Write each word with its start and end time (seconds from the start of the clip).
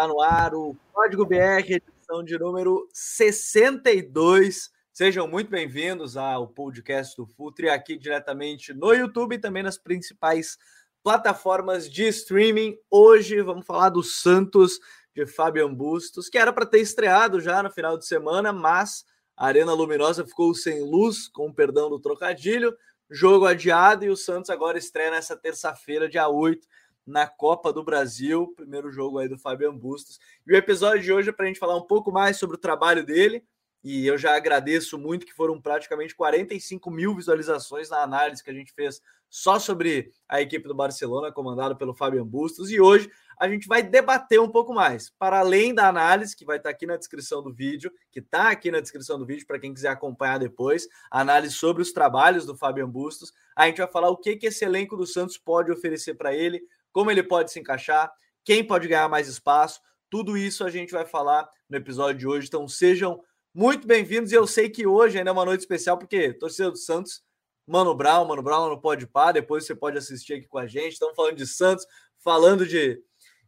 Está 0.00 0.08
no 0.08 0.22
ar 0.22 0.54
o 0.54 0.74
Código 0.94 1.26
BR, 1.26 1.74
edição 1.74 2.24
de 2.24 2.38
número 2.38 2.88
62. 2.90 4.70
Sejam 4.90 5.28
muito 5.28 5.50
bem-vindos 5.50 6.16
ao 6.16 6.48
podcast 6.48 7.14
do 7.14 7.26
Futre, 7.26 7.68
aqui 7.68 7.98
diretamente 7.98 8.72
no 8.72 8.94
YouTube 8.94 9.34
e 9.34 9.38
também 9.38 9.62
nas 9.62 9.76
principais 9.76 10.56
plataformas 11.02 11.86
de 11.86 12.08
streaming. 12.08 12.78
Hoje 12.90 13.42
vamos 13.42 13.66
falar 13.66 13.90
do 13.90 14.02
Santos 14.02 14.80
de 15.14 15.26
Fabian 15.26 15.74
Bustos, 15.74 16.30
que 16.30 16.38
era 16.38 16.50
para 16.50 16.64
ter 16.64 16.80
estreado 16.80 17.38
já 17.38 17.62
no 17.62 17.70
final 17.70 17.98
de 17.98 18.06
semana, 18.06 18.54
mas 18.54 19.04
a 19.36 19.48
Arena 19.48 19.74
Luminosa 19.74 20.26
ficou 20.26 20.54
sem 20.54 20.80
luz, 20.82 21.28
com 21.28 21.52
perdão 21.52 21.90
do 21.90 22.00
trocadilho. 22.00 22.74
Jogo 23.10 23.44
adiado 23.44 24.06
e 24.06 24.08
o 24.08 24.16
Santos 24.16 24.48
agora 24.48 24.78
estreia 24.78 25.10
nessa 25.10 25.36
terça-feira, 25.36 26.08
dia 26.08 26.26
8 26.26 26.66
na 27.10 27.26
Copa 27.26 27.72
do 27.72 27.82
Brasil, 27.82 28.52
primeiro 28.56 28.90
jogo 28.90 29.18
aí 29.18 29.28
do 29.28 29.36
Fabian 29.36 29.76
Bustos. 29.76 30.18
E 30.46 30.52
o 30.52 30.56
episódio 30.56 31.02
de 31.02 31.12
hoje 31.12 31.28
é 31.28 31.32
para 31.32 31.44
a 31.44 31.48
gente 31.48 31.58
falar 31.58 31.76
um 31.76 31.86
pouco 31.86 32.12
mais 32.12 32.38
sobre 32.38 32.56
o 32.56 32.60
trabalho 32.60 33.04
dele. 33.04 33.44
E 33.82 34.06
eu 34.06 34.18
já 34.18 34.36
agradeço 34.36 34.98
muito 34.98 35.26
que 35.26 35.32
foram 35.32 35.60
praticamente 35.60 36.14
45 36.14 36.90
mil 36.90 37.14
visualizações 37.14 37.88
na 37.88 38.02
análise 38.02 38.44
que 38.44 38.50
a 38.50 38.54
gente 38.54 38.72
fez 38.72 39.00
só 39.28 39.58
sobre 39.58 40.12
a 40.28 40.40
equipe 40.40 40.68
do 40.68 40.74
Barcelona, 40.74 41.32
comandado 41.32 41.76
pelo 41.76 41.94
Fabian 41.94 42.26
Bustos. 42.26 42.70
E 42.70 42.80
hoje 42.80 43.10
a 43.38 43.48
gente 43.48 43.66
vai 43.66 43.82
debater 43.82 44.38
um 44.38 44.50
pouco 44.50 44.74
mais. 44.74 45.08
Para 45.08 45.38
além 45.38 45.74
da 45.74 45.88
análise, 45.88 46.36
que 46.36 46.44
vai 46.44 46.58
estar 46.58 46.68
aqui 46.68 46.84
na 46.84 46.98
descrição 46.98 47.42
do 47.42 47.50
vídeo, 47.50 47.90
que 48.12 48.20
está 48.20 48.50
aqui 48.50 48.70
na 48.70 48.80
descrição 48.80 49.18
do 49.18 49.24
vídeo, 49.24 49.46
para 49.46 49.58
quem 49.58 49.72
quiser 49.72 49.88
acompanhar 49.88 50.38
depois, 50.38 50.86
análise 51.10 51.54
sobre 51.54 51.80
os 51.80 51.90
trabalhos 51.90 52.44
do 52.44 52.54
Fabian 52.54 52.88
Bustos, 52.88 53.32
a 53.56 53.66
gente 53.66 53.78
vai 53.78 53.90
falar 53.90 54.10
o 54.10 54.16
que, 54.18 54.36
que 54.36 54.48
esse 54.48 54.62
elenco 54.62 54.94
do 54.94 55.06
Santos 55.06 55.38
pode 55.38 55.72
oferecer 55.72 56.14
para 56.14 56.34
ele, 56.34 56.62
como 56.92 57.10
ele 57.10 57.22
pode 57.22 57.50
se 57.50 57.60
encaixar, 57.60 58.10
quem 58.44 58.64
pode 58.64 58.88
ganhar 58.88 59.08
mais 59.08 59.28
espaço. 59.28 59.80
Tudo 60.10 60.36
isso 60.36 60.64
a 60.64 60.70
gente 60.70 60.92
vai 60.92 61.06
falar 61.06 61.48
no 61.68 61.76
episódio 61.76 62.18
de 62.18 62.26
hoje. 62.26 62.48
Então 62.48 62.66
sejam 62.66 63.22
muito 63.54 63.86
bem-vindos. 63.86 64.32
E 64.32 64.34
eu 64.34 64.46
sei 64.46 64.68
que 64.68 64.86
hoje 64.86 65.18
ainda 65.18 65.30
é 65.30 65.32
uma 65.32 65.44
noite 65.44 65.60
especial, 65.60 65.98
porque 65.98 66.32
torcida 66.32 66.70
do 66.70 66.76
Santos, 66.76 67.22
Mano 67.66 67.94
Brown, 67.94 68.24
Mano 68.24 68.42
Brown 68.42 68.68
não 68.68 68.80
pode 68.80 69.06
par, 69.06 69.32
depois 69.32 69.64
você 69.64 69.74
pode 69.74 69.98
assistir 69.98 70.34
aqui 70.34 70.48
com 70.48 70.58
a 70.58 70.66
gente. 70.66 70.94
Estamos 70.94 71.14
falando 71.14 71.36
de 71.36 71.46
Santos, 71.46 71.86
falando 72.18 72.66
de, 72.66 73.00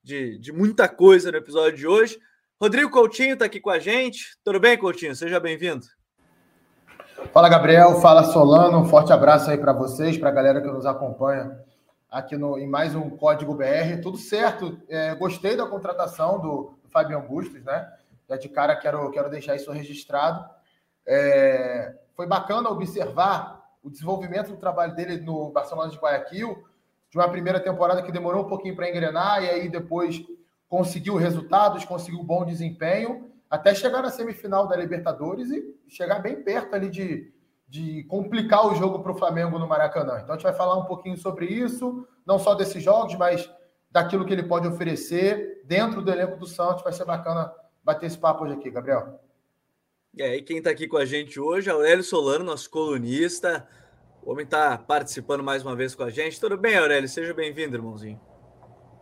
de, 0.02 0.38
de 0.38 0.52
muita 0.52 0.88
coisa 0.88 1.32
no 1.32 1.38
episódio 1.38 1.78
de 1.78 1.86
hoje. 1.86 2.18
Rodrigo 2.60 2.90
Coutinho 2.90 3.32
está 3.32 3.46
aqui 3.46 3.60
com 3.60 3.70
a 3.70 3.80
gente. 3.80 4.36
Tudo 4.44 4.60
bem, 4.60 4.78
Coutinho? 4.78 5.16
Seja 5.16 5.40
bem-vindo. 5.40 5.84
Fala, 7.32 7.48
Gabriel. 7.48 8.00
Fala, 8.00 8.22
Solano. 8.22 8.78
Um 8.78 8.84
forte 8.84 9.12
abraço 9.12 9.50
aí 9.50 9.58
para 9.58 9.72
vocês, 9.72 10.16
para 10.16 10.28
a 10.28 10.32
galera 10.32 10.60
que 10.60 10.68
nos 10.68 10.86
acompanha 10.86 11.60
aqui 12.12 12.36
no, 12.36 12.58
em 12.58 12.66
mais 12.66 12.94
um 12.94 13.08
Código 13.08 13.54
BR. 13.54 14.02
Tudo 14.02 14.18
certo. 14.18 14.78
É, 14.86 15.14
gostei 15.14 15.56
da 15.56 15.66
contratação 15.66 16.38
do, 16.38 16.74
do 16.82 16.88
Fabian 16.90 17.20
Bustos, 17.20 17.64
né? 17.64 17.90
Já 18.28 18.36
de 18.36 18.50
cara 18.50 18.76
quero, 18.76 19.10
quero 19.10 19.30
deixar 19.30 19.56
isso 19.56 19.72
registrado. 19.72 20.44
É, 21.06 21.96
foi 22.14 22.26
bacana 22.26 22.68
observar 22.68 23.62
o 23.82 23.90
desenvolvimento 23.90 24.50
do 24.50 24.58
trabalho 24.58 24.94
dele 24.94 25.16
no 25.16 25.50
Barcelona 25.50 25.90
de 25.90 25.96
Guayaquil, 25.96 26.62
de 27.10 27.18
uma 27.18 27.28
primeira 27.28 27.58
temporada 27.58 28.02
que 28.02 28.12
demorou 28.12 28.44
um 28.44 28.48
pouquinho 28.48 28.76
para 28.76 28.88
engrenar 28.88 29.42
e 29.42 29.48
aí 29.48 29.68
depois 29.68 30.22
conseguiu 30.68 31.16
resultados, 31.16 31.84
conseguiu 31.84 32.22
bom 32.22 32.44
desempenho, 32.44 33.30
até 33.50 33.74
chegar 33.74 34.02
na 34.02 34.10
semifinal 34.10 34.68
da 34.68 34.76
Libertadores 34.76 35.50
e 35.50 35.74
chegar 35.88 36.20
bem 36.20 36.42
perto 36.42 36.74
ali 36.74 36.88
de, 36.88 37.32
de 37.72 38.04
complicar 38.04 38.66
o 38.66 38.74
jogo 38.74 38.98
para 38.98 39.12
o 39.12 39.14
Flamengo 39.14 39.58
no 39.58 39.66
Maracanã. 39.66 40.20
Então 40.20 40.34
a 40.34 40.36
gente 40.36 40.42
vai 40.42 40.52
falar 40.52 40.76
um 40.76 40.84
pouquinho 40.84 41.16
sobre 41.16 41.46
isso, 41.46 42.06
não 42.26 42.38
só 42.38 42.54
desses 42.54 42.82
jogos, 42.82 43.16
mas 43.16 43.50
daquilo 43.90 44.26
que 44.26 44.32
ele 44.34 44.42
pode 44.42 44.68
oferecer 44.68 45.62
dentro 45.64 46.02
do 46.02 46.10
elenco 46.10 46.36
do 46.36 46.46
Santos. 46.46 46.84
Vai 46.84 46.92
ser 46.92 47.06
bacana 47.06 47.50
bater 47.82 48.04
esse 48.04 48.18
papo 48.18 48.44
hoje 48.44 48.52
aqui, 48.52 48.70
Gabriel. 48.70 49.18
E 50.12 50.22
aí, 50.22 50.42
quem 50.42 50.58
está 50.58 50.68
aqui 50.68 50.86
com 50.86 50.98
a 50.98 51.06
gente 51.06 51.40
hoje 51.40 51.70
é 51.70 51.72
Aurélio 51.72 52.04
Solano, 52.04 52.44
nosso 52.44 52.68
colunista. 52.68 53.66
O 54.22 54.32
homem 54.32 54.44
está 54.44 54.76
participando 54.76 55.42
mais 55.42 55.64
uma 55.64 55.74
vez 55.74 55.94
com 55.94 56.02
a 56.02 56.10
gente. 56.10 56.38
Tudo 56.38 56.58
bem, 56.58 56.76
Aurélio? 56.76 57.08
Seja 57.08 57.32
bem-vindo, 57.32 57.74
irmãozinho. 57.74 58.20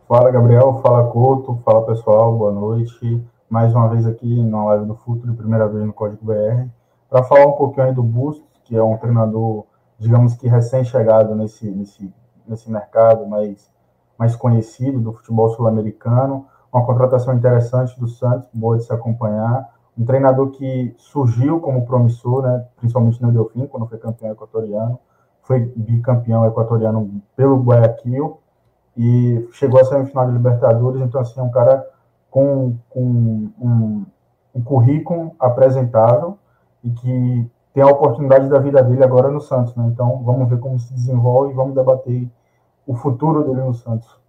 Fala, 0.07 0.31
Gabriel. 0.31 0.79
Fala, 0.81 1.11
Couto. 1.11 1.61
Fala, 1.65 1.85
pessoal. 1.85 2.37
Boa 2.37 2.53
noite. 2.53 3.21
Mais 3.49 3.75
uma 3.75 3.89
vez 3.89 4.07
aqui 4.07 4.41
na 4.41 4.63
live 4.63 4.85
do 4.85 4.95
Futuro, 4.95 5.35
primeira 5.35 5.67
vez 5.67 5.85
no 5.85 5.91
Código 5.91 6.25
BR, 6.25 6.69
para 7.09 7.21
falar 7.21 7.45
um 7.47 7.51
pouquinho 7.51 7.87
aí 7.87 7.93
do 7.93 8.01
Bustos, 8.01 8.50
que 8.71 8.77
é 8.77 8.81
um 8.81 8.95
treinador, 8.95 9.65
digamos 9.99 10.33
que 10.35 10.47
recém-chegado 10.47 11.35
nesse, 11.35 11.69
nesse, 11.69 12.09
nesse 12.47 12.71
mercado 12.71 13.27
mais, 13.27 13.69
mais 14.17 14.33
conhecido 14.33 14.97
do 14.97 15.11
futebol 15.11 15.49
sul-americano. 15.49 16.45
Uma 16.71 16.85
contratação 16.85 17.33
interessante 17.33 17.99
do 17.99 18.07
Santos, 18.07 18.47
boa 18.53 18.77
de 18.77 18.85
se 18.85 18.93
acompanhar. 18.93 19.75
Um 19.97 20.05
treinador 20.05 20.51
que 20.51 20.95
surgiu 20.97 21.59
como 21.59 21.85
promissor, 21.85 22.43
né, 22.43 22.65
principalmente 22.77 23.21
no 23.21 23.33
Delfim, 23.33 23.67
quando 23.67 23.87
foi 23.87 23.97
campeão 23.97 24.31
equatoriano. 24.31 24.97
Foi 25.41 25.59
bicampeão 25.75 26.45
equatoriano 26.45 27.21
pelo 27.35 27.61
Guayaquil 27.61 28.39
e 28.95 29.49
chegou 29.51 29.81
à 29.81 29.83
semifinal 29.83 30.27
de 30.27 30.31
Libertadores. 30.31 31.01
Então, 31.01 31.19
assim, 31.19 31.41
é 31.41 31.43
um 31.43 31.51
cara 31.51 31.85
com, 32.29 32.77
com 32.89 33.01
um, 33.59 34.05
um 34.55 34.63
currículo 34.63 35.35
apresentável 35.37 36.37
e 36.81 36.89
que 36.89 37.51
tem 37.73 37.83
a 37.83 37.87
oportunidade 37.87 38.49
da 38.49 38.59
vida 38.59 38.83
dele 38.83 39.03
agora 39.03 39.29
no 39.29 39.41
Santos, 39.41 39.75
né? 39.75 39.85
Então 39.87 40.23
vamos 40.23 40.49
ver 40.49 40.59
como 40.59 40.79
se 40.79 40.93
desenvolve 40.93 41.53
e 41.53 41.55
vamos 41.55 41.75
debater 41.75 42.27
o 42.85 42.95
futuro 42.95 43.43
dele 43.43 43.65
no 43.65 43.73
Santos. 43.73 44.19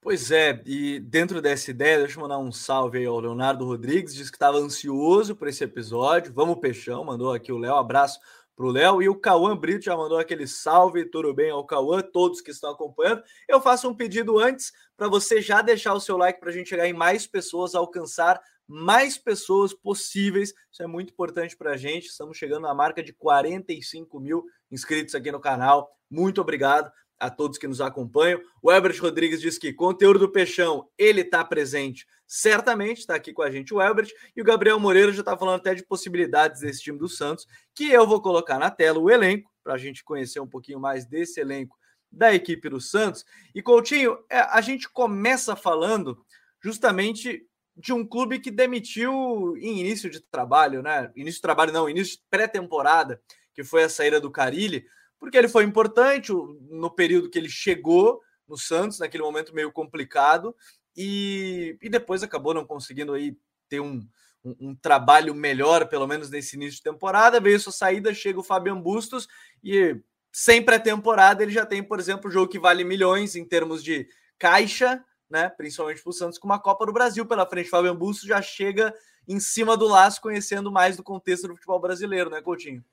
Pois 0.00 0.32
é, 0.32 0.60
e 0.66 0.98
dentro 0.98 1.40
dessa 1.40 1.70
ideia, 1.70 1.98
deixa 1.98 2.18
eu 2.18 2.22
mandar 2.22 2.38
um 2.38 2.50
salve 2.50 2.98
aí 2.98 3.06
ao 3.06 3.20
Leonardo 3.20 3.64
Rodrigues, 3.64 4.12
disse 4.12 4.32
que 4.32 4.36
estava 4.36 4.58
ansioso 4.58 5.36
por 5.36 5.46
esse 5.46 5.62
episódio. 5.62 6.32
Vamos, 6.34 6.58
Peixão, 6.58 7.04
mandou 7.04 7.32
aqui 7.32 7.52
o 7.52 7.58
Léo, 7.58 7.76
abraço 7.76 8.18
para 8.56 8.66
o 8.66 8.70
Léo. 8.70 9.00
E 9.00 9.08
o 9.08 9.14
Cauã 9.14 9.56
Brito 9.56 9.84
já 9.84 9.96
mandou 9.96 10.18
aquele 10.18 10.46
salve, 10.46 11.04
tudo 11.04 11.32
bem 11.32 11.50
ao 11.52 11.64
Cauã, 11.64 12.02
todos 12.02 12.40
que 12.40 12.50
estão 12.50 12.72
acompanhando. 12.72 13.22
Eu 13.48 13.60
faço 13.60 13.88
um 13.88 13.94
pedido 13.94 14.40
antes 14.40 14.72
para 14.96 15.08
você 15.08 15.40
já 15.40 15.62
deixar 15.62 15.94
o 15.94 16.00
seu 16.00 16.16
like 16.16 16.40
para 16.40 16.50
a 16.50 16.52
gente 16.52 16.68
chegar 16.68 16.88
em 16.88 16.92
mais 16.92 17.24
pessoas, 17.24 17.72
alcançar 17.72 18.40
mais 18.72 19.18
pessoas 19.18 19.74
possíveis. 19.74 20.54
Isso 20.70 20.82
é 20.82 20.86
muito 20.86 21.12
importante 21.12 21.54
para 21.54 21.72
a 21.72 21.76
gente. 21.76 22.06
Estamos 22.06 22.38
chegando 22.38 22.62
na 22.62 22.74
marca 22.74 23.02
de 23.02 23.12
45 23.12 24.18
mil 24.18 24.46
inscritos 24.70 25.14
aqui 25.14 25.30
no 25.30 25.38
canal. 25.38 25.90
Muito 26.10 26.40
obrigado 26.40 26.90
a 27.20 27.28
todos 27.28 27.58
que 27.58 27.68
nos 27.68 27.82
acompanham. 27.82 28.40
O 28.62 28.72
Elbert 28.72 28.98
Rodrigues 29.00 29.42
diz 29.42 29.58
que 29.58 29.74
conteúdo 29.74 30.20
do 30.20 30.32
Peixão, 30.32 30.88
ele 30.96 31.20
está 31.20 31.44
presente. 31.44 32.06
Certamente 32.26 33.00
está 33.00 33.14
aqui 33.14 33.32
com 33.32 33.42
a 33.42 33.50
gente 33.50 33.74
o 33.74 33.80
Elbert. 33.80 34.10
E 34.34 34.40
o 34.40 34.44
Gabriel 34.44 34.80
Moreira 34.80 35.12
já 35.12 35.20
está 35.20 35.36
falando 35.36 35.56
até 35.56 35.74
de 35.74 35.84
possibilidades 35.84 36.62
desse 36.62 36.80
time 36.80 36.98
do 36.98 37.10
Santos, 37.10 37.46
que 37.74 37.90
eu 37.90 38.06
vou 38.06 38.22
colocar 38.22 38.58
na 38.58 38.70
tela 38.70 38.98
o 38.98 39.10
elenco, 39.10 39.52
para 39.62 39.74
a 39.74 39.78
gente 39.78 40.02
conhecer 40.02 40.40
um 40.40 40.48
pouquinho 40.48 40.80
mais 40.80 41.04
desse 41.04 41.38
elenco 41.38 41.76
da 42.10 42.34
equipe 42.34 42.70
do 42.70 42.80
Santos. 42.80 43.24
E 43.54 43.62
Coutinho, 43.62 44.18
é, 44.30 44.40
a 44.40 44.60
gente 44.62 44.88
começa 44.88 45.54
falando 45.54 46.24
justamente 46.58 47.46
de 47.76 47.92
um 47.92 48.06
clube 48.06 48.38
que 48.38 48.50
demitiu 48.50 49.56
em 49.56 49.80
início 49.80 50.10
de 50.10 50.20
trabalho, 50.20 50.82
né? 50.82 51.10
Início 51.16 51.38
de 51.38 51.42
trabalho 51.42 51.72
não, 51.72 51.88
início 51.88 52.16
de 52.16 52.22
pré-temporada, 52.30 53.20
que 53.54 53.64
foi 53.64 53.84
a 53.84 53.88
saída 53.88 54.20
do 54.20 54.30
Carilli, 54.30 54.84
porque 55.18 55.36
ele 55.36 55.48
foi 55.48 55.64
importante 55.64 56.32
no 56.32 56.90
período 56.90 57.30
que 57.30 57.38
ele 57.38 57.48
chegou 57.48 58.20
no 58.46 58.58
Santos, 58.58 58.98
naquele 58.98 59.22
momento 59.22 59.54
meio 59.54 59.72
complicado, 59.72 60.54
e, 60.96 61.78
e 61.80 61.88
depois 61.88 62.22
acabou 62.22 62.52
não 62.52 62.66
conseguindo 62.66 63.14
aí 63.14 63.36
ter 63.68 63.80
um, 63.80 64.06
um, 64.44 64.56
um, 64.60 64.74
trabalho 64.74 65.34
melhor, 65.34 65.88
pelo 65.88 66.06
menos 66.06 66.28
nesse 66.28 66.56
início 66.56 66.76
de 66.76 66.82
temporada. 66.82 67.40
Veio 67.40 67.58
sua 67.58 67.72
saída, 67.72 68.12
chega 68.12 68.40
o 68.40 68.44
Fabian 68.44 68.78
Bustos, 68.78 69.28
e 69.64 69.96
sem 70.30 70.62
pré-temporada 70.62 71.42
ele 71.42 71.52
já 71.52 71.64
tem, 71.64 71.82
por 71.82 71.98
exemplo, 71.98 72.30
jogo 72.30 72.50
que 72.50 72.58
vale 72.58 72.84
milhões 72.84 73.36
em 73.36 73.44
termos 73.44 73.82
de 73.82 74.08
caixa, 74.38 75.02
né? 75.32 75.48
Principalmente 75.48 76.02
para 76.02 76.10
o 76.10 76.12
Santos, 76.12 76.38
com 76.38 76.46
uma 76.46 76.60
Copa 76.60 76.84
do 76.84 76.92
Brasil 76.92 77.24
pela 77.26 77.46
frente. 77.46 77.70
Fábio 77.70 77.94
Busto 77.94 78.26
já 78.26 78.42
chega 78.42 78.94
em 79.26 79.40
cima 79.40 79.76
do 79.76 79.88
laço, 79.88 80.20
conhecendo 80.20 80.70
mais 80.70 80.96
do 80.96 81.02
contexto 81.02 81.48
do 81.48 81.54
futebol 81.54 81.80
brasileiro, 81.80 82.28
né, 82.28 82.42
Coutinho? 82.42 82.84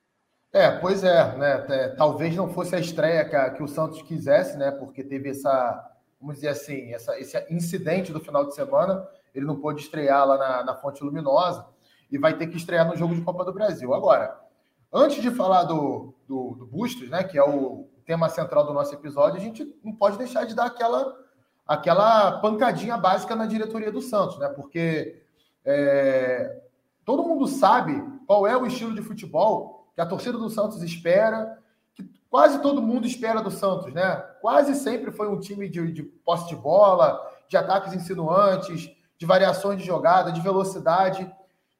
É, 0.51 0.71
pois 0.71 1.03
é, 1.03 1.37
né? 1.37 1.65
É, 1.69 1.89
talvez 1.89 2.35
não 2.35 2.51
fosse 2.51 2.75
a 2.75 2.79
estreia 2.79 3.25
que, 3.25 3.35
a, 3.35 3.49
que, 3.51 3.61
o 3.61 3.67
Santos 3.67 4.01
quisesse, 4.01 4.57
né? 4.57 4.71
Porque 4.71 5.03
teve 5.03 5.29
essa, 5.29 5.85
vamos 6.19 6.35
dizer 6.35 6.47
assim, 6.47 6.91
essa, 6.93 7.19
esse 7.19 7.37
incidente 7.51 8.11
do 8.11 8.19
final 8.19 8.45
de 8.45 8.55
semana. 8.55 9.05
Ele 9.35 9.45
não 9.45 9.59
pôde 9.59 9.81
estrear 9.81 10.25
lá 10.25 10.37
na, 10.37 10.63
na 10.63 10.75
Fonte 10.75 11.03
Luminosa 11.03 11.67
e 12.09 12.17
vai 12.17 12.35
ter 12.35 12.47
que 12.47 12.57
estrear 12.57 12.87
no 12.87 12.95
jogo 12.95 13.13
de 13.13 13.21
Copa 13.21 13.45
do 13.45 13.53
Brasil. 13.53 13.93
Agora, 13.93 14.39
antes 14.91 15.21
de 15.21 15.29
falar 15.29 15.65
do, 15.65 16.15
do, 16.27 16.55
do 16.55 16.65
Bustos, 16.65 17.09
né? 17.09 17.23
Que 17.23 17.37
é 17.37 17.43
o 17.43 17.87
tema 18.05 18.27
central 18.29 18.65
do 18.65 18.73
nosso 18.73 18.93
episódio, 18.95 19.37
a 19.37 19.43
gente 19.43 19.63
não 19.83 19.93
pode 19.93 20.17
deixar 20.17 20.45
de 20.45 20.55
dar 20.55 20.65
aquela 20.65 21.15
aquela 21.69 22.31
pancadinha 22.39 22.97
básica 22.97 23.35
na 23.35 23.45
diretoria 23.45 23.91
do 23.91 24.01
Santos, 24.01 24.39
né? 24.39 24.49
Porque 24.49 25.21
é, 25.63 26.63
todo 27.05 27.23
mundo 27.23 27.45
sabe 27.45 28.03
qual 28.25 28.47
é 28.47 28.57
o 28.57 28.65
estilo 28.65 28.95
de 28.95 29.03
futebol 29.03 29.87
que 29.93 30.01
a 30.01 30.05
torcida 30.07 30.35
do 30.35 30.49
Santos 30.49 30.81
espera, 30.81 31.59
que 31.93 32.09
quase 32.27 32.59
todo 32.59 32.81
mundo 32.81 33.05
espera 33.05 33.39
do 33.39 33.51
Santos, 33.51 33.93
né? 33.93 34.15
Quase 34.41 34.73
sempre 34.73 35.11
foi 35.11 35.27
um 35.27 35.39
time 35.39 35.69
de, 35.69 35.91
de 35.91 36.01
posse 36.01 36.47
de 36.49 36.55
bola, 36.55 37.21
de 37.47 37.55
ataques 37.55 37.93
insinuantes, 37.93 38.89
de 39.15 39.25
variações 39.27 39.79
de 39.79 39.85
jogada, 39.85 40.31
de 40.31 40.41
velocidade. 40.41 41.31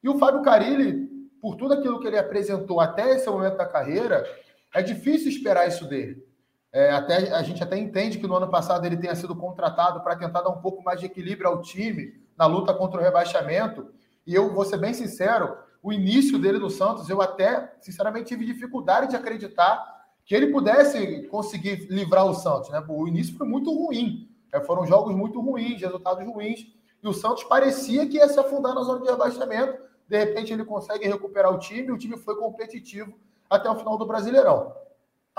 E 0.04 0.08
o 0.08 0.18
Fábio 0.18 0.42
Carilli, 0.42 1.08
por 1.42 1.56
tudo 1.56 1.74
aquilo 1.74 1.98
que 1.98 2.06
ele 2.06 2.18
apresentou 2.18 2.80
até 2.80 3.16
esse 3.16 3.28
momento 3.28 3.56
da 3.56 3.66
carreira, 3.66 4.24
é 4.72 4.82
difícil 4.82 5.30
esperar 5.30 5.66
isso 5.66 5.88
dele. 5.88 6.29
É, 6.72 6.90
até, 6.90 7.32
a 7.32 7.42
gente 7.42 7.62
até 7.62 7.76
entende 7.76 8.18
que 8.18 8.26
no 8.26 8.36
ano 8.36 8.48
passado 8.48 8.84
ele 8.84 8.96
tenha 8.96 9.14
sido 9.14 9.34
contratado 9.34 10.00
para 10.02 10.16
tentar 10.16 10.42
dar 10.42 10.50
um 10.50 10.60
pouco 10.60 10.82
mais 10.82 11.00
de 11.00 11.06
equilíbrio 11.06 11.48
ao 11.48 11.60
time 11.60 12.14
na 12.38 12.46
luta 12.46 12.72
contra 12.72 13.00
o 13.00 13.02
rebaixamento. 13.02 13.92
E 14.26 14.34
eu 14.34 14.54
vou 14.54 14.64
ser 14.64 14.78
bem 14.78 14.94
sincero, 14.94 15.56
o 15.82 15.92
início 15.92 16.38
dele 16.38 16.58
no 16.58 16.70
Santos, 16.70 17.08
eu 17.08 17.20
até, 17.20 17.74
sinceramente, 17.80 18.28
tive 18.28 18.44
dificuldade 18.44 19.10
de 19.10 19.16
acreditar 19.16 20.00
que 20.24 20.34
ele 20.34 20.52
pudesse 20.52 21.26
conseguir 21.28 21.86
livrar 21.90 22.24
o 22.26 22.34
Santos. 22.34 22.70
Né? 22.70 22.84
O 22.88 23.08
início 23.08 23.36
foi 23.36 23.48
muito 23.48 23.72
ruim. 23.72 24.28
É, 24.52 24.60
foram 24.60 24.86
jogos 24.86 25.14
muito 25.14 25.40
ruins, 25.40 25.80
resultados 25.80 26.24
ruins. 26.24 26.66
E 27.02 27.08
o 27.08 27.12
Santos 27.12 27.44
parecia 27.44 28.06
que 28.06 28.18
ia 28.18 28.28
se 28.28 28.38
afundar 28.38 28.74
na 28.74 28.82
zona 28.82 29.00
de 29.00 29.10
rebaixamento. 29.10 29.78
De 30.06 30.18
repente 30.18 30.52
ele 30.52 30.64
consegue 30.64 31.08
recuperar 31.08 31.52
o 31.52 31.58
time, 31.58 31.90
o 31.90 31.98
time 31.98 32.16
foi 32.16 32.36
competitivo 32.36 33.12
até 33.48 33.70
o 33.70 33.76
final 33.76 33.96
do 33.96 34.06
Brasileirão. 34.06 34.72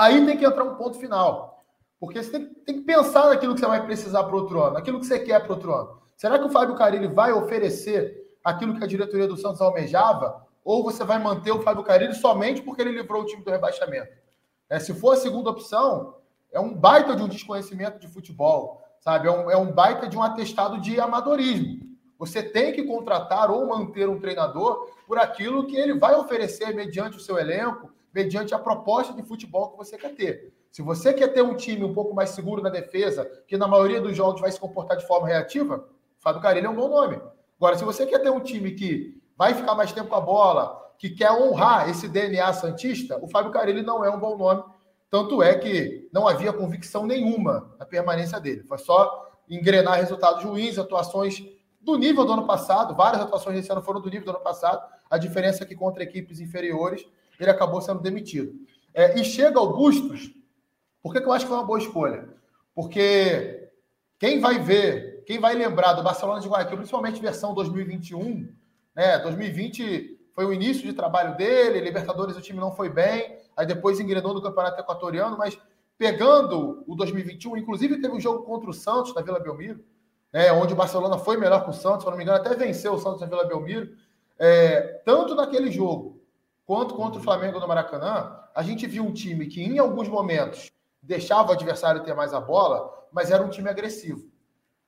Aí 0.02 0.26
tem 0.26 0.36
que 0.36 0.44
entrar 0.44 0.64
um 0.64 0.74
ponto 0.74 0.98
final. 0.98 1.64
Porque 2.00 2.24
você 2.24 2.32
tem, 2.32 2.46
tem 2.48 2.76
que 2.80 2.82
pensar 2.82 3.28
naquilo 3.28 3.54
que 3.54 3.60
você 3.60 3.68
vai 3.68 3.86
precisar 3.86 4.24
para 4.24 4.36
outro 4.36 4.60
ano, 4.60 4.74
naquilo 4.74 5.00
que 5.00 5.06
você 5.06 5.20
quer 5.20 5.40
para 5.44 5.54
outro 5.54 5.72
ano. 5.72 6.02
Será 6.18 6.40
que 6.40 6.46
o 6.46 6.50
Fábio 6.50 6.74
Carilli 6.74 7.06
vai 7.06 7.32
oferecer 7.32 8.36
aquilo 8.44 8.76
que 8.76 8.84
a 8.84 8.88
diretoria 8.88 9.28
do 9.28 9.38
Santos 9.38 9.62
almejava? 9.62 10.44
Ou 10.66 10.84
você 10.84 11.04
vai 11.04 11.20
manter 11.20 11.52
o 11.52 11.62
Fábio 11.62 11.84
Carilli 11.84 12.16
somente 12.16 12.64
porque 12.64 12.82
ele 12.82 12.94
livrou 12.94 13.22
o 13.22 13.26
time 13.28 13.44
do 13.44 13.52
rebaixamento? 13.52 14.12
É, 14.68 14.80
se 14.80 14.92
for 14.92 15.12
a 15.12 15.18
segunda 15.18 15.52
opção, 15.52 16.16
é 16.52 16.60
um 16.60 16.74
baita 16.74 17.16
de 17.16 17.22
um 17.22 17.28
desconhecimento 17.28 18.00
de 18.00 18.08
futebol, 18.08 18.82
sabe? 19.02 19.28
É 19.28 19.32
um, 19.32 19.52
é 19.52 19.58
um 19.58 19.72
baita 19.72 20.08
de 20.08 20.18
um 20.18 20.24
atestado 20.24 20.82
de 20.82 21.00
amadorismo. 21.00 21.80
Você 22.18 22.42
tem 22.42 22.74
que 22.74 22.82
contratar 22.84 23.52
ou 23.52 23.68
manter 23.68 24.10
um 24.10 24.20
treinador 24.20 24.90
por 25.06 25.20
aquilo 25.20 25.68
que 25.68 25.76
ele 25.76 25.94
vai 25.94 26.16
oferecer 26.16 26.74
mediante 26.74 27.18
o 27.18 27.20
seu 27.20 27.38
elenco, 27.38 27.92
mediante 28.14 28.54
a 28.54 28.60
proposta 28.60 29.14
de 29.14 29.24
futebol 29.24 29.70
que 29.70 29.78
você 29.78 29.98
quer 29.98 30.14
ter. 30.14 30.54
Se 30.72 30.82
você 30.82 31.14
quer 31.14 31.28
ter 31.30 31.42
um 31.42 31.56
time 31.56 31.84
um 31.84 31.94
pouco 31.94 32.14
mais 32.14 32.32
seguro 32.32 32.62
na 32.62 32.70
defesa, 32.70 33.26
que 33.48 33.58
na 33.58 33.68
maioria 33.68 34.00
dos 34.00 34.16
jogos 34.16 34.42
vai 34.42 34.52
se 34.52 34.60
comportar 34.60 34.98
de 34.98 35.06
forma 35.06 35.28
reativa, 35.28 35.88
Fábio 36.20 36.42
Carilho 36.42 36.68
é 36.68 36.70
um 36.70 36.76
bom 36.76 36.88
nome. 36.88 37.22
Agora, 37.58 37.78
se 37.78 37.84
você 37.84 38.06
quer 38.06 38.20
ter 38.20 38.30
um 38.30 38.40
time 38.40 38.72
que 38.72 39.22
vai 39.38 39.54
ficar 39.54 39.76
mais 39.76 39.92
tempo 39.92 40.10
com 40.10 40.16
a 40.16 40.22
bola, 40.22 40.94
que 40.98 41.10
quer 41.10 41.32
honrar 41.32 41.90
esse 41.90 42.08
DNA 42.08 42.54
santista, 42.54 43.18
o 43.22 43.28
Fábio 43.28 43.52
Carilli 43.52 43.82
não 43.82 44.04
é 44.06 44.10
um 44.10 44.20
bom 44.20 44.38
nome. 44.38 44.64
Tanto 45.10 45.44
é 45.44 45.56
que 45.56 46.08
não 46.14 46.28
havia 46.28 46.54
convicção 46.54 47.06
nenhuma 47.06 47.76
na 47.78 47.86
permanência 47.86 48.40
dele. 48.40 48.64
Foi 48.64 48.78
só 48.78 49.30
engrenar 49.50 49.98
resultados 49.98 50.44
ruins, 50.44 50.78
atuações 50.78 51.44
do 51.82 51.98
nível 51.98 52.24
do 52.24 52.34
ano 52.34 52.46
passado, 52.46 52.96
várias 52.96 53.22
atuações 53.22 53.56
desse 53.56 53.72
ano 53.72 53.82
foram 53.82 54.00
do 54.00 54.10
nível 54.10 54.26
do 54.26 54.32
ano 54.32 54.40
passado, 54.40 54.82
a 55.10 55.18
diferença 55.18 55.64
é 55.64 55.68
que 55.68 55.76
contra 55.76 56.04
equipes 56.04 56.40
inferiores 56.40 57.06
ele 57.44 57.52
acabou 57.52 57.82
sendo 57.82 58.00
demitido. 58.00 58.54
É, 58.94 59.20
e 59.20 59.24
chega 59.24 59.60
ao 59.60 59.74
Bustos, 59.74 60.32
por 61.02 61.14
que, 61.14 61.22
que 61.22 61.28
eu 61.28 61.32
acho 61.32 61.46
que 61.46 61.50
foi 61.50 61.58
uma 61.58 61.66
boa 61.66 61.80
escolha? 61.80 62.30
Porque 62.76 63.70
quem 64.20 64.40
vai 64.40 64.60
ver, 64.60 65.24
quem 65.26 65.40
vai 65.40 65.56
lembrar 65.56 65.94
do 65.94 66.04
Barcelona 66.04 66.40
de 66.40 66.48
Guayaquil, 66.48 66.78
principalmente 66.78 67.22
versão 67.22 67.54
2021, 67.54 68.54
né? 68.96 69.18
2020 69.20 70.20
foi 70.34 70.46
o 70.46 70.54
início 70.54 70.84
de 70.84 70.94
trabalho 70.94 71.36
dele, 71.36 71.82
Libertadores 71.82 72.38
o 72.38 72.42
time 72.42 72.60
não 72.60 72.72
foi 72.72 72.90
bem, 72.90 73.38
aí 73.58 73.66
depois 73.66 74.00
engrenou 74.00 74.34
no 74.34 74.42
Campeonato 74.42 74.80
Equatoriano, 74.80 75.38
mas 75.38 75.58
pegando 75.98 76.84
o 76.88 76.96
2021, 76.96 77.58
inclusive 77.58 78.00
teve 78.00 78.14
um 78.14 78.20
jogo 78.20 78.44
contra 78.44 78.70
o 78.70 78.74
Santos 78.74 79.14
na 79.14 79.22
Vila 79.22 79.40
Belmiro, 79.40 79.84
né, 80.32 80.52
onde 80.54 80.74
o 80.74 80.76
Barcelona 80.76 81.18
foi 81.18 81.38
melhor 81.38 81.64
que 81.64 81.70
o 81.70 81.74
Santos, 81.74 82.04
se 82.04 82.10
não 82.10 82.18
me 82.18 82.24
engano, 82.24 82.40
até 82.40 82.56
venceu 82.56 82.94
o 82.94 82.98
Santos 82.98 83.22
na 83.22 83.28
Vila 83.28 83.46
Belmiro. 83.46 83.94
É, 84.40 85.02
tanto 85.04 85.36
naquele 85.36 85.70
jogo 85.70 86.21
quanto 86.66 86.96
contra 86.96 87.20
o 87.20 87.24
Flamengo 87.24 87.60
no 87.60 87.68
Maracanã, 87.68 88.38
a 88.54 88.64
gente 88.64 88.88
viu 88.88 89.04
um 89.04 89.14
time 89.14 89.48
que, 89.48 89.62
em 89.62 89.80
alguns 89.80 90.08
momentos, 90.08 90.72
deixava 91.02 91.50
o 91.50 91.54
adversário 91.54 92.04
ter 92.04 92.14
mais 92.14 92.34
a 92.34 92.40
bola, 92.40 93.08
mas 93.12 93.32
era 93.32 93.44
um 93.44 93.50
time 93.50 93.70
agressivo. 93.70 94.30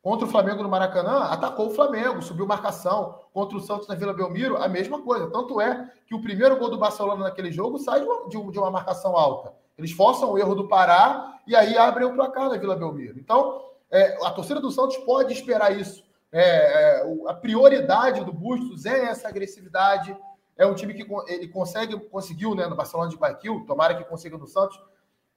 Contra 0.04 0.28
o 0.28 0.30
Flamengo 0.30 0.62
no 0.62 0.68
Maracanã, 0.68 1.20
atacou 1.30 1.68
o 1.68 1.74
Flamengo, 1.74 2.22
subiu 2.22 2.46
marcação. 2.46 3.20
Contra 3.34 3.58
o 3.58 3.62
Santos 3.62 3.88
na 3.88 3.96
Vila 3.96 4.14
Belmiro, 4.14 4.58
a 4.58 4.68
mesma 4.68 5.02
coisa. 5.02 5.31
Tanto 5.31 5.62
é 5.62 5.90
que 6.06 6.14
o 6.14 6.22
primeiro 6.22 6.58
gol 6.60 6.70
do 6.70 6.78
Barcelona 6.78 7.24
naquele 7.24 7.54
jogo 7.54 7.80
sai 7.80 8.02
de 8.02 8.36
uma, 8.36 8.52
de 8.52 8.60
uma 8.60 8.70
marcação 8.70 9.16
alta. 9.16 9.54
Eles 9.78 9.94
forçam 9.94 10.30
o 10.30 10.38
erro 10.38 10.56
do 10.56 10.68
Pará 10.68 11.40
e 11.48 11.56
aí 11.56 11.78
abrem 11.78 12.06
o 12.06 12.14
placar 12.14 12.50
na 12.50 12.58
Vila 12.58 12.75
Belmiro. 12.75 13.18
Então, 13.18 13.62
é, 13.90 14.18
a 14.25 14.31
torcida 14.31 14.60
do 14.60 14.72
Santos 14.72 14.98
pode 14.98 15.31
esperar 15.31 15.80
isso. 15.80 16.04
É, 16.34 16.42
é, 16.42 17.16
a 17.28 17.34
prioridade 17.34 18.25
do 18.25 18.34
Bustos 18.34 18.86
é 18.86 19.06
essa 19.06 19.30
agressividade. 19.30 20.14
É 20.57 20.65
um 20.65 20.73
time 20.73 20.94
que 20.94 21.05
ele 21.27 21.47
consegue, 21.47 22.00
conseguiu 22.09 22.53
né, 22.53 22.67
no 22.67 22.75
Barcelona 22.75 23.09
de 23.09 23.15
Guayaquil, 23.15 23.65
tomara 23.65 23.95
que 23.95 24.03
consiga 24.03 24.38
no 24.38 24.47
Santos, 24.47 24.79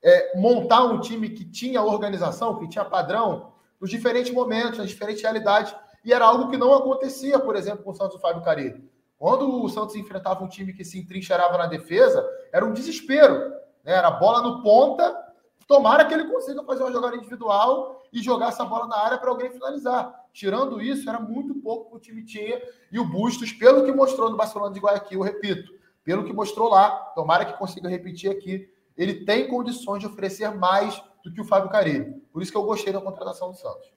é, 0.02 0.38
montar 0.38 0.84
um 0.84 1.00
time 1.00 1.30
que 1.30 1.44
tinha 1.44 1.82
organização, 1.82 2.58
que 2.58 2.68
tinha 2.68 2.84
padrão, 2.84 3.52
nos 3.80 3.90
diferentes 3.90 4.32
momentos, 4.32 4.78
nas 4.78 4.88
diferentes 4.88 5.22
realidades. 5.22 5.74
E 6.04 6.12
era 6.12 6.24
algo 6.24 6.50
que 6.50 6.56
não 6.56 6.74
acontecia, 6.74 7.38
por 7.38 7.56
exemplo, 7.56 7.82
com 7.82 7.90
o 7.90 7.94
Santos 7.94 8.20
Fábio 8.20 8.42
Carilli. 8.42 8.88
Quando 9.18 9.62
o 9.62 9.68
Santos 9.68 9.96
enfrentava 9.96 10.44
um 10.44 10.48
time 10.48 10.72
que 10.72 10.84
se 10.84 10.98
entrincheirava 10.98 11.56
na 11.56 11.66
defesa, 11.66 12.24
era 12.52 12.64
um 12.64 12.72
desespero. 12.72 13.50
Né? 13.82 13.92
Era 13.92 14.10
bola 14.10 14.42
no 14.42 14.62
ponta 14.62 15.25
Tomara 15.66 16.04
que 16.04 16.14
ele 16.14 16.28
consiga 16.28 16.62
fazer 16.62 16.82
uma 16.82 16.92
jogada 16.92 17.16
individual 17.16 18.06
e 18.12 18.22
jogar 18.22 18.48
essa 18.48 18.64
bola 18.64 18.86
na 18.86 18.96
área 18.96 19.18
para 19.18 19.30
alguém 19.30 19.50
finalizar. 19.50 20.14
Tirando 20.32 20.80
isso, 20.80 21.08
era 21.08 21.18
muito 21.18 21.54
pouco 21.56 21.90
que 21.90 21.96
o 21.96 22.00
time 22.00 22.24
tinha. 22.24 22.62
E 22.92 22.98
o 22.98 23.04
Bustos, 23.04 23.52
pelo 23.52 23.84
que 23.84 23.92
mostrou 23.92 24.30
no 24.30 24.36
Barcelona 24.36 24.72
de 24.72 24.80
Guayaquil, 24.80 25.20
repito, 25.22 25.74
pelo 26.04 26.24
que 26.24 26.32
mostrou 26.32 26.68
lá, 26.68 26.90
tomara 27.16 27.44
que 27.44 27.58
consiga 27.58 27.88
repetir 27.88 28.30
aqui, 28.30 28.70
ele 28.96 29.24
tem 29.24 29.48
condições 29.48 30.00
de 30.00 30.06
oferecer 30.06 30.54
mais 30.54 31.02
do 31.24 31.32
que 31.32 31.40
o 31.40 31.44
Fábio 31.44 31.68
Carilli. 31.68 32.14
Por 32.32 32.40
isso 32.40 32.52
que 32.52 32.56
eu 32.56 32.62
gostei 32.62 32.92
da 32.92 33.00
contratação 33.00 33.50
do 33.50 33.56
Santos. 33.56 33.90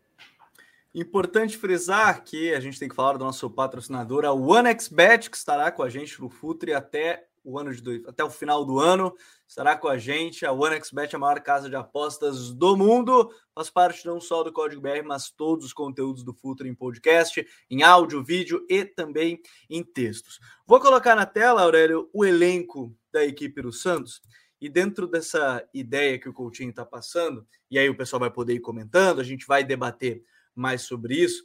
Importante 0.94 1.56
frisar 1.56 2.24
que 2.24 2.51
a 2.51 2.60
gente 2.60 2.80
tem 2.80 2.89
que 2.89 2.95
falar 2.95 3.13
do 3.13 3.24
nosso 3.24 3.48
patrocinador, 3.48 4.25
a 4.25 4.33
OneXBet, 4.33 5.30
que 5.30 5.38
estará 5.38 5.71
com 5.71 5.83
a 5.83 5.89
gente 5.89 6.19
no 6.19 6.30
Futre 6.30 6.74
até 6.74 7.29
o 7.50 7.57
ano 7.57 7.74
de 7.74 8.04
até 8.07 8.24
o 8.24 8.30
final 8.30 8.63
do 8.63 8.80
ano. 8.80 9.13
Estará 9.48 9.75
com 9.75 9.88
a 9.88 9.98
gente 9.98 10.45
a 10.45 10.52
OneXBet, 10.52 11.16
a 11.16 11.19
maior 11.19 11.40
casa 11.42 11.69
de 11.69 11.76
apostas 11.76 12.52
do 12.54 12.78
mundo. 12.78 13.31
Faz 13.54 13.69
parte 13.69 14.06
não 14.06 14.21
só 14.21 14.44
do 14.44 14.54
Código 14.54 14.81
BR, 14.81 15.04
mas 15.04 15.31
todos 15.31 15.66
os 15.66 15.74
conteúdos 15.74 16.24
do 16.24 16.33
Futuro 16.33 16.69
em 16.69 16.76
podcast, 16.76 17.45
em 17.69 17.81
áudio, 17.81 18.24
vídeo 18.24 18.66
e 18.69 18.85
também 18.85 19.42
em 19.69 19.83
textos. 19.83 20.40
Vou 20.68 20.80
colocar 20.80 21.16
na 21.16 21.26
tela, 21.26 21.64
Aurélio, 21.64 22.09
o 22.14 22.24
elenco 22.24 22.95
da 23.12 23.26
equipe 23.26 23.62
do 23.62 23.74
Santos. 23.74 24.21
E 24.62 24.69
dentro 24.69 25.07
dessa 25.07 25.68
ideia 25.74 26.19
que 26.19 26.28
o 26.30 26.33
Coutinho 26.33 26.69
está 26.69 26.85
passando, 26.85 27.47
e 27.71 27.80
aí 27.80 27.90
o 27.90 27.95
pessoal 27.95 28.19
vai 28.19 28.30
poder 28.30 28.54
ir 28.54 28.59
comentando, 28.59 29.21
a 29.21 29.24
gente 29.24 29.47
vai 29.47 29.64
debater 29.64 30.24
mais 30.54 30.81
sobre 30.81 31.16
isso 31.16 31.44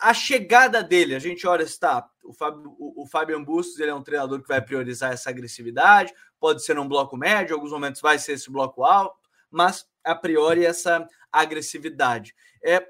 a 0.00 0.14
chegada 0.14 0.82
dele, 0.82 1.14
a 1.14 1.18
gente 1.18 1.46
olha, 1.46 1.62
está, 1.62 2.08
o, 2.24 2.32
Fábio, 2.32 2.74
o, 2.78 3.02
o 3.02 3.06
Fabian 3.06 3.42
Bustos 3.42 3.78
ele 3.78 3.90
é 3.90 3.94
um 3.94 4.02
treinador 4.02 4.40
que 4.40 4.48
vai 4.48 4.60
priorizar 4.60 5.12
essa 5.12 5.30
agressividade, 5.30 6.14
pode 6.40 6.64
ser 6.64 6.78
um 6.78 6.88
bloco 6.88 7.16
médio, 7.16 7.54
alguns 7.54 7.72
momentos 7.72 8.00
vai 8.00 8.18
ser 8.18 8.32
esse 8.32 8.50
bloco 8.50 8.84
alto, 8.84 9.16
mas 9.50 9.86
a 10.04 10.14
priori 10.14 10.64
essa 10.64 11.06
agressividade. 11.30 12.34
É, 12.64 12.86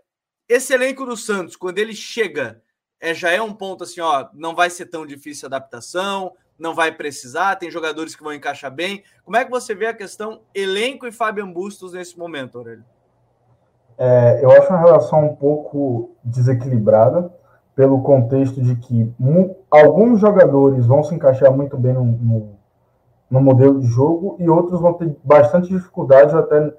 esse 0.49 0.73
elenco 0.73 1.05
do 1.05 1.17
Santos, 1.17 1.57
quando 1.57 1.79
ele 1.79 1.95
chega, 1.95 2.63
é, 3.01 3.13
já 3.13 3.31
é 3.31 3.41
um 3.43 3.53
ponto 3.53 3.85
assim, 3.85 4.01
ó, 4.01 4.29
não 4.33 4.55
vai 4.55 4.71
ser 4.71 4.87
tão 4.87 5.07
difícil 5.07 5.47
a 5.47 5.49
adaptação, 5.49 6.35
não 6.59 6.75
vai 6.75 6.93
precisar, 6.93 7.57
tem 7.57 7.71
jogadores 7.71 8.15
que 8.15 8.23
vão 8.23 8.33
encaixar 8.33 8.71
bem. 8.71 9.05
Como 9.25 9.37
é 9.37 9.45
que 9.45 9.51
você 9.51 9.75
vê 9.75 9.87
a 9.87 9.95
questão 9.95 10.45
elenco 10.55 11.07
e 11.07 11.13
Fabian 11.13 11.51
Bustos 11.51 11.93
nesse 11.93 12.19
momento, 12.19 12.59
Aurélio? 12.59 12.85
É, 13.99 14.45
eu 14.45 14.51
acho 14.51 14.69
uma 14.69 14.79
relação 14.79 15.25
um 15.25 15.35
pouco 15.35 16.11
desequilibrada, 16.23 17.31
pelo 17.75 18.03
contexto 18.03 18.61
de 18.61 18.75
que 18.77 19.13
alguns 19.71 20.19
jogadores 20.19 20.87
vão 20.87 21.03
se 21.03 21.15
encaixar 21.15 21.53
muito 21.53 21.77
bem 21.77 21.93
no, 21.93 22.05
no, 22.05 22.49
no, 23.31 23.41
modelo 23.41 23.79
de 23.79 23.87
jogo 23.87 24.37
e 24.39 24.49
outros 24.49 24.81
vão 24.81 24.95
ter 24.95 25.15
bastante 25.23 25.69
dificuldade 25.69 26.35
ou 26.35 26.41
até 26.41 26.73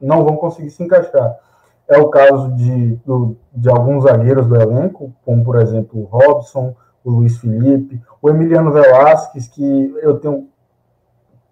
não 0.00 0.24
vão 0.24 0.36
conseguir 0.36 0.70
se 0.70 0.82
encaixar. 0.82 1.36
É 1.86 1.98
o 1.98 2.08
caso 2.08 2.50
de, 2.52 2.96
do, 3.04 3.36
de 3.52 3.68
alguns 3.68 4.04
zagueiros 4.04 4.46
do 4.46 4.56
elenco, 4.56 5.12
como 5.24 5.44
por 5.44 5.60
exemplo 5.60 6.00
o 6.00 6.04
Robson, 6.04 6.74
o 7.04 7.10
Luiz 7.10 7.36
Felipe, 7.38 8.00
o 8.20 8.30
Emiliano 8.30 8.72
Velasquez, 8.72 9.48
que 9.48 9.94
eu 10.02 10.18
tenho 10.18 10.48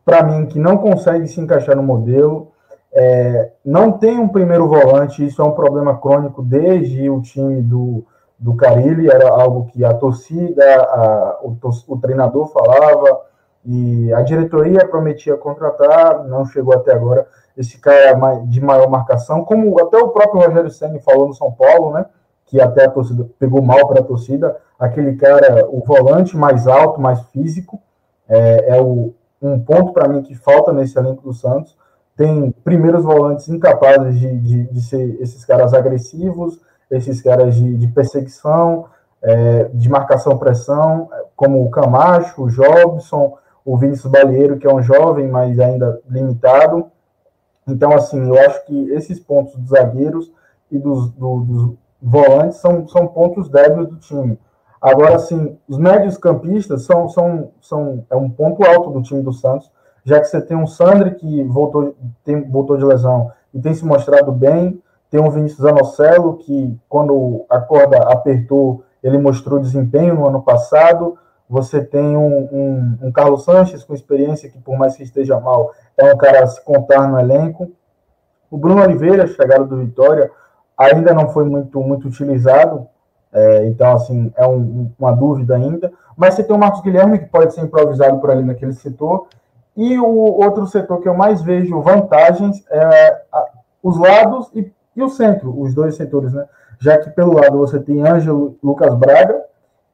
para 0.06 0.22
mim 0.22 0.46
que 0.46 0.58
não 0.58 0.78
consegue 0.78 1.26
se 1.26 1.40
encaixar 1.40 1.76
no 1.76 1.82
modelo 1.82 2.52
é, 2.98 3.50
não 3.62 3.92
tem 3.92 4.18
um 4.18 4.28
primeiro 4.28 4.66
volante, 4.66 5.24
isso 5.24 5.42
é 5.42 5.44
um 5.44 5.52
problema 5.52 5.98
crônico 5.98 6.42
desde 6.42 7.10
o 7.10 7.20
time 7.20 7.60
do, 7.60 8.06
do 8.38 8.54
Carilli, 8.56 9.10
era 9.10 9.28
algo 9.28 9.66
que 9.66 9.84
a 9.84 9.92
torcida, 9.92 10.64
a, 10.64 11.40
o, 11.42 11.54
o, 11.88 11.98
treinador 11.98 12.48
falava, 12.48 13.20
e 13.66 14.10
a 14.14 14.22
diretoria 14.22 14.88
prometia 14.88 15.36
contratar, 15.36 16.24
não 16.24 16.46
chegou 16.46 16.72
até 16.72 16.94
agora 16.94 17.26
esse 17.54 17.78
cara 17.78 18.14
de 18.46 18.62
maior 18.62 18.88
marcação, 18.88 19.44
como 19.44 19.78
até 19.78 19.98
o 19.98 20.08
próprio 20.08 20.40
Rogério 20.40 20.70
Senna 20.70 20.98
falou 21.00 21.28
no 21.28 21.34
São 21.34 21.52
Paulo, 21.52 21.92
né? 21.92 22.06
que 22.46 22.60
até 22.60 22.86
a 22.86 22.90
torcida 22.90 23.28
pegou 23.38 23.60
mal 23.60 23.86
para 23.88 24.00
a 24.00 24.04
torcida, 24.04 24.56
aquele 24.78 25.16
cara, 25.16 25.66
o 25.68 25.84
volante 25.84 26.34
mais 26.34 26.66
alto, 26.66 26.98
mais 26.98 27.20
físico, 27.26 27.78
é, 28.26 28.76
é 28.76 28.80
o, 28.80 29.12
um 29.42 29.60
ponto 29.60 29.92
para 29.92 30.08
mim 30.08 30.22
que 30.22 30.34
falta 30.34 30.72
nesse 30.72 30.98
elenco 30.98 31.22
do 31.22 31.34
Santos. 31.34 31.76
Tem 32.16 32.50
primeiros 32.64 33.04
volantes 33.04 33.48
incapazes 33.48 34.18
de, 34.18 34.38
de, 34.38 34.62
de 34.64 34.80
ser 34.80 35.20
esses 35.20 35.44
caras 35.44 35.74
agressivos, 35.74 36.60
esses 36.90 37.20
caras 37.20 37.54
de, 37.54 37.76
de 37.76 37.88
perseguição, 37.88 38.86
é, 39.22 39.64
de 39.74 39.88
marcação-pressão, 39.88 41.10
como 41.34 41.64
o 41.64 41.70
Camacho, 41.70 42.42
o 42.42 42.50
Jobson, 42.50 43.36
o 43.64 43.76
Vinícius 43.76 44.10
Balieiro, 44.10 44.58
que 44.58 44.66
é 44.66 44.72
um 44.72 44.82
jovem, 44.82 45.28
mas 45.28 45.58
ainda 45.58 46.00
limitado. 46.08 46.86
Então, 47.66 47.92
assim, 47.92 48.28
eu 48.28 48.38
acho 48.38 48.64
que 48.64 48.90
esses 48.90 49.18
pontos 49.18 49.56
dos 49.56 49.70
zagueiros 49.70 50.32
e 50.70 50.78
dos, 50.78 51.10
do, 51.10 51.40
dos 51.40 51.74
volantes 52.00 52.58
são, 52.58 52.86
são 52.86 53.08
pontos 53.08 53.48
débeis 53.48 53.88
do 53.88 53.96
time. 53.96 54.38
Agora, 54.80 55.16
assim, 55.16 55.58
os 55.68 55.78
médios 55.78 56.16
campistas 56.16 56.84
são, 56.84 57.08
são, 57.08 57.50
são 57.60 58.04
é 58.08 58.14
um 58.14 58.30
ponto 58.30 58.64
alto 58.64 58.90
do 58.90 59.02
time 59.02 59.22
do 59.22 59.32
Santos, 59.32 59.70
já 60.06 60.20
que 60.20 60.26
você 60.26 60.40
tem 60.40 60.56
um 60.56 60.68
Sandri 60.68 61.16
que 61.16 61.42
voltou, 61.42 61.96
tem, 62.24 62.40
voltou 62.48 62.76
de 62.76 62.84
lesão 62.84 63.32
e 63.52 63.60
tem 63.60 63.74
se 63.74 63.84
mostrado 63.84 64.30
bem, 64.30 64.80
tem 65.10 65.20
um 65.20 65.28
Vinícius 65.30 65.66
Anocelo 65.66 66.36
que, 66.36 66.78
quando 66.88 67.44
a 67.50 67.58
corda 67.58 67.98
apertou, 67.98 68.84
ele 69.02 69.18
mostrou 69.18 69.58
desempenho 69.58 70.14
no 70.14 70.28
ano 70.28 70.40
passado. 70.40 71.18
Você 71.50 71.82
tem 71.82 72.16
um, 72.16 72.48
um, 72.52 72.98
um 73.02 73.12
Carlos 73.12 73.44
Sanches 73.44 73.82
com 73.82 73.94
experiência 73.94 74.48
que, 74.48 74.58
por 74.58 74.78
mais 74.78 74.96
que 74.96 75.02
esteja 75.02 75.40
mal, 75.40 75.72
é 75.96 76.14
um 76.14 76.16
cara 76.16 76.44
a 76.44 76.46
se 76.46 76.64
contar 76.64 77.08
no 77.08 77.18
elenco. 77.18 77.72
O 78.48 78.56
Bruno 78.56 78.82
Oliveira, 78.82 79.26
chegado 79.26 79.66
do 79.66 79.78
Vitória, 79.78 80.30
ainda 80.78 81.12
não 81.12 81.30
foi 81.30 81.44
muito, 81.44 81.80
muito 81.80 82.06
utilizado, 82.06 82.86
é, 83.32 83.66
então, 83.66 83.92
assim, 83.92 84.32
é 84.36 84.46
um, 84.46 84.90
uma 84.96 85.12
dúvida 85.12 85.56
ainda. 85.56 85.92
Mas 86.16 86.34
você 86.34 86.44
tem 86.44 86.54
o 86.54 86.58
Marcos 86.58 86.80
Guilherme, 86.80 87.18
que 87.18 87.26
pode 87.26 87.54
ser 87.54 87.62
improvisado 87.62 88.20
por 88.20 88.30
ali 88.30 88.44
naquele 88.44 88.72
setor. 88.72 89.26
E 89.76 89.98
o 89.98 90.06
outro 90.06 90.66
setor 90.66 91.00
que 91.00 91.08
eu 91.08 91.14
mais 91.14 91.42
vejo 91.42 91.80
vantagens 91.82 92.64
é 92.70 93.22
os 93.82 93.98
lados 93.98 94.50
e, 94.54 94.72
e, 94.96 95.02
o 95.02 95.08
centro, 95.08 95.60
os 95.60 95.74
dois 95.74 95.94
setores, 95.94 96.32
né? 96.32 96.46
Já 96.78 96.98
que 96.98 97.10
pelo 97.10 97.34
lado 97.34 97.58
você 97.58 97.78
tem 97.78 98.06
Ângelo 98.06 98.56
Lucas 98.62 98.94
Braga 98.94 99.44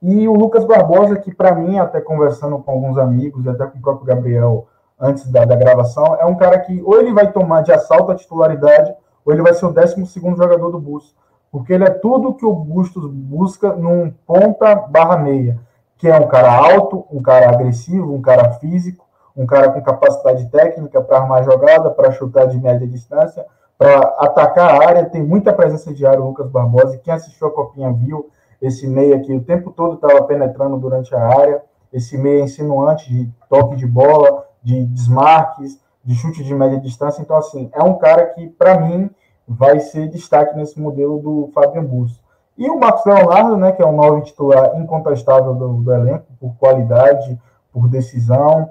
e 0.01 0.27
o 0.29 0.35
Lucas 0.35 0.65
Barbosa, 0.65 1.17
que 1.17 1.35
para 1.35 1.55
mim, 1.55 1.79
até 1.79 2.01
conversando 2.01 2.59
com 2.59 2.71
alguns 2.71 2.97
amigos, 2.97 3.47
até 3.47 3.67
com 3.67 3.79
o 3.79 3.83
próprio 3.83 4.07
Gabriel 4.07 4.67
antes 4.99 5.29
da, 5.31 5.45
da 5.45 5.57
gravação, 5.57 6.17
é 6.17 6.25
um 6.25 6.37
cara 6.37 6.61
que 6.61 6.81
ou 6.83 7.01
ele 7.01 7.13
vai 7.13 7.33
tomar 7.33 7.63
de 7.63 7.73
assalto 7.73 8.13
a 8.13 8.15
titularidade, 8.15 8.95
ou 9.25 9.33
ele 9.33 9.43
vai 9.43 9.53
ser 9.53 9.67
o 9.67 9.73
12 9.73 10.05
jogador 10.37 10.71
do 10.71 10.81
Bustos, 10.81 11.15
porque 11.51 11.73
ele 11.73 11.85
é 11.85 11.91
tudo 11.91 12.35
que 12.35 12.47
o 12.47 12.55
Bustos 12.55 13.05
busca 13.11 13.73
num 13.73 14.13
ponta 14.27 14.75
barra 14.75 15.17
meia, 15.17 15.59
que 15.99 16.09
é 16.09 16.19
um 16.19 16.29
cara 16.29 16.53
alto, 16.53 17.05
um 17.11 17.21
cara 17.21 17.51
agressivo, 17.51 18.15
um 18.15 18.23
cara 18.23 18.53
físico, 18.55 19.02
um 19.37 19.47
cara 19.47 19.71
com 19.71 19.81
capacidade 19.81 20.49
técnica 20.51 21.01
para 21.01 21.19
armar 21.19 21.45
jogada, 21.45 21.91
para 21.91 22.13
chutar 22.13 22.47
de 22.47 22.59
média 22.59 22.87
distância, 22.87 23.47
para 23.79 23.99
atacar 24.19 24.71
a 24.71 24.89
área, 24.89 25.05
tem 25.07 25.23
muita 25.23 25.53
presença 25.53 25.93
de 25.93 26.07
área 26.07 26.21
o 26.21 26.27
Lucas 26.27 26.49
Barbosa, 26.49 27.01
quem 27.03 27.13
assistiu 27.13 27.49
a 27.49 27.51
Copinha 27.51 27.93
viu 27.93 28.31
esse 28.61 28.87
meia 28.87 29.19
que 29.19 29.35
o 29.35 29.43
tempo 29.43 29.73
todo 29.73 29.95
estava 29.95 30.23
penetrando 30.23 30.77
durante 30.77 31.15
a 31.15 31.21
área, 31.21 31.63
esse 31.93 32.17
meia 32.17 32.45
insinuante 32.45 33.13
de 33.13 33.29
toque 33.49 33.75
de 33.75 33.87
bola, 33.87 34.47
de 34.63 34.85
desmarques, 34.87 35.81
de 36.05 36.15
chute 36.15 36.45
de 36.45 36.55
média 36.55 36.79
distância. 36.79 37.21
Então, 37.21 37.37
assim, 37.37 37.69
é 37.73 37.83
um 37.83 37.95
cara 37.95 38.27
que, 38.27 38.49
para 38.49 38.81
mim, 38.81 39.11
vai 39.47 39.81
ser 39.81 40.09
destaque 40.09 40.57
nesse 40.57 40.81
modelo 40.81 41.19
do 41.19 41.51
Fábio 41.53 41.83
Bus. 41.83 42.23
E 42.57 42.69
o 42.71 42.79
Marcos 42.79 43.05
Leonardo, 43.05 43.57
né, 43.57 43.73
que 43.73 43.83
é 43.83 43.87
um 43.87 43.97
novo 43.97 44.21
titular 44.23 44.79
incontestável 44.81 45.55
do, 45.55 45.83
do 45.83 45.93
elenco, 45.93 46.27
por 46.39 46.55
qualidade, 46.57 47.39
por 47.73 47.89
decisão, 47.89 48.71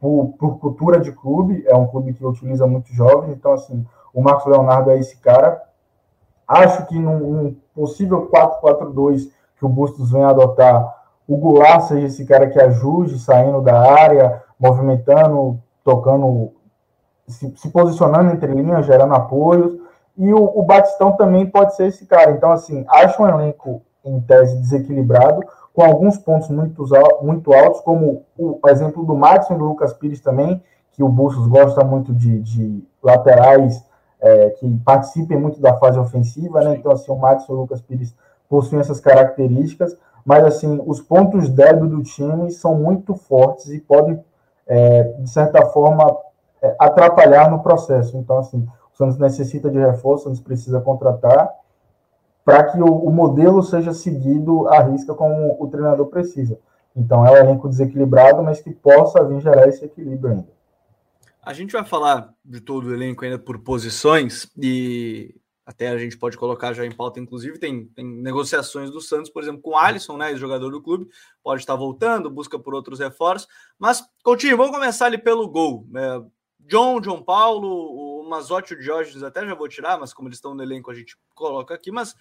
por, 0.00 0.34
por, 0.38 0.58
cultura 0.58 0.98
de 0.98 1.12
clube, 1.12 1.62
é 1.66 1.76
um 1.76 1.86
clube 1.86 2.14
que 2.14 2.24
utiliza 2.24 2.66
muitos 2.66 2.92
jovens, 2.92 3.32
então, 3.32 3.52
assim, 3.52 3.86
o 4.14 4.22
Marcos 4.22 4.46
Leonardo 4.46 4.90
é 4.90 4.98
esse 4.98 5.18
cara. 5.18 5.62
Acho 6.48 6.86
que 6.86 6.98
num, 6.98 7.18
num 7.18 7.56
possível 7.74 8.28
4-4-2 8.30 9.30
que 9.56 9.64
o 9.64 9.68
Bustos 9.68 10.10
venha 10.10 10.28
adotar, 10.28 11.00
o 11.28 11.36
Goulart 11.36 11.82
seja 11.82 12.06
esse 12.06 12.24
cara 12.24 12.48
que 12.48 12.58
ajude, 12.58 13.18
saindo 13.20 13.60
da 13.60 13.78
área, 13.78 14.42
movimentando, 14.58 15.60
tocando, 15.84 16.52
se, 17.28 17.56
se 17.56 17.68
posicionando 17.70 18.32
entre 18.32 18.52
linhas, 18.52 18.86
gerando 18.86 19.14
apoios. 19.14 19.78
E 20.16 20.32
o, 20.34 20.58
o, 20.58 20.62
Batistão 20.64 21.12
também 21.12 21.46
pode 21.46 21.76
ser 21.76 21.86
esse 21.86 22.04
cara. 22.04 22.32
Então, 22.32 22.50
assim, 22.50 22.84
acho 22.88 23.22
um 23.22 23.28
elenco, 23.28 23.80
em 24.04 24.20
tese, 24.22 24.56
desequilibrado, 24.56 25.42
com 25.80 25.86
alguns 25.86 26.18
pontos 26.18 26.50
muito, 26.50 26.84
muito 27.22 27.54
altos, 27.54 27.80
como 27.80 28.22
o 28.36 28.60
exemplo 28.68 29.02
do 29.02 29.14
Madison 29.14 29.54
e 29.54 29.58
do 29.58 29.64
Lucas 29.64 29.94
Pires 29.94 30.20
também, 30.20 30.62
que 30.92 31.02
o 31.02 31.08
Bustos 31.08 31.46
gosta 31.46 31.82
muito 31.82 32.12
de, 32.12 32.38
de 32.40 32.84
laterais 33.02 33.82
é, 34.20 34.50
que 34.50 34.68
participem 34.84 35.38
muito 35.38 35.58
da 35.58 35.78
fase 35.78 35.98
ofensiva, 35.98 36.60
né? 36.60 36.76
Então, 36.76 36.92
assim, 36.92 37.10
o 37.10 37.16
Madison 37.16 37.54
e 37.54 37.56
o 37.56 37.60
Lucas 37.60 37.80
Pires 37.80 38.14
possuem 38.46 38.82
essas 38.82 39.00
características, 39.00 39.96
mas, 40.22 40.44
assim, 40.44 40.82
os 40.84 41.00
pontos 41.00 41.48
débeis 41.48 41.90
do 41.90 42.02
time 42.02 42.50
são 42.50 42.74
muito 42.74 43.14
fortes 43.14 43.70
e 43.70 43.80
podem 43.80 44.22
é, 44.66 45.04
de 45.04 45.30
certa 45.30 45.64
forma, 45.64 46.14
é, 46.60 46.76
atrapalhar 46.78 47.50
no 47.50 47.62
processo. 47.62 48.18
Então, 48.18 48.36
assim, 48.36 48.68
o 48.92 48.96
Santos 48.98 49.16
necessita 49.16 49.70
de 49.70 49.78
reforço, 49.78 50.24
o 50.24 50.28
Santos 50.28 50.40
precisa 50.40 50.78
contratar 50.78 51.50
para 52.44 52.64
que 52.64 52.80
o, 52.80 52.86
o, 52.86 53.10
modelo 53.10 53.62
seja 53.62 53.92
seguido 53.92 54.68
à 54.68 54.82
risca 54.82 55.14
como 55.14 55.56
o 55.62 55.68
treinador 55.68 56.06
precisa. 56.06 56.58
Então, 56.96 57.24
é 57.26 57.30
um 57.30 57.36
elenco 57.36 57.68
desequilibrado, 57.68 58.42
mas 58.42 58.60
que 58.60 58.70
possa 58.70 59.24
vir 59.24 59.40
gerar 59.40 59.68
esse 59.68 59.84
equilíbrio 59.84 60.32
ainda. 60.32 60.48
A 61.42 61.52
gente 61.52 61.72
vai 61.72 61.84
falar 61.84 62.32
de 62.44 62.60
todo 62.60 62.88
o 62.88 62.94
elenco 62.94 63.24
ainda 63.24 63.38
por 63.38 63.58
posições 63.60 64.50
e 64.58 65.34
até 65.70 65.88
a 65.88 65.98
gente 65.98 66.18
pode 66.18 66.36
colocar 66.36 66.72
já 66.72 66.84
em 66.84 66.90
pauta, 66.90 67.20
inclusive, 67.20 67.56
tem, 67.56 67.86
tem 67.86 68.04
negociações 68.04 68.90
do 68.90 69.00
Santos, 69.00 69.30
por 69.30 69.40
exemplo, 69.40 69.62
com 69.62 69.70
o 69.70 69.76
Alisson, 69.76 70.16
né, 70.16 70.34
jogador 70.34 70.68
do 70.70 70.82
clube, 70.82 71.08
pode 71.44 71.62
estar 71.62 71.76
voltando, 71.76 72.28
busca 72.28 72.58
por 72.58 72.74
outros 72.74 72.98
reforços. 72.98 73.48
Mas, 73.78 74.04
Coutinho, 74.24 74.56
vamos 74.56 74.72
começar 74.72 75.06
ali 75.06 75.16
pelo 75.16 75.48
gol. 75.48 75.86
É, 75.94 76.22
John, 76.70 77.02
João 77.02 77.20
Paulo, 77.20 77.68
o 77.68 78.28
Mazotti 78.28 78.74
o 78.74 78.80
Diógenes 78.80 79.24
até 79.24 79.44
já 79.44 79.56
vou 79.56 79.68
tirar, 79.68 79.98
mas 79.98 80.14
como 80.14 80.28
eles 80.28 80.38
estão 80.38 80.54
no 80.54 80.62
elenco, 80.62 80.88
a 80.88 80.94
gente 80.94 81.16
coloca 81.34 81.74
aqui. 81.74 81.90
Mas 81.90 82.14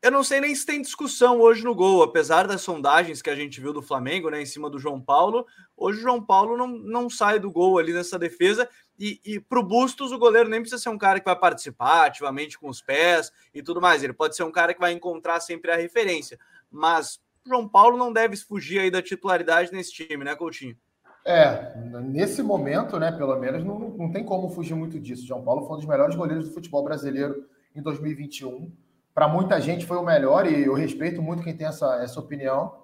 eu 0.00 0.10
não 0.10 0.24
sei 0.24 0.40
nem 0.40 0.54
se 0.54 0.64
tem 0.64 0.80
discussão 0.80 1.38
hoje 1.38 1.62
no 1.62 1.74
gol, 1.74 2.02
apesar 2.02 2.46
das 2.46 2.62
sondagens 2.62 3.20
que 3.20 3.28
a 3.28 3.34
gente 3.34 3.60
viu 3.60 3.74
do 3.74 3.82
Flamengo, 3.82 4.30
né, 4.30 4.40
em 4.40 4.46
cima 4.46 4.70
do 4.70 4.78
João 4.78 4.98
Paulo. 4.98 5.46
Hoje 5.76 5.98
o 5.98 6.02
João 6.02 6.24
Paulo 6.24 6.56
não, 6.56 6.66
não 6.66 7.10
sai 7.10 7.38
do 7.38 7.50
gol 7.50 7.78
ali 7.78 7.92
nessa 7.92 8.18
defesa. 8.18 8.66
E, 8.98 9.20
e 9.22 9.38
para 9.38 9.60
o 9.60 9.62
Bustos, 9.62 10.12
o 10.12 10.18
goleiro 10.18 10.48
nem 10.48 10.60
precisa 10.60 10.80
ser 10.80 10.88
um 10.88 10.96
cara 10.96 11.20
que 11.20 11.26
vai 11.26 11.38
participar 11.38 12.06
ativamente 12.06 12.58
com 12.58 12.70
os 12.70 12.80
pés 12.80 13.30
e 13.52 13.62
tudo 13.62 13.82
mais. 13.82 14.02
Ele 14.02 14.14
pode 14.14 14.34
ser 14.34 14.44
um 14.44 14.52
cara 14.52 14.72
que 14.72 14.80
vai 14.80 14.92
encontrar 14.92 15.40
sempre 15.40 15.70
a 15.70 15.76
referência. 15.76 16.38
Mas 16.70 17.20
o 17.44 17.50
João 17.50 17.68
Paulo 17.68 17.98
não 17.98 18.10
deve 18.10 18.34
fugir 18.38 18.80
aí 18.80 18.90
da 18.90 19.02
titularidade 19.02 19.70
nesse 19.72 19.92
time, 19.92 20.24
né, 20.24 20.34
Coutinho? 20.34 20.74
É, 21.24 21.74
nesse 22.02 22.42
momento, 22.42 22.98
né, 22.98 23.10
pelo 23.10 23.36
menos, 23.38 23.64
não, 23.64 23.78
não 23.78 24.12
tem 24.12 24.24
como 24.24 24.50
fugir 24.50 24.74
muito 24.74 25.00
disso. 25.00 25.26
João 25.26 25.42
Paulo 25.42 25.66
foi 25.66 25.76
um 25.76 25.78
dos 25.78 25.88
melhores 25.88 26.14
goleiros 26.14 26.48
do 26.48 26.54
futebol 26.54 26.84
brasileiro 26.84 27.46
em 27.74 27.82
2021 27.82 28.70
para 29.14 29.28
muita 29.28 29.60
gente 29.60 29.86
foi 29.86 29.96
o 29.96 30.02
melhor 30.02 30.44
e 30.44 30.64
eu 30.64 30.74
respeito 30.74 31.22
muito 31.22 31.42
quem 31.42 31.56
tem 31.56 31.68
essa, 31.68 32.02
essa 32.02 32.18
opinião, 32.18 32.74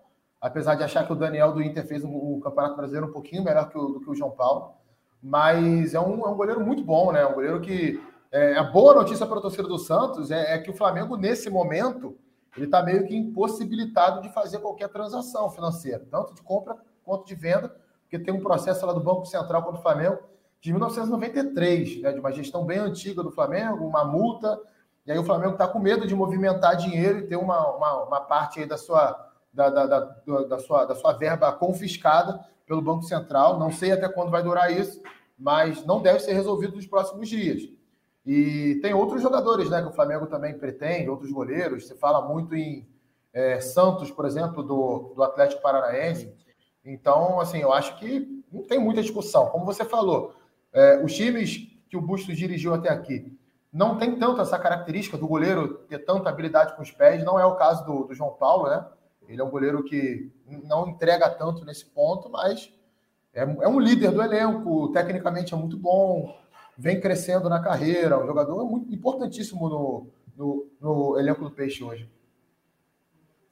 apesar 0.40 0.76
de 0.76 0.84
achar 0.84 1.04
que 1.04 1.12
o 1.12 1.16
Daniel 1.16 1.52
do 1.52 1.60
Inter 1.60 1.84
fez 1.84 2.04
o, 2.04 2.40
Campeonato 2.40 2.76
Brasileiro 2.76 3.08
um 3.08 3.12
pouquinho 3.12 3.42
melhor 3.42 3.68
que 3.68 3.76
o, 3.76 3.88
do 3.88 4.00
que 4.00 4.08
o 4.08 4.14
João 4.14 4.30
Paulo, 4.30 4.74
mas 5.20 5.92
é 5.92 6.00
um, 6.00 6.24
é 6.24 6.28
um 6.28 6.36
goleiro 6.36 6.64
muito 6.64 6.84
bom, 6.84 7.10
né? 7.10 7.26
Um 7.26 7.34
goleiro 7.34 7.60
que 7.60 8.00
é, 8.30 8.56
a 8.56 8.62
boa 8.62 8.94
notícia 8.94 9.26
para 9.26 9.38
a 9.38 9.42
torcida 9.42 9.66
do 9.66 9.76
Santos 9.76 10.30
é, 10.30 10.54
é, 10.54 10.58
que 10.58 10.70
o 10.70 10.74
Flamengo 10.74 11.16
nesse 11.16 11.50
momento 11.50 12.16
ele 12.56 12.66
está 12.66 12.80
meio 12.82 13.04
que 13.04 13.16
impossibilitado 13.16 14.22
de 14.22 14.32
fazer 14.32 14.60
qualquer 14.60 14.88
transação 14.88 15.50
financeira, 15.50 16.06
tanto 16.10 16.32
de 16.32 16.42
compra 16.42 16.76
quanto 17.04 17.26
de 17.26 17.34
venda, 17.34 17.74
porque 18.10 18.18
tem 18.18 18.34
um 18.34 18.40
processo 18.40 18.84
lá 18.84 18.92
do 18.92 19.00
Banco 19.00 19.24
Central 19.24 19.62
contra 19.62 19.78
o 19.78 19.82
Flamengo 19.82 20.18
de 20.60 20.72
1993, 20.72 22.02
né, 22.02 22.12
de 22.12 22.18
uma 22.18 22.32
gestão 22.32 22.66
bem 22.66 22.78
antiga 22.78 23.22
do 23.22 23.30
Flamengo, 23.30 23.86
uma 23.86 24.04
multa 24.04 24.60
e 25.06 25.12
aí 25.12 25.18
o 25.18 25.24
Flamengo 25.24 25.52
está 25.52 25.66
com 25.66 25.78
medo 25.78 26.06
de 26.06 26.14
movimentar 26.14 26.76
dinheiro 26.76 27.18
e 27.18 27.26
ter 27.26 27.36
uma, 27.36 27.68
uma, 27.74 28.04
uma 28.04 28.20
parte 28.20 28.60
aí 28.60 28.66
da 28.66 28.76
sua, 28.76 29.28
da, 29.52 29.70
da, 29.70 29.86
da, 29.86 30.00
da, 30.48 30.58
sua, 30.58 30.84
da 30.84 30.94
sua 30.94 31.12
verba 31.12 31.50
confiscada 31.52 32.44
pelo 32.66 32.82
Banco 32.82 33.02
Central. 33.02 33.58
Não 33.58 33.70
sei 33.70 33.92
até 33.92 34.08
quando 34.08 34.30
vai 34.30 34.42
durar 34.42 34.70
isso, 34.72 35.00
mas 35.38 35.84
não 35.86 36.02
deve 36.02 36.20
ser 36.20 36.32
resolvido 36.34 36.76
nos 36.76 36.86
próximos 36.86 37.28
dias. 37.28 37.62
E 38.26 38.78
tem 38.82 38.92
outros 38.92 39.22
jogadores 39.22 39.70
né, 39.70 39.80
que 39.80 39.88
o 39.88 39.92
Flamengo 39.92 40.26
também 40.26 40.56
pretende, 40.58 41.08
outros 41.08 41.32
goleiros. 41.32 41.88
Se 41.88 41.94
fala 41.94 42.28
muito 42.28 42.54
em 42.54 42.86
é, 43.32 43.58
Santos, 43.60 44.10
por 44.10 44.26
exemplo, 44.26 44.62
do, 44.62 45.14
do 45.16 45.22
Atlético 45.22 45.62
Paranaense. 45.62 46.32
Então, 46.84 47.40
assim, 47.40 47.58
eu 47.58 47.72
acho 47.72 47.98
que 47.98 48.42
não 48.52 48.62
tem 48.62 48.78
muita 48.78 49.02
discussão. 49.02 49.46
Como 49.46 49.64
você 49.64 49.84
falou, 49.84 50.34
é, 50.72 51.02
os 51.04 51.14
times 51.14 51.68
que 51.88 51.96
o 51.96 52.00
Bustos 52.00 52.36
dirigiu 52.36 52.74
até 52.74 52.88
aqui 52.88 53.36
não 53.72 53.96
tem 53.96 54.18
tanto 54.18 54.40
essa 54.40 54.58
característica 54.58 55.16
do 55.16 55.28
goleiro 55.28 55.74
ter 55.88 56.00
tanta 56.00 56.28
habilidade 56.28 56.74
com 56.74 56.82
os 56.82 56.90
pés. 56.90 57.24
Não 57.24 57.38
é 57.38 57.44
o 57.44 57.56
caso 57.56 57.84
do, 57.84 58.04
do 58.04 58.14
João 58.14 58.32
Paulo, 58.32 58.68
né? 58.68 58.84
Ele 59.28 59.40
é 59.40 59.44
um 59.44 59.50
goleiro 59.50 59.84
que 59.84 60.30
não 60.64 60.88
entrega 60.88 61.30
tanto 61.30 61.64
nesse 61.64 61.86
ponto, 61.86 62.28
mas 62.28 62.72
é, 63.32 63.42
é, 63.42 63.68
um 63.68 63.78
líder 63.78 64.10
do 64.10 64.20
elenco, 64.20 64.90
tecnicamente 64.92 65.54
é 65.54 65.56
muito 65.56 65.76
bom, 65.76 66.36
vem 66.76 67.00
crescendo 67.00 67.48
na 67.48 67.60
carreira. 67.60 68.18
Um 68.18 68.26
jogador 68.26 68.64
muito 68.64 68.92
importantíssimo 68.92 69.68
no, 69.68 70.06
no, 70.36 70.66
no 70.80 71.18
elenco 71.18 71.44
do 71.44 71.50
Peixe 71.50 71.84
hoje. 71.84 72.10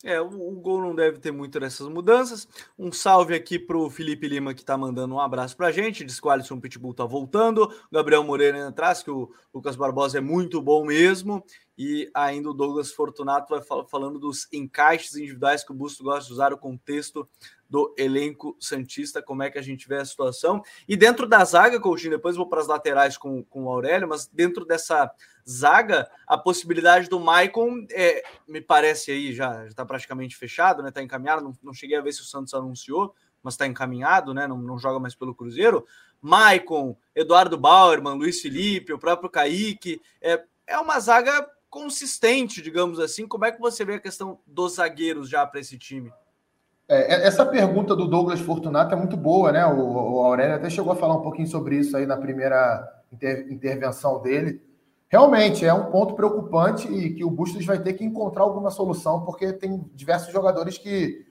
É, 0.05 0.21
o, 0.21 0.27
o, 0.27 0.53
gol 0.61 0.81
não 0.81 0.95
deve 0.95 1.19
ter 1.19 1.33
muito 1.33 1.59
dessas 1.59 1.89
mudanças. 1.89 2.47
Um 2.79 2.93
salve 2.93 3.35
aqui 3.35 3.59
para 3.59 3.77
o 3.77 3.91
Felipe 3.91 4.29
Lima, 4.29 4.55
que 4.55 4.61
está 4.61 4.77
mandando 4.77 5.17
um 5.17 5.21
abraço 5.21 5.57
para 5.57 5.67
a 5.67 5.73
gente. 5.73 6.05
Diz 6.05 6.21
que 6.21 6.27
o 6.27 6.31
Alisson 6.31 6.61
Pitbull 6.61 6.93
está 6.93 7.05
voltando. 7.05 7.65
O 7.65 7.95
Gabriel 7.95 8.23
Moreira 8.23 8.69
atrás, 8.69 9.03
que 9.03 9.11
o 9.11 9.33
Lucas 9.53 9.75
Barbosa 9.75 10.19
é 10.19 10.21
muito 10.21 10.63
bom 10.63 10.85
mesmo. 10.85 11.45
E 11.77 12.09
ainda 12.15 12.51
o 12.51 12.55
Douglas 12.55 12.93
Fortunato 12.93 13.53
vai 13.53 13.63
fal 13.63 13.87
falando 13.89 14.21
dos 14.21 14.47
encaixes 14.53 15.17
individuais 15.17 15.65
que 15.65 15.73
o 15.73 15.75
Busto 15.75 16.05
gosta 16.05 16.27
de 16.27 16.33
usar 16.33 16.53
o 16.53 16.59
contexto 16.59 17.29
do 17.69 17.95
elenco 17.99 18.57
Santista, 18.59 19.21
como 19.21 19.43
é 19.43 19.51
que 19.51 19.59
a 19.59 19.63
gente 19.63 19.87
vê 19.87 19.97
a 19.97 20.05
situação. 20.05 20.63
E 20.89 20.97
dentro 20.97 21.27
da 21.27 21.45
zaga, 21.45 21.79
Coutinho, 21.79 22.13
depois 22.13 22.37
vou 22.37 22.49
para 22.49 22.61
as 22.61 22.67
laterais 22.67 23.17
com, 23.17 23.45
com 23.45 23.65
o 23.65 23.69
Aurélio, 23.69 24.09
mas 24.09 24.27
dentro 24.27 24.65
dessa 24.65 25.11
zaga, 25.49 26.11
a 26.27 26.37
possibilidade 26.37 27.09
do 27.09 27.19
Maicon, 27.19 27.87
é, 27.91 28.23
me 28.47 28.61
parece 28.61 29.11
aí, 29.11 29.33
já 29.33 29.67
está 29.67 29.85
praticamente 29.85 30.37
fechado, 30.37 30.83
né? 30.83 30.91
Está 30.91 31.03
encaminhado, 31.03 31.43
não, 31.43 31.53
não, 31.63 31.73
cheguei 31.73 31.97
a 31.97 32.03
ver 32.03 32.13
se 32.13 32.21
o 32.21 32.25
Santos 32.25 32.53
anunciou, 32.53 33.15
mas 33.43 33.55
está 33.55 33.67
encaminhado, 33.67 34.35
né? 34.35 34.47
Não, 34.47 34.59
não 34.59 34.79
joga 34.79 35.01
mais 35.01 35.15
pelo 35.15 35.35
Cruzeiro. 35.35 35.87
Maicon, 36.21 36.97
Eduardo 37.15 37.57
Bauerman, 37.57 38.19
Luiz 38.19 38.41
Felipe, 38.41 38.93
o 38.93 38.99
próprio 38.99 39.31
Kaique, 39.31 40.03
é, 40.21 40.43
é 40.67 40.79
uma 40.79 40.99
zaga 41.01 41.49
consistente, 41.71 42.61
digamos 42.61 43.01
assim. 43.01 43.27
Como 43.27 43.45
é 43.45 43.53
que 43.53 43.61
você 43.61 43.85
vê 43.85 43.95
a 43.95 44.01
questão 44.01 44.39
dos 44.47 44.75
zagueiros 44.75 45.29
já 45.29 45.47
para 45.47 45.61
esse 45.61 45.79
time? 45.79 46.13
É, 46.89 47.15
é, 47.15 47.27
essa 47.27 47.45
pergunta 47.45 47.95
do 47.95 48.07
Douglas 48.07 48.41
Fortunato 48.41 48.95
é 48.95 48.97
muito 48.97 49.17
boa, 49.17 49.53
né? 49.53 49.65
O, 49.67 50.17
o 50.17 50.25
Aurélio 50.25 50.57
até 50.57 50.69
chegou 50.69 50.93
a 50.93 50.97
falar 50.97 51.17
um 51.17 51.23
pouquinho 51.23 51.47
sobre 51.47 51.77
isso 51.77 51.97
aí 51.97 52.07
na 52.07 52.17
primeira 52.17 52.87
inter, 53.13 53.47
intervenção 53.51 54.21
dele. 54.21 54.68
Realmente 55.09 55.65
é 55.65 55.73
um 55.73 55.91
ponto 55.91 56.15
preocupante 56.15 56.87
e 56.87 57.15
que 57.15 57.25
o 57.25 57.31
Bustos 57.31 57.65
vai 57.65 57.79
ter 57.79 57.95
que 57.95 58.05
encontrar 58.05 58.43
alguma 58.43 58.71
solução, 58.71 59.25
porque 59.25 59.53
tem 59.55 59.83
diversos 59.95 60.33
jogadores 60.33 60.77
que, 60.77 61.25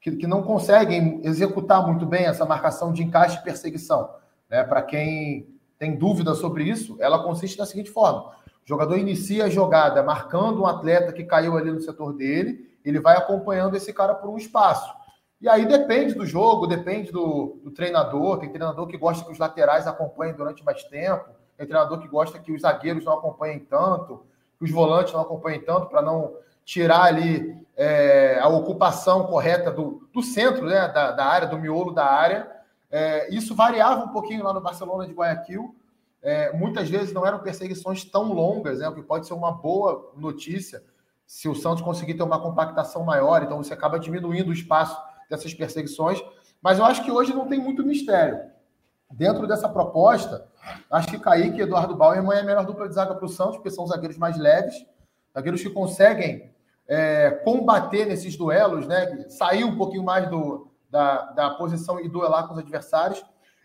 que, 0.00 0.16
que 0.16 0.26
não 0.26 0.42
conseguem 0.42 1.20
executar 1.24 1.86
muito 1.86 2.04
bem 2.04 2.24
essa 2.24 2.44
marcação 2.44 2.92
de 2.92 3.04
encaixe 3.04 3.38
e 3.38 3.44
perseguição. 3.44 4.10
Né? 4.48 4.64
Para 4.64 4.82
quem 4.82 5.48
tem 5.78 5.96
dúvida 5.96 6.34
sobre 6.34 6.64
isso, 6.64 6.96
ela 6.98 7.22
consiste 7.22 7.56
da 7.56 7.64
seguinte 7.64 7.90
forma: 7.90 8.32
o 8.64 8.68
jogador 8.68 8.98
inicia 8.98 9.44
a 9.44 9.48
jogada 9.48 10.02
marcando 10.02 10.62
um 10.62 10.66
atleta 10.66 11.12
que 11.12 11.22
caiu 11.22 11.56
ali 11.56 11.70
no 11.70 11.80
setor 11.80 12.12
dele, 12.12 12.68
ele 12.84 12.98
vai 12.98 13.16
acompanhando 13.16 13.76
esse 13.76 13.92
cara 13.92 14.14
por 14.14 14.28
um 14.28 14.36
espaço. 14.36 14.92
E 15.40 15.48
aí 15.48 15.66
depende 15.66 16.14
do 16.14 16.26
jogo, 16.26 16.66
depende 16.66 17.10
do, 17.10 17.60
do, 17.62 17.70
treinador. 17.70 18.38
Tem 18.38 18.50
treinador 18.50 18.86
que 18.86 18.98
gosta 18.98 19.24
que 19.24 19.32
os 19.32 19.38
laterais 19.38 19.86
acompanhem 19.86 20.34
durante 20.34 20.62
mais 20.62 20.84
tempo, 20.84 21.30
tem 21.60 21.66
treinador 21.66 21.98
que 21.98 22.08
gosta 22.08 22.38
que 22.38 22.50
os 22.52 22.62
zagueiros 22.62 23.04
não 23.04 23.12
acompanhem 23.12 23.58
tanto, 23.58 24.22
que 24.58 24.64
os 24.64 24.70
volantes 24.70 25.12
não 25.12 25.20
acompanhem 25.20 25.60
tanto, 25.60 25.88
para 25.88 26.00
não 26.00 26.34
tirar 26.64 27.02
ali 27.02 27.54
é, 27.76 28.38
a 28.40 28.48
ocupação 28.48 29.26
correta 29.26 29.70
do, 29.70 30.08
do 30.10 30.22
centro 30.22 30.64
né, 30.64 30.88
da, 30.88 31.12
da, 31.12 31.26
área, 31.26 31.46
do 31.46 31.58
miolo 31.58 31.92
da 31.92 32.06
área. 32.06 32.50
É, 32.90 33.28
isso 33.34 33.54
variava 33.54 34.04
um 34.06 34.08
pouquinho 34.08 34.42
lá 34.42 34.54
no 34.54 34.60
Barcelona 34.62 35.06
de 35.06 35.12
Guayaquil. 35.12 35.74
É, 36.22 36.50
muitas 36.56 36.88
vezes 36.88 37.12
não 37.12 37.26
eram 37.26 37.40
perseguições 37.40 38.04
tão 38.04 38.32
longas, 38.32 38.78
né, 38.78 38.88
o 38.88 38.94
que 38.94 39.02
pode 39.02 39.26
ser 39.26 39.34
uma 39.34 39.52
boa 39.52 40.12
notícia 40.16 40.82
se 41.26 41.46
o 41.46 41.54
Santos 41.54 41.82
conseguir 41.82 42.14
ter 42.14 42.22
uma 42.22 42.40
compactação 42.40 43.04
maior, 43.04 43.42
então 43.42 43.62
você 43.62 43.74
acaba 43.74 44.00
diminuindo 44.00 44.48
o 44.48 44.52
espaço 44.52 44.98
dessas 45.28 45.52
perseguições. 45.52 46.22
Mas 46.62 46.78
eu 46.78 46.86
acho 46.86 47.04
que 47.04 47.10
hoje 47.10 47.34
não 47.34 47.46
tem 47.46 47.60
muito 47.60 47.84
mistério. 47.84 48.40
Dentro 49.10 49.46
dessa 49.46 49.68
proposta, 49.68 50.48
acho 50.90 51.08
que 51.08 51.18
Kaique 51.18 51.58
e 51.58 51.62
Eduardo 51.62 51.96
Bauerman 51.96 52.36
é 52.36 52.40
a 52.40 52.44
melhor 52.44 52.64
dupla 52.64 52.88
de 52.88 52.94
zaga 52.94 53.14
para 53.14 53.24
o 53.24 53.28
Santos, 53.28 53.56
porque 53.56 53.70
são 53.70 53.86
zagueiros 53.86 54.16
mais 54.16 54.38
leves, 54.38 54.74
zagueiros 55.34 55.62
que 55.62 55.70
conseguem 55.70 56.54
é, 56.86 57.30
combater 57.44 58.06
nesses 58.06 58.36
duelos, 58.36 58.86
né? 58.86 59.28
sair 59.28 59.64
um 59.64 59.76
pouquinho 59.76 60.04
mais 60.04 60.28
do, 60.30 60.70
da, 60.88 61.32
da 61.32 61.50
posição 61.50 62.00
e 62.00 62.08
duelar 62.08 62.46
com 62.46 62.54
os 62.54 62.58
adversários. 62.60 63.24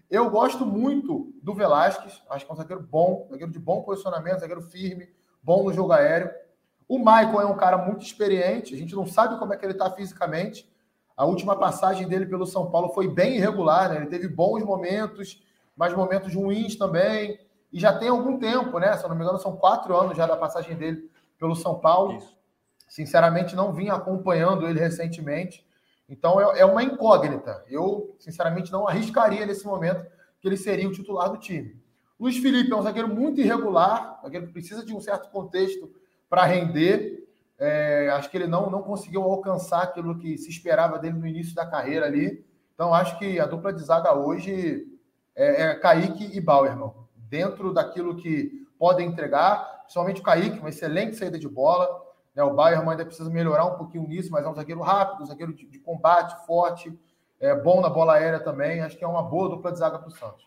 Eu 0.09 0.29
gosto 0.29 0.65
muito 0.65 1.33
do 1.41 1.53
Velasquez, 1.53 2.21
acho 2.29 2.45
que 2.45 2.51
é 2.51 2.53
um 2.53 2.57
zagueiro 2.57 2.83
bom, 2.83 3.27
zagueiro 3.29 3.51
de 3.51 3.59
bom 3.59 3.81
posicionamento, 3.81 4.39
zagueiro 4.39 4.61
firme, 4.61 5.09
bom 5.41 5.63
no 5.63 5.73
jogo 5.73 5.91
aéreo. 5.91 6.31
O 6.87 6.99
Michael 6.99 7.41
é 7.41 7.45
um 7.45 7.57
cara 7.57 7.77
muito 7.77 8.03
experiente, 8.03 8.73
a 8.73 8.77
gente 8.77 8.95
não 8.95 9.07
sabe 9.07 9.39
como 9.39 9.53
é 9.53 9.57
que 9.57 9.65
ele 9.65 9.73
está 9.73 9.89
fisicamente, 9.89 10.71
a 11.15 11.25
última 11.25 11.55
passagem 11.55 12.07
dele 12.07 12.25
pelo 12.25 12.45
São 12.45 12.69
Paulo 12.69 12.89
foi 12.89 13.07
bem 13.07 13.37
irregular, 13.37 13.89
né? 13.89 13.97
Ele 13.97 14.07
teve 14.07 14.27
bons 14.27 14.63
momentos, 14.63 15.41
mas 15.75 15.93
momentos 15.93 16.33
ruins 16.33 16.75
também. 16.75 17.39
E 17.71 17.79
já 17.79 17.97
tem 17.97 18.09
algum 18.09 18.37
tempo, 18.37 18.79
né? 18.79 18.95
Se 18.97 19.03
eu 19.03 19.09
não 19.09 19.15
me 19.15 19.23
engano, 19.23 19.39
são 19.39 19.55
quatro 19.55 19.95
anos 19.95 20.17
já 20.17 20.25
da 20.25 20.35
passagem 20.35 20.75
dele 20.75 21.09
pelo 21.37 21.55
São 21.55 21.79
Paulo. 21.79 22.17
Isso. 22.17 22.35
Sinceramente, 22.87 23.55
não 23.55 23.73
vim 23.73 23.89
acompanhando 23.89 24.67
ele 24.67 24.79
recentemente. 24.79 25.65
Então 26.07 26.39
é, 26.39 26.59
é 26.59 26.65
uma 26.65 26.83
incógnita. 26.83 27.63
Eu, 27.67 28.15
sinceramente, 28.19 28.71
não 28.71 28.87
arriscaria 28.87 29.45
nesse 29.45 29.65
momento 29.65 30.05
que 30.39 30.47
ele 30.47 30.57
seria 30.57 30.87
o 30.87 30.91
titular 30.91 31.29
do 31.29 31.37
time. 31.37 31.81
Luiz 32.19 32.37
Felipe 32.37 32.71
é 32.71 32.75
um 32.75 32.81
zagueiro 32.81 33.09
muito 33.09 33.41
irregular, 33.41 34.19
zagueiro 34.21 34.47
que 34.47 34.53
precisa 34.53 34.85
de 34.85 34.93
um 34.93 35.01
certo 35.01 35.29
contexto 35.29 35.91
para 36.29 36.45
render. 36.45 37.24
É, 37.57 38.09
acho 38.09 38.29
que 38.29 38.37
ele 38.37 38.47
não, 38.47 38.69
não 38.69 38.81
conseguiu 38.81 39.23
alcançar 39.23 39.83
aquilo 39.83 40.17
que 40.17 40.37
se 40.37 40.49
esperava 40.49 40.99
dele 40.99 41.17
no 41.17 41.27
início 41.27 41.55
da 41.55 41.65
carreira 41.65 42.05
ali. 42.05 42.45
Então, 42.73 42.93
acho 42.93 43.17
que 43.17 43.39
a 43.39 43.45
dupla 43.45 43.71
de 43.71 43.81
zaga 43.81 44.13
hoje 44.13 44.85
é, 45.35 45.63
é 45.63 45.75
Kaique 45.75 46.35
e 46.35 46.41
Bauerman. 46.41 46.93
Dentro 47.15 47.73
daquilo 47.73 48.17
que 48.17 48.67
podem 48.77 49.07
entregar, 49.07 49.83
principalmente 49.83 50.21
o 50.21 50.23
Kaique, 50.23 50.59
uma 50.59 50.69
excelente 50.69 51.15
saída 51.15 51.39
de 51.39 51.47
bola. 51.47 51.87
Né? 52.35 52.43
O 52.43 52.53
Bauerman 52.53 52.91
ainda 52.91 53.05
precisa 53.05 53.29
melhorar 53.29 53.65
um 53.65 53.77
pouquinho 53.77 54.07
nisso, 54.07 54.31
mas 54.31 54.45
é 54.45 54.49
um 54.49 54.55
zagueiro 54.55 54.81
rápido, 54.81 55.23
um 55.23 55.25
zagueiro 55.25 55.53
de, 55.53 55.65
de 55.65 55.79
combate, 55.79 56.45
forte, 56.45 56.93
é 57.39 57.55
bom 57.55 57.81
na 57.81 57.89
bola 57.89 58.15
aérea 58.15 58.39
também. 58.39 58.81
Acho 58.81 58.97
que 58.97 59.03
é 59.03 59.07
uma 59.07 59.23
boa 59.23 59.49
dupla 59.49 59.71
de 59.71 59.79
zaga 59.79 59.97
para 59.97 60.09
o 60.09 60.11
Santos. 60.11 60.45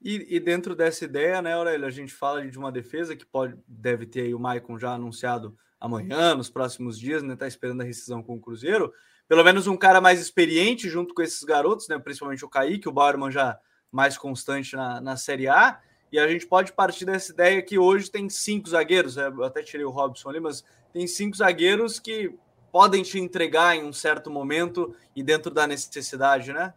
E, 0.00 0.36
e, 0.36 0.38
dentro 0.38 0.76
dessa 0.76 1.04
ideia, 1.04 1.42
né, 1.42 1.54
Aurélio, 1.54 1.86
a 1.86 1.90
gente 1.90 2.12
fala 2.12 2.46
de 2.46 2.56
uma 2.56 2.70
defesa 2.70 3.16
que 3.16 3.26
pode, 3.26 3.58
deve 3.66 4.06
ter 4.06 4.22
aí 4.22 4.34
o 4.34 4.38
Maicon 4.38 4.78
já 4.78 4.92
anunciado 4.92 5.56
amanhã, 5.80 6.34
nos 6.34 6.50
próximos 6.50 6.98
dias, 6.98 7.22
né? 7.22 7.36
Tá 7.36 7.46
esperando 7.46 7.80
a 7.80 7.84
rescisão 7.84 8.22
com 8.22 8.34
o 8.34 8.40
Cruzeiro. 8.40 8.92
Pelo 9.28 9.44
menos 9.44 9.66
um 9.66 9.76
cara 9.76 10.00
mais 10.00 10.20
experiente 10.20 10.88
junto 10.88 11.14
com 11.14 11.22
esses 11.22 11.42
garotos, 11.42 11.88
né? 11.88 11.98
Principalmente 11.98 12.44
o 12.44 12.48
Kaique, 12.48 12.88
o 12.88 12.92
Bauerman 12.92 13.30
já 13.30 13.58
mais 13.90 14.16
constante 14.16 14.74
na, 14.76 15.00
na 15.00 15.16
Série 15.16 15.48
A. 15.48 15.78
E 16.10 16.18
a 16.18 16.26
gente 16.26 16.46
pode 16.46 16.72
partir 16.72 17.04
dessa 17.04 17.32
ideia 17.32 17.62
que 17.62 17.78
hoje 17.78 18.10
tem 18.10 18.28
cinco 18.30 18.68
zagueiros, 18.70 19.16
né? 19.16 19.26
eu 19.26 19.44
até 19.44 19.62
tirei 19.62 19.84
o 19.84 19.90
Robson 19.90 20.30
ali, 20.30 20.40
mas 20.40 20.64
tem 20.92 21.06
cinco 21.06 21.36
zagueiros 21.36 21.98
que 21.98 22.34
podem 22.72 23.02
te 23.02 23.18
entregar 23.18 23.76
em 23.76 23.84
um 23.84 23.92
certo 23.92 24.30
momento 24.30 24.94
e 25.14 25.22
dentro 25.22 25.52
da 25.52 25.66
necessidade, 25.66 26.52
né? 26.52 26.72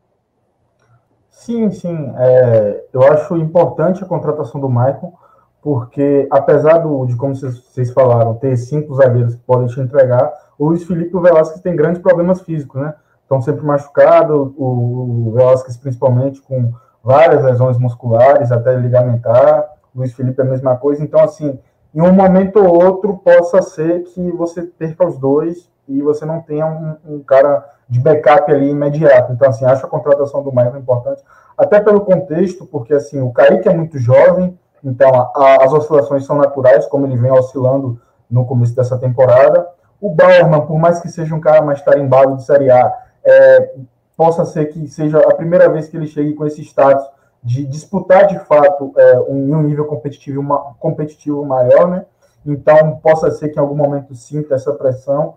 Sim, 1.29 1.71
sim. 1.71 2.13
É, 2.17 2.85
eu 2.91 3.03
acho 3.03 3.37
importante 3.37 4.03
a 4.03 4.07
contratação 4.07 4.59
do 4.59 4.69
Maicon, 4.69 5.17
porque 5.61 6.27
apesar 6.31 6.79
do, 6.79 7.05
de, 7.05 7.15
como 7.15 7.35
vocês 7.35 7.91
falaram, 7.91 8.33
ter 8.35 8.57
cinco 8.57 8.95
zagueiros 8.95 9.35
que 9.35 9.41
podem 9.41 9.67
te 9.67 9.79
entregar, 9.79 10.31
o 10.57 10.67
Luiz 10.67 10.83
Felipe 10.83 11.13
e 11.13 11.17
o 11.17 11.21
Velasquez 11.21 11.61
têm 11.61 11.75
grandes 11.75 12.01
problemas 12.01 12.41
físicos, 12.41 12.81
né? 12.81 12.93
Estão 13.21 13.41
sempre 13.41 13.65
machucados, 13.65 14.51
o 14.57 15.31
Velasquez 15.35 15.77
principalmente 15.77 16.41
com 16.41 16.73
várias 17.03 17.43
lesões 17.43 17.77
musculares, 17.77 18.51
até 18.51 18.75
ligamentar, 18.75 19.69
o 19.93 19.99
Luiz 19.99 20.13
Felipe 20.13 20.41
é 20.41 20.45
a 20.45 20.49
mesma 20.49 20.75
coisa, 20.75 21.03
então 21.03 21.19
assim, 21.23 21.59
em 21.93 22.01
um 22.01 22.11
momento 22.11 22.57
ou 22.57 22.83
outro 22.83 23.17
possa 23.17 23.61
ser 23.61 24.03
que 24.03 24.31
você 24.31 24.63
perca 24.63 25.05
os 25.05 25.17
dois 25.17 25.69
e 25.87 26.01
você 26.01 26.25
não 26.25 26.41
tenha 26.41 26.65
um, 26.65 27.15
um 27.15 27.19
cara 27.19 27.65
de 27.89 27.99
backup 27.99 28.49
ali 28.51 28.69
imediato. 28.69 29.33
Então, 29.33 29.49
assim, 29.49 29.65
acho 29.65 29.85
a 29.85 29.89
contratação 29.89 30.41
do 30.41 30.51
Maicon 30.51 30.77
importante, 30.77 31.21
até 31.57 31.81
pelo 31.81 32.01
contexto, 32.01 32.65
porque 32.65 32.93
assim, 32.93 33.19
o 33.19 33.31
Kaique 33.31 33.67
é 33.67 33.73
muito 33.73 33.99
jovem, 33.99 34.57
então, 34.83 35.31
a, 35.35 35.63
as 35.63 35.73
oscilações 35.73 36.25
são 36.25 36.37
naturais, 36.37 36.85
como 36.87 37.05
ele 37.05 37.17
vem 37.17 37.31
oscilando 37.31 37.99
no 38.29 38.45
começo 38.45 38.75
dessa 38.75 38.97
temporada. 38.97 39.67
O 39.99 40.09
Bauerman, 40.09 40.65
por 40.65 40.79
mais 40.79 40.99
que 40.99 41.09
seja 41.09 41.35
um 41.35 41.39
cara 41.39 41.61
mais 41.61 41.81
tarimbado 41.81 42.35
de 42.37 42.43
Série 42.43 42.71
A, 42.71 42.91
é, 43.23 43.73
possa 44.17 44.45
ser 44.45 44.67
que 44.67 44.87
seja 44.87 45.19
a 45.19 45.33
primeira 45.35 45.69
vez 45.69 45.87
que 45.87 45.97
ele 45.97 46.07
chegue 46.07 46.33
com 46.33 46.45
esse 46.45 46.61
status 46.61 47.05
de 47.43 47.65
disputar 47.65 48.27
de 48.27 48.39
fato 48.39 48.93
é, 48.97 49.19
um, 49.21 49.55
um, 49.55 49.63
nível 49.63 49.85
competitivo, 49.85 50.39
uma, 50.39 50.73
competitivo 50.79 51.43
maior, 51.45 51.87
né? 51.87 52.05
Então, 52.45 52.97
possa 52.97 53.29
ser 53.29 53.49
que 53.49 53.57
em 53.57 53.61
algum 53.61 53.75
momento 53.75 54.15
sinta 54.15 54.55
essa 54.55 54.73
pressão. 54.73 55.35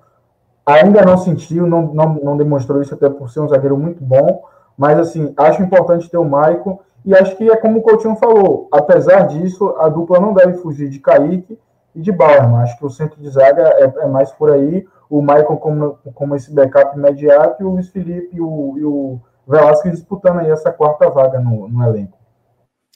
Ainda 0.64 1.04
não 1.04 1.18
sentiu, 1.18 1.66
não, 1.66 1.82
não, 1.82 2.14
não 2.14 2.36
demonstrou 2.36 2.80
isso, 2.80 2.94
até 2.94 3.10
por 3.10 3.30
ser 3.30 3.40
um 3.40 3.48
zagueiro 3.48 3.76
muito 3.76 4.02
bom, 4.02 4.44
mas 4.76 4.98
assim, 4.98 5.34
acho 5.36 5.62
importante 5.62 6.10
ter 6.10 6.16
o 6.16 6.24
Maicon 6.24 6.78
E 7.04 7.14
acho 7.14 7.36
que 7.36 7.50
é 7.50 7.56
como 7.56 7.78
o 7.78 7.82
Coutinho 7.82 8.16
falou, 8.16 8.68
apesar 8.72 9.26
disso, 9.26 9.74
a 9.78 9.88
dupla 9.88 10.18
não 10.18 10.32
deve 10.32 10.54
fugir 10.54 10.88
de 10.88 10.98
Kaique 10.98 11.58
e 11.94 12.00
de 12.00 12.10
Bauerman. 12.10 12.62
Acho 12.62 12.78
que 12.78 12.86
o 12.86 12.90
centro 12.90 13.20
de 13.20 13.28
zaga 13.28 13.62
é, 13.78 14.04
é 14.04 14.06
mais 14.06 14.32
por 14.32 14.50
aí. 14.50 14.86
O 15.10 15.20
Michael 15.20 15.58
como, 15.58 15.98
como 16.14 16.34
esse 16.34 16.52
backup 16.52 16.96
imediato 16.96 17.62
e 17.62 17.66
o 17.66 17.70
Luiz 17.70 17.90
Felipe 17.90 18.34
e 18.34 18.40
o, 18.40 18.78
e 18.78 18.84
o 18.84 19.20
Velasquez 19.46 19.96
disputando 19.96 20.40
aí 20.40 20.50
essa 20.50 20.72
quarta 20.72 21.10
vaga 21.10 21.38
no, 21.38 21.68
no 21.68 21.84
elenco. 21.84 22.18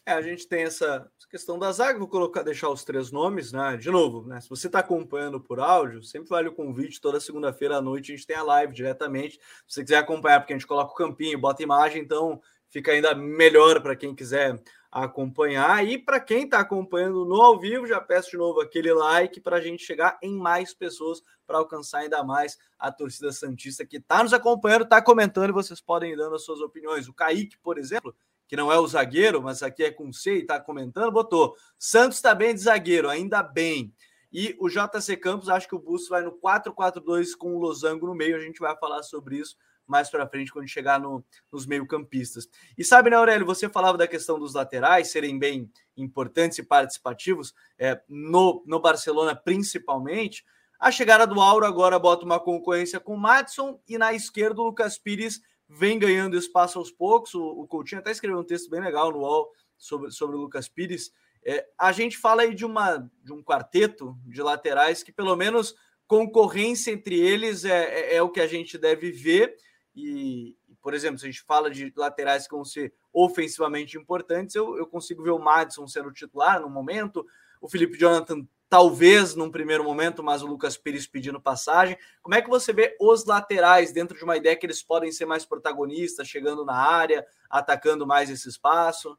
É, 0.06 0.12
a 0.12 0.22
gente 0.22 0.48
tem 0.48 0.62
essa 0.62 1.06
questão 1.30 1.58
da 1.58 1.70
zaga, 1.70 1.98
vou 1.98 2.08
colocar, 2.08 2.42
deixar 2.42 2.70
os 2.70 2.82
três 2.82 3.12
nomes, 3.12 3.52
né? 3.52 3.76
De 3.76 3.90
novo, 3.90 4.26
né? 4.26 4.40
Se 4.40 4.48
você 4.48 4.66
está 4.66 4.78
acompanhando 4.78 5.38
por 5.38 5.60
áudio, 5.60 6.02
sempre 6.02 6.30
vale 6.30 6.48
o 6.48 6.54
convite, 6.54 6.98
toda 6.98 7.20
segunda-feira 7.20 7.76
à 7.76 7.82
noite 7.82 8.10
a 8.10 8.16
gente 8.16 8.26
tem 8.26 8.36
a 8.36 8.42
live 8.42 8.72
diretamente. 8.72 9.34
Se 9.66 9.74
você 9.74 9.82
quiser 9.82 9.98
acompanhar, 9.98 10.40
porque 10.40 10.54
a 10.54 10.56
gente 10.56 10.66
coloca 10.66 10.92
o 10.92 10.94
campinho, 10.94 11.38
bota 11.38 11.62
imagem, 11.62 12.00
então 12.00 12.40
fica 12.70 12.92
ainda 12.92 13.14
melhor 13.14 13.80
para 13.80 13.96
quem 13.96 14.14
quiser 14.14 14.60
acompanhar. 14.90 15.86
E 15.86 15.98
para 15.98 16.20
quem 16.20 16.44
está 16.44 16.60
acompanhando 16.60 17.24
no 17.24 17.40
ao 17.40 17.58
vivo, 17.58 17.86
já 17.86 18.00
peço 18.00 18.30
de 18.30 18.36
novo 18.36 18.60
aquele 18.60 18.92
like 18.92 19.40
para 19.40 19.56
a 19.56 19.60
gente 19.60 19.84
chegar 19.84 20.18
em 20.22 20.36
mais 20.36 20.72
pessoas, 20.74 21.22
para 21.46 21.58
alcançar 21.58 21.98
ainda 21.98 22.22
mais 22.24 22.58
a 22.78 22.90
torcida 22.90 23.32
Santista 23.32 23.84
que 23.84 23.98
está 23.98 24.22
nos 24.22 24.32
acompanhando, 24.32 24.84
está 24.84 25.00
comentando 25.02 25.50
e 25.50 25.52
vocês 25.52 25.80
podem 25.80 26.12
ir 26.12 26.16
dando 26.16 26.36
as 26.36 26.44
suas 26.44 26.60
opiniões. 26.60 27.08
O 27.08 27.14
Kaique, 27.14 27.58
por 27.58 27.78
exemplo, 27.78 28.14
que 28.46 28.56
não 28.56 28.72
é 28.72 28.78
o 28.78 28.86
zagueiro, 28.86 29.42
mas 29.42 29.62
aqui 29.62 29.84
é 29.84 29.90
com 29.90 30.12
C 30.12 30.36
e 30.36 30.40
está 30.40 30.58
comentando, 30.58 31.12
botou. 31.12 31.54
Santos 31.78 32.18
está 32.18 32.34
bem 32.34 32.54
de 32.54 32.62
zagueiro, 32.62 33.08
ainda 33.08 33.42
bem. 33.42 33.92
E 34.32 34.54
o 34.58 34.68
JC 34.68 35.16
Campos, 35.16 35.48
acho 35.48 35.66
que 35.66 35.74
o 35.74 35.78
Bustos 35.78 36.08
vai 36.08 36.22
no 36.22 36.32
4-4-2 36.32 37.34
com 37.36 37.54
o 37.54 37.58
Losango 37.58 38.06
no 38.06 38.14
meio. 38.14 38.36
A 38.36 38.40
gente 38.40 38.60
vai 38.60 38.76
falar 38.76 39.02
sobre 39.02 39.38
isso 39.38 39.56
mais 39.88 40.10
para 40.10 40.28
frente 40.28 40.52
quando 40.52 40.68
chegar 40.68 41.00
no, 41.00 41.24
nos 41.50 41.66
meio-campistas. 41.66 42.48
E 42.76 42.84
sabe, 42.84 43.10
né, 43.10 43.16
Aurélio, 43.16 43.46
você 43.46 43.68
falava 43.68 43.96
da 43.96 44.06
questão 44.06 44.38
dos 44.38 44.54
laterais 44.54 45.10
serem 45.10 45.38
bem 45.38 45.70
importantes 45.96 46.58
e 46.58 46.62
participativos 46.62 47.54
é, 47.78 48.00
no, 48.08 48.62
no 48.66 48.80
Barcelona, 48.80 49.34
principalmente. 49.34 50.44
A 50.78 50.92
chegada 50.92 51.26
do 51.26 51.40
Auro 51.40 51.66
agora 51.66 51.98
bota 51.98 52.24
uma 52.24 52.38
concorrência 52.38 53.00
com 53.00 53.14
o 53.14 53.18
Matson 53.18 53.80
e 53.88 53.98
na 53.98 54.12
esquerda 54.12 54.60
o 54.60 54.66
Lucas 54.66 54.98
Pires 54.98 55.40
vem 55.68 55.98
ganhando 55.98 56.36
espaço 56.36 56.78
aos 56.78 56.90
poucos. 56.90 57.34
O, 57.34 57.42
o 57.42 57.66
Coutinho 57.66 58.00
até 58.00 58.10
escreveu 58.10 58.38
um 58.38 58.44
texto 58.44 58.70
bem 58.70 58.80
legal 58.80 59.10
no 59.10 59.18
UOL 59.18 59.50
sobre, 59.76 60.10
sobre 60.10 60.36
o 60.36 60.40
Lucas 60.40 60.68
Pires. 60.68 61.12
É, 61.44 61.66
a 61.78 61.92
gente 61.92 62.16
fala 62.16 62.42
aí 62.42 62.54
de, 62.54 62.64
uma, 62.64 63.10
de 63.22 63.32
um 63.32 63.42
quarteto 63.42 64.16
de 64.26 64.42
laterais 64.42 65.02
que, 65.02 65.12
pelo 65.12 65.34
menos, 65.34 65.74
concorrência 66.06 66.90
entre 66.90 67.20
eles 67.20 67.64
é, 67.64 67.84
é, 67.84 68.16
é 68.16 68.22
o 68.22 68.30
que 68.30 68.40
a 68.40 68.46
gente 68.46 68.78
deve 68.78 69.10
ver. 69.10 69.54
E, 70.00 70.56
por 70.80 70.94
exemplo, 70.94 71.18
se 71.18 71.26
a 71.26 71.30
gente 71.30 71.42
fala 71.42 71.68
de 71.68 71.92
laterais 71.96 72.46
que 72.46 72.54
vão 72.54 72.64
ser 72.64 72.94
ofensivamente 73.12 73.98
importantes, 73.98 74.54
eu, 74.54 74.78
eu 74.78 74.86
consigo 74.86 75.24
ver 75.24 75.32
o 75.32 75.40
Madison 75.40 75.88
sendo 75.88 76.12
titular 76.12 76.60
no 76.60 76.70
momento, 76.70 77.26
o 77.60 77.68
Felipe 77.68 77.98
Jonathan 77.98 78.46
talvez 78.70 79.34
num 79.34 79.50
primeiro 79.50 79.82
momento, 79.82 80.22
mas 80.22 80.40
o 80.40 80.46
Lucas 80.46 80.76
Pires 80.76 81.06
pedindo 81.06 81.40
passagem. 81.40 81.98
Como 82.22 82.36
é 82.36 82.42
que 82.42 82.48
você 82.48 82.72
vê 82.72 82.96
os 83.00 83.24
laterais 83.24 83.92
dentro 83.92 84.16
de 84.16 84.22
uma 84.22 84.36
ideia 84.36 84.54
que 84.54 84.66
eles 84.66 84.82
podem 84.82 85.10
ser 85.10 85.26
mais 85.26 85.44
protagonistas, 85.44 86.28
chegando 86.28 86.64
na 86.64 86.74
área, 86.74 87.26
atacando 87.50 88.06
mais 88.06 88.30
esse 88.30 88.48
espaço? 88.48 89.18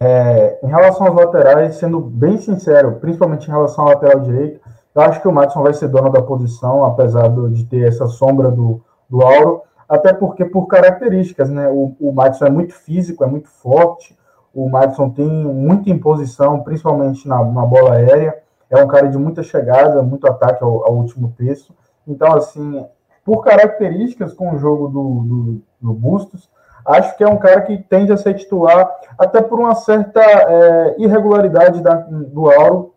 É, 0.00 0.60
em 0.64 0.68
relação 0.68 1.08
aos 1.08 1.16
laterais, 1.16 1.74
sendo 1.74 2.00
bem 2.00 2.38
sincero, 2.38 3.00
principalmente 3.00 3.48
em 3.48 3.50
relação 3.50 3.84
ao 3.84 3.90
lateral 3.90 4.20
direito, 4.20 4.60
eu 4.94 5.02
acho 5.02 5.20
que 5.20 5.28
o 5.28 5.32
Madison 5.32 5.62
vai 5.62 5.74
ser 5.74 5.88
dono 5.88 6.10
da 6.10 6.22
posição, 6.22 6.84
apesar 6.84 7.28
de 7.28 7.64
ter 7.64 7.86
essa 7.86 8.06
sombra 8.06 8.50
do, 8.50 8.80
do 9.08 9.22
Auro, 9.22 9.62
até 9.88 10.12
porque 10.12 10.44
por 10.44 10.66
características, 10.66 11.48
né? 11.48 11.68
O, 11.68 11.94
o 12.00 12.12
Madison 12.12 12.46
é 12.46 12.50
muito 12.50 12.74
físico, 12.74 13.24
é 13.24 13.26
muito 13.26 13.48
forte, 13.48 14.18
o 14.54 14.68
Madison 14.68 15.10
tem 15.10 15.28
muita 15.28 15.90
imposição, 15.90 16.60
principalmente 16.60 17.26
na, 17.28 17.42
na 17.44 17.64
bola 17.64 17.94
aérea, 17.94 18.38
é 18.70 18.82
um 18.82 18.88
cara 18.88 19.08
de 19.08 19.16
muita 19.16 19.42
chegada, 19.42 20.02
muito 20.02 20.26
ataque 20.26 20.62
ao, 20.62 20.86
ao 20.86 20.94
último 20.94 21.32
terço. 21.36 21.72
Então, 22.06 22.34
assim, 22.34 22.84
por 23.24 23.42
características 23.44 24.32
com 24.32 24.54
o 24.54 24.58
jogo 24.58 24.88
do, 24.88 25.02
do, 25.20 25.62
do, 25.80 25.92
Bustos, 25.92 26.50
acho 26.84 27.16
que 27.16 27.24
é 27.24 27.28
um 27.28 27.38
cara 27.38 27.60
que 27.62 27.78
tende 27.78 28.12
a 28.12 28.16
ser 28.16 28.34
titular, 28.34 28.90
até 29.18 29.40
por 29.40 29.58
uma 29.58 29.74
certa 29.74 30.20
é, 30.20 30.96
irregularidade 30.98 31.80
da, 31.82 31.94
do 31.94 32.50
Auro, 32.50 32.94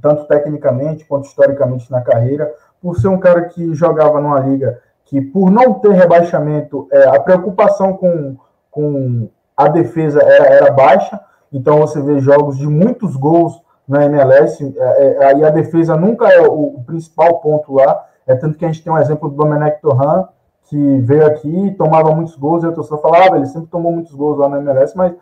tanto 0.00 0.26
tecnicamente 0.26 1.04
quanto 1.04 1.26
historicamente 1.26 1.90
na 1.90 2.00
carreira, 2.00 2.52
por 2.80 2.98
ser 2.98 3.08
um 3.08 3.18
cara 3.18 3.42
que 3.42 3.74
jogava 3.74 4.20
numa 4.20 4.40
liga 4.40 4.80
que, 5.08 5.20
por 5.20 5.50
não 5.50 5.74
ter 5.74 5.92
rebaixamento, 5.92 6.86
é, 6.92 7.08
a 7.08 7.18
preocupação 7.18 7.94
com, 7.94 8.36
com 8.70 9.28
a 9.56 9.68
defesa 9.68 10.20
era, 10.20 10.46
era 10.46 10.70
baixa, 10.70 11.18
então 11.52 11.78
você 11.78 12.00
vê 12.00 12.20
jogos 12.20 12.58
de 12.58 12.66
muitos 12.66 13.16
gols 13.16 13.60
na 13.88 14.04
MLS, 14.04 14.74
é, 14.76 15.02
é, 15.02 15.24
aí 15.24 15.44
a 15.44 15.50
defesa 15.50 15.96
nunca 15.96 16.28
é 16.28 16.46
o, 16.46 16.76
o, 16.76 16.84
principal 16.84 17.40
ponto 17.40 17.74
lá, 17.74 18.04
é 18.26 18.34
tanto 18.34 18.58
que 18.58 18.64
a 18.66 18.68
gente 18.68 18.84
tem 18.84 18.92
um 18.92 18.98
exemplo 18.98 19.30
do 19.30 19.36
Domenech 19.36 19.80
Torran, 19.80 20.28
que 20.64 21.00
veio 21.00 21.26
aqui 21.26 21.66
e 21.66 21.74
tomava 21.74 22.14
muitos 22.14 22.36
gols, 22.36 22.62
e 22.62 22.66
a 22.66 22.72
torcida 22.72 22.98
falava, 22.98 23.32
ah, 23.32 23.36
ele 23.36 23.46
sempre 23.46 23.70
tomou 23.70 23.90
muitos 23.90 24.12
gols 24.12 24.36
lá 24.36 24.46
na 24.50 24.58
MLS, 24.58 24.94
mas 24.94 25.14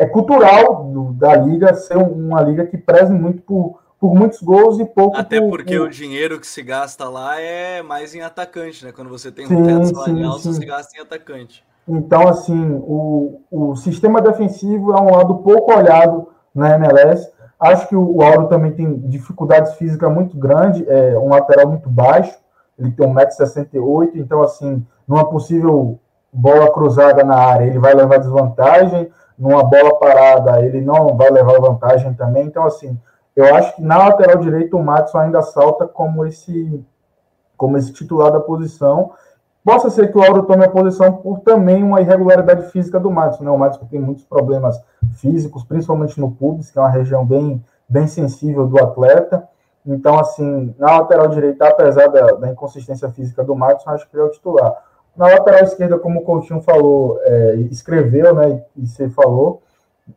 é 0.00 0.06
cultural 0.06 0.84
do, 0.84 1.12
da 1.12 1.36
liga 1.36 1.74
ser 1.74 1.98
uma 1.98 2.40
liga 2.40 2.64
que 2.64 2.78
preze 2.78 3.12
muito 3.12 3.42
por, 3.42 3.80
por 4.00 4.14
muitos 4.14 4.40
gols 4.40 4.80
e 4.80 4.84
pouco. 4.86 5.14
Até 5.14 5.38
por, 5.38 5.50
porque 5.50 5.76
por... 5.76 5.88
o 5.88 5.90
dinheiro 5.90 6.40
que 6.40 6.46
se 6.46 6.62
gasta 6.62 7.06
lá 7.06 7.38
é 7.38 7.82
mais 7.82 8.14
em 8.14 8.22
atacante, 8.22 8.82
né? 8.82 8.92
Quando 8.92 9.10
você 9.10 9.30
tem 9.30 9.44
um 9.44 9.62
teto 9.62 9.94
salarial, 9.94 10.38
você 10.38 10.54
se 10.54 10.64
gasta 10.64 10.96
em 10.96 11.02
atacante. 11.02 11.62
Então, 11.86 12.26
assim, 12.26 12.78
o, 12.80 13.42
o 13.50 13.76
sistema 13.76 14.22
defensivo 14.22 14.92
é 14.92 15.00
um 15.00 15.14
lado 15.14 15.34
pouco 15.40 15.70
olhado 15.76 16.28
na 16.54 16.76
MLS. 16.76 17.30
Acho 17.60 17.86
que 17.86 17.94
o 17.94 18.22
Auro 18.22 18.48
também 18.48 18.72
tem 18.72 18.96
dificuldades 19.00 19.74
físicas 19.74 20.10
muito 20.10 20.34
grandes, 20.34 20.82
é 20.88 21.18
um 21.18 21.28
lateral 21.28 21.68
muito 21.68 21.90
baixo, 21.90 22.34
ele 22.78 22.90
tem 22.92 23.06
1,68m, 23.06 24.12
então, 24.14 24.40
assim, 24.42 24.82
numa 25.06 25.28
possível 25.28 25.98
bola 26.32 26.72
cruzada 26.72 27.22
na 27.22 27.36
área, 27.36 27.66
ele 27.66 27.78
vai 27.78 27.92
levar 27.92 28.16
desvantagem, 28.16 29.10
numa 29.40 29.64
bola 29.64 29.98
parada, 29.98 30.62
ele 30.62 30.82
não 30.82 31.16
vai 31.16 31.30
levar 31.30 31.58
vantagem 31.58 32.12
também. 32.12 32.44
Então, 32.44 32.66
assim, 32.66 33.00
eu 33.34 33.54
acho 33.54 33.74
que 33.74 33.82
na 33.82 33.96
lateral 33.96 34.36
direita 34.36 34.76
o 34.76 34.84
Matson 34.84 35.16
ainda 35.16 35.40
salta 35.40 35.88
como 35.88 36.26
esse, 36.26 36.84
como 37.56 37.78
esse 37.78 37.90
titular 37.90 38.30
da 38.30 38.38
posição. 38.38 39.12
Possa 39.64 39.88
ser 39.88 40.12
que 40.12 40.18
o 40.18 40.22
Auro 40.22 40.42
tome 40.42 40.64
a 40.64 40.70
posição 40.70 41.14
por 41.14 41.40
também 41.40 41.82
uma 41.82 42.02
irregularidade 42.02 42.70
física 42.70 43.00
do 43.00 43.10
Matson. 43.10 43.44
Né? 43.44 43.50
O 43.50 43.58
Matson 43.58 43.86
tem 43.86 43.98
muitos 43.98 44.24
problemas 44.24 44.78
físicos, 45.16 45.64
principalmente 45.64 46.20
no 46.20 46.30
pubis, 46.30 46.70
que 46.70 46.78
é 46.78 46.82
uma 46.82 46.90
região 46.90 47.24
bem, 47.24 47.64
bem 47.88 48.06
sensível 48.06 48.66
do 48.66 48.78
atleta. 48.78 49.48
Então, 49.86 50.18
assim, 50.18 50.74
na 50.78 50.98
lateral 50.98 51.28
direita, 51.28 51.66
apesar 51.66 52.08
da, 52.08 52.26
da 52.32 52.50
inconsistência 52.50 53.08
física 53.08 53.42
do 53.42 53.56
Matson, 53.56 53.90
acho 53.90 54.08
que 54.08 54.16
ele 54.16 54.24
é 54.24 54.26
o 54.26 54.30
titular. 54.30 54.89
Na 55.20 55.26
lateral 55.26 55.64
esquerda, 55.64 55.98
como 55.98 56.20
o 56.20 56.24
Coutinho 56.24 56.62
falou, 56.62 57.20
é, 57.22 57.56
escreveu, 57.70 58.34
né, 58.34 58.62
e 58.74 58.86
você 58.86 59.10
falou 59.10 59.60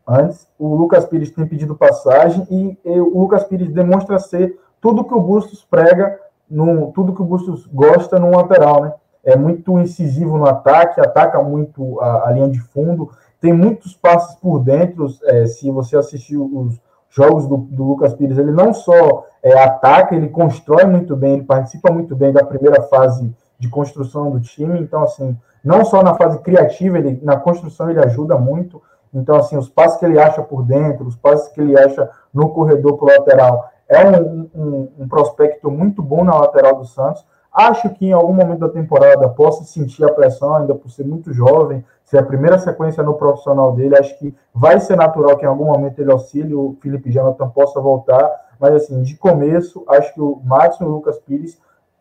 antes, 0.07 0.47
o 0.57 0.73
Lucas 0.75 1.03
Pires 1.03 1.29
tem 1.29 1.45
pedido 1.45 1.75
passagem 1.75 2.47
e, 2.49 2.77
e 2.85 3.01
o 3.01 3.19
Lucas 3.19 3.43
Pires 3.43 3.69
demonstra 3.69 4.17
ser 4.17 4.57
tudo 4.79 5.03
que 5.03 5.13
o 5.13 5.19
Bustos 5.19 5.61
prega, 5.69 6.17
no, 6.49 6.93
tudo 6.93 7.13
que 7.13 7.21
o 7.21 7.25
Bustos 7.25 7.67
gosta 7.67 8.17
no 8.17 8.31
lateral, 8.31 8.81
né? 8.81 8.93
É 9.25 9.35
muito 9.35 9.77
incisivo 9.77 10.37
no 10.37 10.47
ataque, 10.47 11.01
ataca 11.01 11.43
muito 11.43 11.99
a, 11.99 12.29
a 12.29 12.31
linha 12.31 12.47
de 12.47 12.61
fundo, 12.61 13.11
tem 13.41 13.51
muitos 13.51 13.93
passes 13.93 14.35
por 14.35 14.59
dentro. 14.59 15.07
É, 15.25 15.47
se 15.47 15.69
você 15.69 15.97
assistiu 15.97 16.49
os 16.49 16.79
jogos 17.09 17.45
do, 17.45 17.57
do, 17.57 17.83
Lucas 17.83 18.13
Pires, 18.13 18.37
ele 18.37 18.53
não 18.53 18.73
só 18.73 19.25
é, 19.43 19.53
ataca, 19.59 20.15
ele 20.15 20.29
constrói 20.29 20.85
muito 20.85 21.13
bem, 21.13 21.33
ele 21.33 21.43
participa 21.43 21.91
muito 21.91 22.15
bem 22.15 22.31
da 22.31 22.45
primeira 22.45 22.81
fase 22.83 23.35
de 23.63 23.69
construção 23.69 24.29
do 24.29 24.41
time. 24.41 24.77
Então, 24.79 25.03
assim, 25.03 25.37
não 25.63 25.85
só 25.85 26.03
na 26.03 26.15
fase 26.15 26.37
criativa, 26.39 26.97
ele, 26.97 27.17
na 27.23 27.37
construção 27.37 27.89
ele 27.89 28.03
ajuda 28.03 28.37
muito. 28.37 28.81
Então, 29.13 29.37
assim, 29.37 29.55
os 29.55 29.69
passes 29.69 29.97
que 29.97 30.05
ele 30.05 30.19
acha 30.19 30.41
por 30.41 30.63
dentro, 30.63 31.07
os 31.07 31.15
passes 31.15 31.47
que 31.47 31.61
ele 31.61 31.79
acha 31.79 32.09
no 32.33 32.49
corredor 32.49 32.97
para 32.97 33.17
lateral, 33.17 33.69
é 33.87 34.05
um, 34.05 34.49
um, 34.53 34.89
um, 34.99 35.07
prospecto 35.07 35.71
muito 35.71 36.01
bom 36.01 36.25
na 36.25 36.35
lateral 36.35 36.75
do 36.75 36.85
Santos. 36.85 37.25
Acho 37.53 37.89
que 37.91 38.07
em 38.07 38.11
algum 38.11 38.33
momento 38.33 38.59
da 38.59 38.69
temporada 38.69 39.29
possa 39.29 39.63
sentir 39.63 40.03
a 40.03 40.11
pressão, 40.11 40.55
ainda 40.55 40.75
por 40.75 40.89
ser 40.89 41.05
muito 41.05 41.31
jovem, 41.31 41.85
ser 42.03 42.17
a 42.17 42.23
primeira 42.23 42.57
sequência 42.57 43.01
no 43.01 43.13
profissional 43.13 43.71
dele. 43.73 43.97
Acho 43.97 44.17
que 44.19 44.35
vai 44.53 44.77
ser 44.79 44.97
natural 44.97 45.37
que 45.37 45.45
em 45.45 45.47
algum 45.47 45.65
momento 45.65 45.99
ele 45.99 46.11
auxilie 46.11 46.53
o 46.53 46.75
Felipe 46.81 47.11
Jonathan 47.11 47.47
possa 47.47 47.79
voltar. 47.79 48.29
Mas, 48.59 48.73
assim, 48.75 49.01
de 49.03 49.15
começo, 49.15 49.85
acho 49.87 50.13
que 50.13 50.21
o 50.21 50.41
Márcio 50.43 50.85
e 50.85 50.89
o 50.89 50.91
Lucas 50.91 51.17
Pires 51.19 51.57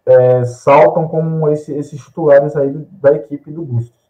é, 0.06 0.44
saltam 0.44 1.06
como 1.08 1.48
esse, 1.48 1.72
esses 1.72 2.00
titulares 2.02 2.56
aí 2.56 2.72
da 2.92 3.12
equipe 3.12 3.50
do 3.50 3.62
Bustos. 3.62 4.00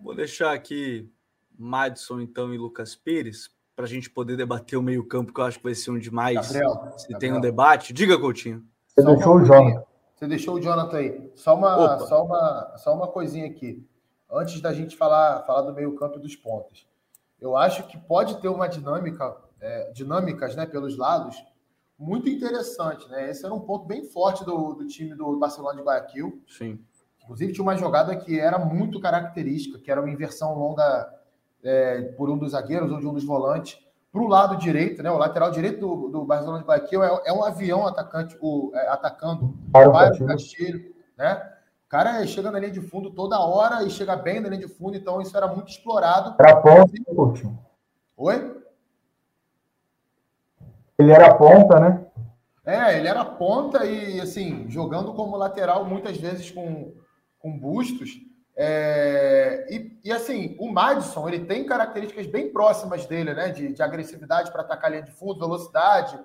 Vou 0.00 0.14
deixar 0.14 0.52
aqui 0.52 1.10
Madison, 1.58 2.20
então, 2.20 2.52
e 2.54 2.58
Lucas 2.58 2.94
Pires, 2.94 3.50
para 3.74 3.84
a 3.84 3.88
gente 3.88 4.08
poder 4.08 4.36
debater 4.36 4.78
o 4.78 4.82
meio-campo, 4.82 5.32
que 5.32 5.40
eu 5.40 5.44
acho 5.44 5.58
que 5.58 5.64
vai 5.64 5.74
ser 5.74 5.90
um 5.90 5.98
demais. 5.98 6.34
Gabriel, 6.34 6.92
se 6.96 7.08
Gabriel. 7.08 7.18
tem 7.18 7.32
um 7.32 7.40
debate. 7.40 7.92
Diga, 7.92 8.18
Coutinho. 8.18 8.64
Você 8.86 9.02
só 9.02 9.14
deixou 9.14 9.36
o 9.36 9.44
Jonathan. 9.44 9.84
Você 10.14 10.26
deixou 10.26 10.54
o 10.54 10.60
Jonathan 10.60 10.96
aí. 10.96 11.30
Só 11.34 11.54
uma, 11.54 11.98
só 11.98 12.24
uma, 12.24 12.74
só 12.78 12.94
uma 12.94 13.08
coisinha 13.08 13.46
aqui. 13.46 13.86
antes 14.30 14.60
da 14.60 14.72
gente 14.72 14.96
falar, 14.96 15.42
falar 15.42 15.62
do 15.62 15.74
meio-campo 15.74 16.18
e 16.18 16.22
dos 16.22 16.34
pontos. 16.34 16.86
Eu 17.38 17.54
acho 17.54 17.86
que 17.86 17.98
pode 17.98 18.40
ter 18.40 18.48
uma 18.48 18.66
dinâmica, 18.66 19.36
é, 19.60 19.90
dinâmicas 19.92 20.56
né, 20.56 20.64
pelos 20.64 20.96
lados, 20.96 21.36
muito 21.98 22.28
interessante. 22.28 23.08
Né? 23.08 23.30
Esse 23.30 23.44
era 23.44 23.54
um 23.54 23.60
ponto 23.60 23.86
bem 23.86 24.04
forte 24.04 24.44
do, 24.44 24.74
do 24.74 24.86
time 24.86 25.14
do 25.14 25.36
Barcelona 25.38 25.76
de 25.76 25.82
Guayaquil. 25.82 26.42
Sim. 26.46 26.78
Inclusive, 27.22 27.52
tinha 27.52 27.62
uma 27.62 27.76
jogada 27.76 28.14
que 28.14 28.38
era 28.38 28.58
muito 28.58 29.00
característica, 29.00 29.78
que 29.78 29.90
era 29.90 30.00
uma 30.00 30.10
inversão 30.10 30.54
longa 30.54 31.12
é, 31.62 32.02
por 32.16 32.30
um 32.30 32.38
dos 32.38 32.52
zagueiros 32.52 32.90
ou 32.92 33.00
de 33.00 33.06
um 33.06 33.12
dos 33.12 33.24
volantes 33.24 33.84
para 34.12 34.22
o 34.22 34.28
lado 34.28 34.56
direito, 34.56 35.02
né? 35.02 35.10
O 35.10 35.18
lateral 35.18 35.50
direito 35.50 35.80
do, 35.80 36.08
do 36.08 36.24
Barcelona 36.24 36.60
de 36.60 36.64
Guayaquil 36.64 37.02
é, 37.02 37.22
é 37.26 37.32
um 37.32 37.42
avião 37.42 37.86
atacante, 37.86 38.36
o, 38.40 38.70
é, 38.74 38.88
atacando 38.88 39.54
o 39.74 40.26
Castilho, 40.26 40.94
né? 41.18 41.52
O 41.84 41.88
cara 41.88 42.26
chega 42.26 42.50
na 42.50 42.58
linha 42.58 42.72
de 42.72 42.80
fundo 42.80 43.10
toda 43.10 43.38
hora 43.38 43.82
e 43.84 43.90
chega 43.90 44.16
bem 44.16 44.40
na 44.40 44.48
linha 44.48 44.66
de 44.66 44.72
fundo, 44.72 44.96
então 44.96 45.20
isso 45.20 45.36
era 45.36 45.46
muito 45.46 45.68
explorado. 45.68 46.34
Era 46.38 46.56
ponta, 46.56 46.92
último. 47.08 47.64
Oi? 48.16 48.56
Ele 50.98 51.12
era 51.12 51.34
ponta, 51.34 51.78
né? 51.78 52.06
É, 52.64 52.98
ele 52.98 53.06
era 53.06 53.24
ponta 53.24 53.84
e, 53.84 54.20
assim, 54.20 54.66
jogando 54.68 55.12
como 55.14 55.36
lateral 55.36 55.84
muitas 55.84 56.16
vezes 56.16 56.50
com, 56.50 56.94
com 57.38 57.58
bustos. 57.58 58.10
É, 58.56 59.66
e, 59.70 60.00
e, 60.04 60.12
assim, 60.12 60.56
o 60.58 60.72
Madison 60.72 61.28
ele 61.28 61.44
tem 61.44 61.66
características 61.66 62.26
bem 62.26 62.52
próximas 62.52 63.06
dele, 63.06 63.34
né? 63.34 63.50
De, 63.50 63.72
de 63.72 63.82
agressividade 63.82 64.50
para 64.50 64.62
atacar 64.62 64.86
a 64.86 64.90
linha 64.90 65.02
de 65.02 65.12
fundo, 65.12 65.38
velocidade, 65.38 66.18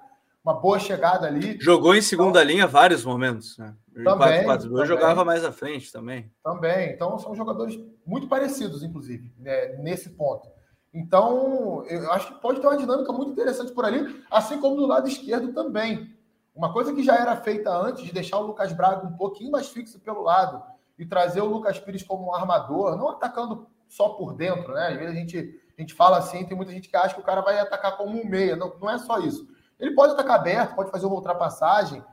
uma 0.43 0.53
boa 0.53 0.79
chegada 0.79 1.27
ali. 1.27 1.57
Jogou 1.61 1.93
em 1.93 2.01
segunda 2.01 2.41
então, 2.41 2.51
linha 2.51 2.67
vários 2.67 3.05
momentos, 3.05 3.57
né? 3.57 3.75
Também, 4.03 4.43
4 4.45 4.69
2 4.69 4.87
jogava 4.87 5.25
mais 5.25 5.43
à 5.43 5.51
frente 5.51 5.91
também. 5.91 6.31
Também. 6.43 6.91
Então 6.91 7.19
são 7.19 7.35
jogadores 7.35 7.77
muito 8.05 8.27
parecidos, 8.27 8.81
inclusive, 8.83 9.31
né, 9.37 9.75
nesse 9.79 10.09
ponto. 10.11 10.47
Então, 10.93 11.83
eu 11.85 12.11
acho 12.11 12.27
que 12.27 12.41
pode 12.41 12.59
ter 12.59 12.67
uma 12.67 12.77
dinâmica 12.77 13.11
muito 13.13 13.31
interessante 13.31 13.71
por 13.71 13.85
ali, 13.85 14.23
assim 14.29 14.59
como 14.59 14.75
do 14.75 14.85
lado 14.85 15.07
esquerdo 15.07 15.53
também. 15.53 16.13
Uma 16.53 16.73
coisa 16.73 16.93
que 16.93 17.01
já 17.01 17.15
era 17.15 17.35
feita 17.37 17.71
antes 17.71 18.03
de 18.03 18.11
deixar 18.11 18.37
o 18.37 18.47
Lucas 18.47 18.73
Braga 18.73 19.07
um 19.07 19.15
pouquinho 19.15 19.51
mais 19.51 19.69
fixo 19.69 19.99
pelo 19.99 20.21
lado 20.21 20.61
e 20.99 21.05
trazer 21.05 21.41
o 21.41 21.45
Lucas 21.45 21.79
Pires 21.79 22.03
como 22.03 22.27
um 22.27 22.35
armador, 22.35 22.97
não 22.97 23.09
atacando 23.09 23.67
só 23.87 24.09
por 24.09 24.33
dentro, 24.33 24.73
né? 24.73 24.87
Às 24.87 24.97
vezes 24.97 25.15
a 25.15 25.17
gente, 25.17 25.61
a 25.77 25.81
gente 25.81 25.93
fala 25.93 26.17
assim, 26.17 26.45
tem 26.45 26.55
muita 26.55 26.73
gente 26.73 26.89
que 26.89 26.95
acha 26.95 27.15
que 27.15 27.21
o 27.21 27.23
cara 27.23 27.41
vai 27.41 27.57
atacar 27.57 27.97
como 27.97 28.21
um 28.21 28.25
meia. 28.25 28.55
Não, 28.57 28.73
não 28.79 28.89
é 28.89 28.97
só 28.97 29.17
isso. 29.19 29.47
Ele 29.79 29.95
pode 29.95 30.13
atacar 30.13 30.39
aberto, 30.39 30.75
pode 30.75 30.91
fazer 30.91 31.05
uma 31.05 31.15
ultrapassagem, 31.15 32.03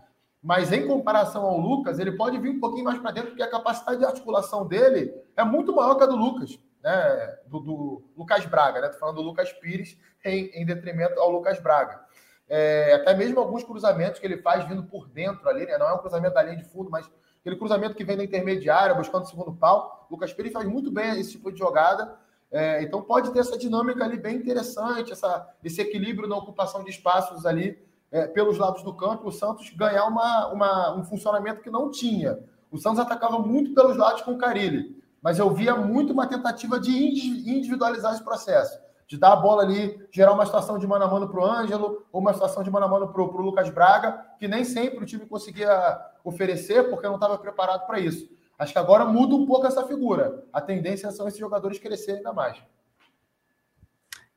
mas 0.42 0.72
em 0.72 0.86
comparação 0.86 1.44
ao 1.44 1.58
Lucas, 1.58 1.98
ele 1.98 2.12
pode 2.12 2.38
vir 2.38 2.50
um 2.50 2.60
pouquinho 2.60 2.84
mais 2.84 2.98
para 2.98 3.10
dentro, 3.10 3.30
porque 3.30 3.42
a 3.42 3.50
capacidade 3.50 3.98
de 3.98 4.04
articulação 4.04 4.66
dele 4.66 5.12
é 5.36 5.44
muito 5.44 5.74
maior 5.74 5.96
que 5.96 6.04
a 6.04 6.06
do 6.06 6.16
Lucas, 6.16 6.58
né? 6.88 7.36
Do, 7.46 7.60
do 7.60 8.02
Lucas 8.16 8.46
Braga, 8.46 8.80
né? 8.80 8.88
Tô 8.88 8.98
falando 8.98 9.16
do 9.16 9.22
Lucas 9.22 9.52
Pires 9.52 9.98
em, 10.24 10.46
em 10.54 10.64
detrimento 10.64 11.20
ao 11.20 11.30
Lucas 11.30 11.60
Braga. 11.60 12.00
É, 12.48 12.94
até 12.94 13.14
mesmo 13.14 13.38
alguns 13.38 13.62
cruzamentos 13.62 14.18
que 14.18 14.26
ele 14.26 14.38
faz 14.38 14.66
vindo 14.66 14.82
por 14.84 15.06
dentro 15.06 15.46
ali, 15.48 15.66
né? 15.66 15.76
Não 15.76 15.86
é 15.86 15.92
um 15.92 15.98
cruzamento 15.98 16.34
da 16.34 16.42
linha 16.42 16.56
de 16.56 16.64
fundo, 16.64 16.90
mas 16.90 17.08
aquele 17.40 17.56
cruzamento 17.56 17.94
que 17.94 18.04
vem 18.04 18.16
da 18.16 18.24
intermediária, 18.24 18.94
buscando 18.94 19.24
o 19.24 19.26
segundo 19.26 19.52
pau. 19.52 20.06
O 20.08 20.14
Lucas 20.14 20.32
Pires 20.32 20.52
faz 20.52 20.66
muito 20.66 20.90
bem 20.90 21.20
esse 21.20 21.32
tipo 21.32 21.52
de 21.52 21.58
jogada. 21.58 22.16
É, 22.50 22.82
então 22.82 23.02
pode 23.02 23.30
ter 23.34 23.40
essa 23.40 23.58
dinâmica 23.58 24.02
ali 24.02 24.16
bem 24.16 24.36
interessante, 24.36 25.12
essa, 25.12 25.46
esse 25.62 25.82
equilíbrio 25.82 26.26
na 26.26 26.36
ocupação 26.36 26.82
de 26.82 26.88
espaços 26.88 27.44
ali 27.44 27.78
é, 28.10 28.26
pelos 28.26 28.56
lados 28.56 28.82
do 28.82 28.94
campo, 28.94 29.28
o 29.28 29.32
Santos 29.32 29.68
ganhar 29.76 30.06
uma, 30.06 30.48
uma, 30.48 30.96
um 30.96 31.04
funcionamento 31.04 31.60
que 31.60 31.68
não 31.68 31.90
tinha. 31.90 32.38
O 32.70 32.78
Santos 32.78 33.00
atacava 33.00 33.38
muito 33.38 33.74
pelos 33.74 33.98
lados 33.98 34.22
com 34.22 34.32
o 34.32 34.38
Carilli, 34.38 34.97
mas 35.22 35.38
eu 35.38 35.50
via 35.50 35.74
muito 35.74 36.12
uma 36.12 36.26
tentativa 36.26 36.78
de 36.78 36.90
individualizar 37.50 38.14
esse 38.14 38.24
processo 38.24 38.78
de 39.08 39.16
dar 39.16 39.32
a 39.32 39.36
bola 39.36 39.62
ali, 39.62 40.06
gerar 40.12 40.32
uma 40.32 40.44
situação 40.44 40.78
de 40.78 40.86
mano 40.86 41.02
a 41.02 41.08
mano 41.08 41.26
para 41.30 41.40
o 41.40 41.44
Ângelo, 41.44 42.06
ou 42.12 42.20
uma 42.20 42.34
situação 42.34 42.62
de 42.62 42.70
mano 42.70 42.84
a 42.84 42.88
mano 42.88 43.08
para 43.08 43.22
o 43.22 43.40
Lucas 43.40 43.70
Braga, 43.70 44.22
que 44.38 44.46
nem 44.46 44.64
sempre 44.64 45.02
o 45.02 45.06
time 45.06 45.24
conseguia 45.24 45.98
oferecer, 46.22 46.90
porque 46.90 47.06
não 47.06 47.14
estava 47.14 47.38
preparado 47.38 47.86
para 47.86 47.98
isso. 47.98 48.28
Acho 48.58 48.74
que 48.74 48.78
agora 48.78 49.06
muda 49.06 49.34
um 49.34 49.46
pouco 49.46 49.66
essa 49.66 49.82
figura. 49.86 50.44
A 50.52 50.60
tendência 50.60 51.10
são 51.10 51.26
esses 51.26 51.40
jogadores 51.40 51.78
crescerem 51.78 52.18
ainda 52.18 52.34
mais. 52.34 52.62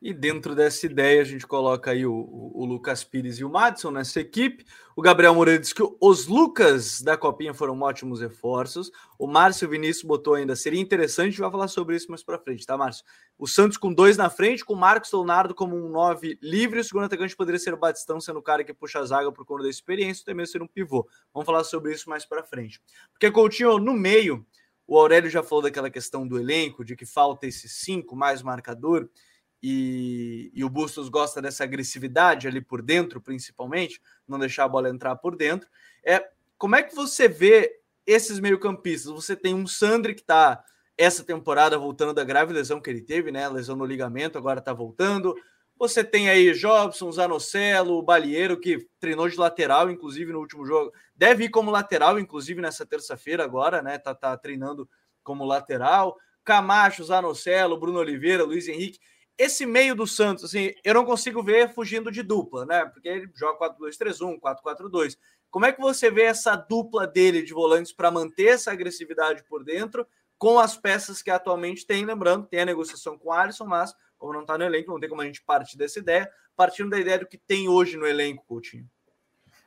E 0.02 0.16
dentro 0.16 0.56
dessa 0.56 0.88
ideia, 0.88 1.22
a 1.22 1.24
gente 1.24 1.46
coloca 1.46 1.92
aí 1.92 2.08
o, 2.08 2.12
o, 2.12 2.64
o, 2.64 2.66
Lucas 2.66 3.04
Pires 3.04 3.38
e 3.38 3.44
o 3.44 3.50
Madison 3.52 3.92
nessa 3.92 4.20
equipe. 4.20 4.66
O 4.96 5.02
Gabriel 5.02 5.36
Moreira 5.36 5.60
disse 5.60 5.76
que 5.76 5.84
os 6.02 6.26
Lucas 6.26 7.04
da 7.04 7.16
Copinha 7.16 7.54
foram 7.54 7.80
ótimos 7.80 8.20
reforços. 8.20 8.92
O 9.20 9.28
Márcio 9.28 9.70
Vinícius 9.70 10.04
botou 10.04 10.34
ainda, 10.34 10.56
seria 10.56 10.82
interessante, 10.82 11.40
vai 11.40 11.52
falar 11.52 11.68
sobre 11.68 11.96
isso 11.96 12.10
mais 12.10 12.24
para 12.24 12.40
frente, 12.40 12.66
tá, 12.66 12.76
Márcio? 12.76 13.06
O 13.38 13.46
Santos 13.46 13.78
com 13.78 13.94
dois 13.94 14.18
na 14.18 14.28
frente, 14.28 14.66
com 14.66 14.74
o 14.74 14.76
Marcos 14.76 15.12
Leonardo 15.12 15.54
como 15.54 15.76
um 15.76 15.88
nove 15.88 16.36
livre. 16.42 16.80
O 16.80 16.84
segundo 16.84 17.04
atacante 17.04 17.36
poderia 17.36 17.60
ser 17.60 17.76
o 17.76 17.78
Batistão, 17.78 18.20
sendo 18.20 18.40
o 18.40 18.44
cara 18.44 18.64
que 18.64 18.74
puxa 18.74 18.98
a 18.98 19.06
zaga 19.06 19.32
por 19.32 19.46
conta 19.46 19.64
da 19.64 19.70
experiência, 19.70 20.26
também 20.26 20.48
ser 20.48 20.64
um 20.64 20.68
pivô. 20.68 21.08
Vamos 21.32 21.46
falar 21.46 21.64
sobre 21.64 21.94
isso 21.94 22.10
mais 22.10 22.26
para 22.26 22.44
frente. 22.44 22.82
Porque 23.12 23.30
Coutinho, 23.30 23.78
no 23.78 23.94
meio, 23.94 24.44
o 24.88 24.98
Aurélio 24.98 25.30
já 25.30 25.44
falou 25.44 25.62
daquela 25.62 25.92
questão 25.92 26.28
do 26.28 26.40
elenco, 26.40 26.84
de 26.84 26.96
que 26.96 27.06
falta 27.06 27.46
esse 27.46 27.70
cinco 27.70 28.16
mais 28.16 28.42
marcador 28.42 29.08
e, 29.62 30.52
e, 30.56 30.64
o 30.64 30.70
Bustos 30.70 31.08
gosta 31.08 31.42
dessa 31.42 31.64
agressividade 31.64 32.48
ali 32.48 32.60
por 32.60 32.82
dentro, 32.82 33.22
principalmente, 33.22 34.02
não 34.28 34.40
deixar 34.40 34.64
a 34.64 34.70
bola 34.70 34.90
entrar 34.90 35.16
por 35.18 35.36
dentro. 35.36 35.70
É, 36.04 36.28
como 36.58 36.76
é 36.76 36.82
que 36.82 36.96
você 36.96 37.28
vê 37.28 37.80
esses 38.06 38.40
meio-campistas? 38.40 39.12
Você 39.12 39.36
tem 39.36 39.54
um 39.54 39.68
Sandri 39.68 40.16
que 40.16 40.22
está 40.22 40.64
essa 40.98 41.24
temporada 41.24 41.78
voltando 41.78 42.14
da 42.14 42.24
grave 42.24 42.54
lesão 42.54 42.82
que 42.82 42.90
ele 42.90 43.02
teve, 43.02 43.32
né? 43.32 43.48
Lesão 43.50 43.76
no 43.76 43.86
ligamento, 43.86 44.38
agora 44.38 44.60
está 44.60 44.74
voltando. 44.74 45.36
Você 45.78 46.04
tem 46.04 46.30
aí 46.30 46.54
Jobson, 46.54 47.12
Zanocelo, 47.12 47.98
o 47.98 48.04
Balieiro, 48.04 48.60
que 48.60 48.88
treinou 49.00 49.28
de 49.28 49.38
lateral, 49.38 49.90
inclusive, 49.90 50.32
no 50.32 50.40
último 50.40 50.66
jogo. 50.66 50.92
Deve 51.16 51.46
ir 51.46 51.50
como 51.50 51.72
lateral, 51.72 52.20
inclusive, 52.20 52.62
nessa 52.62 52.86
terça-feira 52.86 53.44
agora, 53.44 53.82
né? 53.82 53.98
Tá, 53.98 54.14
tá 54.14 54.36
treinando 54.38 54.88
como 55.24 55.46
lateral. 55.46 56.18
Camacho, 56.44 57.04
Zanocelo, 57.04 57.80
Bruno 57.80 58.00
Oliveira, 58.00 58.44
Luiz 58.44 58.68
Henrique 58.68 59.00
esse 59.42 59.66
meio 59.66 59.96
do 59.96 60.06
Santos, 60.06 60.46
assim, 60.46 60.72
eu 60.84 60.94
não 60.94 61.04
consigo 61.04 61.42
ver 61.42 61.74
fugindo 61.74 62.12
de 62.12 62.22
dupla, 62.22 62.64
né? 62.64 62.86
Porque 62.86 63.10
ele 63.10 63.28
joga 63.34 63.74
4-2-3-1, 63.76 64.40
4-4-2. 64.40 65.18
Como 65.50 65.66
é 65.66 65.72
que 65.72 65.82
você 65.82 66.12
vê 66.12 66.26
essa 66.26 66.56
dupla 66.56 67.08
dele 67.08 67.42
de 67.42 67.52
volantes 67.52 67.92
para 67.92 68.12
manter 68.12 68.50
essa 68.50 68.72
agressividade 68.72 69.44
por 69.50 69.64
dentro 69.64 70.06
com 70.38 70.60
as 70.60 70.78
peças 70.78 71.24
que 71.24 71.32
atualmente 71.32 71.88
tem? 71.88 72.06
Lembrando, 72.06 72.46
tem 72.46 72.60
a 72.60 72.66
negociação 72.66 73.18
com 73.18 73.30
o 73.30 73.32
Alisson, 73.32 73.66
mas 73.66 73.96
como 74.16 74.32
não 74.32 74.42
está 74.42 74.60
no 74.60 74.64
elenco, 74.64 74.92
não 74.92 75.00
tem 75.00 75.10
como 75.10 75.24
a 75.24 75.26
gente 75.26 75.42
partir 75.42 75.76
dessa 75.76 75.98
ideia, 75.98 76.30
partindo 76.56 76.92
da 76.92 77.00
ideia 77.00 77.18
do 77.18 77.26
que 77.26 77.40
tem 77.40 77.68
hoje 77.68 77.98
no 77.98 78.06
elenco, 78.06 78.46
Coutinho. 78.48 78.88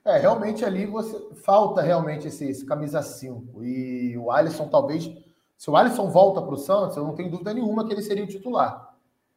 É, 0.04 0.18
realmente 0.18 0.64
ali 0.64 0.87
você 0.87 1.18
falta 1.42 1.82
realmente 1.82 2.28
esse, 2.28 2.48
esse 2.48 2.64
camisa 2.64 3.02
5. 3.02 3.64
E 3.64 4.16
o 4.16 4.30
Alisson, 4.30 4.68
talvez, 4.68 5.10
se 5.58 5.68
o 5.68 5.76
Alisson 5.76 6.08
volta 6.10 6.40
para 6.40 6.54
o 6.54 6.58
Santos, 6.58 6.96
eu 6.96 7.02
não 7.02 7.16
tenho 7.16 7.32
dúvida 7.32 7.52
nenhuma 7.52 7.84
que 7.84 7.92
ele 7.92 8.02
seria 8.02 8.22
o 8.22 8.28
titular 8.28 8.84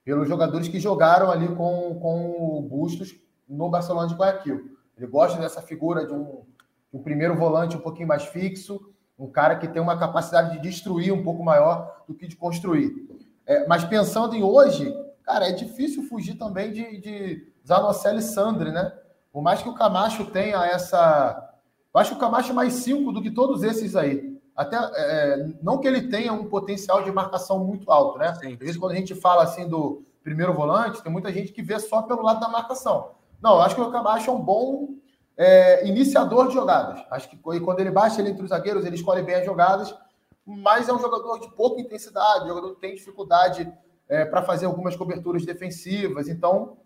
pelos 0.08 0.26
jogadores 0.26 0.70
que 0.70 0.80
jogaram 0.80 1.30
ali 1.30 1.50
com, 1.50 2.00
com 2.02 2.58
o 2.58 2.62
Bustos 2.62 3.14
no 3.46 3.70
Barcelona 3.70 4.08
de 4.08 4.16
Guayaquil. 4.16 4.78
Ele 4.96 5.06
gosta 5.06 5.38
dessa 5.38 5.62
figura 5.62 6.08
de 6.08 6.14
um, 6.14 6.46
um 6.94 7.04
primeiro 7.04 7.36
volante 7.36 7.76
um 7.76 7.82
pouquinho 7.82 8.08
mais 8.08 8.24
fixo, 8.24 8.90
um 9.20 9.30
cara 9.30 9.58
que 9.58 9.68
tem 9.68 9.82
uma 9.82 10.00
capacidade 10.00 10.54
de 10.54 10.62
destruir 10.62 11.12
um 11.12 11.22
pouco 11.22 11.44
maior 11.44 12.06
do 12.08 12.16
que 12.16 12.26
de 12.26 12.38
construir. 12.38 13.06
É, 13.46 13.68
mas 13.68 13.84
pensando 13.84 14.34
em 14.34 14.42
hoje, 14.42 14.96
cara, 15.24 15.50
é 15.50 15.52
difícil 15.52 16.04
fugir 16.04 16.36
também 16.36 16.72
de, 16.72 17.02
de 17.02 17.52
Zanocelli 17.68 18.20
e 18.20 18.22
Sandri, 18.22 18.72
né? 18.72 18.94
Por 19.30 19.42
mais 19.42 19.62
que 19.62 19.68
o 19.68 19.76
Camacho 19.76 20.24
tenha 20.32 20.66
essa. 20.68 21.54
Eu 21.94 22.00
acho 22.00 22.12
que 22.12 22.16
o 22.16 22.20
Camacho 22.22 22.52
é 22.52 22.56
mais 22.56 22.72
cinco 22.76 23.12
do 23.12 23.22
que 23.22 23.30
todos 23.30 23.62
esses 23.62 23.94
aí. 23.94 24.37
Até 24.58 24.76
é, 24.76 25.50
não 25.62 25.78
que 25.78 25.88
ele 25.88 26.10
tenha 26.10 26.34
um 26.34 26.50
potencial 26.50 27.04
de 27.04 27.12
marcação 27.12 27.64
muito 27.64 27.92
alto, 27.92 28.18
né? 28.18 28.34
Sim. 28.34 28.54
Às 28.54 28.58
vezes, 28.58 28.78
quando 28.78 28.94
a 28.94 28.96
gente 28.96 29.14
fala 29.14 29.44
assim 29.44 29.70
do 29.70 30.02
primeiro 30.24 30.52
volante, 30.52 31.04
tem 31.04 31.12
muita 31.12 31.32
gente 31.32 31.54
que 31.54 31.62
vê 31.62 31.80
só 31.80 32.02
pelo 32.02 32.24
lado 32.24 32.40
da 32.40 32.50
marcação. 32.50 33.12
Não, 33.40 33.58
eu 33.58 33.62
acho 33.62 33.76
que 33.76 33.82
o 33.82 33.92
Camacho 33.92 34.32
é 34.32 34.34
um 34.34 34.42
bom 34.42 34.96
é, 35.38 35.88
iniciador 35.88 36.48
de 36.48 36.56
jogadas. 36.56 37.06
Acho 37.12 37.30
que 37.30 37.38
quando 37.38 37.80
ele 37.80 37.92
baixa 37.92 38.20
ele 38.20 38.32
entre 38.32 38.44
os 38.44 38.50
zagueiros, 38.50 38.84
ele 38.84 38.96
escolhe 38.96 39.22
bem 39.22 39.36
as 39.36 39.46
jogadas, 39.46 39.96
mas 40.44 40.90
é 40.90 40.94
um 40.94 41.00
jogador 41.00 41.38
de 41.38 41.54
pouca 41.54 41.80
intensidade, 41.80 42.46
um 42.46 42.48
jogador 42.48 42.74
que 42.74 42.82
tem 42.82 42.96
dificuldade 42.96 43.72
é, 44.10 44.26
para 44.26 44.42
fazer 44.42 44.66
algumas 44.66 44.96
coberturas 44.96 45.46
defensivas. 45.46 46.28
Então, 46.28 46.78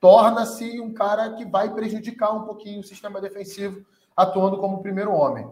torna-se 0.00 0.80
um 0.80 0.94
cara 0.94 1.34
que 1.34 1.44
vai 1.44 1.74
prejudicar 1.74 2.32
um 2.32 2.44
pouquinho 2.44 2.80
o 2.80 2.84
sistema 2.84 3.20
defensivo 3.20 3.84
atuando 4.16 4.56
como 4.56 4.80
primeiro 4.80 5.12
homem. 5.12 5.46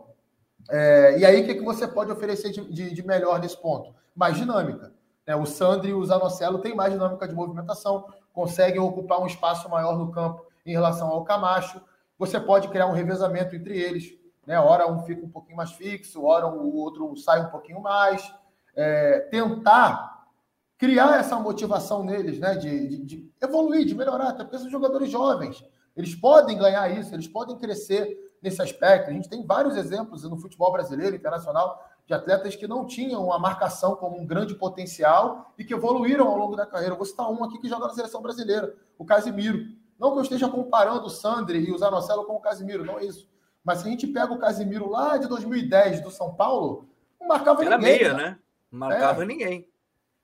É, 0.68 1.18
e 1.18 1.24
aí, 1.24 1.42
o 1.42 1.46
que, 1.46 1.54
que 1.54 1.64
você 1.64 1.86
pode 1.88 2.12
oferecer 2.12 2.50
de, 2.50 2.64
de, 2.72 2.94
de 2.94 3.06
melhor 3.06 3.40
nesse 3.40 3.56
ponto? 3.56 3.94
Mais 4.14 4.36
dinâmica. 4.36 4.92
Né? 5.26 5.34
O 5.34 5.46
Sandri 5.46 5.90
e 5.90 5.94
o 5.94 6.04
Zanocelo 6.04 6.58
têm 6.58 6.74
mais 6.74 6.92
dinâmica 6.92 7.26
de 7.26 7.34
movimentação, 7.34 8.06
conseguem 8.32 8.80
ocupar 8.80 9.20
um 9.20 9.26
espaço 9.26 9.68
maior 9.68 9.96
no 9.98 10.10
campo 10.10 10.44
em 10.64 10.72
relação 10.72 11.08
ao 11.08 11.24
Camacho. 11.24 11.80
Você 12.18 12.38
pode 12.38 12.68
criar 12.68 12.86
um 12.86 12.92
revezamento 12.92 13.54
entre 13.54 13.78
eles. 13.78 14.18
Né? 14.46 14.58
Hora 14.58 14.90
um 14.90 15.00
fica 15.00 15.24
um 15.24 15.30
pouquinho 15.30 15.56
mais 15.56 15.72
fixo, 15.72 16.24
hora 16.24 16.46
o 16.46 16.74
outro 16.76 17.16
sai 17.16 17.40
um 17.40 17.50
pouquinho 17.50 17.80
mais. 17.80 18.32
é, 18.74 19.20
tentar 19.30 20.18
criar 20.78 21.18
essa 21.18 21.36
motivação 21.36 22.04
neles, 22.04 22.38
né? 22.38 22.54
De, 22.54 22.88
de, 22.88 23.04
de, 23.04 23.32
evoluir, 23.42 23.84
de 23.84 23.94
melhorar, 23.94 24.28
até 24.28 24.44
porque 24.44 24.58
são 24.58 24.70
jogadores 24.70 25.10
jovens. 25.10 25.64
Eles 25.96 26.14
podem 26.14 26.56
ganhar 26.56 26.88
isso, 26.96 27.12
eles 27.12 27.26
podem 27.26 27.58
crescer 27.58 28.16
nesse 28.42 28.60
aspecto. 28.62 29.10
A 29.10 29.12
gente 29.12 29.28
tem 29.28 29.44
vários 29.44 29.76
exemplos 29.76 30.22
no 30.24 30.38
futebol 30.38 30.72
brasileiro, 30.72 31.16
internacional, 31.16 31.84
de 32.06 32.14
atletas 32.14 32.56
que 32.56 32.66
não 32.66 32.86
tinham 32.86 33.32
a 33.32 33.38
marcação 33.38 33.94
como 33.94 34.18
um 34.18 34.26
grande 34.26 34.54
potencial 34.54 35.52
e 35.58 35.64
que 35.64 35.74
evoluíram 35.74 36.26
ao 36.26 36.38
longo 36.38 36.56
da 36.56 36.64
carreira. 36.64 36.94
Eu 36.94 36.96
vou 36.96 37.06
citar 37.06 37.30
um 37.30 37.44
aqui 37.44 37.58
que 37.58 37.68
joga 37.68 37.86
na 37.86 37.94
seleção 37.94 38.22
brasileira, 38.22 38.74
o 38.96 39.04
Casimiro. 39.04 39.66
Não 39.98 40.12
que 40.12 40.18
eu 40.18 40.22
esteja 40.22 40.48
comparando 40.48 41.06
o 41.06 41.10
Sandri 41.10 41.58
e 41.58 41.72
o 41.72 41.78
Zanocelo 41.78 42.24
com 42.24 42.34
o 42.34 42.40
Casimiro, 42.40 42.84
não 42.84 42.98
é 42.98 43.04
isso. 43.04 43.28
Mas 43.62 43.80
se 43.80 43.88
a 43.88 43.90
gente 43.90 44.06
pega 44.06 44.32
o 44.32 44.38
Casimiro 44.38 44.88
lá 44.88 45.18
de 45.18 45.28
2010 45.28 46.00
do 46.00 46.10
São 46.10 46.34
Paulo, 46.34 46.88
não 47.20 47.28
marcava 47.28 47.62
Era 47.64 47.76
ninguém. 47.76 47.94
Era 47.96 48.14
meia, 48.14 48.30
né? 48.30 48.38
Não 48.70 48.78
marcava 48.78 49.22
é. 49.22 49.26
ninguém. 49.26 49.68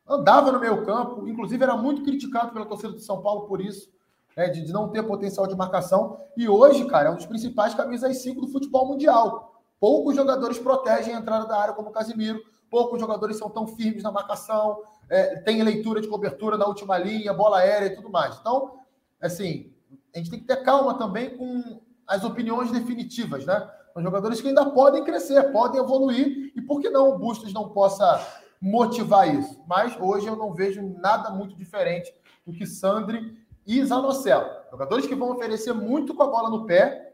Andava 0.06 0.52
no 0.52 0.60
meio 0.60 0.84
campo, 0.84 1.26
inclusive 1.28 1.62
era 1.62 1.76
muito 1.76 2.02
criticado 2.02 2.52
pela 2.52 2.66
torcida 2.66 2.92
do 2.92 3.00
São 3.00 3.20
Paulo 3.20 3.46
por 3.46 3.60
isso 3.60 3.93
né, 4.36 4.48
de, 4.48 4.62
de, 4.62 4.72
não 4.72 4.88
ter 4.88 5.02
potencial 5.02 5.46
de 5.46 5.56
marcação. 5.56 6.20
E 6.36 6.48
hoje, 6.48 6.84
cara, 6.86 7.08
é 7.08 7.12
um 7.12 7.16
dos 7.16 7.26
principais 7.26 7.74
camisas 7.74 8.18
5 8.18 8.40
do 8.40 8.48
futebol 8.48 8.86
mundial. 8.86 9.62
Poucos 9.80 10.16
jogadores 10.16 10.58
protegem 10.58 11.14
a 11.14 11.18
entrada 11.18 11.46
da 11.46 11.58
área 11.58 11.74
como 11.74 11.90
o 11.90 11.92
Casimiro, 11.92 12.40
poucos 12.70 13.00
jogadores 13.00 13.36
são 13.36 13.50
tão 13.50 13.66
firmes 13.66 14.02
na 14.02 14.10
marcação, 14.10 14.82
é, 15.08 15.36
tem 15.40 15.62
leitura 15.62 16.00
de 16.00 16.08
cobertura 16.08 16.56
na 16.56 16.66
última 16.66 16.98
linha, 16.98 17.32
bola 17.32 17.58
aérea 17.58 17.86
e 17.86 17.94
tudo 17.94 18.10
mais. 18.10 18.36
Então, 18.40 18.78
assim, 19.20 19.72
a 20.14 20.18
gente 20.18 20.30
tem 20.30 20.40
que 20.40 20.46
ter 20.46 20.62
calma 20.62 20.94
também 20.94 21.36
com 21.36 21.80
as 22.06 22.24
opiniões 22.24 22.70
definitivas, 22.70 23.44
né? 23.44 23.68
São 23.92 24.02
jogadores 24.02 24.40
que 24.40 24.48
ainda 24.48 24.66
podem 24.70 25.04
crescer, 25.04 25.52
podem 25.52 25.80
evoluir, 25.80 26.52
e 26.56 26.60
por 26.60 26.80
que 26.80 26.90
não 26.90 27.10
o 27.10 27.18
Bustos 27.18 27.52
não 27.52 27.68
possa 27.68 28.20
motivar 28.60 29.32
isso? 29.32 29.62
Mas 29.68 29.96
hoje 30.00 30.26
eu 30.26 30.34
não 30.34 30.52
vejo 30.52 30.82
nada 30.98 31.30
muito 31.30 31.54
diferente 31.54 32.12
do 32.44 32.52
que 32.52 32.66
Sandri 32.66 33.38
e 33.66 33.84
Zanocelo. 33.84 34.48
Jogadores 34.70 35.06
que 35.06 35.14
vão 35.14 35.32
oferecer 35.32 35.72
muito 35.72 36.14
com 36.14 36.22
a 36.22 36.26
bola 36.26 36.50
no 36.50 36.66
pé, 36.66 37.12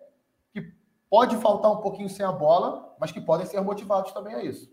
que 0.53 0.73
pode 1.09 1.37
faltar 1.37 1.71
um 1.71 1.81
pouquinho 1.81 2.09
sem 2.09 2.25
a 2.25 2.33
bola, 2.33 2.97
mas 3.01 3.13
que 3.13 3.21
podem 3.21 3.47
ser 3.47 3.61
motivados 3.61 4.13
também 4.13 4.35
a 4.35 4.45
isso. 4.45 4.71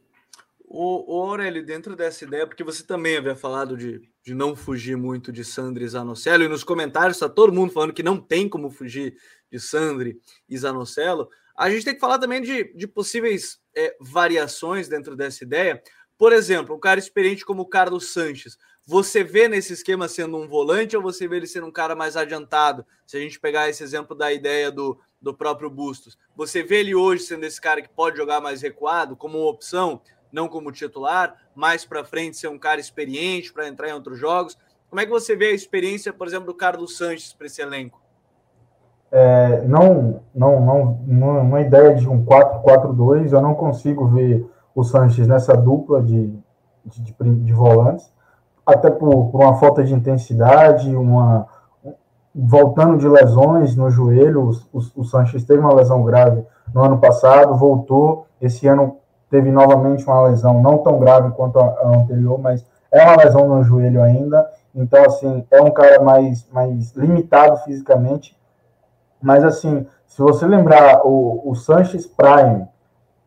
O, 0.70 1.16
o 1.16 1.22
Aurélio, 1.22 1.66
dentro 1.66 1.96
dessa 1.96 2.26
ideia, 2.26 2.46
porque 2.46 2.64
você 2.64 2.84
também 2.84 3.16
havia 3.16 3.36
falado 3.36 3.78
de, 3.78 4.02
de 4.22 4.34
não 4.34 4.56
fugir 4.56 4.98
muito 4.98 5.32
de 5.32 5.46
Sandri 5.46 5.86
e 5.86 5.88
Zanocelo, 5.88 6.44
e 6.44 6.50
nos 6.50 6.64
comentários 6.64 7.16
está 7.16 7.30
todo 7.30 7.54
mundo 7.54 7.72
falando 7.72 7.94
que 7.94 8.04
não 8.04 8.20
tem 8.20 8.50
como 8.50 8.70
fugir 8.70 9.16
de 9.50 9.60
Sandri 9.60 10.20
e 10.50 10.58
Zanocelo, 10.58 11.30
a 11.58 11.70
gente 11.70 11.86
tem 11.86 11.96
que 11.96 12.00
falar 12.00 12.20
também 12.20 12.42
de, 12.42 12.66
de 12.76 12.88
possíveis 12.88 13.60
é, 13.76 13.96
variações 14.00 14.88
dentro 14.88 15.16
dessa 15.16 15.44
ideia. 15.44 15.82
Por 16.18 16.32
exemplo, 16.32 16.76
um 16.76 16.80
cara 16.80 17.00
experiente 17.00 17.44
como 17.44 17.64
o 17.64 17.70
Carlos 17.70 18.12
Sanches. 18.12 18.58
Você 18.90 19.22
vê 19.22 19.50
nesse 19.50 19.74
esquema 19.74 20.08
sendo 20.08 20.38
um 20.38 20.48
volante 20.48 20.96
ou 20.96 21.04
você 21.04 21.28
vê 21.28 21.36
ele 21.36 21.46
sendo 21.46 21.68
um 21.68 21.72
cara 21.72 21.94
mais 21.94 22.16
adiantado? 22.16 22.86
Se 23.06 23.18
a 23.18 23.20
gente 23.20 23.38
pegar 23.38 23.68
esse 23.68 23.84
exemplo 23.84 24.16
da 24.16 24.32
ideia 24.32 24.72
do, 24.72 24.98
do 25.22 25.34
próprio 25.34 25.70
Bustos, 25.70 26.18
você 26.34 26.64
vê 26.64 26.80
ele 26.80 26.96
hoje 26.96 27.24
sendo 27.24 27.44
esse 27.44 27.60
cara 27.60 27.82
que 27.82 27.90
pode 27.90 28.16
jogar 28.16 28.40
mais 28.40 28.62
recuado, 28.62 29.18
como 29.18 29.46
opção, 29.46 30.00
não 30.32 30.48
como 30.48 30.72
titular, 30.72 31.36
mais 31.54 31.84
para 31.84 32.06
frente 32.06 32.38
ser 32.38 32.48
um 32.48 32.58
cara 32.58 32.80
experiente 32.80 33.52
para 33.52 33.68
entrar 33.68 33.90
em 33.90 33.94
outros 33.94 34.18
jogos. 34.18 34.58
Como 34.90 35.02
é 35.02 35.06
que 35.06 35.12
você 35.12 35.36
vê 35.36 35.48
a 35.48 35.54
experiência, 35.54 36.14
por 36.14 36.26
exemplo, 36.26 36.46
do 36.46 36.56
Carlos 36.56 36.96
Sanches 36.96 37.34
para 37.34 37.48
esse 37.48 37.62
elenco? 37.62 38.02
É, 39.12 39.64
não, 39.64 40.24
não, 40.34 40.66
não, 40.66 41.04
não, 41.06 41.42
uma 41.42 41.60
ideia 41.60 41.94
de 41.94 42.08
um 42.08 42.24
4-4-2, 42.24 43.34
eu 43.34 43.42
não 43.42 43.54
consigo 43.54 44.08
ver 44.08 44.46
o 44.74 44.82
Sanches 44.82 45.28
nessa 45.28 45.58
dupla 45.58 46.02
de, 46.02 46.28
de, 46.86 47.02
de, 47.02 47.36
de 47.36 47.54
volantes 47.54 48.16
até 48.68 48.92
por, 48.92 49.32
por 49.32 49.42
uma 49.42 49.56
falta 49.56 49.82
de 49.82 49.94
intensidade, 49.94 50.94
uma 50.94 51.48
voltando 52.36 52.98
de 52.98 53.08
lesões 53.08 53.76
no 53.76 53.90
joelho, 53.90 54.52
o, 54.72 54.78
o, 54.78 54.82
o 54.98 55.04
Sanches 55.04 55.44
teve 55.44 55.60
uma 55.60 55.74
lesão 55.74 56.04
grave 56.04 56.46
no 56.72 56.84
ano 56.84 57.00
passado, 57.00 57.56
voltou, 57.56 58.28
esse 58.40 58.68
ano 58.68 58.98
teve 59.30 59.50
novamente 59.52 60.06
uma 60.06 60.28
lesão 60.28 60.62
não 60.62 60.78
tão 60.78 61.00
grave 61.00 61.32
quanto 61.32 61.60
a, 61.60 61.66
a 61.66 61.98
anterior, 61.98 62.38
mas 62.40 62.64
é 62.92 63.04
uma 63.04 63.24
lesão 63.24 63.48
no 63.48 63.64
joelho 63.64 64.04
ainda, 64.04 64.48
então 64.76 65.04
assim, 65.04 65.44
é 65.50 65.62
um 65.62 65.72
cara 65.72 66.04
mais, 66.04 66.48
mais 66.52 66.96
limitado 66.96 67.58
fisicamente, 67.64 68.38
mas 69.20 69.44
assim, 69.44 69.88
se 70.06 70.22
você 70.22 70.46
lembrar 70.46 71.02
o, 71.06 71.42
o 71.44 71.56
Sanches 71.56 72.06
Prime, 72.06 72.68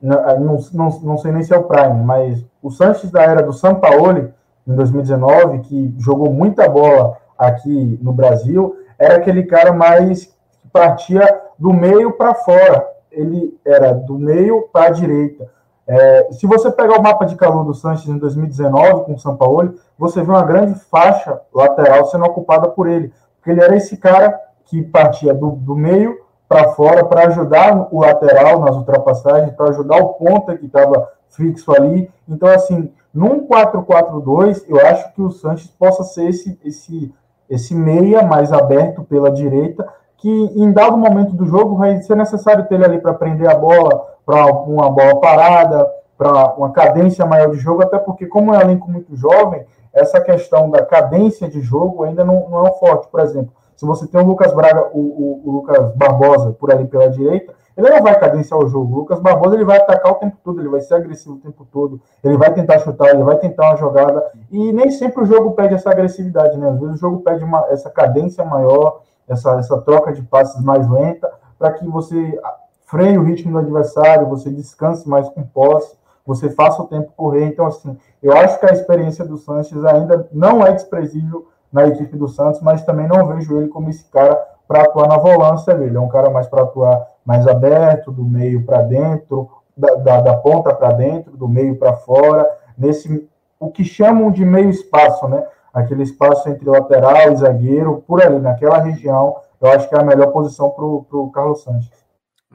não, 0.00 0.59
não, 0.72 1.00
não 1.03 1.18
sei 1.18 1.33
nem 1.33 1.42
se 1.42 1.53
é 1.53 1.59
o 1.59 1.64
Prime, 1.64 2.05
mas 2.05 2.44
o 2.62 2.70
Sanches 2.70 3.11
da 3.11 3.22
era 3.22 3.42
do 3.42 3.53
Sampaoli, 3.53 4.33
em 4.70 4.76
2019, 4.76 5.59
que 5.61 5.94
jogou 5.98 6.33
muita 6.33 6.68
bola 6.68 7.16
aqui 7.37 7.98
no 8.00 8.12
Brasil, 8.12 8.76
era 8.98 9.16
aquele 9.16 9.42
cara 9.44 9.72
mais 9.72 10.26
que 10.26 10.68
partia 10.72 11.40
do 11.59 11.72
meio 11.72 12.12
para 12.12 12.35
fora. 12.35 12.87
Ele 13.11 13.59
era 13.64 13.92
do 13.92 14.18
meio 14.18 14.68
para 14.72 14.87
a 14.87 14.90
direita. 14.90 15.48
É, 15.87 16.28
se 16.30 16.46
você 16.46 16.70
pegar 16.70 17.00
o 17.00 17.02
mapa 17.02 17.24
de 17.26 17.35
calor 17.35 17.64
do 17.64 17.74
Sanches 17.74 18.09
em 18.09 18.18
2019 18.18 19.04
com 19.04 19.14
o 19.14 19.18
São 19.18 19.37
Paulo, 19.37 19.74
você 19.98 20.22
vê 20.22 20.30
uma 20.30 20.44
grande 20.44 20.78
faixa 20.88 21.40
lateral 21.52 22.06
sendo 22.06 22.26
ocupada 22.26 22.68
por 22.68 22.87
ele, 22.87 23.12
porque 23.37 23.50
ele 23.50 23.61
era 23.61 23.74
esse 23.74 23.96
cara 23.96 24.38
que 24.66 24.83
partia 24.83 25.35
do, 25.35 25.50
do 25.50 25.74
meio 25.74 26.16
para 26.48 26.68
fora 26.70 27.04
para 27.04 27.26
ajudar 27.26 27.88
o 27.90 28.00
lateral 28.00 28.61
nas 28.61 28.76
ultrapassagens, 28.76 29.52
para 29.54 29.70
ajudar 29.70 29.96
o 29.96 30.11
ponta 30.11 30.56
que 30.56 30.66
estava 30.66 31.09
fixo 31.30 31.72
ali. 31.72 32.09
Então, 32.28 32.48
assim, 32.48 32.92
num 33.12 33.46
4-4-2, 33.46 34.64
eu 34.68 34.85
acho 34.87 35.12
que 35.12 35.23
o 35.23 35.31
Sanches 35.31 35.70
possa 35.70 36.05
ser 36.05 36.29
esse, 36.29 36.59
esse, 36.64 37.12
esse 37.49 37.75
meia 37.75 38.23
mais 38.23 38.53
aberto 38.53 39.03
pela 39.03 39.31
direita, 39.31 39.87
que 40.16 40.29
em 40.29 40.70
dado 40.73 40.96
momento 40.96 41.35
do 41.35 41.46
jogo 41.46 41.77
vai 41.77 42.01
ser 42.03 42.14
necessário 42.14 42.66
ter 42.66 42.77
ele 42.77 42.85
ali 42.85 43.01
para 43.01 43.14
prender 43.14 43.51
a 43.51 43.55
bola, 43.55 44.07
para 44.25 44.46
uma 44.46 44.88
bola 44.90 45.18
parada, 45.18 45.90
para 46.16 46.55
uma 46.55 46.70
cadência 46.70 47.25
maior 47.25 47.51
de 47.51 47.59
jogo, 47.59 47.83
até 47.83 47.99
porque, 47.99 48.27
como 48.27 48.55
é 48.55 48.59
um 48.59 48.61
elenco 48.61 48.90
muito 48.90 49.16
jovem, 49.16 49.64
essa 49.92 50.20
questão 50.20 50.70
da 50.70 50.85
cadência 50.85 51.49
de 51.49 51.61
jogo 51.61 52.05
ainda 52.05 52.25
não, 52.25 52.49
não 52.49 52.66
é 52.66 52.73
forte. 52.73 53.09
Por 53.09 53.20
exemplo, 53.20 53.53
se 53.75 53.87
você 53.87 54.07
tem 54.07 54.20
o 54.20 54.27
Lucas 54.27 54.53
Braga, 54.55 54.90
o, 54.92 55.01
o, 55.01 55.42
o 55.44 55.51
Lucas 55.53 55.92
Barbosa 55.96 56.53
por 56.53 56.70
ali 56.70 56.87
pela 56.87 57.09
direita, 57.09 57.55
ele 57.76 57.88
não 57.88 58.02
vai 58.02 58.18
cadenciar 58.18 58.59
o 58.59 58.68
jogo. 58.68 58.94
O 58.94 58.98
Lucas 59.00 59.20
Barbosa 59.20 59.54
ele 59.54 59.64
vai 59.64 59.78
atacar 59.78 60.12
o 60.12 60.16
tempo 60.16 60.37
todo, 60.42 60.61
ele 60.61 60.68
vai 60.68 60.80
ser 60.80 60.94
agressivo 60.94 61.37
o 61.37 61.38
tempo 61.38 61.66
todo, 61.70 62.00
ele 62.22 62.37
vai 62.37 62.52
tentar 62.52 62.78
chutar, 62.80 63.11
ele 63.11 63.22
vai 63.22 63.37
tentar 63.38 63.70
uma 63.70 63.76
jogada. 63.76 64.30
E 64.50 64.72
nem 64.72 64.90
sempre 64.90 65.22
o 65.22 65.26
jogo 65.26 65.52
pede 65.52 65.74
essa 65.74 65.90
agressividade, 65.90 66.56
né? 66.59 66.68
Às 66.70 66.78
vezes 66.78 66.94
o 66.96 66.98
jogo 66.98 67.20
pede 67.20 67.44
uma, 67.44 67.66
essa 67.70 67.90
cadência 67.90 68.44
maior, 68.44 69.00
essa, 69.28 69.59
essa 69.59 69.80
troca 69.80 70.12
de 70.12 70.22
passes 70.22 70.62
mais 70.62 70.88
lenta, 70.88 71.30
para 71.59 71.72
que 71.72 71.87
você 71.87 72.38
freie 72.87 73.16
o 73.16 73.22
ritmo 73.22 73.52
do 73.52 73.59
adversário, 73.59 74.28
você 74.28 74.50
descanse 74.50 75.09
mais 75.09 75.28
com 75.28 75.42
posse, 75.42 75.96
você 76.26 76.50
faça 76.50 76.83
o 76.83 76.87
tempo 76.87 77.12
correr. 77.16 77.46
Então, 77.46 77.66
assim, 77.66 77.96
eu 78.22 78.33
acho 78.37 78.59
que 78.59 78.66
a 78.66 78.72
experiência 78.72 79.24
do 79.24 79.37
Sanches 79.37 79.85
ainda 79.85 80.28
não 80.33 80.66
é 80.66 80.72
desprezível 80.72 81.46
na 81.72 81.87
equipe 81.87 82.16
do 82.16 82.28
Santos, 82.28 82.61
mas 82.61 82.85
também 82.85 83.06
não 83.06 83.26
vejo 83.26 83.56
ele 83.56 83.68
como 83.68 83.88
esse 83.88 84.04
cara 84.11 84.37
para 84.66 84.83
atuar 84.83 85.09
na 85.09 85.16
volância. 85.16 85.72
Ele 85.72 85.96
é 85.96 86.00
um 86.00 86.09
cara 86.09 86.30
mais 86.30 86.46
para 86.48 86.62
atuar 86.62 87.10
mais 87.31 87.47
aberto, 87.47 88.11
do 88.11 88.25
meio 88.25 88.64
para 88.64 88.83
dentro, 88.83 89.49
da, 89.77 89.95
da, 89.95 90.21
da 90.21 90.37
ponta 90.37 90.75
para 90.75 90.90
dentro, 90.90 91.37
do 91.37 91.47
meio 91.47 91.79
para 91.79 91.93
fora, 91.93 92.45
nesse 92.77 93.25
o 93.57 93.71
que 93.71 93.85
chamam 93.85 94.33
de 94.33 94.45
meio 94.45 94.69
espaço, 94.69 95.29
né? 95.29 95.47
Aquele 95.73 96.03
espaço 96.03 96.49
entre 96.49 96.69
lateral 96.69 97.33
e 97.33 97.37
zagueiro, 97.37 98.03
por 98.05 98.21
ali, 98.21 98.40
naquela 98.40 98.79
região, 98.79 99.37
eu 99.61 99.71
acho 99.71 99.88
que 99.88 99.95
é 99.95 100.01
a 100.01 100.05
melhor 100.05 100.33
posição 100.33 100.71
para 100.71 100.85
o 100.85 101.31
Carlos 101.31 101.62
Sanches. 101.62 102.05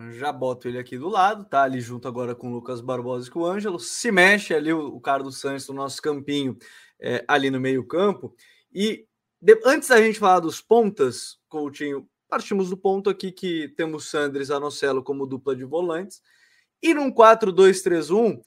Já 0.10 0.34
boto 0.34 0.68
ele 0.68 0.78
aqui 0.78 0.98
do 0.98 1.08
lado, 1.08 1.45
tá 1.45 1.64
ali 1.64 1.80
junto 1.80 2.06
agora 2.06 2.36
com 2.36 2.49
o 2.49 2.52
Lucas 2.52 2.82
Barbosa 2.82 3.30
e 3.30 3.32
com 3.32 3.39
o 3.39 3.45
Ângelo. 3.45 3.80
Se 3.80 4.12
mexe 4.12 4.54
ali 4.54 4.74
o, 4.74 4.88
o 4.88 4.99
Carlos 4.99 5.39
Sanches 5.39 5.70
no 5.70 5.76
nosso 5.76 6.02
campinho, 6.02 6.58
é, 6.99 7.24
ali 7.30 7.49
no 7.49 7.62
meio-campo. 7.62 8.34
E 8.74 9.06
de, 9.41 9.58
antes 9.66 9.88
da 9.88 10.02
gente 10.02 10.20
falar 10.20 10.41
dos 10.41 10.60
pontas, 10.60 11.38
Coutinho, 11.47 12.06
partimos 12.28 12.69
do 12.69 12.78
ponto 12.78 13.09
aqui 13.09 13.32
que 13.32 13.69
temos 13.69 14.09
Sandres 14.09 14.51
Anocelo 14.51 15.03
como 15.03 15.26
dupla 15.26 15.55
de 15.55 15.63
volantes. 15.63 16.21
E 16.82 16.93
num 16.93 17.11
4-2-3-1, 17.11 18.41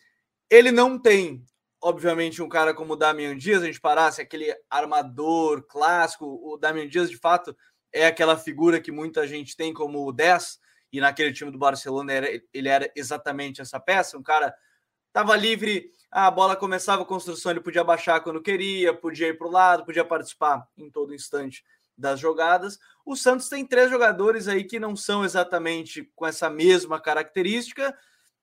ele 0.50 0.70
não 0.70 0.98
tem, 0.98 1.44
obviamente, 1.82 2.42
um 2.42 2.48
cara 2.48 2.74
como 2.74 2.92
o 2.92 2.96
Damian 2.96 3.36
Dias, 3.36 3.62
a 3.62 3.66
gente 3.66 3.80
parasse 3.80 4.20
aquele 4.20 4.54
armador 4.68 5.62
clássico. 5.66 6.26
O 6.42 6.56
Damian 6.56 6.88
Dias, 6.88 7.10
de 7.10 7.16
fato, 7.16 7.56
é 7.92 8.06
aquela 8.06 8.36
figura 8.36 8.80
que 8.80 8.92
muita 8.92 9.26
gente 9.26 9.56
tem 9.56 9.72
como 9.72 10.06
o 10.06 10.12
10, 10.12 10.58
e 10.92 11.00
naquele 11.00 11.32
time 11.32 11.50
do 11.50 11.58
Barcelona 11.58 12.12
era, 12.12 12.42
ele 12.52 12.68
era 12.68 12.90
exatamente 12.96 13.60
essa 13.60 13.78
peça, 13.78 14.16
um 14.16 14.22
cara 14.22 14.54
estava 15.08 15.36
livre, 15.36 15.90
a 16.10 16.30
bola 16.30 16.56
começava 16.56 17.02
a 17.02 17.06
construção, 17.06 17.50
ele 17.50 17.60
podia 17.60 17.84
baixar 17.84 18.20
quando 18.20 18.42
queria, 18.42 18.94
podia 18.94 19.28
ir 19.28 19.38
para 19.38 19.48
o 19.48 19.50
lado, 19.50 19.84
podia 19.84 20.04
participar 20.04 20.66
em 20.76 20.90
todo 20.90 21.14
instante 21.14 21.62
das 21.98 22.20
jogadas. 22.20 22.78
O 23.04 23.16
Santos 23.16 23.48
tem 23.48 23.66
três 23.66 23.90
jogadores 23.90 24.46
aí 24.46 24.64
que 24.64 24.78
não 24.78 24.94
são 24.94 25.24
exatamente 25.24 26.10
com 26.14 26.26
essa 26.26 26.48
mesma 26.48 27.00
característica, 27.00 27.94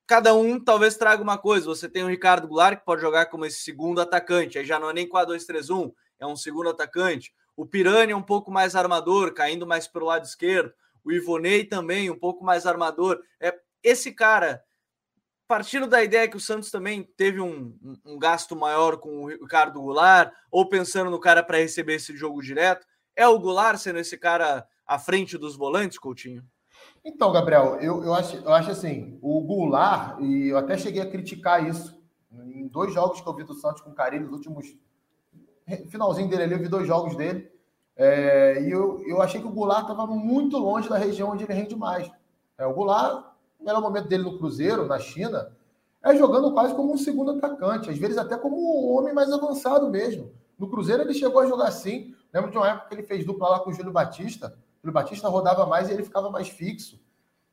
cada 0.05 0.33
um 0.33 0.59
talvez 0.59 0.97
traga 0.97 1.23
uma 1.23 1.37
coisa. 1.37 1.65
Você 1.65 1.89
tem 1.89 2.03
o 2.03 2.07
Ricardo 2.07 2.47
Goulart, 2.47 2.79
que 2.79 2.85
pode 2.85 3.01
jogar 3.01 3.27
como 3.27 3.45
esse 3.45 3.61
segundo 3.61 4.01
atacante, 4.01 4.57
aí 4.57 4.65
já 4.65 4.79
não 4.79 4.89
é 4.89 4.93
nem 4.93 5.09
4-2-3-1, 5.09 5.93
é 6.19 6.27
um 6.27 6.35
segundo 6.35 6.69
atacante. 6.69 7.33
O 7.55 7.65
Pirani 7.65 8.11
é 8.11 8.15
um 8.15 8.21
pouco 8.21 8.51
mais 8.51 8.75
armador, 8.75 9.33
caindo 9.33 9.65
mais 9.65 9.87
pelo 9.87 10.07
lado 10.07 10.25
esquerdo. 10.25 10.73
O 11.03 11.11
Ivonei 11.11 11.63
também, 11.63 12.09
um 12.09 12.19
pouco 12.19 12.43
mais 12.43 12.65
armador. 12.65 13.21
É 13.39 13.57
Esse 13.81 14.11
cara, 14.11 14.61
partindo 15.47 15.87
da 15.87 16.03
ideia 16.03 16.27
que 16.27 16.35
o 16.35 16.39
Santos 16.39 16.69
também 16.69 17.03
teve 17.15 17.39
um, 17.39 17.77
um, 17.81 18.13
um 18.13 18.19
gasto 18.19 18.55
maior 18.55 18.97
com 18.97 19.23
o 19.23 19.27
Ricardo 19.27 19.81
Goulart, 19.81 20.33
ou 20.51 20.67
pensando 20.67 21.09
no 21.09 21.19
cara 21.19 21.43
para 21.43 21.59
receber 21.59 21.95
esse 21.95 22.17
jogo 22.17 22.41
direto, 22.41 22.85
é 23.15 23.27
o 23.27 23.39
Goulart 23.39 23.77
sendo 23.77 23.99
esse 23.99 24.17
cara 24.17 24.67
à 24.85 24.99
frente 24.99 25.37
dos 25.37 25.55
volantes, 25.55 25.97
Coutinho? 25.97 26.43
Então, 27.03 27.31
Gabriel, 27.31 27.77
eu, 27.81 28.03
eu, 28.03 28.13
acho, 28.13 28.37
eu 28.37 28.53
acho 28.53 28.71
assim, 28.71 29.17
o 29.21 29.39
Goulart, 29.41 30.19
e 30.21 30.47
eu 30.47 30.57
até 30.57 30.77
cheguei 30.77 31.01
a 31.01 31.09
criticar 31.09 31.67
isso, 31.67 31.95
em 32.31 32.67
dois 32.67 32.93
jogos 32.93 33.21
que 33.21 33.27
eu 33.27 33.35
vi 33.35 33.43
do 33.43 33.53
Santos 33.53 33.81
com 33.81 33.91
o 33.91 33.95
Carinho, 33.95 34.23
nos 34.23 34.33
últimos. 34.33 34.75
Finalzinho 35.89 36.29
dele 36.29 36.43
ali, 36.43 36.53
eu 36.53 36.59
vi 36.59 36.67
dois 36.67 36.87
jogos 36.87 37.15
dele. 37.15 37.49
É, 37.95 38.61
e 38.61 38.71
eu, 38.71 39.01
eu 39.07 39.21
achei 39.21 39.39
que 39.39 39.47
o 39.47 39.51
Goulart 39.51 39.83
estava 39.83 40.05
muito 40.07 40.57
longe 40.57 40.89
da 40.89 40.97
região 40.97 41.29
onde 41.29 41.43
ele 41.43 41.53
rende 41.53 41.75
mais. 41.75 42.09
É, 42.57 42.65
o 42.65 42.73
Goulart, 42.73 43.25
no 43.59 43.65
melhor 43.65 43.81
momento 43.81 44.07
dele 44.07 44.23
no 44.23 44.37
Cruzeiro, 44.37 44.85
na 44.85 44.99
China, 44.99 45.55
é 46.03 46.15
jogando 46.15 46.51
quase 46.53 46.73
como 46.75 46.93
um 46.93 46.97
segundo 46.97 47.31
atacante, 47.31 47.89
às 47.89 47.97
vezes 47.97 48.17
até 48.17 48.37
como 48.37 48.57
um 48.57 48.97
homem 48.97 49.13
mais 49.13 49.31
avançado 49.31 49.89
mesmo. 49.89 50.31
No 50.57 50.69
Cruzeiro 50.69 51.03
ele 51.03 51.13
chegou 51.13 51.39
a 51.39 51.47
jogar 51.47 51.67
assim. 51.67 52.14
Lembro 52.35 52.51
de 52.51 52.57
uma 52.57 52.67
época 52.67 52.89
que 52.89 52.95
ele 52.95 53.03
fez 53.03 53.25
dupla 53.25 53.47
lá 53.47 53.59
com 53.61 53.69
o 53.69 53.73
Júlio 53.73 53.93
Batista. 53.93 54.57
O 54.83 54.91
Batista 54.91 55.29
rodava 55.29 55.65
mais 55.65 55.87
e 55.87 55.93
ele 55.93 56.03
ficava 56.03 56.29
mais 56.29 56.49
fixo. 56.49 56.99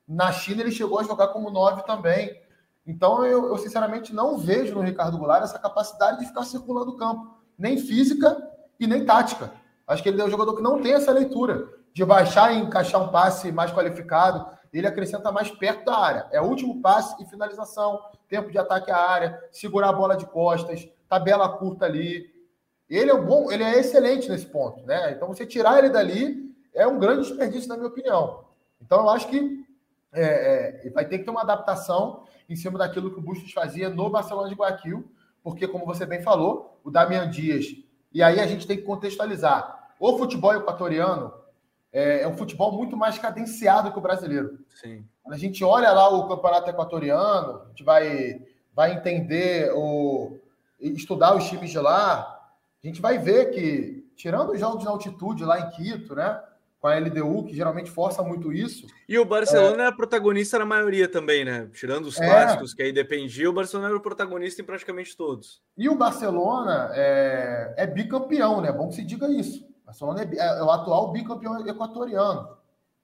Na 0.08 0.32
China, 0.32 0.60
ele 0.60 0.72
chegou 0.72 0.98
a 0.98 1.04
jogar 1.04 1.28
como 1.28 1.52
nove 1.52 1.84
também. 1.84 2.36
Então, 2.84 3.24
eu, 3.24 3.46
eu, 3.46 3.56
sinceramente 3.58 4.12
não 4.12 4.36
vejo 4.36 4.74
no 4.74 4.80
Ricardo 4.80 5.16
Goulart 5.16 5.44
essa 5.44 5.56
capacidade 5.56 6.18
de 6.18 6.26
ficar 6.26 6.42
circulando 6.42 6.90
o 6.90 6.96
campo, 6.96 7.32
nem 7.56 7.78
física 7.78 8.36
e 8.80 8.88
nem 8.88 9.04
tática. 9.04 9.52
Acho 9.86 10.02
que 10.02 10.08
ele 10.08 10.20
é 10.20 10.24
um 10.24 10.30
jogador 10.30 10.56
que 10.56 10.62
não 10.62 10.82
tem 10.82 10.94
essa 10.94 11.12
leitura 11.12 11.68
de 11.94 12.04
baixar 12.04 12.52
e 12.52 12.58
encaixar 12.58 13.00
um 13.00 13.08
passe 13.08 13.52
mais 13.52 13.70
qualificado. 13.70 14.44
Ele 14.72 14.88
acrescenta 14.88 15.30
mais 15.30 15.48
perto 15.48 15.84
da 15.84 15.96
área. 15.96 16.26
É 16.32 16.42
último 16.42 16.82
passe 16.82 17.22
e 17.22 17.26
finalização, 17.26 18.00
tempo 18.28 18.50
de 18.50 18.58
ataque 18.58 18.90
à 18.90 18.98
área, 18.98 19.40
segurar 19.52 19.90
a 19.90 19.92
bola 19.92 20.16
de 20.16 20.26
costas, 20.26 20.88
tabela 21.08 21.48
curta 21.48 21.84
ali. 21.84 22.31
Ele 22.94 23.10
é 23.10 23.16
bom, 23.16 23.50
ele 23.50 23.62
é 23.62 23.78
excelente 23.78 24.28
nesse 24.28 24.46
ponto, 24.46 24.84
né? 24.84 25.12
Então 25.12 25.28
você 25.28 25.46
tirar 25.46 25.78
ele 25.78 25.88
dali 25.88 26.52
é 26.74 26.86
um 26.86 26.98
grande 26.98 27.28
desperdício, 27.28 27.68
na 27.68 27.76
minha 27.76 27.88
opinião. 27.88 28.44
Então, 28.80 29.00
eu 29.00 29.10
acho 29.10 29.28
que 29.28 29.64
é, 30.12 30.86
é, 30.86 30.90
vai 30.90 31.06
ter 31.06 31.18
que 31.18 31.24
ter 31.24 31.30
uma 31.30 31.42
adaptação 31.42 32.24
em 32.48 32.56
cima 32.56 32.78
daquilo 32.78 33.12
que 33.12 33.18
o 33.18 33.22
Bustos 33.22 33.52
fazia 33.52 33.88
no 33.88 34.10
Barcelona 34.10 34.48
de 34.48 34.54
Guayaquil, 34.54 35.10
porque, 35.42 35.66
como 35.66 35.86
você 35.86 36.04
bem 36.04 36.22
falou, 36.22 36.78
o 36.84 36.90
Damian 36.90 37.30
Dias, 37.30 37.66
e 38.12 38.22
aí 38.22 38.40
a 38.40 38.46
gente 38.46 38.66
tem 38.66 38.76
que 38.76 38.82
contextualizar. 38.82 39.90
O 39.98 40.18
futebol 40.18 40.54
equatoriano 40.54 41.32
é, 41.92 42.22
é 42.22 42.28
um 42.28 42.36
futebol 42.36 42.72
muito 42.72 42.96
mais 42.96 43.18
cadenciado 43.18 43.92
que 43.92 43.98
o 43.98 44.02
brasileiro. 44.02 44.58
Sim. 44.68 45.04
Quando 45.22 45.34
a 45.34 45.38
gente 45.38 45.64
olha 45.64 45.92
lá 45.92 46.08
o 46.08 46.28
campeonato 46.28 46.68
equatoriano, 46.68 47.62
a 47.64 47.68
gente 47.68 47.84
vai, 47.84 48.42
vai 48.74 48.92
entender, 48.92 49.72
o, 49.74 50.38
estudar 50.78 51.34
os 51.34 51.48
times 51.48 51.70
de 51.70 51.78
lá, 51.78 52.41
a 52.82 52.86
gente 52.86 53.00
vai 53.00 53.18
ver 53.18 53.50
que, 53.50 54.10
tirando 54.16 54.52
os 54.52 54.60
jogos 54.60 54.82
de 54.82 54.88
altitude 54.88 55.44
lá 55.44 55.60
em 55.60 55.70
Quito, 55.70 56.14
né? 56.14 56.42
com 56.82 56.88
a 56.88 56.98
LDU, 56.98 57.44
que 57.44 57.54
geralmente 57.54 57.92
força 57.92 58.24
muito 58.24 58.52
isso. 58.52 58.88
E 59.08 59.16
o 59.16 59.24
Barcelona 59.24 59.84
é, 59.84 59.86
é 59.86 59.92
protagonista 59.92 60.58
na 60.58 60.64
maioria 60.64 61.08
também, 61.08 61.44
né? 61.44 61.70
Tirando 61.72 62.06
os 62.06 62.20
é. 62.20 62.26
clássicos, 62.26 62.74
que 62.74 62.82
aí 62.82 62.92
dependia, 62.92 63.48
o 63.48 63.52
Barcelona 63.52 63.88
era 63.88 63.96
o 63.96 64.00
protagonista 64.00 64.60
em 64.60 64.64
praticamente 64.64 65.16
todos. 65.16 65.62
E 65.78 65.88
o 65.88 65.94
Barcelona 65.94 66.90
é, 66.92 67.74
é 67.76 67.86
bicampeão, 67.86 68.60
né? 68.60 68.72
Bom 68.72 68.88
que 68.88 68.96
se 68.96 69.04
diga 69.04 69.30
isso. 69.30 69.64
O 69.64 69.86
Barcelona 69.86 70.22
é, 70.22 70.36
é, 70.36 70.62
o 70.64 70.70
atual 70.72 71.12
bicampeão 71.12 71.64
equatoriano. 71.64 72.58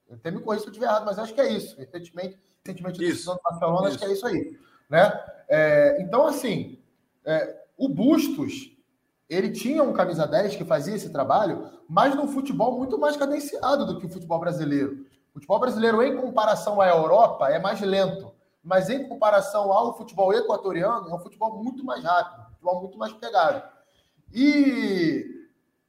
Eu 0.09 0.15
até 0.15 0.29
me 0.29 0.41
corrija 0.41 0.63
se 0.63 0.67
eu 0.67 0.71
estiver 0.71 0.87
errado, 0.87 1.05
mas 1.05 1.17
acho 1.17 1.33
que 1.33 1.39
é 1.39 1.49
isso. 1.49 1.77
Recentemente, 1.77 2.37
recentemente 2.61 3.01
isso. 3.01 3.33
do 3.33 3.39
Barcelona, 3.41 3.87
isso. 3.87 3.95
acho 3.95 3.99
que 3.99 4.05
é 4.05 4.11
isso 4.11 4.27
aí. 4.27 4.59
Né? 4.89 5.23
É, 5.47 6.01
então, 6.01 6.27
assim, 6.27 6.79
é, 7.23 7.55
o 7.77 7.87
Bustos 7.87 8.75
ele 9.29 9.51
tinha 9.51 9.83
um 9.83 9.93
camisa 9.93 10.25
10 10.25 10.55
que 10.55 10.65
fazia 10.65 10.95
esse 10.95 11.11
trabalho, 11.11 11.69
mas 11.87 12.15
num 12.15 12.27
futebol 12.27 12.75
muito 12.75 12.97
mais 12.97 13.15
cadenciado 13.15 13.85
do 13.85 13.99
que 13.99 14.07
o 14.07 14.09
futebol 14.09 14.39
brasileiro. 14.39 15.05
O 15.29 15.33
futebol 15.33 15.59
brasileiro, 15.59 16.01
em 16.01 16.17
comparação 16.17 16.81
à 16.81 16.89
Europa, 16.89 17.47
é 17.49 17.59
mais 17.59 17.79
lento, 17.79 18.31
mas 18.63 18.89
em 18.89 19.07
comparação 19.07 19.71
ao 19.71 19.95
futebol 19.95 20.33
equatoriano, 20.33 21.07
é 21.09 21.13
um 21.13 21.19
futebol 21.19 21.63
muito 21.63 21.85
mais 21.85 22.03
rápido, 22.03 22.41
um 22.41 22.49
futebol 22.49 22.81
muito 22.81 22.97
mais 22.97 23.13
pegado. 23.13 23.61
E 24.33 25.25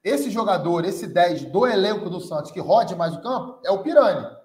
esse 0.05 0.31
jogador, 0.31 0.85
esse 0.85 1.07
10 1.07 1.47
do 1.47 1.67
elenco 1.67 2.11
do 2.11 2.21
Santos 2.21 2.51
que 2.51 2.61
rode 2.61 2.95
mais 2.95 3.17
o 3.17 3.23
campo, 3.23 3.59
é 3.65 3.71
o 3.71 3.83
Pirani. 3.83 4.37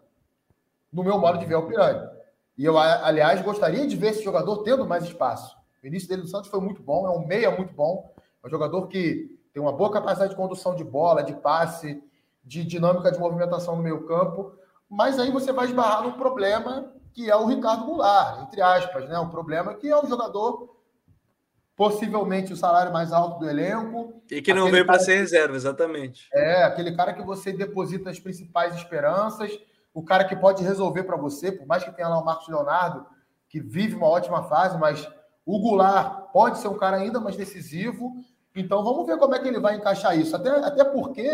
No 0.91 1.03
meu 1.03 1.19
modo 1.19 1.37
de 1.37 1.45
ver, 1.45 1.55
é 1.55 1.57
o 1.57 1.67
Pirani. 1.67 2.15
E 2.57 2.63
eu, 2.63 2.77
aliás, 2.77 3.41
gostaria 3.41 3.85
de 3.85 3.97
ver 3.97 4.11
esse 4.11 4.23
jogador 4.23 4.63
tendo 4.63 4.85
mais 4.85 5.03
espaço. 5.03 5.53
O 5.83 5.87
início 5.87 6.07
dele 6.07 6.21
no 6.21 6.27
Santos 6.29 6.49
foi 6.49 6.61
muito 6.61 6.81
bom, 6.81 7.05
é 7.05 7.11
um 7.11 7.27
meia 7.27 7.51
muito 7.51 7.73
bom 7.73 8.14
é 8.45 8.47
um 8.47 8.49
jogador 8.49 8.87
que 8.87 9.35
tem 9.51 9.61
uma 9.61 9.73
boa 9.73 9.91
capacidade 9.91 10.29
de 10.29 10.35
condução 10.35 10.75
de 10.75 10.83
bola, 10.83 11.23
de 11.23 11.33
passe, 11.33 11.99
de 12.43 12.63
dinâmica 12.63 13.11
de 13.11 13.17
movimentação 13.17 13.75
no 13.75 13.81
meio 13.81 14.05
campo, 14.05 14.53
mas 14.87 15.17
aí 15.17 15.31
você 15.31 15.51
vai 15.51 15.65
esbarrar 15.65 16.03
num 16.03 16.11
problema 16.11 16.93
que 17.11 17.29
é 17.29 17.35
o 17.35 17.47
Ricardo 17.47 17.85
Goulart, 17.85 18.43
entre 18.43 18.61
aspas, 18.61 19.09
né? 19.09 19.17
O 19.17 19.29
problema 19.29 19.71
é 19.71 19.75
que 19.75 19.89
é 19.89 19.99
um 19.99 20.05
jogador 20.05 20.75
possivelmente 21.75 22.53
o 22.53 22.57
salário 22.57 22.93
mais 22.93 23.11
alto 23.11 23.39
do 23.39 23.49
elenco. 23.49 24.21
E 24.29 24.41
que 24.41 24.53
não 24.53 24.69
veio 24.69 24.85
para 24.85 24.99
ser 24.99 25.17
reserva, 25.17 25.55
exatamente. 25.55 26.29
É, 26.31 26.63
aquele 26.63 26.95
cara 26.95 27.13
que 27.13 27.23
você 27.23 27.51
deposita 27.51 28.09
as 28.09 28.19
principais 28.19 28.75
esperanças, 28.75 29.51
o 29.93 30.03
cara 30.03 30.25
que 30.25 30.35
pode 30.35 30.63
resolver 30.63 31.03
para 31.03 31.17
você, 31.17 31.51
por 31.51 31.65
mais 31.65 31.83
que 31.83 31.91
tenha 31.91 32.09
lá 32.09 32.19
o 32.19 32.25
Marcos 32.25 32.47
Leonardo, 32.47 33.05
que 33.49 33.59
vive 33.59 33.95
uma 33.95 34.07
ótima 34.07 34.43
fase, 34.43 34.77
mas 34.77 35.09
o 35.45 35.59
Goulart 35.59 36.31
pode 36.31 36.59
ser 36.59 36.67
um 36.67 36.77
cara 36.77 36.97
ainda 36.97 37.19
mais 37.19 37.35
decisivo. 37.35 38.13
Então 38.55 38.83
vamos 38.83 39.05
ver 39.05 39.17
como 39.17 39.35
é 39.35 39.39
que 39.39 39.47
ele 39.47 39.59
vai 39.59 39.75
encaixar 39.75 40.17
isso. 40.17 40.35
Até, 40.35 40.49
até 40.49 40.83
porque 40.85 41.29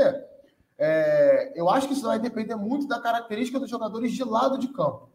é, 0.77 1.51
eu 1.55 1.69
acho 1.69 1.87
que 1.87 1.93
isso 1.93 2.07
vai 2.07 2.17
depender 2.17 2.55
muito 2.55 2.87
da 2.87 2.99
característica 2.99 3.59
dos 3.59 3.69
jogadores 3.69 4.11
de 4.11 4.23
lado 4.23 4.57
de 4.57 4.67
campo. 4.69 5.09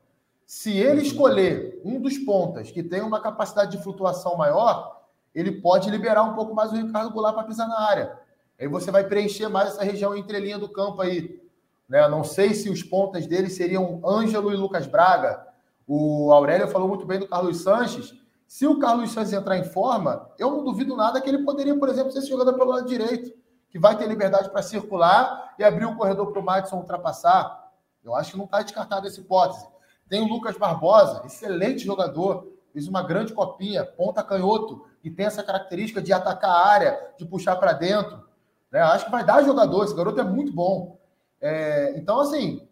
Se 0.47 0.77
ele 0.79 1.01
uhum. 1.01 1.07
escolher 1.07 1.81
um 1.85 2.01
dos 2.01 2.17
pontas 2.19 2.71
que 2.71 2.83
tem 2.83 3.03
uma 3.03 3.21
capacidade 3.21 3.77
de 3.77 3.83
flutuação 3.83 4.37
maior, 4.37 5.03
ele 5.35 5.61
pode 5.61 5.91
liberar 5.91 6.23
um 6.23 6.35
pouco 6.35 6.55
mais 6.55 6.71
o 6.73 6.77
Ricardo 6.77 7.11
Goulart 7.11 7.35
para 7.35 7.45
pisar 7.45 7.67
na 7.67 7.81
área. 7.81 8.17
Aí 8.59 8.69
você 8.69 8.93
vai 8.93 9.05
preencher 9.05 9.49
mais 9.49 9.71
essa 9.71 9.83
região 9.83 10.17
entre 10.17 10.39
linha 10.39 10.59
do 10.59 10.69
campo 10.69 11.03
aí. 11.03 11.43
Né? 11.89 12.07
Não 12.09 12.23
sei 12.23 12.55
se 12.55 12.71
os 12.71 12.83
pontas 12.83 13.27
dele 13.27 13.51
seriam 13.51 14.01
Ângelo 14.05 14.53
e 14.53 14.57
Lucas 14.57 14.87
Braga. 14.87 15.45
O 15.87 16.33
Aurélio 16.33 16.69
falou 16.69 16.89
muito 16.89 17.05
bem 17.05 17.19
do 17.19 17.27
Carlos 17.29 17.63
Sanches 17.63 18.15
se 18.47 18.67
o 18.67 18.79
Carlos 18.79 19.11
Santos 19.11 19.33
entrar 19.33 19.59
em 19.59 19.65
forma, 19.65 20.31
eu 20.39 20.51
não 20.51 20.65
duvido 20.65 20.97
nada 20.97 21.21
que 21.21 21.29
ele 21.29 21.45
poderia, 21.45 21.77
por 21.79 21.89
exemplo, 21.89 22.13
ser 22.13 22.21
esse 22.21 22.29
jogador 22.29 22.55
pelo 22.55 22.71
lado 22.71 22.87
direito, 22.87 23.37
que 23.69 23.79
vai 23.79 23.97
ter 23.97 24.07
liberdade 24.07 24.51
para 24.51 24.63
circular 24.63 25.55
e 25.59 25.65
abrir 25.65 25.85
o 25.85 25.97
corredor 25.97 26.31
para 26.31 26.41
o 26.41 26.45
Madison 26.45 26.77
ultrapassar. 26.77 27.73
Eu 28.05 28.15
acho 28.15 28.33
que 28.33 28.39
não 28.39 28.45
está 28.45 28.63
descartada 28.63 29.09
essa 29.09 29.21
hipótese. 29.21 29.67
Tem 30.09 30.23
o 30.23 30.29
Lucas 30.29 30.57
Barbosa, 30.57 31.23
excelente 31.27 31.85
jogador, 31.85 32.47
fez 32.73 32.87
uma 32.87 33.03
grande 33.03 33.33
copinha, 33.33 33.85
ponta 33.85 34.23
canhoto, 34.23 34.87
e 35.03 35.11
tem 35.11 35.27
essa 35.27 35.43
característica 35.43 36.01
de 36.01 36.13
atacar 36.13 36.51
a 36.51 36.67
área, 36.67 37.13
de 37.19 37.25
puxar 37.25 37.57
para 37.57 37.73
dentro. 37.73 38.25
Né? 38.71 38.81
Acho 38.81 39.07
que 39.07 39.11
vai 39.11 39.25
dar 39.25 39.43
jogador, 39.43 39.85
esse 39.85 39.95
garoto 39.95 40.21
é 40.21 40.25
muito 40.25 40.53
bom. 40.53 40.99
É, 41.41 41.95
então, 41.97 42.21
assim, 42.21 42.67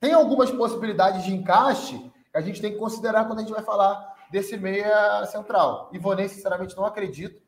tem 0.00 0.12
algumas 0.12 0.50
possibilidades 0.50 1.24
de 1.24 1.34
encaixe 1.34 1.98
que 2.30 2.38
a 2.38 2.40
gente 2.40 2.60
tem 2.60 2.72
que 2.72 2.78
considerar 2.78 3.26
quando 3.26 3.38
a 3.38 3.42
gente 3.42 3.52
vai 3.52 3.62
falar 3.62 4.09
desse 4.30 4.56
meia 4.56 5.24
central. 5.26 5.90
Ivonei, 5.92 6.28
sinceramente, 6.28 6.76
não 6.76 6.84
acredito. 6.84 7.42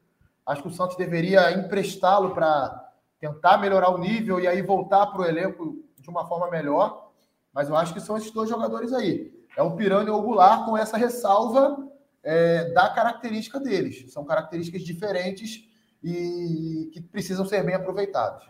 Acho 0.45 0.63
que 0.63 0.69
o 0.69 0.73
Santos 0.73 0.97
deveria 0.97 1.53
emprestá-lo 1.53 2.35
para 2.35 2.91
tentar 3.21 3.59
melhorar 3.59 3.91
o 3.91 3.99
nível 3.99 4.41
e 4.41 4.49
aí 4.49 4.61
voltar 4.61 5.07
para 5.07 5.21
o 5.21 5.25
elenco 5.25 5.85
de 5.99 6.11
uma 6.11 6.27
forma 6.27 6.51
melhor. 6.51 7.13
Mas 7.53 7.69
eu 7.69 7.77
acho 7.77 7.95
que 7.95 8.01
são 8.01 8.17
esses 8.17 8.33
dois 8.33 8.49
jogadores 8.49 8.93
aí. 8.93 9.33
É 9.57 9.63
o 9.63 9.77
Pirani 9.77 10.09
e 10.09 10.11
o 10.11 10.21
Goulart 10.21 10.65
com 10.65 10.77
essa 10.77 10.97
ressalva 10.97 11.89
é, 12.23 12.73
da 12.73 12.89
característica 12.89 13.61
deles. 13.61 14.11
São 14.13 14.25
características 14.25 14.83
diferentes 14.83 15.69
e 16.03 16.91
que 16.93 17.01
precisam 17.01 17.47
ser 17.47 17.63
bem 17.63 17.75
aproveitadas. 17.75 18.43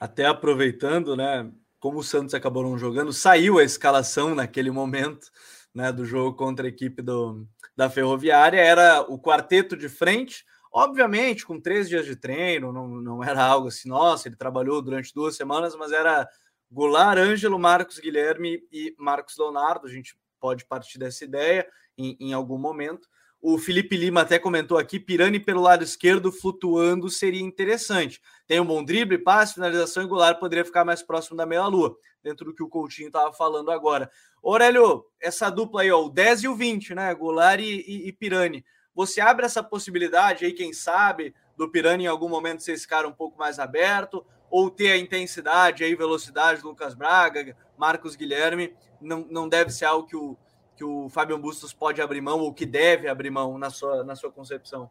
Até 0.00 0.26
aproveitando, 0.26 1.14
né? 1.16 1.48
Como 1.78 1.98
o 1.98 2.02
Santos 2.02 2.34
acabou 2.34 2.62
não 2.62 2.76
jogando, 2.78 3.12
saiu 3.12 3.58
a 3.58 3.62
escalação 3.62 4.34
naquele 4.34 4.70
momento 4.70 5.30
né, 5.76 5.92
do 5.92 6.06
jogo 6.06 6.34
contra 6.34 6.64
a 6.64 6.70
equipe 6.70 7.02
do, 7.02 7.46
da 7.76 7.90
Ferroviária 7.90 8.58
era 8.58 9.02
o 9.02 9.20
quarteto 9.20 9.76
de 9.76 9.90
frente, 9.90 10.42
obviamente 10.72 11.44
com 11.44 11.60
três 11.60 11.86
dias 11.86 12.06
de 12.06 12.16
treino, 12.16 12.72
não, 12.72 12.88
não 12.88 13.22
era 13.22 13.44
algo 13.44 13.68
assim, 13.68 13.86
nossa, 13.86 14.26
ele 14.26 14.36
trabalhou 14.36 14.80
durante 14.80 15.12
duas 15.12 15.36
semanas, 15.36 15.76
mas 15.76 15.92
era 15.92 16.26
Goulart, 16.70 17.18
Ângelo, 17.18 17.58
Marcos 17.58 17.98
Guilherme 17.98 18.66
e 18.72 18.94
Marcos 18.98 19.36
Leonardo. 19.36 19.86
A 19.86 19.90
gente 19.90 20.18
pode 20.40 20.64
partir 20.64 20.98
dessa 20.98 21.24
ideia 21.24 21.68
em, 21.98 22.16
em 22.18 22.32
algum 22.32 22.56
momento. 22.56 23.06
O 23.48 23.58
Felipe 23.58 23.96
Lima 23.96 24.22
até 24.22 24.40
comentou 24.40 24.76
aqui: 24.76 24.98
Pirani 24.98 25.38
pelo 25.38 25.62
lado 25.62 25.84
esquerdo 25.84 26.32
flutuando 26.32 27.08
seria 27.08 27.40
interessante. 27.40 28.20
Tem 28.44 28.58
um 28.58 28.64
bom 28.64 28.82
drible, 28.82 29.18
passe, 29.18 29.54
finalização 29.54 30.02
e 30.02 30.06
Goulart 30.08 30.40
poderia 30.40 30.64
ficar 30.64 30.84
mais 30.84 31.00
próximo 31.00 31.36
da 31.36 31.46
meia-lua, 31.46 31.96
dentro 32.24 32.46
do 32.46 32.52
que 32.52 32.64
o 32.64 32.68
Coutinho 32.68 33.06
estava 33.06 33.32
falando 33.32 33.70
agora. 33.70 34.10
Aurélio, 34.42 35.04
essa 35.20 35.48
dupla 35.48 35.82
aí, 35.82 35.92
ó, 35.92 36.04
o 36.04 36.10
10 36.10 36.42
e 36.42 36.48
o 36.48 36.56
20, 36.56 36.92
né? 36.96 37.14
Goulart 37.14 37.60
e, 37.60 37.84
e, 37.86 38.08
e 38.08 38.12
Pirani. 38.12 38.64
Você 38.92 39.20
abre 39.20 39.46
essa 39.46 39.62
possibilidade 39.62 40.44
aí, 40.44 40.52
quem 40.52 40.72
sabe, 40.72 41.32
do 41.56 41.70
Pirani 41.70 42.02
em 42.02 42.08
algum 42.08 42.28
momento 42.28 42.64
ser 42.64 42.72
esse 42.72 42.88
cara 42.88 43.06
um 43.06 43.12
pouco 43.12 43.38
mais 43.38 43.60
aberto, 43.60 44.26
ou 44.50 44.68
ter 44.68 44.90
a 44.90 44.98
intensidade 44.98 45.84
aí, 45.84 45.94
velocidade 45.94 46.62
do 46.62 46.70
Lucas 46.70 46.94
Braga, 46.94 47.56
Marcos 47.78 48.16
Guilherme, 48.16 48.74
não, 49.00 49.24
não 49.30 49.48
deve 49.48 49.70
ser 49.70 49.84
algo 49.84 50.08
que 50.08 50.16
o, 50.16 50.36
que 50.76 50.84
o 50.84 51.08
Fábio 51.08 51.38
Bustos 51.38 51.72
pode 51.72 52.02
abrir 52.02 52.20
mão 52.20 52.40
ou 52.40 52.52
que 52.52 52.66
deve 52.66 53.08
abrir 53.08 53.30
mão 53.30 53.56
na 53.56 53.70
sua, 53.70 54.04
na 54.04 54.14
sua 54.14 54.30
concepção? 54.30 54.88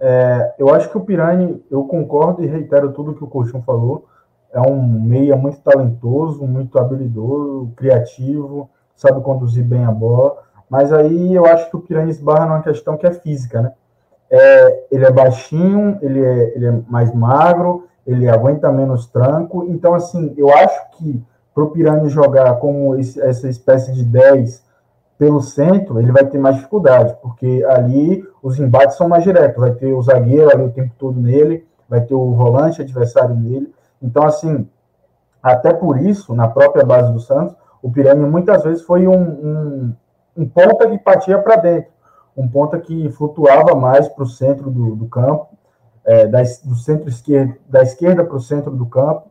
É, 0.00 0.54
eu 0.58 0.74
acho 0.74 0.88
que 0.88 0.96
o 0.96 1.02
Pirani, 1.02 1.62
eu 1.70 1.84
concordo 1.84 2.42
e 2.42 2.46
reitero 2.46 2.90
tudo 2.92 3.14
que 3.14 3.22
o 3.22 3.26
Coxão 3.26 3.62
falou. 3.62 4.06
É 4.50 4.60
um 4.60 4.82
meia 4.82 5.36
muito 5.36 5.60
talentoso, 5.60 6.46
muito 6.46 6.78
habilidoso, 6.78 7.70
criativo, 7.76 8.68
sabe 8.96 9.20
conduzir 9.20 9.62
bem 9.62 9.84
a 9.84 9.92
bola. 9.92 10.42
Mas 10.68 10.92
aí 10.92 11.34
eu 11.34 11.44
acho 11.44 11.68
que 11.68 11.76
o 11.76 11.80
Pirani 11.80 12.10
esbarra 12.10 12.46
numa 12.46 12.62
questão 12.62 12.96
que 12.96 13.06
é 13.06 13.12
física, 13.12 13.60
né? 13.60 13.72
É, 14.30 14.84
ele 14.90 15.04
é 15.04 15.10
baixinho, 15.10 15.98
ele 16.00 16.24
é, 16.24 16.56
ele 16.56 16.66
é 16.66 16.82
mais 16.88 17.12
magro, 17.12 17.88
ele 18.06 18.28
aguenta 18.28 18.72
menos 18.72 19.06
tranco. 19.06 19.66
Então, 19.68 19.92
assim, 19.92 20.32
eu 20.36 20.48
acho 20.54 20.90
que 20.92 21.22
para 21.54 21.64
o 21.64 21.70
Pirani 21.70 22.08
jogar 22.08 22.54
como 22.54 22.96
esse, 22.96 23.20
essa 23.20 23.48
espécie 23.48 23.92
de 23.92 24.04
10 24.04 24.69
pelo 25.20 25.42
centro, 25.42 26.00
ele 26.00 26.10
vai 26.10 26.24
ter 26.24 26.38
mais 26.38 26.56
dificuldade, 26.56 27.14
porque 27.20 27.62
ali 27.68 28.24
os 28.42 28.58
embates 28.58 28.96
são 28.96 29.06
mais 29.06 29.22
diretos, 29.22 29.60
vai 29.60 29.72
ter 29.72 29.92
o 29.92 30.00
zagueiro 30.00 30.50
ali 30.50 30.62
o 30.62 30.70
tempo 30.70 30.94
todo 30.98 31.20
nele, 31.20 31.68
vai 31.86 32.00
ter 32.00 32.14
o 32.14 32.32
volante 32.32 32.80
adversário 32.80 33.36
nele. 33.36 33.70
Então, 34.00 34.22
assim, 34.24 34.66
até 35.42 35.74
por 35.74 35.98
isso, 36.00 36.34
na 36.34 36.48
própria 36.48 36.86
base 36.86 37.12
do 37.12 37.20
Santos, 37.20 37.54
o 37.82 37.90
Pirani 37.90 38.24
muitas 38.24 38.64
vezes 38.64 38.82
foi 38.82 39.06
um, 39.06 39.20
um, 39.20 39.94
um 40.38 40.48
ponta 40.48 40.88
que 40.88 40.96
partia 40.96 41.38
para 41.38 41.56
dentro, 41.56 41.90
um 42.34 42.48
ponta 42.48 42.78
que 42.78 43.10
flutuava 43.10 43.74
mais 43.74 44.08
para 44.08 44.24
o 44.24 44.26
centro 44.26 44.70
do, 44.70 44.96
do 44.96 45.06
campo, 45.06 45.48
é, 46.02 46.26
da, 46.26 46.40
do 46.64 46.76
centro 46.76 47.10
esquerdo, 47.10 47.56
da 47.68 47.82
esquerda 47.82 48.24
para 48.24 48.36
o 48.36 48.40
centro 48.40 48.70
do 48.70 48.86
campo. 48.86 49.24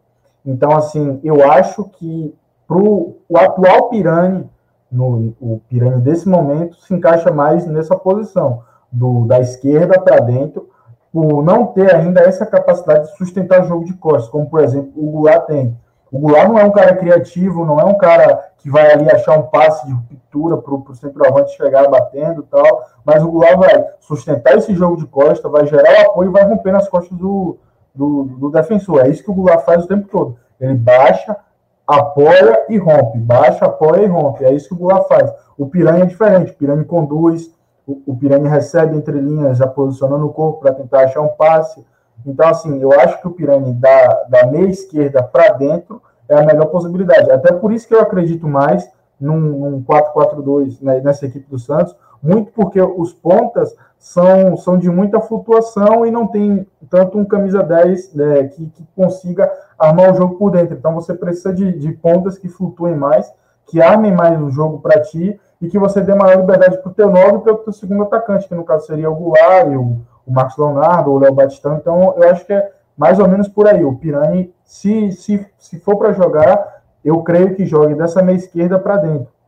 Então, 0.46 0.70
assim, 0.70 1.20
eu 1.24 1.52
acho 1.52 1.86
que 1.86 2.36
para 2.68 2.78
o 2.78 3.18
atual 3.34 3.90
Pirani, 3.90 4.48
no, 4.92 5.34
o 5.40 5.62
Pirani 5.70 6.02
desse 6.02 6.28
momento 6.28 6.76
se 6.78 6.94
encaixa 6.94 7.32
mais 7.32 7.66
nessa 7.66 7.96
posição, 7.96 8.64
do, 8.92 9.26
da 9.26 9.40
esquerda 9.40 10.00
para 10.00 10.20
dentro, 10.20 10.70
por 11.12 11.44
não 11.44 11.68
ter 11.68 11.94
ainda 11.94 12.22
essa 12.22 12.46
capacidade 12.46 13.08
de 13.08 13.18
sustentar 13.18 13.66
jogo 13.66 13.86
de 13.86 13.94
costas, 13.94 14.30
como 14.30 14.50
por 14.50 14.62
exemplo 14.62 14.92
o 14.96 15.12
Goulart 15.12 15.46
tem. 15.46 15.78
O 16.12 16.20
Goulart 16.20 16.48
não 16.48 16.58
é 16.58 16.64
um 16.64 16.72
cara 16.72 16.96
criativo, 16.96 17.66
não 17.66 17.80
é 17.80 17.84
um 17.84 17.98
cara 17.98 18.52
que 18.58 18.70
vai 18.70 18.92
ali 18.92 19.10
achar 19.10 19.38
um 19.38 19.44
passe 19.44 19.86
de 19.86 19.94
ruptura 19.94 20.58
para 20.58 20.74
o 20.74 20.96
centroavante 20.96 21.56
chegar 21.56 21.88
batendo 21.88 22.44
tal, 22.44 22.84
mas 23.06 23.24
o 23.24 23.32
Goulart 23.32 23.58
vai 23.58 23.86
sustentar 24.00 24.58
esse 24.58 24.74
jogo 24.74 24.98
de 24.98 25.06
costas, 25.06 25.52
vai 25.52 25.66
gerar 25.68 26.00
o 26.00 26.10
apoio 26.10 26.30
e 26.30 26.34
vai 26.34 26.44
romper 26.44 26.72
nas 26.72 26.90
costas 26.90 27.16
do, 27.18 27.58
do, 27.94 28.24
do 28.24 28.50
defensor. 28.50 29.06
É 29.06 29.10
isso 29.10 29.24
que 29.24 29.32
o 29.32 29.34
Goulart 29.34 29.64
faz 29.64 29.84
o 29.86 29.88
tempo 29.88 30.08
todo. 30.08 30.38
Ele 30.60 30.74
baixa, 30.74 31.38
apoia 31.90 32.66
e 32.70 32.78
rompe, 32.78 33.18
baixa, 33.18 33.66
apoia 33.66 34.04
e 34.04 34.08
rompe. 34.08 34.46
É 34.46 34.54
isso 34.54 34.68
que 34.70 34.76
o 34.76 34.78
Goulart 34.78 35.08
faz. 35.08 35.34
O 35.58 35.66
Piranha 35.66 36.04
é 36.04 36.06
diferente, 36.06 36.52
o 36.52 36.56
Piranha 36.56 36.84
conduz, 36.84 37.52
o, 37.88 38.02
o 38.06 38.16
Piranha 38.16 38.48
recebe 38.48 38.96
entre 38.96 39.20
linhas, 39.20 39.58
já 39.58 39.66
posicionando 39.66 40.28
o 40.28 40.34
corpo 40.34 40.60
para 40.60 40.74
tentar 40.74 41.06
achar 41.06 41.22
um 41.22 41.30
passe. 41.30 41.84
Então, 42.26 42.48
assim, 42.48 42.80
eu 42.80 42.92
acho 42.94 43.20
que 43.20 43.28
o 43.28 43.32
Piranha 43.32 43.74
da, 43.74 44.24
da 44.30 44.46
meia 44.46 44.68
esquerda 44.68 45.24
para 45.24 45.54
dentro 45.54 46.02
é 46.28 46.36
a 46.36 46.46
melhor 46.46 46.68
possibilidade. 46.68 47.32
Até 47.32 47.52
por 47.54 47.72
isso 47.72 47.88
que 47.88 47.96
eu 47.96 48.02
acredito 48.02 48.48
mais 48.48 48.88
num, 49.20 49.40
num 49.40 49.84
4-4-2 49.84 50.78
né, 50.82 51.02
nessa 51.02 51.26
equipe 51.26 51.50
do 51.50 51.58
Santos, 51.58 51.96
muito 52.22 52.52
porque 52.52 52.80
os 52.82 53.14
pontas 53.14 53.76
são, 53.98 54.56
são 54.56 54.78
de 54.78 54.90
muita 54.90 55.20
flutuação 55.20 56.06
e 56.06 56.12
não 56.12 56.28
tem 56.28 56.66
tanto 56.90 57.18
um 57.18 57.26
camisa 57.26 57.62
10 57.62 58.14
né, 58.14 58.44
que, 58.46 58.68
que, 58.68 58.84
consiga 58.96 59.52
armar 59.80 60.12
o 60.12 60.16
jogo 60.16 60.36
por 60.36 60.52
dentro. 60.52 60.76
Então 60.76 60.94
você 60.94 61.14
precisa 61.14 61.54
de, 61.54 61.72
de 61.72 61.92
pontas 61.94 62.38
que 62.38 62.50
flutuem 62.50 62.96
mais, 62.96 63.32
que 63.66 63.82
armem 63.82 64.12
mais 64.12 64.42
o 64.42 64.50
jogo 64.50 64.80
para 64.80 65.02
ti 65.02 65.40
e 65.62 65.68
que 65.68 65.80
você 65.80 66.02
dê 66.02 66.14
maior 66.14 66.40
liberdade 66.40 66.78
para 66.82 66.92
o 66.92 66.94
teu 66.94 67.10
9 67.10 67.38
e 67.38 67.40
para 67.40 67.54
o 67.54 67.58
teu 67.58 67.74
segundo 67.74 68.04
atacante, 68.04 68.48
que 68.48 68.56
no 68.56 68.64
caso 68.64 68.86
seria 68.86 69.10
o 69.10 69.16
Goulart, 69.16 69.68
o, 69.68 70.02
o 70.26 70.32
Marcos 70.32 70.58
Leonardo, 70.58 71.12
o 71.12 71.20
Léo 71.20 71.34
Batistão. 71.34 71.78
Então 71.78 72.16
eu 72.18 72.30
acho 72.30 72.46
que 72.46 72.54
é 72.54 72.72
mais 72.98 73.20
ou 73.20 73.28
menos 73.28 73.48
por 73.48 73.68
aí. 73.68 73.84
O 73.84 73.96
Pirani, 73.96 74.54
se, 74.64 75.12
se, 75.12 75.46
se 75.58 75.80
for 75.80 75.98
para 75.98 76.14
jogar, 76.14 76.82
eu 77.04 77.22
creio 77.24 77.56
que 77.56 77.66
jogue 77.66 77.96
dessa 77.96 78.22
meia 78.22 78.36
esquerda 78.36 78.78
para 78.78 78.98
dentro 78.98 79.40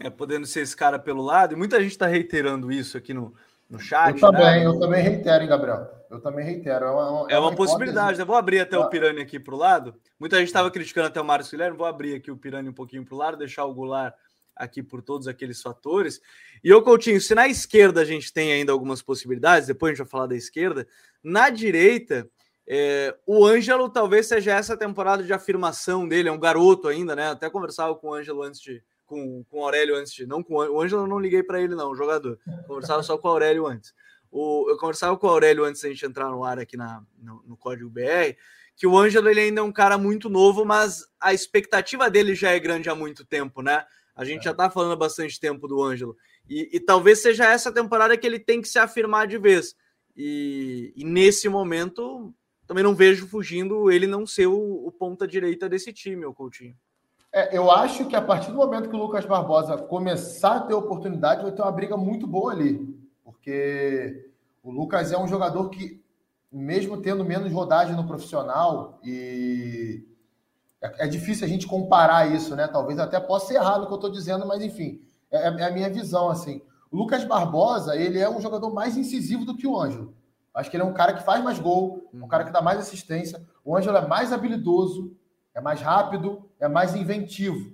é, 0.00 0.08
podendo 0.08 0.46
ser 0.46 0.60
esse 0.60 0.76
cara 0.76 0.98
pelo 0.98 1.22
lado, 1.22 1.54
e 1.54 1.56
muita 1.56 1.80
gente 1.80 1.92
está 1.92 2.06
reiterando 2.06 2.70
isso 2.70 2.96
aqui 2.96 3.12
no, 3.12 3.34
no 3.68 3.78
chat. 3.78 4.14
Eu 4.14 4.20
também, 4.20 4.60
né? 4.60 4.66
eu 4.66 4.78
também 4.78 5.02
reitero, 5.02 5.42
hein, 5.42 5.48
Gabriel? 5.48 5.86
Eu 6.10 6.20
também 6.20 6.44
reitero. 6.44 6.86
É 6.86 6.90
uma, 6.90 7.02
é 7.02 7.10
uma, 7.10 7.32
é 7.32 7.38
uma 7.38 7.54
possibilidade. 7.54 8.18
Eu 8.18 8.26
vou 8.26 8.36
abrir 8.36 8.60
até 8.60 8.78
o 8.78 8.88
Pirani 8.88 9.20
aqui 9.20 9.38
para 9.38 9.54
o 9.54 9.58
lado. 9.58 9.94
Muita 10.18 10.38
gente 10.38 10.46
estava 10.46 10.70
criticando 10.70 11.08
até 11.08 11.20
o 11.20 11.24
Márcio 11.24 11.50
Guilherme. 11.50 11.76
Vou 11.76 11.86
abrir 11.86 12.14
aqui 12.14 12.30
o 12.30 12.36
Pirani 12.36 12.68
um 12.68 12.74
pouquinho 12.74 13.04
para 13.04 13.14
o 13.14 13.18
lado, 13.18 13.36
deixar 13.36 13.64
o 13.64 13.74
Goulart 13.74 14.14
aqui 14.56 14.82
por 14.82 15.02
todos 15.02 15.28
aqueles 15.28 15.62
fatores. 15.62 16.20
E 16.64 16.68
eu, 16.68 16.82
Coutinho, 16.82 17.20
se 17.20 17.34
na 17.34 17.46
esquerda 17.46 18.00
a 18.00 18.04
gente 18.04 18.32
tem 18.32 18.52
ainda 18.52 18.72
algumas 18.72 19.00
possibilidades, 19.02 19.68
depois 19.68 19.90
a 19.90 19.94
gente 19.94 20.04
vai 20.04 20.10
falar 20.10 20.26
da 20.26 20.34
esquerda, 20.34 20.86
na 21.22 21.48
direita, 21.48 22.28
é, 22.66 23.16
o 23.24 23.46
Ângelo 23.46 23.88
talvez 23.88 24.26
seja 24.26 24.52
essa 24.52 24.76
temporada 24.76 25.22
de 25.22 25.32
afirmação 25.32 26.08
dele, 26.08 26.28
é 26.28 26.32
um 26.32 26.40
garoto 26.40 26.88
ainda, 26.88 27.14
né? 27.14 27.30
Até 27.30 27.48
conversava 27.48 27.94
com 27.94 28.08
o 28.08 28.14
Ângelo 28.14 28.42
antes 28.42 28.60
de, 28.60 28.82
com, 29.08 29.42
com 29.44 29.60
o 29.60 29.64
Aurélio 29.64 29.96
antes 29.96 30.12
de. 30.12 30.26
Não 30.26 30.42
com 30.42 30.54
o 30.54 30.80
Ângelo, 30.80 31.02
eu 31.02 31.06
não 31.06 31.18
liguei 31.18 31.42
para 31.42 31.60
ele, 31.60 31.74
não, 31.74 31.90
o 31.90 31.96
jogador. 31.96 32.38
Conversava 32.68 33.02
só 33.02 33.18
com 33.18 33.26
o 33.26 33.30
Aurélio 33.30 33.66
antes. 33.66 33.92
O, 34.30 34.68
eu 34.68 34.76
conversava 34.76 35.16
com 35.16 35.26
o 35.26 35.30
Aurélio 35.30 35.64
antes 35.64 35.80
da 35.80 35.88
gente 35.88 36.04
entrar 36.04 36.28
no 36.30 36.44
ar 36.44 36.58
aqui 36.58 36.76
na, 36.76 37.02
no, 37.18 37.42
no 37.46 37.56
código 37.56 37.88
BR, 37.88 38.36
que 38.76 38.86
o 38.86 38.96
Ângelo 38.96 39.26
ele 39.30 39.40
ainda 39.40 39.60
é 39.60 39.64
um 39.64 39.72
cara 39.72 39.96
muito 39.96 40.28
novo, 40.28 40.66
mas 40.66 41.02
a 41.18 41.32
expectativa 41.32 42.10
dele 42.10 42.34
já 42.34 42.50
é 42.50 42.60
grande 42.60 42.90
há 42.90 42.94
muito 42.94 43.24
tempo, 43.24 43.62
né? 43.62 43.86
A 44.14 44.26
gente 44.26 44.40
é. 44.40 44.44
já 44.44 44.54
tá 44.54 44.68
falando 44.68 44.92
há 44.92 44.96
bastante 44.96 45.40
tempo 45.40 45.66
do 45.66 45.82
Ângelo. 45.82 46.14
E, 46.46 46.68
e, 46.74 46.78
talvez 46.78 47.22
seja 47.22 47.46
essa 47.46 47.72
temporada 47.72 48.18
que 48.18 48.26
ele 48.26 48.38
tem 48.38 48.60
que 48.60 48.68
se 48.68 48.78
afirmar 48.78 49.26
de 49.26 49.38
vez. 49.38 49.74
E, 50.14 50.92
e 50.94 51.04
nesse 51.04 51.48
momento, 51.48 52.34
também 52.66 52.84
não 52.84 52.94
vejo 52.94 53.26
fugindo 53.26 53.90
ele 53.90 54.06
não 54.06 54.26
ser 54.26 54.46
o, 54.46 54.86
o 54.86 54.92
ponta 54.92 55.26
direita 55.26 55.70
desse 55.70 55.90
time, 55.90 56.26
o 56.26 56.34
Coutinho. 56.34 56.76
É, 57.32 57.56
eu 57.56 57.70
acho 57.70 58.06
que 58.06 58.16
a 58.16 58.22
partir 58.22 58.50
do 58.50 58.56
momento 58.56 58.88
que 58.88 58.96
o 58.96 58.98
Lucas 58.98 59.26
Barbosa 59.26 59.76
começar 59.76 60.56
a 60.56 60.60
ter 60.60 60.74
oportunidade, 60.74 61.42
vai 61.42 61.52
ter 61.52 61.62
uma 61.62 61.72
briga 61.72 61.96
muito 61.96 62.26
boa 62.26 62.52
ali. 62.52 62.96
Porque 63.24 64.30
o 64.62 64.70
Lucas 64.70 65.12
é 65.12 65.18
um 65.18 65.28
jogador 65.28 65.68
que, 65.68 66.02
mesmo 66.50 66.96
tendo 67.02 67.24
menos 67.24 67.52
rodagem 67.52 67.94
no 67.94 68.06
profissional, 68.06 68.98
e 69.04 70.06
é, 70.80 71.04
é 71.04 71.08
difícil 71.08 71.46
a 71.46 71.48
gente 71.48 71.66
comparar 71.66 72.32
isso, 72.32 72.56
né? 72.56 72.66
Talvez 72.66 72.98
até 72.98 73.20
possa 73.20 73.48
ser 73.48 73.54
errado 73.54 73.82
o 73.82 73.86
que 73.86 73.92
eu 73.92 73.96
estou 73.96 74.10
dizendo, 74.10 74.46
mas 74.46 74.62
enfim, 74.62 75.00
é, 75.30 75.48
é, 75.48 75.64
a 75.64 75.70
minha 75.70 75.90
visão, 75.90 76.30
assim. 76.30 76.62
O 76.90 76.96
Lucas 76.96 77.24
Barbosa, 77.24 77.94
ele 77.94 78.18
é 78.18 78.30
um 78.30 78.40
jogador 78.40 78.72
mais 78.72 78.96
incisivo 78.96 79.44
do 79.44 79.54
que 79.54 79.66
o 79.66 79.78
Ângelo. 79.78 80.14
Acho 80.54 80.70
que 80.70 80.76
ele 80.76 80.82
é 80.82 80.86
um 80.86 80.94
cara 80.94 81.12
que 81.12 81.22
faz 81.22 81.44
mais 81.44 81.58
gol, 81.58 82.08
um 82.12 82.26
cara 82.26 82.44
que 82.44 82.50
dá 82.50 82.62
mais 82.62 82.78
assistência. 82.78 83.46
O 83.64 83.76
Ângelo 83.76 83.98
é 83.98 84.08
mais 84.08 84.32
habilidoso, 84.32 85.14
é 85.54 85.60
mais 85.60 85.80
rápido, 85.80 86.47
é 86.60 86.68
mais 86.68 86.94
inventivo. 86.94 87.72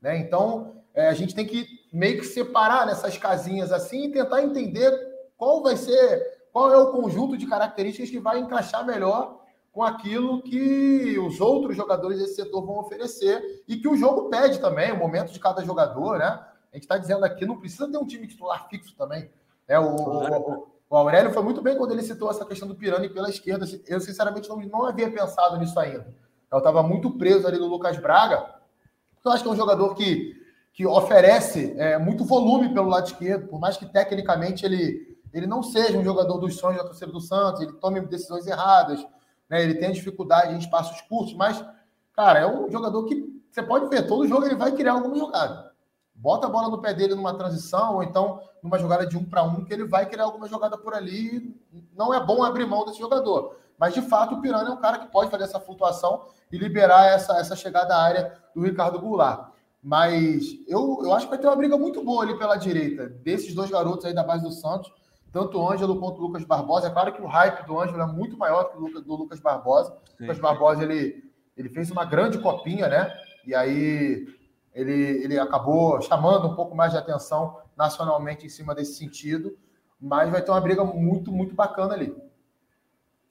Né? 0.00 0.18
Então, 0.18 0.82
é, 0.94 1.08
a 1.08 1.14
gente 1.14 1.34
tem 1.34 1.46
que 1.46 1.66
meio 1.92 2.18
que 2.18 2.26
separar 2.26 2.86
nessas 2.86 3.16
casinhas 3.16 3.72
assim 3.72 4.06
e 4.06 4.12
tentar 4.12 4.42
entender 4.42 4.90
qual 5.36 5.62
vai 5.62 5.76
ser, 5.76 6.46
qual 6.52 6.72
é 6.72 6.76
o 6.76 6.92
conjunto 6.92 7.36
de 7.36 7.46
características 7.46 8.10
que 8.10 8.18
vai 8.18 8.38
encaixar 8.38 8.86
melhor 8.86 9.42
com 9.72 9.82
aquilo 9.82 10.42
que 10.42 11.18
os 11.18 11.40
outros 11.40 11.74
jogadores 11.76 12.18
desse 12.18 12.34
setor 12.34 12.64
vão 12.64 12.78
oferecer 12.78 13.64
e 13.66 13.76
que 13.76 13.88
o 13.88 13.96
jogo 13.96 14.28
pede 14.28 14.60
também, 14.60 14.92
o 14.92 14.98
momento 14.98 15.32
de 15.32 15.40
cada 15.40 15.64
jogador, 15.64 16.18
né? 16.18 16.26
A 16.26 16.76
gente 16.76 16.84
está 16.84 16.98
dizendo 16.98 17.24
aqui, 17.24 17.46
não 17.46 17.58
precisa 17.58 17.90
ter 17.90 17.96
um 17.96 18.06
time 18.06 18.26
titular 18.26 18.68
fixo 18.68 18.94
também. 18.96 19.30
É, 19.66 19.78
o, 19.78 19.94
o, 19.94 20.68
o, 20.90 20.96
Aurélio 20.96 21.32
foi 21.32 21.42
muito 21.42 21.62
bem 21.62 21.76
quando 21.76 21.92
ele 21.92 22.02
citou 22.02 22.30
essa 22.30 22.44
questão 22.44 22.68
do 22.68 22.74
Pirani 22.74 23.08
pela 23.08 23.28
esquerda. 23.28 23.66
Eu, 23.86 24.00
sinceramente, 24.00 24.48
não, 24.48 24.56
não 24.56 24.86
havia 24.86 25.10
pensado 25.10 25.58
nisso 25.58 25.78
ainda. 25.78 26.14
Eu 26.52 26.58
estava 26.58 26.82
muito 26.82 27.10
preso 27.12 27.46
ali 27.48 27.58
no 27.58 27.66
Lucas 27.66 27.96
Braga, 27.96 28.46
eu 29.24 29.30
acho 29.32 29.42
que 29.42 29.48
é 29.48 29.52
um 29.52 29.56
jogador 29.56 29.94
que, 29.94 30.34
que 30.72 30.86
oferece 30.86 31.74
é, 31.78 31.96
muito 31.96 32.24
volume 32.24 32.74
pelo 32.74 32.88
lado 32.88 33.06
esquerdo, 33.06 33.48
por 33.48 33.58
mais 33.58 33.76
que 33.76 33.86
tecnicamente 33.86 34.66
ele, 34.66 35.16
ele 35.32 35.46
não 35.46 35.62
seja 35.62 35.96
um 35.96 36.04
jogador 36.04 36.38
dos 36.38 36.56
sonhos 36.56 36.78
da 36.78 36.84
torcida 36.84 37.10
do 37.10 37.20
Santos, 37.20 37.62
ele 37.62 37.72
tome 37.74 38.00
decisões 38.02 38.46
erradas, 38.46 39.06
né? 39.48 39.62
ele 39.62 39.74
tem 39.74 39.92
dificuldade 39.92 40.54
em 40.54 40.58
espaços 40.58 41.00
curtos, 41.02 41.34
mas, 41.34 41.64
cara, 42.12 42.40
é 42.40 42.46
um 42.46 42.70
jogador 42.70 43.04
que 43.04 43.32
você 43.50 43.62
pode 43.62 43.88
ver, 43.88 44.06
todo 44.06 44.26
jogo 44.26 44.46
ele 44.46 44.56
vai 44.56 44.72
criar 44.72 44.92
alguma 44.92 45.16
jogada. 45.16 45.72
Bota 46.14 46.46
a 46.46 46.50
bola 46.50 46.68
no 46.68 46.80
pé 46.80 46.94
dele 46.94 47.14
numa 47.14 47.34
transição, 47.36 47.96
ou 47.96 48.02
então 48.02 48.40
numa 48.62 48.78
jogada 48.78 49.06
de 49.06 49.16
um 49.16 49.24
para 49.24 49.42
um, 49.42 49.64
que 49.64 49.72
ele 49.72 49.84
vai 49.84 50.06
criar 50.06 50.24
alguma 50.24 50.48
jogada 50.48 50.78
por 50.78 50.94
ali. 50.94 51.54
Não 51.94 52.14
é 52.14 52.24
bom 52.24 52.44
abrir 52.44 52.64
mão 52.64 52.84
desse 52.84 52.98
jogador. 52.98 53.56
Mas, 53.78 53.92
de 53.92 54.02
fato, 54.02 54.36
o 54.36 54.40
Piranha 54.40 54.68
é 54.68 54.70
um 54.70 54.76
cara 54.76 54.98
que 54.98 55.10
pode 55.10 55.30
fazer 55.30 55.44
essa 55.44 55.58
flutuação 55.58 56.26
e 56.52 56.58
liberar 56.58 57.06
essa, 57.06 57.38
essa 57.38 57.56
chegada 57.56 57.96
à 57.96 58.02
área 58.02 58.38
do 58.54 58.62
Ricardo 58.62 59.00
Goulart. 59.00 59.50
Mas 59.82 60.44
eu, 60.68 61.00
eu 61.02 61.12
acho 61.12 61.26
que 61.26 61.30
vai 61.30 61.38
ter 61.38 61.48
uma 61.48 61.56
briga 61.56 61.76
muito 61.76 62.04
boa 62.04 62.22
ali 62.22 62.38
pela 62.38 62.56
direita, 62.56 63.08
desses 63.08 63.52
dois 63.52 63.70
garotos 63.70 64.04
aí 64.04 64.14
da 64.14 64.22
base 64.22 64.44
do 64.44 64.52
Santos, 64.52 64.92
tanto 65.32 65.58
o 65.58 65.68
Ângelo 65.68 65.98
quanto 65.98 66.18
o 66.18 66.26
Lucas 66.26 66.44
Barbosa. 66.44 66.86
É 66.86 66.90
claro 66.90 67.12
que 67.12 67.22
o 67.22 67.26
hype 67.26 67.66
do 67.66 67.80
Ângelo 67.80 68.02
é 68.02 68.06
muito 68.06 68.36
maior 68.36 68.64
que 68.64 68.76
o 68.76 68.80
Lucas, 68.80 69.02
do 69.02 69.16
Lucas 69.16 69.40
Barbosa. 69.40 69.90
O 70.20 70.22
Lucas 70.22 70.38
Barbosa 70.38 70.84
ele, 70.84 71.24
ele 71.56 71.70
fez 71.70 71.90
uma 71.90 72.04
grande 72.04 72.38
copinha, 72.38 72.86
né? 72.86 73.12
E 73.46 73.54
aí 73.54 74.28
ele, 74.74 75.24
ele 75.24 75.38
acabou 75.38 76.00
chamando 76.02 76.46
um 76.46 76.54
pouco 76.54 76.76
mais 76.76 76.92
de 76.92 76.98
atenção 76.98 77.58
nacionalmente 77.76 78.46
em 78.46 78.50
cima 78.50 78.74
desse 78.74 78.94
sentido. 78.94 79.56
Mas 79.98 80.30
vai 80.30 80.42
ter 80.42 80.50
uma 80.50 80.60
briga 80.60 80.84
muito, 80.84 81.32
muito 81.32 81.54
bacana 81.54 81.94
ali. 81.94 82.14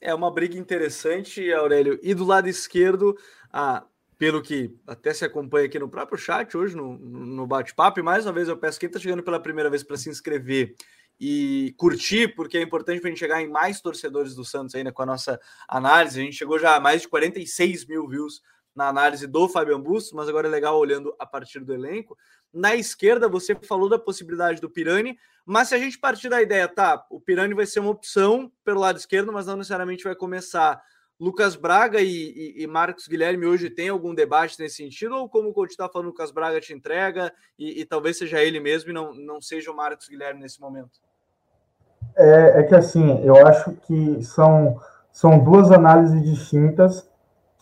É 0.02 0.16
uma 0.16 0.32
briga 0.32 0.58
interessante, 0.58 1.54
Aurélio. 1.54 2.00
E 2.02 2.16
do 2.16 2.26
lado 2.26 2.50
esquerdo, 2.50 3.16
ah, 3.54 3.86
pelo 4.18 4.42
que 4.42 4.76
até 4.88 5.14
se 5.14 5.24
acompanha 5.24 5.68
aqui 5.68 5.78
no 5.78 5.88
próprio 5.88 6.18
chat 6.18 6.58
hoje, 6.58 6.76
no, 6.76 6.98
no 6.98 7.46
bate-papo, 7.46 8.04
mais 8.04 8.26
uma 8.26 8.34
vez 8.34 8.48
eu 8.48 8.58
peço 8.58 8.80
quem 8.80 8.88
está 8.88 9.00
chegando 9.00 9.22
pela 9.22 9.40
primeira 9.40 9.70
vez 9.70 9.84
para 9.84 9.96
se 9.98 10.10
inscrever 10.10 10.76
e 11.20 11.76
curtir, 11.78 12.30
porque 12.30 12.58
é 12.58 12.64
importante 12.64 13.00
para 13.00 13.10
a 13.10 13.12
gente 13.12 13.20
chegar 13.20 13.44
em 13.44 13.48
mais 13.48 13.80
torcedores 13.80 14.34
do 14.34 14.44
Santos 14.44 14.74
ainda 14.74 14.92
com 14.92 15.04
a 15.04 15.06
nossa 15.06 15.40
análise. 15.68 16.20
A 16.20 16.24
gente 16.24 16.36
chegou 16.36 16.58
já 16.58 16.76
a 16.76 16.80
mais 16.80 17.04
de 17.04 17.08
46 17.08 17.86
mil 17.86 18.08
views 18.08 18.42
na 18.76 18.88
análise 18.88 19.28
do 19.28 19.48
Fabian 19.48 19.80
Bustos, 19.80 20.14
mas 20.14 20.28
agora 20.28 20.48
é 20.48 20.52
legal 20.52 20.80
olhando 20.80 21.14
a 21.20 21.28
partir 21.28 21.60
do 21.60 21.76
elenco. 21.76 22.18
Na 22.54 22.76
esquerda, 22.76 23.30
você 23.30 23.56
falou 23.56 23.88
da 23.88 23.98
possibilidade 23.98 24.60
do 24.60 24.70
Pirani, 24.70 25.18
mas 25.46 25.70
se 25.70 25.76
a 25.76 25.78
gente 25.80 25.98
partir 25.98 26.30
da 26.30 26.42
ideia, 26.42 26.68
tá, 26.68 27.06
o 27.10 27.20
Pirani 27.20 27.54
vai 27.54 27.66
ser 27.66 27.80
uma 27.80 27.92
opção 27.92 28.52
pelo 28.64 28.82
lado 28.82 28.98
esquerdo, 28.98 29.32
mas 29.32 29.46
não 29.46 29.56
necessariamente 29.56 30.04
vai 30.04 30.16
começar. 30.16 30.82
Lucas 31.20 31.56
Braga 31.56 32.02
e, 32.02 32.08
e, 32.08 32.64
e 32.64 32.68
Marcos 32.68 33.08
Guilherme 33.08 33.46
hoje 33.46 33.70
tem 33.70 33.90
algum 33.90 34.14
debate 34.14 34.60
nesse 34.60 34.78
sentido? 34.78 35.16
Ou 35.16 35.30
como 35.30 35.50
o 35.50 35.54
coach 35.54 35.70
está 35.70 35.88
falando, 35.88 36.08
Lucas 36.08 36.32
Braga 36.32 36.60
te 36.60 36.74
entrega 36.74 37.32
e, 37.58 37.82
e, 37.82 37.86
talvez 37.86 38.18
seja 38.18 38.42
ele 38.42 38.60
mesmo 38.60 38.90
e 38.90 38.94
não, 38.94 39.14
não 39.14 39.40
seja 39.40 39.72
o 39.72 39.76
Marcos 39.76 40.08
Guilherme 40.08 40.42
nesse 40.42 40.60
momento? 40.60 41.00
É, 42.18 42.60
é 42.60 42.64
que 42.64 42.76
assim, 42.76 43.24
eu 43.24 43.36
acho 43.48 43.72
que 43.84 44.24
são, 44.24 44.80
são 45.12 45.40
duas 45.40 45.72
análises 45.72 46.24
distintas 46.24 47.08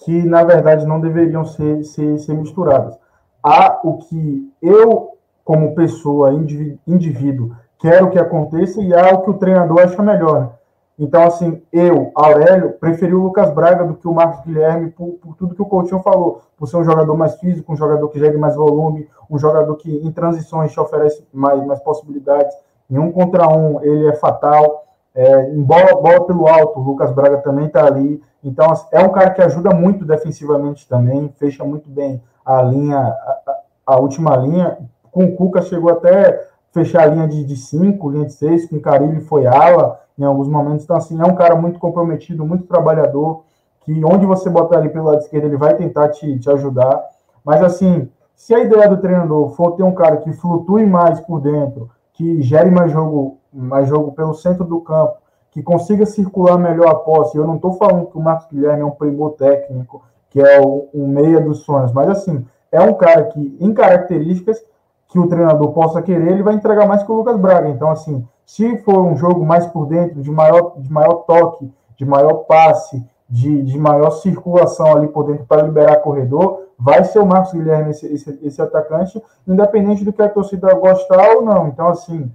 que, 0.06 0.24
na 0.24 0.44
verdade, 0.44 0.86
não 0.86 1.02
deveriam 1.02 1.44
ser, 1.44 1.84
ser, 1.84 2.18
ser 2.18 2.34
misturadas 2.34 2.98
há 3.44 3.80
o 3.84 3.98
que 3.98 4.52
eu, 4.62 5.14
como 5.44 5.76
pessoa, 5.76 6.32
indivíduo, 6.34 7.56
quero 7.80 8.10
que 8.10 8.20
aconteça 8.20 8.82
e 8.82 8.94
há 8.94 9.14
o 9.14 9.24
que 9.24 9.30
o 9.32 9.38
treinador 9.38 9.82
acha 9.82 10.02
melhor. 10.02 10.60
Então, 10.98 11.24
assim, 11.24 11.62
eu, 11.72 12.12
Aurélio, 12.14 12.74
preferi 12.74 13.14
o 13.14 13.24
Lucas 13.24 13.50
Braga 13.54 13.86
do 13.86 13.94
que 13.94 14.06
o 14.06 14.14
Marcos 14.14 14.44
Guilherme 14.46 14.92
por, 14.92 15.12
por, 15.14 15.36
tudo 15.38 15.56
que 15.56 15.62
o 15.62 15.66
Coutinho 15.66 16.02
falou, 16.02 16.42
por 16.58 16.68
ser 16.68 16.76
um 16.76 16.84
jogador 16.84 17.16
mais 17.16 17.36
físico, 17.36 17.72
um 17.72 17.78
jogador 17.78 18.10
que 18.10 18.20
gere 18.20 18.38
mais 18.38 18.56
volume, 18.56 19.08
um 19.30 19.40
jogador 19.40 19.74
que 19.78 19.90
em 19.90 20.12
transições 20.12 20.74
te 20.74 20.80
oferece 20.80 21.26
mais, 21.34 21.66
mais 21.66 21.80
possibilidades. 21.80 22.54
Em 22.92 23.00
um 23.00 23.14
contra 23.14 23.48
um, 23.48 23.82
ele 23.82 24.08
é 24.08 24.14
fatal. 24.16 24.84
É, 25.16 25.50
em 25.52 25.64
bola, 25.64 26.02
bola 26.02 26.26
pelo 26.26 26.48
alto, 26.48 26.80
o 26.80 26.84
Lucas 26.84 27.14
Braga 27.14 27.38
também 27.38 27.68
está 27.68 27.86
ali. 27.86 28.22
Então, 28.44 28.70
assim, 28.70 28.88
é 28.92 29.00
um 29.00 29.10
cara 29.10 29.30
que 29.30 29.42
ajuda 29.42 29.74
muito 29.74 30.04
defensivamente 30.04 30.88
também, 30.88 31.34
fecha 31.38 31.64
muito 31.64 31.90
bem 31.90 32.22
a 32.50 32.64
linha, 32.64 32.98
a, 32.98 33.60
a 33.86 34.00
última 34.00 34.36
linha. 34.36 34.80
Com 35.12 35.26
o 35.26 35.36
Cuca 35.36 35.62
chegou 35.62 35.92
até 35.92 36.48
fechar 36.72 37.04
a 37.04 37.06
linha 37.06 37.28
de 37.28 37.56
5, 37.56 38.10
linha 38.10 38.26
de 38.26 38.34
6, 38.34 38.68
com 38.68 38.78
o 38.78 38.82
Caribe 38.82 39.22
foi 39.22 39.46
ala 39.46 40.00
em 40.18 40.24
alguns 40.24 40.48
momentos. 40.48 40.84
Então, 40.84 40.98
assim, 40.98 41.22
é 41.22 41.26
um 41.26 41.36
cara 41.36 41.56
muito 41.56 41.80
comprometido, 41.80 42.46
muito 42.46 42.66
trabalhador, 42.66 43.44
que 43.82 44.04
onde 44.04 44.26
você 44.26 44.50
botar 44.50 44.80
ele 44.80 44.90
pelo 44.90 45.06
lado 45.06 45.20
esquerdo, 45.20 45.46
ele 45.46 45.58
vai 45.58 45.76
tentar 45.76 46.10
te, 46.10 46.40
te 46.40 46.50
ajudar. 46.50 47.04
Mas, 47.46 47.62
assim, 47.62 48.10
se 48.36 48.54
a 48.56 48.60
ideia 48.60 48.90
do 48.90 48.98
treinador 48.98 49.50
for 49.52 49.72
ter 49.72 49.84
um 49.84 49.94
cara 49.94 50.18
que 50.18 50.34
flutue 50.34 50.86
mais 50.86 51.20
por 51.22 51.40
dentro, 51.40 51.90
que 52.14 52.42
gere 52.42 52.72
mais 52.72 52.92
jogo, 52.92 53.38
mais 53.54 53.88
jogo 53.88 54.12
pelo 54.14 54.34
centro 54.34 54.66
do 54.66 54.82
campo, 54.82 55.14
que 55.52 55.62
consiga 55.62 56.06
circular 56.06 56.58
melhor 56.58 56.90
a 56.90 56.96
posse, 56.96 57.38
eu 57.38 57.46
não 57.46 57.56
estou 57.56 57.74
falando 57.74 58.08
que 58.08 58.18
o 58.18 58.22
Marcos 58.22 58.48
Guilherme 58.52 58.82
é 58.82 58.86
um 58.86 58.92
primor 58.92 59.32
técnico, 59.32 60.04
que 60.30 60.42
é 60.42 60.60
o, 60.62 60.88
o 60.94 61.08
meia 61.08 61.40
dos 61.40 61.60
sonhos. 61.60 61.92
Mas, 61.92 62.10
assim, 62.10 62.46
é 62.72 62.80
um 62.82 62.94
cara 62.94 63.26
que, 63.26 63.58
em 63.60 63.74
características 63.74 64.64
que 65.08 65.18
o 65.18 65.28
treinador 65.28 65.72
possa 65.72 66.02
querer, 66.02 66.32
ele 66.32 66.44
vai 66.44 66.54
entregar 66.54 66.88
mais 66.88 67.04
que 67.04 67.12
o 67.12 67.16
Lucas 67.16 67.38
Braga. 67.38 67.70
Então, 67.70 67.90
assim, 67.90 68.26
se 68.46 68.78
for 68.80 69.00
um 69.00 69.16
jogo 69.16 69.46
mais 69.46 69.66
por 69.68 69.88
dentro, 69.88 70.22
de 70.22 70.32
maior, 70.32 70.74
de 70.78 70.92
maior 70.92 71.24
toque, 71.26 71.72
de 71.98 72.06
maior 72.06 72.46
passe, 72.46 73.04
de, 73.30 73.62
de 73.62 73.78
maior 73.78 74.12
circulação 74.12 74.96
ali 74.96 75.08
por 75.08 75.26
dentro 75.26 75.46
para 75.46 75.64
liberar 75.64 75.98
corredor, 75.98 76.64
vai 76.78 77.04
ser 77.04 77.20
o 77.20 77.26
Marcos 77.26 77.54
Guilherme 77.54 77.92
esse, 77.92 78.08
esse, 78.08 78.40
esse, 78.42 78.62
atacante, 78.62 79.22
independente 79.48 80.04
do 80.04 80.14
que 80.14 80.22
a 80.22 80.30
torcida 80.30 80.74
gostar 80.74 81.36
ou 81.36 81.44
não. 81.44 81.68
Então, 81.68 81.90
assim, 81.90 82.32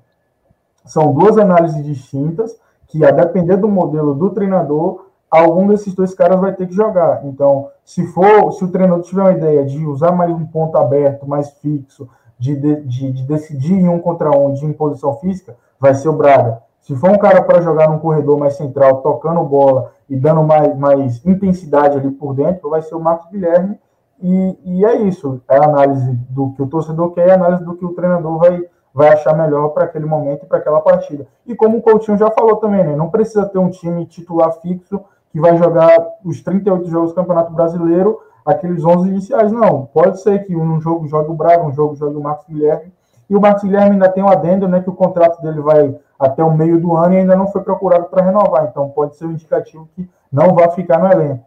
são 0.84 1.12
duas 1.12 1.38
análises 1.38 1.82
distintas 1.84 2.54
que, 2.86 3.04
a 3.04 3.10
depender 3.10 3.56
do 3.56 3.68
modelo 3.68 4.14
do 4.14 4.30
treinador, 4.30 5.03
algum 5.40 5.66
desses 5.66 5.94
dois 5.94 6.14
caras 6.14 6.40
vai 6.40 6.52
ter 6.52 6.66
que 6.66 6.74
jogar. 6.74 7.24
Então, 7.24 7.68
se 7.84 8.06
for, 8.06 8.52
se 8.52 8.64
o 8.64 8.70
treinador 8.70 9.02
tiver 9.02 9.22
uma 9.22 9.32
ideia 9.32 9.64
de 9.64 9.84
usar 9.86 10.12
mais 10.12 10.30
um 10.30 10.46
ponto 10.46 10.76
aberto, 10.76 11.26
mais 11.26 11.50
fixo, 11.50 12.08
de, 12.38 12.56
de, 12.56 13.12
de 13.12 13.22
decidir 13.22 13.74
em 13.74 13.88
um 13.88 13.98
contra 13.98 14.30
um, 14.30 14.52
de 14.52 14.64
imposição 14.66 15.14
física, 15.16 15.56
vai 15.78 15.94
ser 15.94 16.08
o 16.08 16.12
Braga. 16.12 16.62
Se 16.80 16.94
for 16.94 17.10
um 17.10 17.18
cara 17.18 17.42
para 17.42 17.62
jogar 17.62 17.88
num 17.88 17.98
corredor 17.98 18.38
mais 18.38 18.56
central, 18.56 19.00
tocando 19.00 19.42
bola 19.44 19.92
e 20.08 20.16
dando 20.16 20.44
mais, 20.44 20.76
mais 20.76 21.24
intensidade 21.24 21.96
ali 21.96 22.10
por 22.10 22.34
dentro, 22.34 22.68
vai 22.68 22.82
ser 22.82 22.94
o 22.94 23.00
Marcos 23.00 23.30
Guilherme. 23.30 23.78
E, 24.22 24.58
e 24.64 24.84
é 24.84 24.96
isso. 24.96 25.40
É 25.48 25.56
a 25.56 25.64
análise 25.64 26.12
do 26.28 26.50
que 26.52 26.62
o 26.62 26.66
torcedor 26.66 27.12
quer 27.12 27.28
e 27.28 27.30
a 27.30 27.34
análise 27.34 27.64
do 27.64 27.74
que 27.74 27.84
o 27.84 27.94
treinador 27.94 28.38
vai, 28.38 28.62
vai 28.92 29.08
achar 29.08 29.34
melhor 29.34 29.70
para 29.70 29.84
aquele 29.84 30.04
momento 30.04 30.44
e 30.44 30.46
para 30.46 30.58
aquela 30.58 30.80
partida. 30.80 31.26
E 31.46 31.54
como 31.54 31.78
o 31.78 31.82
Coutinho 31.82 32.18
já 32.18 32.30
falou 32.30 32.56
também, 32.56 32.84
né? 32.84 32.94
Não 32.94 33.08
precisa 33.08 33.46
ter 33.46 33.58
um 33.58 33.70
time 33.70 34.04
titular 34.04 34.52
fixo 34.60 35.00
que 35.34 35.40
vai 35.40 35.58
jogar 35.58 35.98
os 36.24 36.40
38 36.42 36.88
jogos 36.88 37.10
do 37.10 37.16
Campeonato 37.16 37.52
Brasileiro, 37.52 38.20
aqueles 38.46 38.84
11 38.84 39.08
iniciais. 39.08 39.50
Não, 39.50 39.84
pode 39.86 40.22
ser 40.22 40.44
que 40.44 40.54
um 40.54 40.80
jogo 40.80 41.08
jogue 41.08 41.28
o 41.28 41.34
Braga, 41.34 41.64
um 41.64 41.72
jogo 41.72 41.96
jogue 41.96 42.16
o 42.16 42.22
Marcos 42.22 42.46
Guilherme. 42.46 42.92
E 43.28 43.34
o 43.34 43.40
Marcos 43.40 43.64
Guilherme 43.64 43.94
ainda 43.94 44.08
tem 44.08 44.22
um 44.22 44.28
adendo, 44.28 44.68
né, 44.68 44.80
que 44.80 44.88
o 44.88 44.94
contrato 44.94 45.42
dele 45.42 45.60
vai 45.60 45.98
até 46.20 46.44
o 46.44 46.56
meio 46.56 46.80
do 46.80 46.96
ano 46.96 47.14
e 47.14 47.16
ainda 47.18 47.34
não 47.34 47.48
foi 47.48 47.62
procurado 47.62 48.04
para 48.04 48.22
renovar. 48.22 48.68
Então 48.70 48.88
pode 48.90 49.16
ser 49.16 49.26
um 49.26 49.32
indicativo 49.32 49.88
que 49.96 50.08
não 50.30 50.54
vai 50.54 50.70
ficar 50.70 51.00
no 51.00 51.10
elenco. 51.10 51.44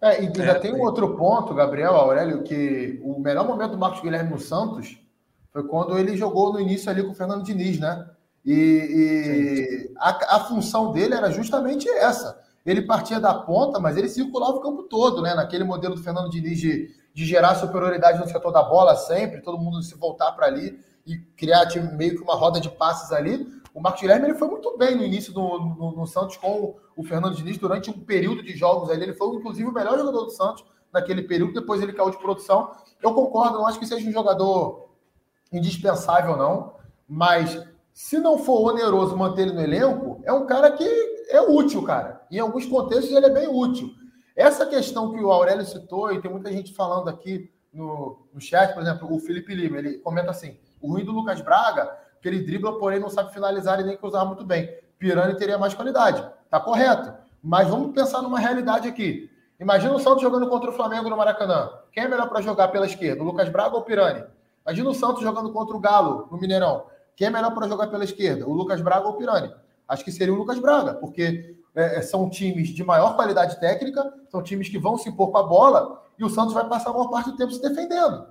É, 0.00 0.22
e 0.22 0.26
ainda 0.28 0.44
é, 0.44 0.54
tem 0.54 0.72
um 0.72 0.80
outro 0.80 1.16
ponto, 1.16 1.52
Gabriel 1.52 1.94
Aurélio, 1.94 2.44
que 2.44 2.98
o 3.04 3.20
melhor 3.20 3.46
momento 3.46 3.72
do 3.72 3.78
Marcos 3.78 4.00
Guilherme 4.00 4.30
no 4.30 4.38
Santos 4.38 4.98
foi 5.52 5.64
quando 5.64 5.98
ele 5.98 6.16
jogou 6.16 6.50
no 6.50 6.58
início 6.58 6.90
ali 6.90 7.02
com 7.02 7.10
o 7.10 7.14
Fernando 7.14 7.44
Diniz, 7.44 7.78
né? 7.78 8.06
E, 8.42 8.54
e 8.54 9.94
a, 9.98 10.36
a 10.36 10.40
função 10.44 10.92
dele 10.92 11.12
era 11.12 11.30
justamente 11.30 11.86
essa 11.90 12.45
ele 12.66 12.82
partia 12.82 13.20
da 13.20 13.32
ponta, 13.32 13.78
mas 13.78 13.96
ele 13.96 14.08
circulava 14.08 14.56
o 14.56 14.60
campo 14.60 14.82
todo, 14.82 15.22
né? 15.22 15.34
Naquele 15.34 15.62
modelo 15.62 15.94
do 15.94 16.02
Fernando 16.02 16.28
Diniz 16.28 16.58
de, 16.58 16.90
de 17.14 17.24
gerar 17.24 17.54
superioridade 17.54 18.18
no 18.18 18.26
setor 18.26 18.50
da 18.50 18.62
bola 18.62 18.96
sempre, 18.96 19.40
todo 19.40 19.56
mundo 19.56 19.80
se 19.82 19.96
voltar 19.96 20.32
para 20.32 20.46
ali 20.46 20.78
e 21.06 21.16
criar 21.36 21.66
tipo, 21.66 21.94
meio 21.94 22.16
que 22.16 22.22
uma 22.22 22.34
roda 22.34 22.60
de 22.60 22.68
passes 22.68 23.12
ali. 23.12 23.46
O 23.72 23.80
Marcos 23.80 24.00
Guilherme 24.00 24.26
ele 24.26 24.34
foi 24.34 24.48
muito 24.48 24.76
bem 24.76 24.96
no 24.96 25.04
início 25.04 25.32
do, 25.32 25.40
no, 25.40 25.92
no, 25.92 26.06
Santos 26.06 26.36
com 26.36 26.74
o 26.96 27.04
Fernando 27.04 27.36
Diniz 27.36 27.56
durante 27.56 27.88
um 27.88 28.00
período 28.00 28.42
de 28.42 28.56
jogos 28.56 28.90
ali. 28.90 29.04
Ele 29.04 29.14
foi, 29.14 29.36
inclusive, 29.36 29.68
o 29.68 29.72
melhor 29.72 29.96
jogador 29.96 30.24
do 30.24 30.30
Santos 30.30 30.64
naquele 30.92 31.22
período. 31.22 31.52
Depois 31.52 31.80
ele 31.80 31.92
caiu 31.92 32.10
de 32.10 32.18
produção. 32.18 32.72
Eu 33.00 33.14
concordo, 33.14 33.58
não 33.58 33.66
acho 33.66 33.78
que 33.78 33.86
seja 33.86 34.08
um 34.08 34.12
jogador 34.12 34.88
indispensável, 35.52 36.36
não. 36.36 36.74
Mas 37.08 37.62
se 37.92 38.18
não 38.18 38.38
for 38.38 38.72
oneroso 38.72 39.16
manter 39.16 39.42
ele 39.42 39.52
no 39.52 39.60
elenco, 39.60 40.20
é 40.24 40.32
um 40.32 40.46
cara 40.46 40.72
que 40.72 41.15
é 41.28 41.40
útil, 41.40 41.82
cara. 41.82 42.22
Em 42.30 42.38
alguns 42.38 42.66
contextos 42.66 43.14
ele 43.14 43.26
é 43.26 43.30
bem 43.30 43.48
útil. 43.48 43.90
Essa 44.34 44.66
questão 44.66 45.12
que 45.12 45.20
o 45.20 45.30
Aurélio 45.30 45.64
citou, 45.64 46.12
e 46.12 46.20
tem 46.20 46.30
muita 46.30 46.52
gente 46.52 46.74
falando 46.74 47.08
aqui 47.08 47.50
no, 47.72 48.26
no 48.32 48.40
chat, 48.40 48.74
por 48.74 48.82
exemplo, 48.82 49.12
o 49.12 49.18
Felipe 49.18 49.54
Lima, 49.54 49.78
ele 49.78 49.98
comenta 49.98 50.30
assim: 50.30 50.58
o 50.80 50.92
ruim 50.92 51.04
do 51.04 51.12
Lucas 51.12 51.40
Braga, 51.40 51.96
que 52.20 52.28
ele 52.28 52.40
dribla, 52.40 52.78
porém 52.78 53.00
não 53.00 53.08
sabe 53.08 53.32
finalizar 53.32 53.80
e 53.80 53.84
nem 53.84 53.96
cruzar 53.96 54.26
muito 54.26 54.44
bem. 54.44 54.68
Pirani 54.98 55.36
teria 55.36 55.58
mais 55.58 55.74
qualidade. 55.74 56.24
Tá 56.50 56.58
correto. 56.58 57.12
Mas 57.42 57.68
vamos 57.68 57.92
pensar 57.92 58.22
numa 58.22 58.38
realidade 58.38 58.88
aqui. 58.88 59.30
Imagina 59.60 59.94
o 59.94 59.98
Santos 59.98 60.22
jogando 60.22 60.48
contra 60.48 60.70
o 60.70 60.72
Flamengo 60.72 61.08
no 61.08 61.16
Maracanã. 61.16 61.70
Quem 61.92 62.04
é 62.04 62.08
melhor 62.08 62.28
para 62.28 62.40
jogar 62.40 62.68
pela 62.68 62.86
esquerda, 62.86 63.22
o 63.22 63.26
Lucas 63.26 63.48
Braga 63.48 63.74
ou 63.74 63.80
o 63.80 63.84
Pirani? 63.84 64.24
Imagina 64.66 64.90
o 64.90 64.94
Santos 64.94 65.22
jogando 65.22 65.52
contra 65.52 65.76
o 65.76 65.80
Galo 65.80 66.28
no 66.30 66.38
Mineirão. 66.38 66.86
Quem 67.14 67.28
é 67.28 67.30
melhor 67.30 67.54
para 67.54 67.68
jogar 67.68 67.86
pela 67.86 68.04
esquerda, 68.04 68.46
o 68.46 68.52
Lucas 68.52 68.80
Braga 68.82 69.06
ou 69.06 69.14
o 69.14 69.16
Pirani? 69.16 69.54
Acho 69.88 70.04
que 70.04 70.12
seria 70.12 70.32
o 70.32 70.36
Lucas 70.36 70.58
Braga, 70.58 70.94
porque 70.94 71.56
é, 71.74 71.98
é, 71.98 72.02
são 72.02 72.28
times 72.30 72.68
de 72.68 72.82
maior 72.82 73.14
qualidade 73.16 73.60
técnica, 73.60 74.12
são 74.28 74.42
times 74.42 74.68
que 74.68 74.78
vão 74.78 74.96
se 74.96 75.08
impor 75.08 75.30
com 75.30 75.38
a 75.38 75.42
bola 75.42 76.02
e 76.18 76.24
o 76.24 76.30
Santos 76.30 76.54
vai 76.54 76.66
passar 76.68 76.90
a 76.90 76.92
maior 76.92 77.08
parte 77.08 77.30
do 77.30 77.36
tempo 77.36 77.52
se 77.52 77.60
defendendo. 77.60 78.26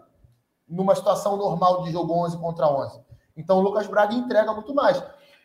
numa 0.67 0.95
situação 0.95 1.37
normal 1.37 1.83
de 1.83 1.91
jogo 1.91 2.11
11 2.25 2.39
contra 2.39 2.67
11. 2.67 2.99
Então 3.37 3.59
o 3.59 3.61
Lucas 3.61 3.85
Braga 3.85 4.15
entrega 4.15 4.51
muito 4.51 4.73
mais. 4.73 5.01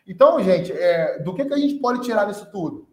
Então, 0.07 0.43
gente, 0.43 0.73
é, 0.73 1.19
do 1.23 1.35
que, 1.35 1.45
que 1.45 1.53
a 1.53 1.59
gente 1.59 1.75
pode 1.75 2.01
tirar 2.01 2.25
disso 2.25 2.49
tudo? 2.51 2.89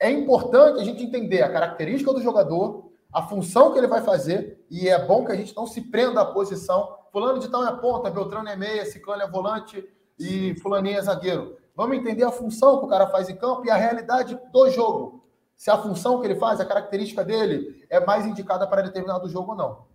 É 0.00 0.10
importante 0.10 0.80
a 0.80 0.84
gente 0.84 1.02
entender 1.02 1.42
a 1.42 1.52
característica 1.52 2.12
do 2.12 2.22
jogador, 2.22 2.90
a 3.12 3.22
função 3.22 3.70
que 3.72 3.78
ele 3.78 3.86
vai 3.86 4.00
fazer, 4.00 4.64
e 4.70 4.88
é 4.88 4.98
bom 5.04 5.26
que 5.26 5.32
a 5.32 5.36
gente 5.36 5.54
não 5.54 5.66
se 5.66 5.82
prenda 5.82 6.22
à 6.22 6.24
posição. 6.24 6.96
Fulano 7.12 7.38
de 7.38 7.48
tal 7.48 7.66
é 7.66 7.76
ponta, 7.76 8.10
Beltrano 8.10 8.48
é 8.48 8.56
meia, 8.56 8.86
Ciclano 8.86 9.22
é 9.22 9.28
volante 9.28 9.86
e 10.18 10.54
Fulaninho 10.60 10.98
é 10.98 11.02
zagueiro. 11.02 11.57
Vamos 11.78 11.96
entender 11.96 12.24
a 12.24 12.32
função 12.32 12.80
que 12.80 12.86
o 12.86 12.88
cara 12.88 13.06
faz 13.06 13.28
em 13.28 13.36
campo 13.36 13.64
e 13.64 13.70
a 13.70 13.76
realidade 13.76 14.36
do 14.52 14.68
jogo. 14.68 15.24
Se 15.54 15.70
a 15.70 15.78
função 15.78 16.20
que 16.20 16.26
ele 16.26 16.34
faz, 16.34 16.58
a 16.58 16.66
característica 16.66 17.24
dele, 17.24 17.86
é 17.88 18.04
mais 18.04 18.26
indicada 18.26 18.66
para 18.66 18.82
determinado 18.82 19.28
jogo 19.28 19.52
ou 19.52 19.56
não. 19.56 19.86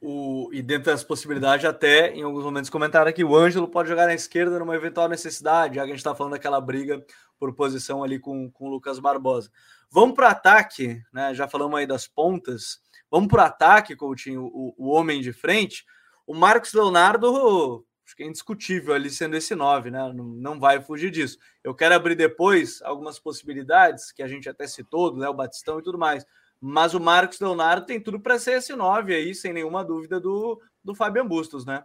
O, 0.00 0.48
e 0.50 0.62
dentro 0.62 0.90
das 0.90 1.04
possibilidades, 1.04 1.66
até 1.66 2.14
em 2.14 2.22
alguns 2.22 2.42
momentos 2.42 2.70
comentaram 2.70 3.12
que 3.12 3.22
o 3.22 3.36
Ângelo 3.36 3.68
pode 3.68 3.90
jogar 3.90 4.06
na 4.06 4.14
esquerda 4.14 4.58
numa 4.58 4.74
eventual 4.74 5.10
necessidade, 5.10 5.74
já 5.74 5.82
que 5.82 5.88
a 5.88 5.92
gente 5.92 5.98
está 5.98 6.14
falando 6.14 6.32
daquela 6.32 6.58
briga 6.58 7.04
por 7.38 7.52
posição 7.52 8.02
ali 8.02 8.18
com, 8.18 8.50
com 8.50 8.64
o 8.64 8.70
Lucas 8.70 8.98
Barbosa. 8.98 9.50
Vamos 9.90 10.14
para 10.14 10.30
ataque, 10.30 11.02
né? 11.12 11.34
Já 11.34 11.48
falamos 11.48 11.78
aí 11.78 11.86
das 11.86 12.08
pontas. 12.08 12.80
Vamos 13.10 13.28
para 13.28 13.42
o 13.42 13.46
ataque, 13.46 13.94
Coutinho, 13.94 14.46
o, 14.46 14.74
o 14.78 14.88
homem 14.88 15.20
de 15.20 15.34
frente. 15.34 15.84
O 16.26 16.32
Marcos 16.32 16.72
Leonardo, 16.72 17.84
acho 18.10 18.16
que 18.16 18.24
é 18.24 18.26
indiscutível 18.26 18.92
ali 18.92 19.08
sendo 19.08 19.36
esse 19.36 19.54
9, 19.54 19.90
né? 19.90 20.12
Não, 20.12 20.24
não 20.24 20.60
vai 20.60 20.80
fugir 20.80 21.10
disso. 21.10 21.38
Eu 21.62 21.74
quero 21.74 21.94
abrir 21.94 22.16
depois 22.16 22.82
algumas 22.82 23.20
possibilidades 23.20 24.10
que 24.10 24.22
a 24.22 24.26
gente 24.26 24.48
até 24.48 24.66
citou, 24.66 25.12
do 25.12 25.20
Léo 25.20 25.32
Batistão 25.32 25.78
e 25.78 25.82
tudo 25.82 25.96
mais. 25.96 26.26
Mas 26.60 26.92
o 26.92 27.00
Marcos 27.00 27.38
Leonardo 27.40 27.86
tem 27.86 28.00
tudo 28.00 28.18
para 28.18 28.38
ser 28.38 28.58
esse 28.58 28.74
9 28.74 29.14
aí, 29.14 29.34
sem 29.34 29.52
nenhuma 29.52 29.84
dúvida, 29.84 30.18
do, 30.18 30.60
do 30.82 30.94
Fabian 30.94 31.26
Bustos, 31.26 31.64
né? 31.64 31.84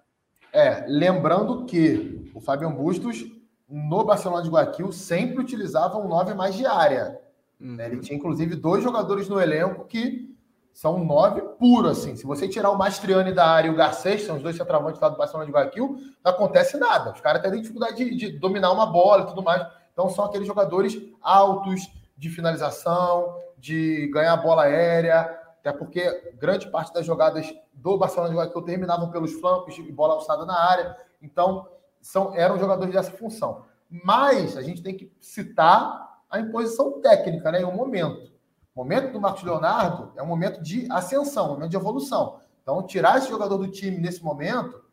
É, 0.51 0.83
lembrando 0.87 1.65
que 1.65 2.31
o 2.33 2.41
Fabian 2.41 2.71
Bustos, 2.71 3.25
no 3.69 4.03
Barcelona 4.03 4.41
de 4.41 4.49
Guaquil, 4.49 4.91
sempre 4.91 5.39
utilizava 5.39 5.97
um 5.97 6.07
9 6.07 6.33
mais 6.33 6.55
de 6.55 6.65
área. 6.65 7.19
Uhum. 7.59 7.79
Ele 7.79 7.99
tinha, 7.99 8.17
inclusive, 8.17 8.55
dois 8.55 8.83
jogadores 8.83 9.29
no 9.29 9.39
elenco 9.39 9.85
que 9.85 10.34
são 10.75 11.01
nove 11.05 11.41
puro, 11.57 11.87
assim. 11.87 12.17
Se 12.17 12.25
você 12.25 12.49
tirar 12.49 12.69
o 12.69 12.77
Mastriani 12.77 13.31
da 13.31 13.47
área 13.47 13.69
e 13.69 13.71
o 13.71 13.77
Garcês, 13.77 14.25
são 14.25 14.35
os 14.35 14.43
dois 14.43 14.57
centroavantes 14.57 14.99
lá 14.99 15.07
do 15.07 15.15
Barcelona 15.15 15.45
de 15.45 15.51
Guaquil, 15.53 15.97
não 16.21 16.31
acontece 16.31 16.75
nada. 16.75 17.13
Os 17.13 17.21
caras 17.21 17.41
têm 17.41 17.61
dificuldade 17.61 17.95
de, 17.95 18.13
de 18.13 18.31
dominar 18.37 18.73
uma 18.73 18.85
bola 18.85 19.23
e 19.23 19.27
tudo 19.27 19.41
mais. 19.41 19.65
Então, 19.93 20.09
são 20.09 20.25
aqueles 20.25 20.45
jogadores 20.45 21.01
altos, 21.21 21.89
de 22.17 22.29
finalização, 22.29 23.39
de 23.57 24.07
ganhar 24.13 24.35
bola 24.35 24.63
aérea, 24.63 25.21
até 25.59 25.71
porque 25.71 26.33
grande 26.37 26.69
parte 26.69 26.93
das 26.93 27.05
jogadas 27.05 27.53
do 27.73 27.97
Barcelona 27.97 28.31
de 28.31 28.35
Guayaquil 28.35 28.61
terminavam 28.61 29.09
pelos 29.09 29.31
flancos 29.31 29.75
de 29.75 29.91
bola 29.93 30.15
alçada 30.15 30.45
na 30.45 30.59
área. 30.59 30.97
Então, 31.21 31.69
são, 32.01 32.35
eram 32.35 32.59
jogadores 32.59 32.93
dessa 32.93 33.11
função. 33.11 33.63
Mas 33.89 34.57
a 34.57 34.61
gente 34.61 34.83
tem 34.83 34.95
que 34.95 35.09
citar 35.21 36.19
a 36.29 36.37
imposição 36.37 36.99
técnica, 36.99 37.49
né, 37.49 37.61
em 37.61 37.65
um 37.65 37.73
momento. 37.73 38.34
O 38.75 38.83
momento 38.83 39.13
do 39.13 39.21
Marcos 39.21 39.43
Leonardo 39.43 40.11
é 40.17 40.21
um 40.21 40.27
momento 40.27 40.61
de 40.61 40.85
ascensão, 40.91 41.45
um 41.45 41.53
momento 41.53 41.71
de 41.71 41.77
evolução. 41.77 42.39
Então, 42.61 42.85
tirar 42.85 43.17
esse 43.17 43.29
jogador 43.29 43.57
do 43.57 43.69
time 43.69 43.97
nesse 43.97 44.21
momento 44.21 44.83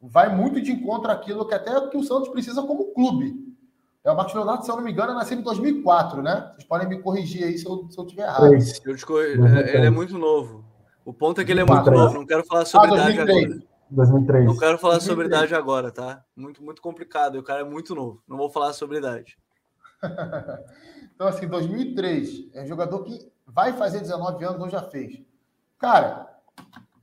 vai 0.00 0.34
muito 0.34 0.60
de 0.60 0.70
encontro 0.70 1.10
àquilo 1.10 1.44
que 1.44 1.54
até 1.54 1.88
que 1.88 1.96
o 1.96 2.02
Santos 2.04 2.28
precisa 2.28 2.62
como 2.62 2.94
clube. 2.94 3.34
É, 4.04 4.12
o 4.12 4.16
Marcos 4.16 4.34
Leonardo, 4.34 4.64
se 4.64 4.70
eu 4.70 4.76
não 4.76 4.84
me 4.84 4.92
engano, 4.92 5.12
é 5.12 5.14
nasceu 5.14 5.36
em 5.36 5.42
2004, 5.42 6.22
né? 6.22 6.52
Vocês 6.52 6.64
podem 6.64 6.86
me 6.86 7.00
corrigir 7.00 7.42
aí 7.44 7.58
se 7.58 7.66
eu, 7.66 7.88
se 7.90 7.98
eu 7.98 8.06
tiver 8.06 8.22
errado. 8.22 8.54
Eu 8.54 8.96
te 8.96 9.04
Ele 9.12 9.86
é 9.86 9.90
muito 9.90 10.16
novo. 10.16 10.64
O 11.04 11.12
ponto 11.12 11.40
é 11.40 11.44
que 11.44 11.50
ele 11.50 11.60
é 11.60 11.64
muito 11.64 11.90
novo. 11.90 12.14
Não 12.14 12.26
quero 12.26 12.44
falar 12.44 12.66
sobre 12.66 12.90
ah, 12.90 13.10
idade 13.10 13.20
agora. 13.20 13.62
2003. 13.90 14.46
Não 14.46 14.56
quero 14.56 14.78
falar 14.78 14.94
2003. 14.94 15.02
sobre 15.04 15.26
idade 15.26 15.54
agora, 15.54 15.90
tá? 15.90 16.22
Muito, 16.36 16.62
muito 16.62 16.80
complicado. 16.80 17.36
O 17.36 17.42
cara 17.42 17.62
é 17.62 17.64
muito 17.64 17.94
novo. 17.94 18.22
Não 18.28 18.36
vou 18.36 18.50
falar 18.50 18.72
sobre 18.74 18.98
idade. 18.98 19.36
então, 21.14 21.26
assim, 21.26 21.46
2003. 21.46 22.50
É 22.54 22.62
um 22.62 22.66
jogador 22.66 23.02
que 23.02 23.30
vai 23.46 23.72
fazer 23.72 24.00
19 24.00 24.44
anos 24.44 24.60
ou 24.60 24.68
já 24.68 24.82
fez. 24.82 25.22
Cara, 25.78 26.28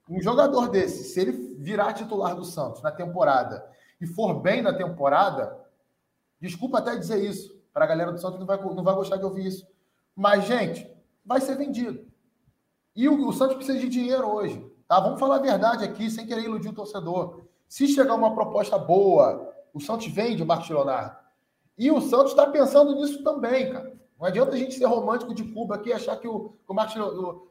um 0.10 0.22
jogador 0.22 0.70
desse, 0.70 1.04
se 1.06 1.20
ele 1.20 1.56
virar 1.58 1.94
titular 1.94 2.36
do 2.36 2.44
Santos 2.44 2.82
na 2.82 2.92
temporada 2.92 3.66
e 4.00 4.08
for 4.08 4.34
bem 4.42 4.62
na 4.62 4.74
temporada, 4.74 5.62
Desculpa 6.42 6.80
até 6.80 6.96
dizer 6.96 7.24
isso, 7.24 7.56
para 7.72 7.86
a 7.86 7.88
galera 7.88 8.12
do 8.12 8.20
Santos 8.20 8.40
não 8.40 8.48
vai, 8.48 8.60
não 8.60 8.84
vai 8.84 8.96
gostar 8.96 9.18
de 9.18 9.24
ouvir 9.24 9.46
isso. 9.46 9.68
Mas, 10.16 10.46
gente, 10.46 10.92
vai 11.24 11.40
ser 11.40 11.56
vendido. 11.56 12.04
E 12.96 13.08
o, 13.08 13.28
o 13.28 13.32
Santos 13.32 13.58
precisa 13.58 13.78
de 13.78 13.88
dinheiro 13.88 14.28
hoje. 14.28 14.66
Tá? 14.88 15.00
Vamos 15.00 15.20
falar 15.20 15.36
a 15.36 15.42
verdade 15.42 15.86
aqui, 15.86 16.10
sem 16.10 16.26
querer 16.26 16.44
iludir 16.44 16.70
o 16.70 16.74
torcedor. 16.74 17.44
Se 17.68 17.88
chegar 17.88 18.16
uma 18.16 18.34
proposta 18.34 18.76
boa, 18.76 19.54
o 19.72 19.80
Santos 19.80 20.08
vende 20.08 20.42
o 20.42 20.46
Marcos 20.46 20.68
Leonardo. 20.68 21.16
E 21.82 21.92
o 21.92 22.00
Santos 22.00 22.32
está 22.32 22.46
pensando 22.46 22.96
nisso 22.96 23.24
também, 23.24 23.72
cara. 23.72 23.94
Não 24.20 24.28
adianta 24.28 24.54
a 24.54 24.58
gente 24.58 24.76
ser 24.76 24.86
romântico 24.86 25.34
de 25.34 25.44
Cuba 25.44 25.76
aqui 25.76 25.90
e 25.90 25.94
achar 25.94 26.16
que 26.18 26.28
o, 26.28 26.54
o 26.68 26.74
Marcos, 26.74 26.96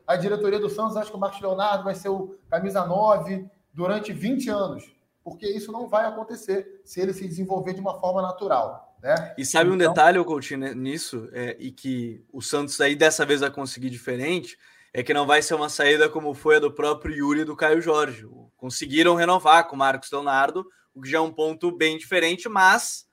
a 0.06 0.14
diretoria 0.14 0.60
do 0.60 0.70
Santos 0.70 0.96
acha 0.96 1.10
que 1.10 1.16
o 1.16 1.20
Marcos 1.20 1.40
Leonardo 1.40 1.82
vai 1.82 1.94
ser 1.94 2.10
o 2.10 2.36
camisa 2.48 2.86
9 2.86 3.44
durante 3.74 4.12
20 4.12 4.48
anos 4.48 5.00
porque 5.22 5.46
isso 5.46 5.70
não 5.70 5.88
vai 5.88 6.06
acontecer 6.06 6.80
se 6.84 7.00
ele 7.00 7.12
se 7.12 7.26
desenvolver 7.26 7.74
de 7.74 7.80
uma 7.80 7.98
forma 8.00 8.22
natural. 8.22 8.96
Né? 9.02 9.34
E 9.38 9.44
sabe 9.44 9.70
então... 9.70 9.74
um 9.74 9.78
detalhe, 9.78 10.24
Coutinho, 10.24 10.60
né, 10.60 10.74
nisso, 10.74 11.28
é, 11.32 11.56
e 11.58 11.70
que 11.70 12.24
o 12.32 12.42
Santos 12.42 12.80
aí 12.80 12.94
dessa 12.94 13.24
vez 13.24 13.40
vai 13.40 13.50
conseguir 13.50 13.90
diferente, 13.90 14.58
é 14.92 15.02
que 15.02 15.14
não 15.14 15.26
vai 15.26 15.40
ser 15.40 15.54
uma 15.54 15.68
saída 15.68 16.08
como 16.08 16.34
foi 16.34 16.56
a 16.56 16.60
do 16.60 16.72
próprio 16.72 17.14
Yuri 17.14 17.40
e 17.40 17.44
do 17.44 17.56
Caio 17.56 17.80
Jorge. 17.80 18.26
Conseguiram 18.56 19.14
renovar 19.14 19.68
com 19.68 19.76
o 19.76 19.78
Marcos 19.78 20.10
Leonardo, 20.10 20.66
o 20.94 21.00
que 21.00 21.08
já 21.08 21.18
é 21.18 21.20
um 21.20 21.32
ponto 21.32 21.70
bem 21.70 21.96
diferente, 21.96 22.48
mas 22.48 23.06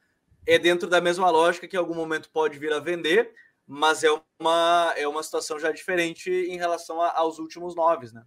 é 0.48 0.58
dentro 0.58 0.89
da 0.89 1.02
mesma 1.02 1.30
lógica 1.30 1.68
que 1.68 1.76
em 1.76 1.80
algum 1.80 1.93
momento 1.93 2.30
pode 2.32 2.58
vir 2.58 2.72
a 2.72 2.80
vender, 2.80 3.32
mas 3.68 4.04
é 4.04 4.10
uma, 4.39 4.93
é 4.95 5.08
uma 5.08 5.22
situação 5.22 5.60
já 5.60 5.72
diferente 5.72 6.32
em 6.32 6.58
relação 6.58 7.02
a, 7.02 7.12
aos 7.18 7.38
últimos 7.38 7.76
nove, 7.76 8.12
né? 8.14 8.24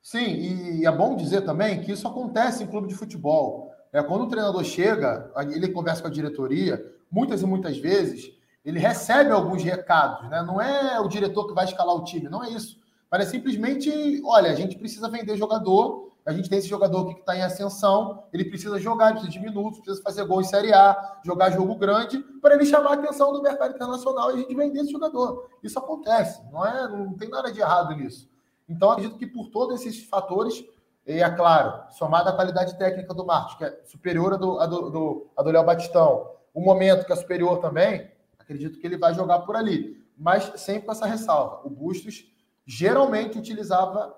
Sim, 0.00 0.80
e 0.80 0.86
é 0.86 0.92
bom 0.92 1.16
dizer 1.16 1.42
também 1.42 1.82
que 1.82 1.92
isso 1.92 2.06
acontece 2.06 2.62
em 2.62 2.66
clube 2.66 2.86
de 2.86 2.94
futebol. 2.94 3.72
É, 3.92 4.02
quando 4.02 4.22
o 4.22 4.28
treinador 4.28 4.62
chega, 4.64 5.30
ele 5.50 5.68
conversa 5.68 6.00
com 6.00 6.08
a 6.08 6.10
diretoria, 6.10 6.82
muitas 7.10 7.42
e 7.42 7.46
muitas 7.46 7.76
vezes 7.76 8.32
ele 8.64 8.78
recebe 8.78 9.32
alguns 9.32 9.62
recados, 9.62 10.28
né? 10.30 10.42
Não 10.42 10.60
é 10.60 11.00
o 11.00 11.08
diretor 11.08 11.48
que 11.48 11.54
vai 11.54 11.64
escalar 11.64 11.96
o 11.96 12.04
time, 12.04 12.28
não 12.28 12.44
é 12.44 12.50
isso. 12.50 12.78
Mas 13.10 13.22
é 13.22 13.30
simplesmente, 13.30 13.90
olha, 14.24 14.50
a 14.50 14.54
gente 14.54 14.76
precisa 14.76 15.08
vender 15.08 15.36
jogador, 15.36 16.12
a 16.28 16.32
gente 16.32 16.50
tem 16.50 16.58
esse 16.58 16.68
jogador 16.68 17.04
aqui 17.04 17.14
que 17.14 17.20
está 17.20 17.34
em 17.34 17.42
ascensão, 17.42 18.24
ele 18.34 18.44
precisa 18.44 18.78
jogar, 18.78 19.12
precisa 19.12 19.32
de 19.32 19.40
minutos, 19.40 19.80
precisa 19.80 20.02
fazer 20.02 20.26
gol 20.26 20.42
em 20.42 20.44
Série 20.44 20.74
A, 20.74 21.20
jogar 21.24 21.50
jogo 21.50 21.74
grande, 21.76 22.18
para 22.42 22.54
ele 22.54 22.66
chamar 22.66 22.90
a 22.90 22.94
atenção 22.94 23.32
do 23.32 23.42
mercado 23.42 23.74
internacional 23.74 24.30
e 24.30 24.34
a 24.34 24.36
gente 24.36 24.54
vender 24.54 24.80
esse 24.80 24.92
jogador. 24.92 25.48
Isso 25.62 25.78
acontece, 25.78 26.42
não 26.52 26.66
é? 26.66 26.86
Não 26.86 27.14
tem 27.14 27.30
nada 27.30 27.50
de 27.50 27.60
errado 27.60 27.96
nisso. 27.96 28.28
Então, 28.68 28.90
acredito 28.90 29.16
que 29.16 29.26
por 29.26 29.48
todos 29.48 29.80
esses 29.80 30.04
fatores, 30.04 30.62
e 31.06 31.12
é 31.12 31.30
claro, 31.30 31.90
somada 31.92 32.28
à 32.28 32.34
qualidade 32.34 32.76
técnica 32.76 33.14
do 33.14 33.24
Marcos, 33.24 33.54
que 33.54 33.64
é 33.64 33.80
superior 33.86 34.34
à 34.34 34.36
do, 34.36 34.90
do, 34.90 35.30
a 35.34 35.42
do 35.42 35.50
Léo 35.50 35.64
Batistão, 35.64 36.30
o 36.52 36.60
momento 36.60 37.06
que 37.06 37.12
é 37.14 37.16
superior 37.16 37.58
também, 37.58 38.10
acredito 38.38 38.78
que 38.78 38.86
ele 38.86 38.98
vai 38.98 39.14
jogar 39.14 39.38
por 39.38 39.56
ali. 39.56 40.04
Mas 40.14 40.52
sempre 40.56 40.82
com 40.82 40.92
essa 40.92 41.06
ressalva. 41.06 41.62
O 41.64 41.70
Bustos 41.70 42.30
geralmente 42.66 43.38
utilizava 43.38 44.14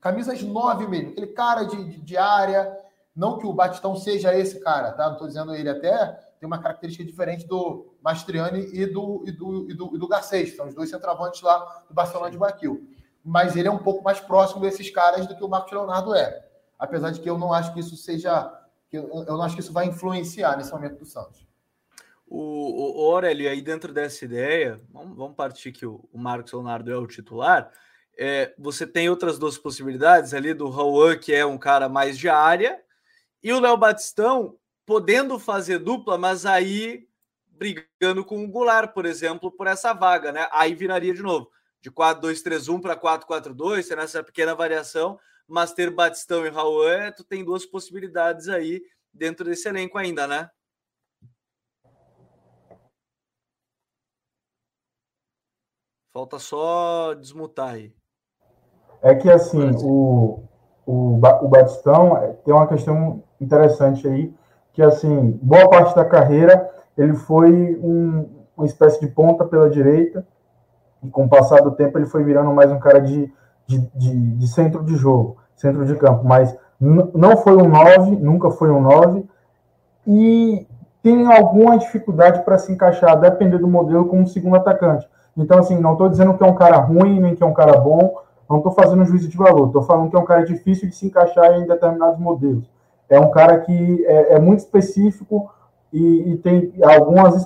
camisas 0.00 0.42
9 0.42 0.86
mesmo, 0.86 1.10
aquele 1.10 1.28
cara 1.28 1.64
de, 1.64 1.84
de, 1.84 2.00
de 2.00 2.16
área. 2.16 2.78
Não 3.14 3.36
que 3.38 3.46
o 3.46 3.52
Batistão 3.52 3.94
seja 3.94 4.34
esse 4.34 4.58
cara, 4.60 4.92
tá? 4.92 5.04
Não 5.06 5.12
estou 5.12 5.28
dizendo 5.28 5.54
ele 5.54 5.68
até 5.68 6.18
tem 6.40 6.46
uma 6.46 6.58
característica 6.58 7.04
diferente 7.04 7.46
do 7.46 7.94
Mastriani 8.02 8.70
e 8.72 8.86
do, 8.86 9.22
e 9.26 9.32
do, 9.32 9.70
e 9.70 9.74
do, 9.74 9.96
e 9.96 9.98
do 9.98 10.08
Garcês, 10.08 10.56
são 10.56 10.66
os 10.66 10.74
dois 10.74 10.88
centroavantes 10.88 11.42
lá 11.42 11.84
do 11.88 11.94
Barcelona 11.94 12.30
de 12.30 12.38
Guaquil 12.38 12.88
mas 13.24 13.56
ele 13.56 13.68
é 13.68 13.70
um 13.70 13.78
pouco 13.78 14.02
mais 14.02 14.20
próximo 14.20 14.60
desses 14.60 14.90
caras 14.90 15.26
do 15.26 15.36
que 15.36 15.44
o 15.44 15.48
Marcos 15.48 15.72
Leonardo 15.72 16.14
é. 16.14 16.44
Apesar 16.78 17.10
de 17.10 17.20
que 17.20 17.30
eu 17.30 17.38
não 17.38 17.52
acho 17.52 17.72
que 17.72 17.80
isso 17.80 17.96
seja. 17.96 18.52
Eu, 18.90 19.08
eu 19.08 19.36
não 19.36 19.42
acho 19.42 19.54
que 19.54 19.60
isso 19.60 19.72
vai 19.72 19.86
influenciar 19.86 20.56
nesse 20.56 20.72
momento 20.72 20.98
do 20.98 21.06
Santos. 21.06 21.46
O, 22.26 22.38
o, 22.38 23.06
o 23.06 23.12
Aurélio, 23.12 23.48
aí 23.48 23.62
dentro 23.62 23.92
dessa 23.92 24.24
ideia, 24.24 24.80
vamos, 24.90 25.16
vamos 25.16 25.36
partir 25.36 25.70
que 25.70 25.86
o, 25.86 26.06
o 26.12 26.18
Marcos 26.18 26.52
Leonardo 26.52 26.90
é 26.90 26.96
o 26.96 27.06
titular. 27.06 27.70
É, 28.18 28.54
você 28.58 28.86
tem 28.86 29.08
outras 29.08 29.38
duas 29.38 29.56
possibilidades 29.56 30.34
ali 30.34 30.52
do 30.54 30.68
Raul, 30.68 31.18
que 31.18 31.32
é 31.32 31.44
um 31.44 31.58
cara 31.58 31.88
mais 31.88 32.18
de 32.18 32.28
área, 32.28 32.80
e 33.42 33.52
o 33.52 33.60
Léo 33.60 33.76
Batistão 33.76 34.58
podendo 34.84 35.38
fazer 35.38 35.78
dupla, 35.78 36.18
mas 36.18 36.44
aí 36.44 37.08
brigando 37.46 38.24
com 38.24 38.44
o 38.44 38.48
Goulart, 38.48 38.92
por 38.92 39.06
exemplo, 39.06 39.50
por 39.50 39.66
essa 39.66 39.92
vaga, 39.92 40.32
né? 40.32 40.48
Aí 40.52 40.74
viraria 40.74 41.14
de 41.14 41.22
novo 41.22 41.50
de 41.82 41.90
4-2-3-1 41.90 42.80
para 42.80 42.96
4-4-2, 42.96 43.82
será 43.82 44.04
essa 44.04 44.22
pequena 44.22 44.54
variação, 44.54 45.18
mas 45.48 45.72
ter 45.72 45.90
Batistão 45.90 46.46
e 46.46 46.48
Raul, 46.48 47.12
tu 47.16 47.24
tem 47.24 47.44
duas 47.44 47.66
possibilidades 47.66 48.48
aí 48.48 48.80
dentro 49.12 49.44
desse 49.44 49.68
elenco 49.68 49.98
ainda, 49.98 50.26
né? 50.26 50.48
Falta 56.12 56.38
só 56.38 57.14
desmutar 57.14 57.74
aí. 57.74 58.01
É 59.02 59.14
que 59.14 59.28
assim, 59.28 59.70
o, 59.82 60.40
o, 60.86 61.18
o 61.18 61.48
Batistão, 61.48 62.16
é, 62.16 62.28
tem 62.44 62.54
uma 62.54 62.66
questão 62.66 63.22
interessante 63.40 64.06
aí, 64.06 64.32
que 64.72 64.82
assim, 64.82 65.38
boa 65.42 65.68
parte 65.68 65.94
da 65.94 66.04
carreira 66.04 66.70
ele 66.96 67.14
foi 67.14 67.78
um, 67.82 68.26
uma 68.56 68.66
espécie 68.66 69.00
de 69.00 69.08
ponta 69.08 69.44
pela 69.44 69.68
direita, 69.68 70.24
e 71.02 71.08
com 71.08 71.24
o 71.24 71.28
passar 71.28 71.60
do 71.62 71.72
tempo 71.72 71.98
ele 71.98 72.06
foi 72.06 72.22
virando 72.22 72.52
mais 72.52 72.70
um 72.70 72.78
cara 72.78 73.00
de, 73.00 73.32
de, 73.66 73.78
de, 73.94 74.36
de 74.36 74.48
centro 74.48 74.84
de 74.84 74.94
jogo, 74.94 75.36
centro 75.56 75.84
de 75.84 75.96
campo, 75.96 76.24
mas 76.24 76.56
não 76.80 77.36
foi 77.36 77.56
um 77.56 77.68
9, 77.68 78.16
nunca 78.16 78.50
foi 78.50 78.70
um 78.70 78.80
9, 78.80 79.24
e 80.06 80.66
tem 81.02 81.32
alguma 81.32 81.78
dificuldade 81.78 82.44
para 82.44 82.58
se 82.58 82.72
encaixar, 82.72 83.18
depender 83.18 83.58
do 83.58 83.68
modelo, 83.68 84.06
como 84.06 84.26
segundo 84.26 84.56
atacante. 84.56 85.08
Então, 85.36 85.58
assim, 85.58 85.78
não 85.78 85.92
estou 85.92 86.08
dizendo 86.08 86.34
que 86.34 86.44
é 86.44 86.46
um 86.46 86.54
cara 86.54 86.76
ruim, 86.76 87.20
nem 87.20 87.34
que 87.34 87.42
é 87.42 87.46
um 87.46 87.54
cara 87.54 87.78
bom, 87.78 88.14
não 88.52 88.58
estou 88.58 88.72
fazendo 88.72 89.04
juízo 89.04 89.28
de 89.28 89.36
valor, 89.36 89.66
estou 89.66 89.82
falando 89.82 90.10
que 90.10 90.16
é 90.16 90.18
um 90.18 90.24
cara 90.24 90.44
difícil 90.44 90.88
de 90.88 90.94
se 90.94 91.06
encaixar 91.06 91.52
em 91.54 91.66
determinados 91.66 92.18
modelos. 92.18 92.64
É 93.08 93.18
um 93.18 93.30
cara 93.30 93.58
que 93.60 94.06
é, 94.06 94.34
é 94.34 94.38
muito 94.38 94.60
específico 94.60 95.50
e, 95.92 96.32
e, 96.32 96.36
tem 96.38 96.72
algumas 96.82 97.36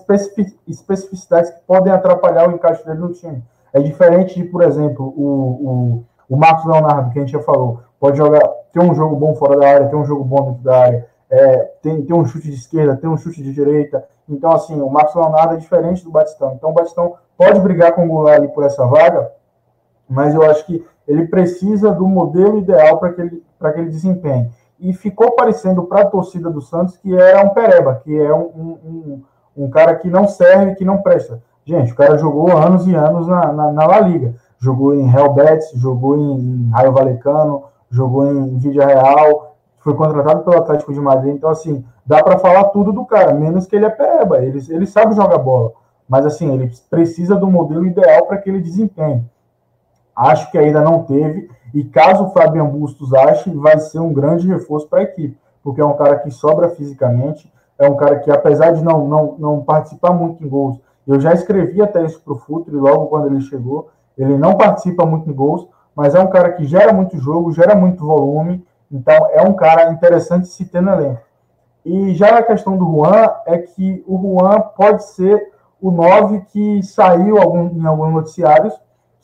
especificidades 0.68 1.50
que 1.50 1.60
podem 1.66 1.92
atrapalhar 1.92 2.48
o 2.48 2.52
encaixe 2.52 2.84
dele 2.84 3.00
no 3.00 3.12
time. 3.12 3.42
É 3.72 3.80
diferente 3.80 4.40
de, 4.40 4.44
por 4.44 4.62
exemplo, 4.62 5.12
o, 5.16 5.24
o, 5.28 6.04
o 6.30 6.36
Marcos 6.36 6.64
Leonardo, 6.64 7.10
que 7.10 7.18
a 7.18 7.22
gente 7.22 7.32
já 7.32 7.42
falou, 7.42 7.80
pode 7.98 8.16
jogar, 8.16 8.40
ter 8.72 8.80
um 8.80 8.94
jogo 8.94 9.16
bom 9.16 9.34
fora 9.34 9.58
da 9.58 9.68
área, 9.68 9.88
ter 9.88 9.96
um 9.96 10.04
jogo 10.04 10.22
bom 10.22 10.44
dentro 10.44 10.62
da 10.62 10.78
área, 10.78 11.06
é, 11.28 11.58
tem, 11.82 12.02
tem 12.02 12.16
um 12.16 12.24
chute 12.24 12.48
de 12.48 12.54
esquerda, 12.54 12.96
tem 12.96 13.10
um 13.10 13.16
chute 13.16 13.42
de 13.42 13.52
direita. 13.52 14.04
Então, 14.28 14.52
assim, 14.52 14.80
o 14.80 14.88
Marcos 14.88 15.14
Leonardo 15.14 15.54
é 15.54 15.56
diferente 15.56 16.04
do 16.04 16.10
Batistão. 16.10 16.54
Então, 16.54 16.70
o 16.70 16.72
Batistão 16.72 17.14
pode 17.36 17.58
brigar 17.60 17.92
com 17.92 18.04
o 18.04 18.08
Goulart 18.08 18.38
ali 18.38 18.48
por 18.48 18.64
essa 18.64 18.86
vaga, 18.86 19.32
mas 20.08 20.34
eu 20.34 20.42
acho 20.42 20.64
que 20.66 20.84
ele 21.06 21.26
precisa 21.26 21.92
do 21.92 22.06
modelo 22.06 22.58
ideal 22.58 22.98
para 22.98 23.12
que, 23.12 23.20
ele, 23.20 23.42
que 23.58 23.80
ele 23.80 23.90
desempenhe. 23.90 24.50
E 24.78 24.92
ficou 24.92 25.32
parecendo 25.32 25.84
para 25.84 26.02
a 26.02 26.06
torcida 26.06 26.50
do 26.50 26.60
Santos 26.60 26.96
que 26.96 27.16
era 27.16 27.44
um 27.44 27.50
pereba, 27.50 28.00
que 28.04 28.14
é 28.14 28.32
um, 28.34 28.42
um, 28.44 29.22
um, 29.56 29.70
cara 29.70 29.94
que 29.94 30.10
não 30.10 30.28
serve, 30.28 30.74
que 30.74 30.84
não 30.84 30.98
presta. 30.98 31.42
Gente, 31.64 31.92
o 31.92 31.96
cara 31.96 32.18
jogou 32.18 32.56
anos 32.56 32.86
e 32.86 32.94
anos 32.94 33.26
na, 33.26 33.52
na, 33.52 33.72
na 33.72 33.86
La 33.86 34.00
Liga. 34.00 34.34
Jogou 34.58 34.94
em 34.94 35.06
Real 35.06 35.32
Betis, 35.32 35.70
jogou 35.74 36.16
em, 36.16 36.70
Raio 36.70 36.92
Valecano, 36.92 37.64
jogou 37.90 38.26
em 38.26 38.58
Vídea 38.58 38.86
Real, 38.86 39.56
foi 39.78 39.94
contratado 39.94 40.42
pelo 40.44 40.58
Atlético 40.58 40.92
de 40.92 41.00
Madrid. 41.00 41.34
Então, 41.34 41.50
assim, 41.50 41.84
dá 42.04 42.22
para 42.22 42.38
falar 42.38 42.64
tudo 42.64 42.92
do 42.92 43.04
cara, 43.04 43.32
menos 43.32 43.66
que 43.66 43.76
ele 43.76 43.86
é 43.86 43.90
pereba. 43.90 44.38
Ele, 44.38 44.60
ele 44.68 44.86
sabe 44.86 45.14
jogar 45.14 45.38
bola. 45.38 45.72
Mas, 46.08 46.26
assim, 46.26 46.52
ele 46.52 46.70
precisa 46.90 47.34
do 47.34 47.50
modelo 47.50 47.86
ideal 47.86 48.26
para 48.26 48.38
que 48.38 48.50
ele 48.50 48.60
desempenhe. 48.60 49.24
Acho 50.16 50.50
que 50.50 50.56
ainda 50.56 50.80
não 50.80 51.02
teve. 51.02 51.50
E 51.74 51.84
caso 51.84 52.24
o 52.24 52.30
Fabian 52.30 52.64
Bustos 52.64 53.12
ache, 53.12 53.50
vai 53.50 53.78
ser 53.78 53.98
um 53.98 54.12
grande 54.12 54.48
reforço 54.48 54.88
para 54.88 55.00
a 55.00 55.02
equipe. 55.02 55.38
Porque 55.62 55.80
é 55.80 55.84
um 55.84 55.96
cara 55.96 56.18
que 56.18 56.30
sobra 56.30 56.70
fisicamente. 56.70 57.52
É 57.78 57.86
um 57.86 57.96
cara 57.96 58.18
que, 58.20 58.30
apesar 58.30 58.72
de 58.72 58.82
não, 58.82 59.06
não, 59.06 59.36
não 59.38 59.62
participar 59.62 60.12
muito 60.14 60.42
em 60.42 60.48
gols, 60.48 60.80
eu 61.06 61.20
já 61.20 61.34
escrevi 61.34 61.82
até 61.82 62.02
isso 62.04 62.20
para 62.22 62.32
o 62.32 62.38
Futre 62.38 62.74
logo 62.74 63.06
quando 63.06 63.26
ele 63.26 63.42
chegou. 63.42 63.90
Ele 64.16 64.38
não 64.38 64.56
participa 64.56 65.04
muito 65.04 65.28
em 65.28 65.34
gols, 65.34 65.68
mas 65.94 66.14
é 66.14 66.20
um 66.20 66.28
cara 66.28 66.52
que 66.52 66.64
gera 66.64 66.92
muito 66.92 67.18
jogo, 67.18 67.52
gera 67.52 67.74
muito 67.74 68.06
volume. 68.06 68.64
Então, 68.90 69.14
é 69.32 69.42
um 69.42 69.52
cara 69.52 69.92
interessante 69.92 70.48
se 70.48 70.64
ter 70.64 70.80
no 70.80 70.92
elenco. 70.92 71.20
E 71.84 72.14
já 72.14 72.38
a 72.38 72.42
questão 72.42 72.76
do 72.76 72.84
Juan 72.84 73.28
é 73.46 73.58
que 73.58 74.02
o 74.06 74.18
Juan 74.18 74.60
pode 74.76 75.04
ser 75.04 75.52
o 75.80 75.90
9 75.90 76.40
que 76.52 76.82
saiu 76.82 77.38
algum, 77.38 77.68
em 77.68 77.86
alguns 77.86 78.12
noticiários 78.12 78.74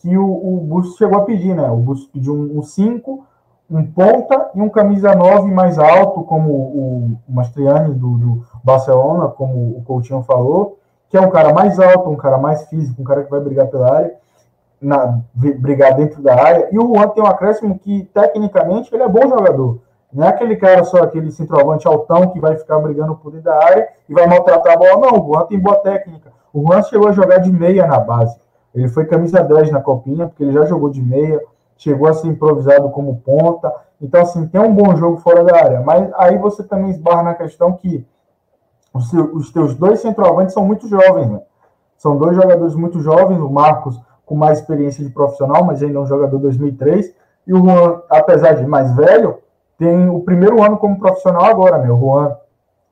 que 0.02 0.18
o, 0.18 0.68
o 0.68 0.82
chegou 0.98 1.18
a 1.18 1.22
pedir, 1.22 1.54
né? 1.54 1.70
O 1.70 1.76
Bustos 1.76 2.08
pediu 2.08 2.34
um 2.34 2.60
5, 2.60 3.24
um, 3.70 3.78
um, 3.78 3.86
ponta 3.86 4.50
e 4.52 4.60
um 4.60 4.68
camisa 4.68 5.14
9 5.14 5.48
mais 5.52 5.78
alto, 5.78 6.24
como 6.24 6.50
o, 6.50 7.18
o 7.28 7.32
Mastriani 7.32 7.94
do, 7.94 8.18
do, 8.18 8.46
Barcelona, 8.64 9.28
como 9.28 9.78
o 9.78 9.82
Coutinho 9.84 10.22
falou, 10.24 10.78
que 11.08 11.16
é 11.16 11.20
um 11.20 11.30
cara 11.30 11.54
mais 11.54 11.78
alto, 11.78 12.10
um 12.10 12.16
cara 12.16 12.36
mais 12.36 12.66
físico, 12.66 13.00
um 13.00 13.04
cara 13.04 13.22
que 13.22 13.30
vai 13.30 13.40
brigar 13.40 13.68
pela 13.68 13.94
área, 13.94 14.14
na, 14.80 15.20
brigar 15.34 15.94
dentro 15.94 16.20
da 16.20 16.34
área. 16.34 16.68
E 16.72 16.78
o 16.78 16.94
Juan 16.94 17.08
tem 17.08 17.22
um 17.22 17.26
acréscimo 17.26 17.78
que, 17.78 18.04
tecnicamente, 18.12 18.92
ele 18.92 19.04
é 19.04 19.08
bom 19.08 19.28
jogador. 19.28 19.78
Não 20.12 20.26
é 20.26 20.28
aquele 20.28 20.56
cara 20.56 20.82
só, 20.82 20.98
aquele 20.98 21.30
centroavante 21.30 21.86
altão 21.86 22.30
que 22.30 22.40
vai 22.40 22.56
ficar 22.56 22.78
brigando 22.80 23.14
por 23.14 23.30
dentro 23.30 23.44
da 23.44 23.64
área 23.64 23.88
e 24.08 24.12
vai 24.12 24.26
maltratar 24.26 24.74
a 24.74 24.76
bola. 24.76 24.96
Não, 24.96 25.20
o 25.20 25.32
Juan 25.32 25.46
tem 25.46 25.58
boa 25.58 25.76
técnica. 25.76 26.32
O 26.52 26.66
Juan 26.66 26.82
chegou 26.82 27.08
a 27.08 27.12
jogar 27.12 27.38
de 27.38 27.52
meia 27.52 27.86
na 27.86 27.98
base. 27.98 28.36
Ele 28.74 28.88
foi 28.88 29.04
camisa 29.04 29.42
10 29.42 29.70
na 29.70 29.80
copinha, 29.80 30.26
porque 30.26 30.42
ele 30.42 30.52
já 30.52 30.64
jogou 30.64 30.88
de 30.88 31.02
meia, 31.02 31.40
chegou 31.76 32.08
a 32.08 32.14
ser 32.14 32.28
improvisado 32.28 32.90
como 32.90 33.16
ponta. 33.16 33.72
Então, 34.00 34.22
assim, 34.22 34.46
tem 34.46 34.60
um 34.60 34.74
bom 34.74 34.96
jogo 34.96 35.18
fora 35.18 35.44
da 35.44 35.56
área. 35.56 35.80
Mas 35.80 36.10
aí 36.14 36.38
você 36.38 36.62
também 36.62 36.90
esbarra 36.90 37.22
na 37.22 37.34
questão 37.34 37.72
que 37.72 38.06
os, 38.94 39.10
seus, 39.10 39.32
os 39.32 39.52
teus 39.52 39.74
dois 39.74 40.00
centroavantes 40.00 40.54
são 40.54 40.64
muito 40.64 40.88
jovens, 40.88 41.28
né? 41.30 41.40
São 41.96 42.16
dois 42.16 42.34
jogadores 42.34 42.74
muito 42.74 43.00
jovens, 43.00 43.38
o 43.38 43.50
Marcos 43.50 44.00
com 44.24 44.34
mais 44.34 44.58
experiência 44.58 45.04
de 45.04 45.10
profissional, 45.10 45.64
mas 45.64 45.82
ainda 45.82 45.98
é 45.98 46.00
um 46.00 46.06
jogador 46.06 46.38
2003, 46.38 47.14
e 47.46 47.52
o 47.52 47.58
Juan, 47.58 48.00
apesar 48.08 48.54
de 48.54 48.66
mais 48.66 48.94
velho, 48.94 49.38
tem 49.76 50.08
o 50.08 50.20
primeiro 50.20 50.62
ano 50.62 50.78
como 50.78 50.98
profissional 50.98 51.44
agora, 51.44 51.78
né? 51.78 51.90
O 51.90 51.98
Juan 51.98 52.36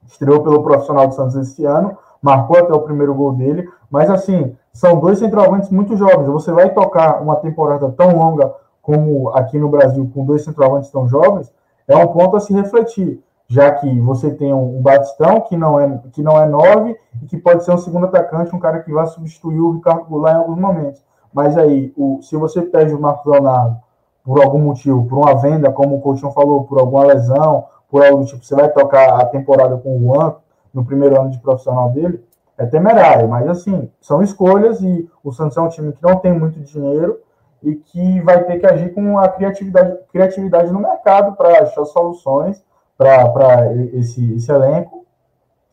estreou 0.07 0.43
pelo 0.43 0.62
profissional 0.62 1.07
do 1.07 1.14
Santos 1.14 1.37
esse 1.37 1.64
ano, 1.64 1.97
marcou 2.22 2.58
até 2.58 2.72
o 2.72 2.80
primeiro 2.80 3.14
gol 3.14 3.32
dele, 3.32 3.68
mas 3.90 4.10
assim, 4.10 4.54
são 4.72 5.00
dois 5.00 5.18
centroavantes 5.18 5.70
muito 5.70 5.96
jovens. 5.96 6.26
Você 6.26 6.52
vai 6.52 6.70
tocar 6.70 7.22
uma 7.22 7.36
temporada 7.36 7.90
tão 7.92 8.16
longa 8.16 8.52
como 8.82 9.30
aqui 9.30 9.58
no 9.58 9.68
Brasil, 9.68 10.10
com 10.14 10.24
dois 10.24 10.44
centroavantes 10.44 10.90
tão 10.90 11.08
jovens, 11.08 11.52
é 11.86 11.96
um 11.96 12.06
ponto 12.08 12.36
a 12.36 12.40
se 12.40 12.52
refletir, 12.52 13.22
já 13.48 13.72
que 13.72 14.00
você 14.00 14.30
tem 14.30 14.52
um 14.54 14.80
Batistão 14.80 15.40
que 15.40 15.56
não 15.56 15.78
é 15.78 16.00
que 16.12 16.22
não 16.22 16.40
é 16.40 16.46
nove 16.46 16.96
e 17.22 17.26
que 17.26 17.36
pode 17.36 17.64
ser 17.64 17.72
um 17.72 17.78
segundo 17.78 18.06
atacante, 18.06 18.54
um 18.54 18.60
cara 18.60 18.80
que 18.80 18.92
vai 18.92 19.06
substituir 19.06 19.60
o 19.60 19.72
Ricardo 19.72 20.04
Goulart 20.04 20.36
em 20.36 20.38
alguns 20.38 20.58
momentos. 20.58 21.04
Mas 21.32 21.56
aí, 21.56 21.92
o, 21.96 22.20
se 22.22 22.36
você 22.36 22.62
perde 22.62 22.94
o 22.94 23.00
Marcos 23.00 23.30
Leonardo 23.30 23.76
por 24.24 24.42
algum 24.42 24.58
motivo, 24.58 25.06
por 25.06 25.18
uma 25.18 25.34
venda, 25.36 25.70
como 25.70 25.96
o 25.96 26.00
Coutinho 26.00 26.32
falou, 26.32 26.64
por 26.64 26.78
alguma 26.78 27.04
lesão, 27.04 27.64
por 27.90 28.04
algo 28.04 28.24
tipo, 28.24 28.44
você 28.44 28.54
vai 28.54 28.68
tocar 28.68 29.20
a 29.20 29.26
temporada 29.26 29.76
com 29.76 29.96
o 29.96 30.00
Juan 30.00 30.34
no 30.72 30.84
primeiro 30.84 31.20
ano 31.20 31.30
de 31.30 31.40
profissional 31.40 31.90
dele, 31.90 32.24
é 32.56 32.66
temerário, 32.66 33.28
mas 33.28 33.48
assim, 33.48 33.90
são 34.00 34.22
escolhas 34.22 34.82
e 34.82 35.08
o 35.24 35.32
Santos 35.32 35.56
é 35.56 35.60
um 35.60 35.68
time 35.68 35.92
que 35.92 36.02
não 36.02 36.16
tem 36.16 36.32
muito 36.32 36.60
dinheiro 36.60 37.18
e 37.62 37.74
que 37.74 38.20
vai 38.20 38.44
ter 38.44 38.58
que 38.58 38.66
agir 38.66 38.92
com 38.92 39.18
a 39.18 39.28
criatividade, 39.28 39.98
criatividade 40.12 40.70
no 40.72 40.80
mercado 40.80 41.36
para 41.36 41.62
achar 41.62 41.84
soluções 41.86 42.62
para 42.98 43.74
esse, 43.94 44.34
esse 44.34 44.52
elenco. 44.52 45.06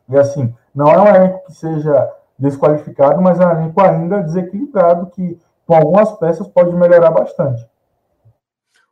E 0.08 0.18
assim, 0.18 0.54
não 0.74 0.88
é 0.88 1.02
um 1.02 1.08
elenco 1.08 1.46
que 1.46 1.54
seja 1.54 2.10
desqualificado, 2.40 3.22
mas 3.22 3.40
é 3.40 3.46
um 3.46 3.52
elenco 3.52 3.82
ainda 3.82 4.24
desequilibrado 4.24 5.08
que 5.08 5.38
com 5.66 5.76
algumas 5.76 6.12
peças 6.14 6.48
pode 6.48 6.74
melhorar 6.74 7.12
bastante. 7.12 7.68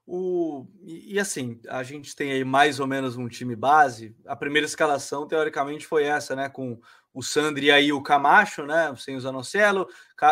O, 0.08 0.68
e, 0.84 1.16
e, 1.16 1.20
assim, 1.20 1.60
a 1.68 1.82
gente 1.82 2.16
tem 2.16 2.32
aí 2.32 2.44
mais 2.44 2.80
ou 2.80 2.86
menos 2.86 3.18
um 3.18 3.28
time 3.28 3.56
base. 3.56 4.16
A 4.28 4.36
primeira 4.36 4.66
escalação, 4.66 5.28
teoricamente, 5.28 5.88
foi 5.88 6.04
essa, 6.04 6.36
né? 6.36 6.48
Com 6.48 6.80
o 7.14 7.24
Sandri 7.24 7.68
e 7.68 7.72
aí 7.72 7.92
o 7.92 8.04
Camacho, 8.04 8.66
né? 8.66 8.94
Sem 8.98 9.16
o 9.16 9.22
Zanocelo. 9.22 9.88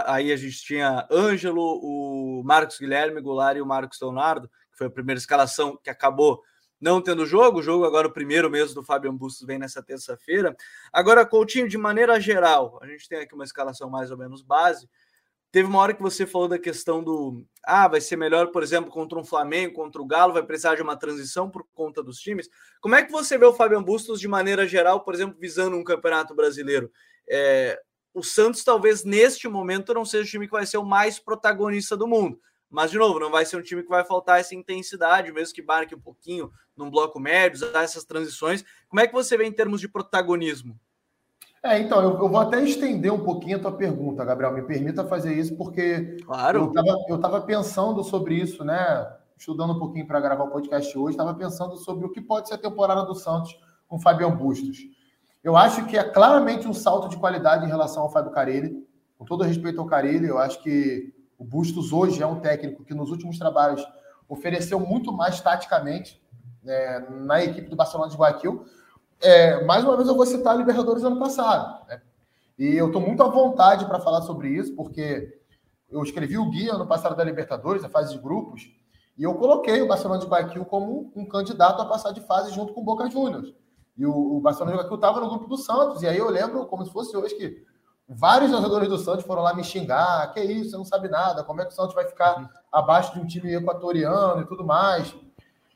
Aí 0.05 0.31
a 0.31 0.37
gente 0.37 0.61
tinha 0.63 1.07
Ângelo, 1.09 1.79
o 1.81 2.43
Marcos 2.43 2.77
Guilherme, 2.77 3.21
Goulart 3.21 3.57
e 3.57 3.61
o 3.61 3.65
Marcos 3.65 3.99
Leonardo, 3.99 4.47
que 4.47 4.77
foi 4.77 4.87
a 4.87 4.91
primeira 4.91 5.17
escalação 5.17 5.79
que 5.81 5.89
acabou 5.89 6.43
não 6.79 7.01
tendo 7.01 7.25
jogo. 7.25 7.59
O 7.59 7.63
jogo 7.63 7.85
agora, 7.85 8.07
o 8.07 8.11
primeiro 8.11 8.51
mesmo 8.51 8.75
do 8.75 8.83
Fabian 8.83 9.15
Bustos, 9.15 9.47
vem 9.47 9.57
nessa 9.57 9.81
terça-feira. 9.81 10.55
Agora, 10.91 11.25
Coutinho, 11.25 11.67
de 11.67 11.77
maneira 11.77 12.19
geral, 12.19 12.77
a 12.81 12.85
gente 12.85 13.07
tem 13.07 13.19
aqui 13.19 13.33
uma 13.33 13.45
escalação 13.45 13.89
mais 13.89 14.11
ou 14.11 14.17
menos 14.17 14.41
base. 14.41 14.87
Teve 15.53 15.69
uma 15.69 15.77
hora 15.77 15.93
que 15.93 16.01
você 16.01 16.25
falou 16.25 16.47
da 16.47 16.57
questão 16.57 17.03
do. 17.03 17.45
Ah, 17.63 17.87
vai 17.87 18.01
ser 18.01 18.15
melhor, 18.15 18.47
por 18.47 18.63
exemplo, 18.63 18.89
contra 18.89 19.19
um 19.19 19.23
Flamengo, 19.23 19.75
contra 19.75 20.01
o 20.01 20.05
Galo, 20.05 20.33
vai 20.33 20.41
precisar 20.41 20.73
de 20.73 20.81
uma 20.81 20.97
transição 20.97 21.47
por 21.47 21.63
conta 21.75 22.01
dos 22.01 22.17
times. 22.17 22.49
Como 22.81 22.95
é 22.95 23.03
que 23.03 23.11
você 23.11 23.37
vê 23.37 23.45
o 23.45 23.53
Fabian 23.53 23.83
Bustos 23.83 24.19
de 24.19 24.27
maneira 24.27 24.67
geral, 24.67 25.03
por 25.03 25.13
exemplo, 25.13 25.37
visando 25.39 25.77
um 25.77 25.83
campeonato 25.83 26.33
brasileiro? 26.33 26.91
É, 27.29 27.79
o 28.15 28.23
Santos, 28.23 28.63
talvez 28.63 29.03
neste 29.03 29.47
momento, 29.47 29.93
não 29.93 30.03
seja 30.05 30.23
o 30.23 30.27
time 30.27 30.47
que 30.47 30.53
vai 30.53 30.65
ser 30.65 30.77
o 30.77 30.83
mais 30.83 31.19
protagonista 31.19 31.95
do 31.95 32.07
mundo. 32.07 32.39
Mas, 32.67 32.89
de 32.89 32.97
novo, 32.97 33.19
não 33.19 33.29
vai 33.29 33.45
ser 33.45 33.55
um 33.55 33.61
time 33.61 33.83
que 33.83 33.89
vai 33.89 34.03
faltar 34.03 34.39
essa 34.39 34.55
intensidade, 34.55 35.31
mesmo 35.31 35.53
que 35.53 35.61
barque 35.61 35.93
um 35.93 36.01
pouquinho 36.01 36.51
num 36.75 36.89
bloco 36.89 37.19
médio, 37.19 37.57
usar 37.57 37.83
essas 37.83 38.03
transições. 38.03 38.65
Como 38.87 39.01
é 39.01 39.05
que 39.05 39.13
você 39.13 39.37
vê 39.37 39.45
em 39.45 39.51
termos 39.51 39.79
de 39.79 39.87
protagonismo? 39.87 40.79
É, 41.65 41.79
então, 41.79 42.01
eu, 42.01 42.11
eu, 42.11 42.29
vou 42.29 42.39
até 42.41 42.61
estender 42.61 43.11
um 43.11 43.23
pouquinho 43.23 43.55
a 43.55 43.59
tua 43.59 43.71
pergunta, 43.71 44.25
Gabriel. 44.25 44.53
Me 44.53 44.63
permita 44.63 45.05
fazer 45.05 45.33
isso, 45.33 45.55
porque 45.55 46.17
claro. 46.25 46.73
eu 47.07 47.15
estava 47.15 47.39
pensando 47.41 48.03
sobre 48.03 48.35
isso, 48.35 48.65
né? 48.65 49.09
Estudando 49.37 49.71
um 49.71 49.79
pouquinho 49.79 50.05
para 50.05 50.19
gravar 50.19 50.43
o 50.43 50.51
podcast 50.51 50.97
hoje, 50.97 51.11
estava 51.11 51.33
pensando 51.33 51.77
sobre 51.77 52.05
o 52.05 52.09
que 52.09 52.19
pode 52.19 52.49
ser 52.49 52.55
a 52.55 52.57
temporada 52.57 53.03
do 53.03 53.15
Santos 53.15 53.57
com 53.87 53.95
o 53.95 53.99
Fabião 53.99 54.35
Bustos. 54.35 54.77
Eu 55.41 55.55
acho 55.55 55.85
que 55.85 55.97
é 55.97 56.03
claramente 56.03 56.67
um 56.67 56.73
salto 56.73 57.07
de 57.07 57.15
qualidade 57.15 57.65
em 57.65 57.69
relação 57.69 58.03
ao 58.03 58.11
Fábio 58.11 58.31
Carelli. 58.31 58.85
Com 59.17 59.23
todo 59.23 59.43
respeito 59.43 59.79
ao 59.79 59.87
Carelli, 59.87 60.27
eu 60.27 60.37
acho 60.37 60.61
que 60.61 61.13
o 61.37 61.45
Bustos 61.45 61.93
hoje 61.93 62.21
é 62.21 62.27
um 62.27 62.41
técnico 62.41 62.83
que 62.83 62.93
nos 62.93 63.09
últimos 63.09 63.39
trabalhos 63.39 63.85
ofereceu 64.27 64.81
muito 64.81 65.13
mais 65.13 65.39
taticamente 65.39 66.21
é, 66.65 67.09
na 67.09 67.41
equipe 67.41 67.69
do 67.69 67.75
Barcelona 67.75 68.09
de 68.09 68.17
Guayaquil. 68.17 68.65
É, 69.23 69.63
mais 69.63 69.85
uma 69.85 69.95
vez 69.95 70.09
eu 70.09 70.15
vou 70.15 70.25
citar 70.25 70.53
a 70.53 70.57
Libertadores 70.57 71.03
ano 71.03 71.17
passado. 71.17 71.87
Né? 71.87 72.01
E 72.59 72.75
eu 72.75 72.87
estou 72.87 73.01
muito 73.01 73.23
à 73.23 73.27
vontade 73.27 73.85
para 73.85 73.99
falar 73.99 74.21
sobre 74.21 74.49
isso, 74.49 74.75
porque 74.75 75.39
eu 75.89 76.03
escrevi 76.03 76.37
o 76.37 76.49
guia 76.49 76.73
ano 76.73 76.85
passado 76.85 77.15
da 77.15 77.23
Libertadores, 77.23 77.85
a 77.85 77.89
fase 77.89 78.13
de 78.13 78.21
grupos, 78.21 78.69
e 79.17 79.23
eu 79.23 79.33
coloquei 79.35 79.81
o 79.81 79.87
Barcelona 79.87 80.19
de 80.19 80.27
Guayaquil 80.27 80.65
como 80.65 81.11
um 81.15 81.25
candidato 81.25 81.81
a 81.81 81.85
passar 81.85 82.11
de 82.11 82.19
fase 82.21 82.51
junto 82.51 82.73
com 82.73 82.81
o 82.81 82.83
Boca 82.83 83.09
Juniors. 83.09 83.53
E 83.95 84.05
o, 84.05 84.11
o 84.11 84.41
Barcelona 84.41 84.71
de 84.71 84.77
Guayaquil 84.79 84.95
estava 84.97 85.21
no 85.21 85.29
grupo 85.29 85.47
do 85.47 85.57
Santos, 85.57 86.01
e 86.01 86.07
aí 86.07 86.17
eu 86.17 86.29
lembro 86.29 86.65
como 86.65 86.85
se 86.85 86.91
fosse 86.91 87.15
hoje 87.15 87.33
que 87.35 87.63
vários 88.09 88.51
jogadores 88.51 88.89
do 88.89 88.97
Santos 88.97 89.25
foram 89.25 89.41
lá 89.41 89.53
me 89.53 89.63
xingar, 89.63 90.33
que 90.33 90.41
isso, 90.41 90.71
você 90.71 90.77
não 90.77 90.85
sabe 90.85 91.07
nada, 91.07 91.45
como 91.45 91.61
é 91.61 91.65
que 91.65 91.71
o 91.71 91.75
Santos 91.75 91.95
vai 91.95 92.05
ficar 92.05 92.39
uhum. 92.39 92.47
abaixo 92.71 93.13
de 93.13 93.19
um 93.21 93.25
time 93.25 93.53
equatoriano 93.55 94.41
e 94.41 94.45
tudo 94.45 94.65
mais. 94.65 95.15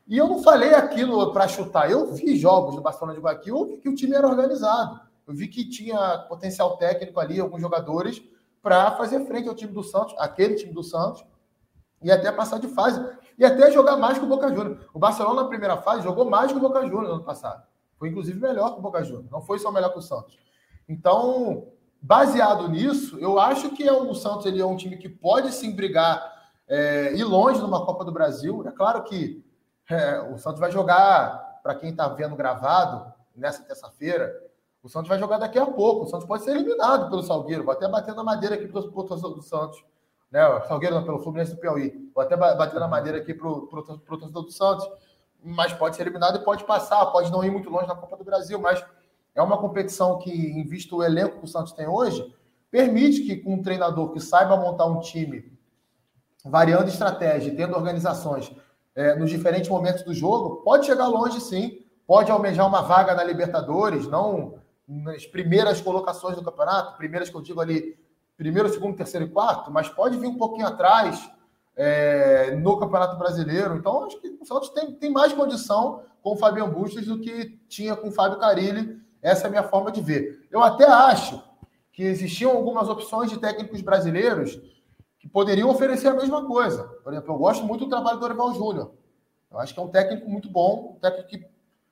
E 0.08 0.16
eu 0.16 0.26
não 0.26 0.42
falei 0.42 0.72
aquilo 0.74 1.32
para 1.34 1.46
chutar, 1.46 1.90
eu 1.90 2.14
vi 2.14 2.34
jogos 2.34 2.74
do 2.74 2.80
Barcelona 2.80 3.14
de 3.14 3.20
Guayaquil, 3.22 3.58
eu 3.58 3.66
vi 3.66 3.76
que 3.76 3.88
o 3.90 3.94
time 3.94 4.14
era 4.14 4.26
organizado, 4.26 4.98
eu 5.26 5.34
vi 5.34 5.48
que 5.48 5.68
tinha 5.68 6.18
potencial 6.26 6.78
técnico 6.78 7.20
ali, 7.20 7.38
alguns 7.38 7.60
jogadores, 7.60 8.22
para 8.62 8.90
fazer 8.92 9.26
frente 9.26 9.50
ao 9.50 9.54
time 9.54 9.70
do 9.70 9.82
Santos, 9.82 10.14
aquele 10.18 10.54
time 10.54 10.72
do 10.72 10.82
Santos, 10.82 11.22
e 12.02 12.10
até 12.10 12.32
passar 12.32 12.58
de 12.58 12.68
fase, 12.68 13.04
e 13.36 13.44
até 13.44 13.70
jogar 13.70 13.98
mais 13.98 14.18
que 14.18 14.24
o 14.24 14.28
Boca 14.28 14.48
Juniors. 14.48 14.82
O 14.94 14.98
Barcelona 14.98 15.42
na 15.42 15.48
primeira 15.48 15.76
fase 15.76 16.02
jogou 16.02 16.24
mais 16.24 16.50
que 16.50 16.56
o 16.56 16.60
Boca 16.60 16.80
Juniors 16.80 17.08
no 17.08 17.14
ano 17.16 17.24
passado. 17.24 17.62
Foi 17.98 18.08
inclusive 18.08 18.40
melhor 18.40 18.72
que 18.72 18.78
o 18.78 18.82
Boca 18.82 19.04
Juniors, 19.04 19.30
não 19.30 19.42
foi 19.42 19.58
só 19.58 19.70
melhor 19.70 19.92
que 19.92 19.98
o 19.98 20.02
Santos. 20.02 20.38
Então, 20.88 21.66
baseado 22.00 22.66
nisso, 22.66 23.18
eu 23.18 23.38
acho 23.38 23.72
que 23.72 23.86
é 23.86 23.92
o 23.92 24.14
Santos 24.14 24.46
ele 24.46 24.58
é 24.58 24.64
um 24.64 24.76
time 24.76 24.96
que 24.96 25.08
pode 25.08 25.52
sim 25.52 25.76
brigar 25.76 26.48
é, 26.66 27.14
ir 27.14 27.24
longe 27.24 27.60
numa 27.60 27.84
Copa 27.84 28.06
do 28.06 28.12
Brasil. 28.12 28.66
É 28.66 28.70
claro 28.70 29.04
que 29.04 29.46
é, 29.88 30.20
o 30.20 30.38
Santos 30.38 30.60
vai 30.60 30.70
jogar, 30.70 31.60
para 31.62 31.74
quem 31.74 31.90
está 31.90 32.08
vendo 32.08 32.36
gravado, 32.36 33.12
nessa 33.34 33.62
terça-feira, 33.62 34.34
o 34.82 34.88
Santos 34.88 35.08
vai 35.08 35.18
jogar 35.18 35.38
daqui 35.38 35.58
a 35.58 35.66
pouco. 35.66 36.04
O 36.04 36.08
Santos 36.08 36.26
pode 36.26 36.44
ser 36.44 36.52
eliminado 36.52 37.08
pelo 37.10 37.22
Salgueiro. 37.22 37.64
Vou 37.64 37.72
até 37.72 37.88
bater 37.88 38.14
na 38.14 38.22
madeira 38.22 38.54
aqui 38.54 38.68
para 38.68 38.80
o 38.80 39.04
torcedor 39.04 39.34
do 39.34 39.42
Santos. 39.42 39.82
Né? 40.30 40.40
Salgueiro 40.68 40.94
não, 40.94 41.04
pelo 41.04 41.18
Fluminense 41.20 41.54
do 41.54 41.60
Piauí. 41.60 42.10
Vou 42.14 42.22
até 42.22 42.36
bater 42.36 42.78
na 42.78 42.88
madeira 42.88 43.18
aqui 43.18 43.34
para 43.34 43.48
o 43.48 43.66
torcedor 43.66 44.44
do 44.44 44.52
Santos. 44.52 44.88
Mas 45.42 45.72
pode 45.72 45.96
ser 45.96 46.02
eliminado 46.02 46.36
e 46.36 46.44
pode 46.44 46.64
passar, 46.64 47.06
pode 47.06 47.30
não 47.30 47.44
ir 47.44 47.50
muito 47.50 47.70
longe 47.70 47.86
na 47.86 47.94
Copa 47.94 48.16
do 48.16 48.24
Brasil, 48.24 48.58
mas 48.60 48.84
é 49.34 49.42
uma 49.42 49.56
competição 49.56 50.18
que, 50.18 50.30
em 50.30 50.64
vista 50.64 50.96
o 50.96 51.02
elenco 51.02 51.38
que 51.38 51.44
o 51.44 51.48
Santos 51.48 51.72
tem 51.72 51.86
hoje, 51.86 52.34
permite 52.70 53.22
que 53.22 53.48
um 53.48 53.62
treinador 53.62 54.10
que 54.10 54.18
saiba 54.18 54.56
montar 54.56 54.86
um 54.86 54.98
time, 54.98 55.56
variando 56.44 56.88
estratégia, 56.88 57.54
tendo 57.54 57.76
organizações 57.76 58.52
é, 58.98 59.14
nos 59.14 59.30
diferentes 59.30 59.70
momentos 59.70 60.02
do 60.02 60.12
jogo, 60.12 60.56
pode 60.56 60.84
chegar 60.84 61.06
longe 61.06 61.40
sim, 61.40 61.78
pode 62.04 62.32
almejar 62.32 62.66
uma 62.66 62.82
vaga 62.82 63.14
na 63.14 63.22
Libertadores, 63.22 64.08
não 64.08 64.58
nas 64.88 65.24
primeiras 65.24 65.80
colocações 65.80 66.34
do 66.34 66.42
campeonato, 66.42 66.96
primeiras 66.96 67.30
que 67.30 67.36
eu 67.36 67.40
digo 67.40 67.60
ali, 67.60 67.96
primeiro, 68.36 68.68
segundo, 68.68 68.96
terceiro 68.96 69.26
e 69.26 69.28
quarto, 69.28 69.70
mas 69.70 69.88
pode 69.88 70.18
vir 70.18 70.26
um 70.26 70.36
pouquinho 70.36 70.66
atrás 70.66 71.30
é, 71.76 72.56
no 72.56 72.76
Campeonato 72.76 73.16
Brasileiro. 73.16 73.76
Então, 73.76 74.04
acho 74.04 74.20
que 74.20 74.36
o 74.40 74.44
Santos 74.44 74.70
tem, 74.70 74.92
tem 74.92 75.12
mais 75.12 75.32
condição 75.32 76.02
com 76.20 76.32
o 76.32 76.36
Fabiano 76.36 76.72
Bustos 76.72 77.06
do 77.06 77.20
que 77.20 77.56
tinha 77.68 77.94
com 77.94 78.08
o 78.08 78.12
Fábio 78.12 78.40
Carilli. 78.40 79.00
Essa 79.22 79.44
é 79.44 79.46
a 79.46 79.50
minha 79.50 79.62
forma 79.62 79.92
de 79.92 80.00
ver. 80.00 80.48
Eu 80.50 80.60
até 80.60 80.84
acho 80.84 81.40
que 81.92 82.02
existiam 82.02 82.50
algumas 82.50 82.88
opções 82.88 83.30
de 83.30 83.38
técnicos 83.38 83.80
brasileiros 83.80 84.60
que 85.18 85.28
poderiam 85.28 85.68
oferecer 85.68 86.08
a 86.08 86.14
mesma 86.14 86.46
coisa. 86.46 86.84
Por 87.02 87.12
exemplo, 87.12 87.34
eu 87.34 87.38
gosto 87.38 87.64
muito 87.64 87.84
do 87.84 87.90
trabalho 87.90 88.18
do 88.18 88.20
Dorival 88.20 88.54
Júnior. 88.54 88.92
Eu 89.50 89.58
acho 89.58 89.74
que 89.74 89.80
é 89.80 89.82
um 89.82 89.88
técnico 89.88 90.28
muito 90.28 90.50
bom, 90.50 90.94
um 90.96 91.00
técnico 91.00 91.28
que 91.28 91.46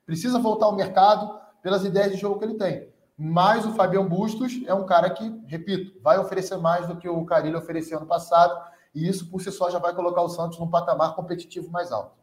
precisa 0.05 0.39
voltar 0.39 0.67
ao 0.67 0.77
mercado, 0.77 1.41
pelas 1.63 1.85
ideias 1.85 2.13
de 2.13 2.19
jogo 2.19 2.39
que 2.39 2.45
ele 2.45 2.55
tem. 2.55 2.89
Mas 3.19 3.65
o 3.65 3.73
Fabião 3.73 4.07
Bustos 4.07 4.61
é 4.67 4.75
um 4.75 4.87
cara 4.87 5.11
que, 5.11 5.43
repito, 5.47 5.99
vai 6.01 6.19
oferecer 6.19 6.57
mais 6.59 6.87
do 6.87 6.97
que 6.97 7.09
o 7.09 7.25
Carilho 7.25 7.59
ofereceu 7.59 7.99
ano 7.99 8.07
passado, 8.07 8.57
e 8.95 9.09
isso 9.09 9.29
por 9.31 9.41
si 9.41 9.51
só 9.51 9.71
já 9.71 9.79
vai 9.79 9.95
colocar 9.95 10.23
o 10.23 10.29
Santos 10.29 10.59
num 10.59 10.71
patamar 10.71 11.17
competitivo 11.17 11.71
mais 11.71 11.91
alto. 11.91 12.15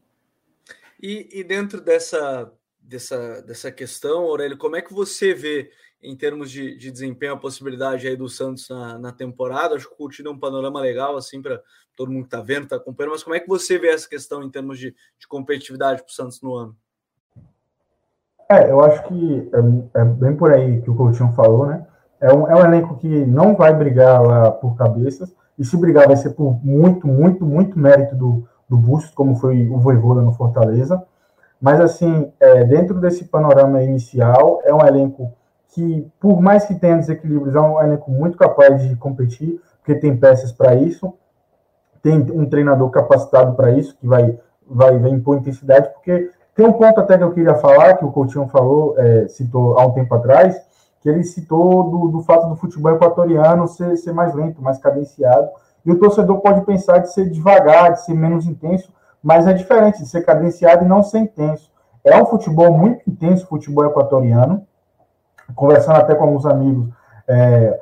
E, 1.02 1.28
e 1.34 1.44
dentro 1.44 1.82
dessa, 1.82 2.52
dessa, 2.80 3.42
dessa 3.42 3.72
questão, 3.72 4.24
Aurélio, 4.24 4.58
como 4.58 4.76
é 4.76 4.82
que 4.82 4.94
você 4.94 5.34
vê, 5.34 5.72
em 6.04 6.16
termos 6.16 6.52
de, 6.52 6.78
de 6.78 6.92
desempenho, 6.92 7.34
a 7.34 7.38
possibilidade 7.38 8.08
aí 8.08 8.16
do 8.16 8.28
Santos 8.28 8.68
na, 8.70 9.00
na 9.00 9.12
temporada? 9.12 9.76
Acho 9.76 9.88
que 9.88 9.94
o 9.94 9.98
Coutinho 9.98 10.30
é 10.30 10.32
um 10.32 10.40
panorama 10.40 10.80
legal, 10.80 11.16
assim, 11.16 11.42
para 11.42 11.62
todo 11.96 12.12
mundo 12.12 12.24
que 12.24 12.36
está 12.36 12.42
vendo, 12.42 12.64
está 12.64 12.76
acompanhando, 12.76 13.14
mas 13.14 13.24
como 13.24 13.36
é 13.36 13.40
que 13.40 13.48
você 13.48 13.78
vê 13.78 13.90
essa 13.90 14.10
questão 14.10 14.44
em 14.44 14.50
termos 14.50 14.78
de, 14.78 14.94
de 15.20 15.28
competitividade 15.28 16.02
para 16.02 16.10
o 16.10 16.14
Santos 16.14 16.42
no 16.42 16.56
ano? 16.56 16.76
É, 18.50 18.70
eu 18.70 18.82
acho 18.82 19.08
que 19.08 19.50
é, 19.54 20.02
é, 20.02 20.06
bem 20.06 20.36
por 20.36 20.52
aí 20.52 20.82
que 20.82 20.90
o 20.90 20.96
Coutinho 20.96 21.32
falou, 21.34 21.66
né? 21.66 21.86
É 22.20 22.34
um, 22.34 22.48
é 22.48 22.56
um 22.56 22.66
elenco 22.66 22.98
que 22.98 23.08
não 23.08 23.56
vai 23.56 23.74
brigar 23.74 24.22
lá 24.22 24.52
por 24.52 24.76
cabeças, 24.76 25.34
e 25.58 25.64
se 25.64 25.78
brigar 25.78 26.08
vai 26.08 26.16
ser 26.16 26.32
por 26.32 26.60
muito, 26.64 27.08
muito, 27.08 27.46
muito 27.46 27.78
mérito 27.78 28.16
do, 28.16 28.48
do 28.68 28.78
Bustos, 28.78 29.14
como 29.14 29.36
foi 29.36 29.68
o 29.70 29.80
Voivoda 29.80 30.22
no 30.22 30.34
Fortaleza. 30.34 31.04
Mas, 31.62 31.80
assim, 31.80 32.32
é, 32.40 32.64
dentro 32.66 33.00
desse 33.00 33.26
panorama 33.26 33.82
inicial, 33.82 34.62
é 34.66 34.74
um 34.74 34.86
elenco 34.86 35.34
que, 35.74 36.08
por 36.20 36.40
mais 36.42 36.66
que 36.66 36.76
tenha 36.76 36.98
desequilíbrios, 36.98 37.56
é 37.56 37.60
um 37.60 37.82
elenco 37.82 38.12
muito 38.12 38.38
capaz 38.38 38.82
de 38.82 38.96
competir, 38.96 39.60
porque 39.80 39.96
tem 39.96 40.16
peças 40.16 40.52
para 40.52 40.76
isso, 40.76 41.14
tem 42.02 42.20
um 42.32 42.46
treinador 42.46 42.90
capacitado 42.92 43.56
para 43.56 43.72
isso, 43.72 43.98
que 43.98 44.06
vai, 44.06 44.38
vai, 44.68 45.00
vai 45.00 45.10
impor 45.12 45.38
intensidade, 45.38 45.90
porque 45.90 46.30
tem 46.56 46.66
um 46.66 46.74
ponto 46.74 47.00
até 47.00 47.18
que 47.18 47.24
eu 47.24 47.32
queria 47.32 47.56
falar, 47.56 47.98
que 47.98 48.06
o 48.06 48.12
Coutinho 48.12 48.48
falou, 48.48 48.96
é, 48.98 49.28
citou 49.28 49.78
há 49.78 49.86
um 49.86 49.92
tempo 49.92 50.14
atrás, 50.14 50.56
que 51.02 51.10
ele 51.10 51.24
citou 51.24 51.90
do, 51.90 52.08
do 52.10 52.22
fato 52.22 52.48
do 52.48 52.56
futebol 52.56 52.94
equatoriano 52.94 53.68
ser, 53.68 53.98
ser 53.98 54.14
mais 54.14 54.34
lento, 54.36 54.62
mais 54.62 54.78
cadenciado, 54.78 55.50
e 55.86 55.92
o 55.92 56.00
torcedor 56.00 56.40
pode 56.40 56.62
pensar 56.62 57.00
de 57.00 57.12
ser 57.12 57.30
devagar, 57.30 57.94
de 57.94 58.06
ser 58.06 58.14
menos 58.14 58.46
intenso, 58.46 58.94
mas 59.22 59.48
é 59.48 59.54
diferente 59.54 60.00
de 60.00 60.08
ser 60.08 60.22
cadenciado 60.24 60.86
e 60.86 60.88
não 60.88 61.02
ser 61.02 61.20
intenso. 61.20 61.72
É 62.04 62.22
um 62.22 62.26
futebol 62.26 62.72
muito 62.72 63.10
intenso, 63.10 63.48
futebol 63.48 63.86
equatoriano, 63.86 64.66
conversando 65.56 65.98
até 65.98 66.16
com 66.16 66.24
alguns 66.26 66.46
amigos, 66.46 66.90
é, 67.28 67.80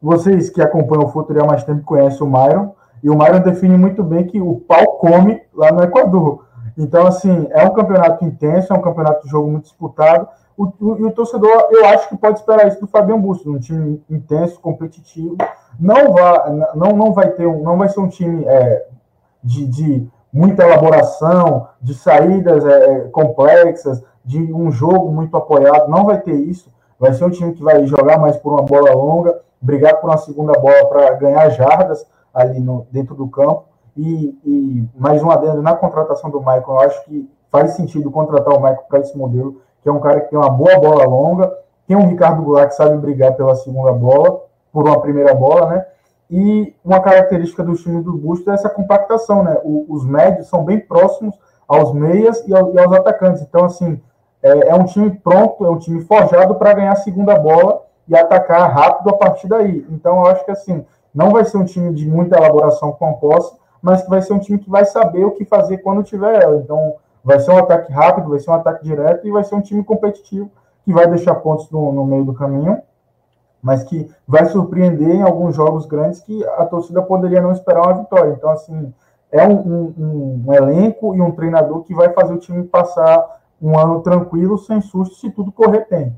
vocês 0.00 0.50
que 0.50 0.60
acompanham 0.60 1.04
o 1.04 1.08
futebol 1.08 1.44
há 1.44 1.46
mais 1.46 1.64
tempo 1.64 1.82
conhecem 1.82 2.26
o 2.26 2.30
Myron, 2.30 2.72
e 3.02 3.10
o 3.10 3.16
Myron 3.16 3.40
define 3.40 3.76
muito 3.76 4.02
bem 4.02 4.26
que 4.26 4.40
o 4.40 4.56
pau 4.60 4.98
come 4.98 5.42
lá 5.54 5.70
no 5.70 5.82
Equador. 5.82 6.44
Então, 6.76 7.06
assim, 7.06 7.46
é 7.50 7.64
um 7.64 7.72
campeonato 7.72 8.24
intenso, 8.24 8.72
é 8.72 8.76
um 8.76 8.82
campeonato 8.82 9.24
de 9.24 9.30
jogo 9.30 9.50
muito 9.50 9.64
disputado. 9.64 10.26
O, 10.56 10.64
o, 10.80 10.98
e 10.98 11.04
o 11.04 11.10
torcedor, 11.10 11.68
eu 11.70 11.86
acho 11.86 12.08
que 12.08 12.16
pode 12.16 12.38
esperar 12.38 12.66
isso 12.66 12.80
do 12.80 12.86
Fabiano 12.86 13.22
Bustos, 13.22 13.46
um 13.46 13.58
time 13.58 14.02
intenso, 14.08 14.60
competitivo. 14.60 15.36
Não 15.78 16.12
vai, 16.12 16.50
não, 16.74 16.96
não 16.96 17.12
vai 17.12 17.30
ter 17.30 17.46
um, 17.46 17.62
não 17.62 17.76
vai 17.76 17.88
ser 17.88 18.00
um 18.00 18.08
time 18.08 18.44
é, 18.44 18.86
de, 19.42 19.66
de, 19.66 20.08
muita 20.32 20.64
elaboração, 20.64 21.68
de 21.80 21.94
saídas 21.94 22.64
é, 22.64 22.84
é, 22.84 23.00
complexas, 23.10 24.02
de 24.24 24.52
um 24.52 24.72
jogo 24.72 25.12
muito 25.12 25.36
apoiado. 25.36 25.88
Não 25.88 26.04
vai 26.04 26.20
ter 26.20 26.34
isso. 26.34 26.72
Vai 26.98 27.12
ser 27.12 27.24
um 27.24 27.30
time 27.30 27.52
que 27.52 27.62
vai 27.62 27.86
jogar 27.86 28.18
mais 28.18 28.36
por 28.36 28.52
uma 28.52 28.62
bola 28.62 28.92
longa, 28.92 29.40
brigar 29.60 30.00
por 30.00 30.10
uma 30.10 30.18
segunda 30.18 30.52
bola 30.52 30.86
para 30.86 31.12
ganhar 31.14 31.48
jardas 31.50 32.06
ali 32.32 32.60
no, 32.60 32.86
dentro 32.90 33.14
do 33.14 33.28
campo 33.28 33.64
e, 33.96 34.36
e 34.44 34.88
mais 34.96 35.22
um 35.22 35.30
adendo 35.30 35.62
na 35.62 35.74
contratação 35.74 36.30
do 36.30 36.40
Michael, 36.40 36.64
eu 36.66 36.80
acho 36.80 37.04
que 37.04 37.30
faz 37.50 37.72
sentido 37.72 38.10
contratar 38.10 38.52
o 38.52 38.60
Michael 38.60 38.84
para 38.88 39.00
esse 39.00 39.16
modelo, 39.16 39.60
que 39.82 39.88
é 39.88 39.92
um 39.92 40.00
cara 40.00 40.20
que 40.20 40.30
tem 40.30 40.38
uma 40.38 40.50
boa 40.50 40.78
bola 40.80 41.04
longa, 41.04 41.56
tem 41.86 41.96
um 41.96 42.08
Ricardo 42.08 42.42
Goulart 42.42 42.70
que 42.70 42.74
sabe 42.74 42.96
brigar 42.96 43.34
pela 43.34 43.54
segunda 43.54 43.92
bola, 43.92 44.42
por 44.72 44.88
uma 44.88 45.00
primeira 45.00 45.34
bola, 45.34 45.66
né? 45.66 45.86
E 46.28 46.74
uma 46.84 47.00
característica 47.00 47.62
do 47.62 47.74
time 47.74 48.02
do 48.02 48.16
Busto 48.16 48.50
é 48.50 48.54
essa 48.54 48.68
compactação, 48.68 49.44
né? 49.44 49.56
O, 49.62 49.86
os 49.88 50.04
médios 50.04 50.48
são 50.48 50.64
bem 50.64 50.80
próximos 50.80 51.38
aos 51.68 51.92
meias 51.92 52.42
e, 52.48 52.54
ao, 52.54 52.74
e 52.74 52.78
aos 52.78 52.92
atacantes. 52.92 53.42
Então, 53.42 53.64
assim, 53.64 54.00
é, 54.44 54.68
é, 54.68 54.74
um 54.74 54.84
time 54.84 55.10
pronto, 55.10 55.64
é 55.64 55.70
um 55.70 55.78
time 55.78 56.02
forjado 56.02 56.54
para 56.56 56.74
ganhar 56.74 56.92
a 56.92 56.96
segunda 56.96 57.34
bola 57.38 57.80
e 58.06 58.14
atacar 58.14 58.70
rápido 58.70 59.08
a 59.08 59.14
partir 59.14 59.48
daí. 59.48 59.86
Então, 59.88 60.18
eu 60.18 60.26
acho 60.26 60.44
que, 60.44 60.50
assim, 60.50 60.84
não 61.14 61.30
vai 61.30 61.46
ser 61.46 61.56
um 61.56 61.64
time 61.64 61.94
de 61.94 62.06
muita 62.06 62.36
elaboração 62.36 62.92
com 62.92 63.08
a 63.08 63.12
posse, 63.14 63.56
mas 63.80 64.02
que 64.02 64.10
vai 64.10 64.20
ser 64.20 64.34
um 64.34 64.38
time 64.38 64.58
que 64.58 64.68
vai 64.68 64.84
saber 64.84 65.24
o 65.24 65.30
que 65.30 65.46
fazer 65.46 65.78
quando 65.78 66.02
tiver 66.02 66.42
ela. 66.42 66.58
Então, 66.58 66.96
vai 67.24 67.40
ser 67.40 67.52
um 67.52 67.56
ataque 67.56 67.90
rápido, 67.90 68.28
vai 68.28 68.38
ser 68.38 68.50
um 68.50 68.54
ataque 68.54 68.84
direto 68.84 69.26
e 69.26 69.30
vai 69.30 69.42
ser 69.44 69.54
um 69.54 69.62
time 69.62 69.82
competitivo 69.82 70.50
que 70.84 70.92
vai 70.92 71.06
deixar 71.06 71.36
pontos 71.36 71.70
no, 71.70 71.90
no 71.90 72.04
meio 72.04 72.26
do 72.26 72.34
caminho, 72.34 72.82
mas 73.62 73.82
que 73.82 74.10
vai 74.28 74.44
surpreender 74.44 75.08
em 75.08 75.22
alguns 75.22 75.56
jogos 75.56 75.86
grandes 75.86 76.20
que 76.20 76.44
a 76.44 76.66
torcida 76.66 77.00
poderia 77.00 77.40
não 77.40 77.52
esperar 77.52 77.80
uma 77.86 77.94
vitória. 77.94 78.34
Então, 78.36 78.50
assim, 78.50 78.92
é 79.32 79.46
um, 79.48 79.54
um, 79.54 80.44
um 80.46 80.52
elenco 80.52 81.14
e 81.14 81.22
um 81.22 81.30
treinador 81.30 81.82
que 81.84 81.94
vai 81.94 82.10
fazer 82.10 82.34
o 82.34 82.38
time 82.38 82.64
passar 82.64 83.42
um 83.64 83.78
ano 83.78 84.02
tranquilo, 84.02 84.58
sem 84.58 84.80
susto, 84.82 85.14
se 85.14 85.30
tudo 85.30 85.50
correr 85.50 85.86
bem. 85.88 86.14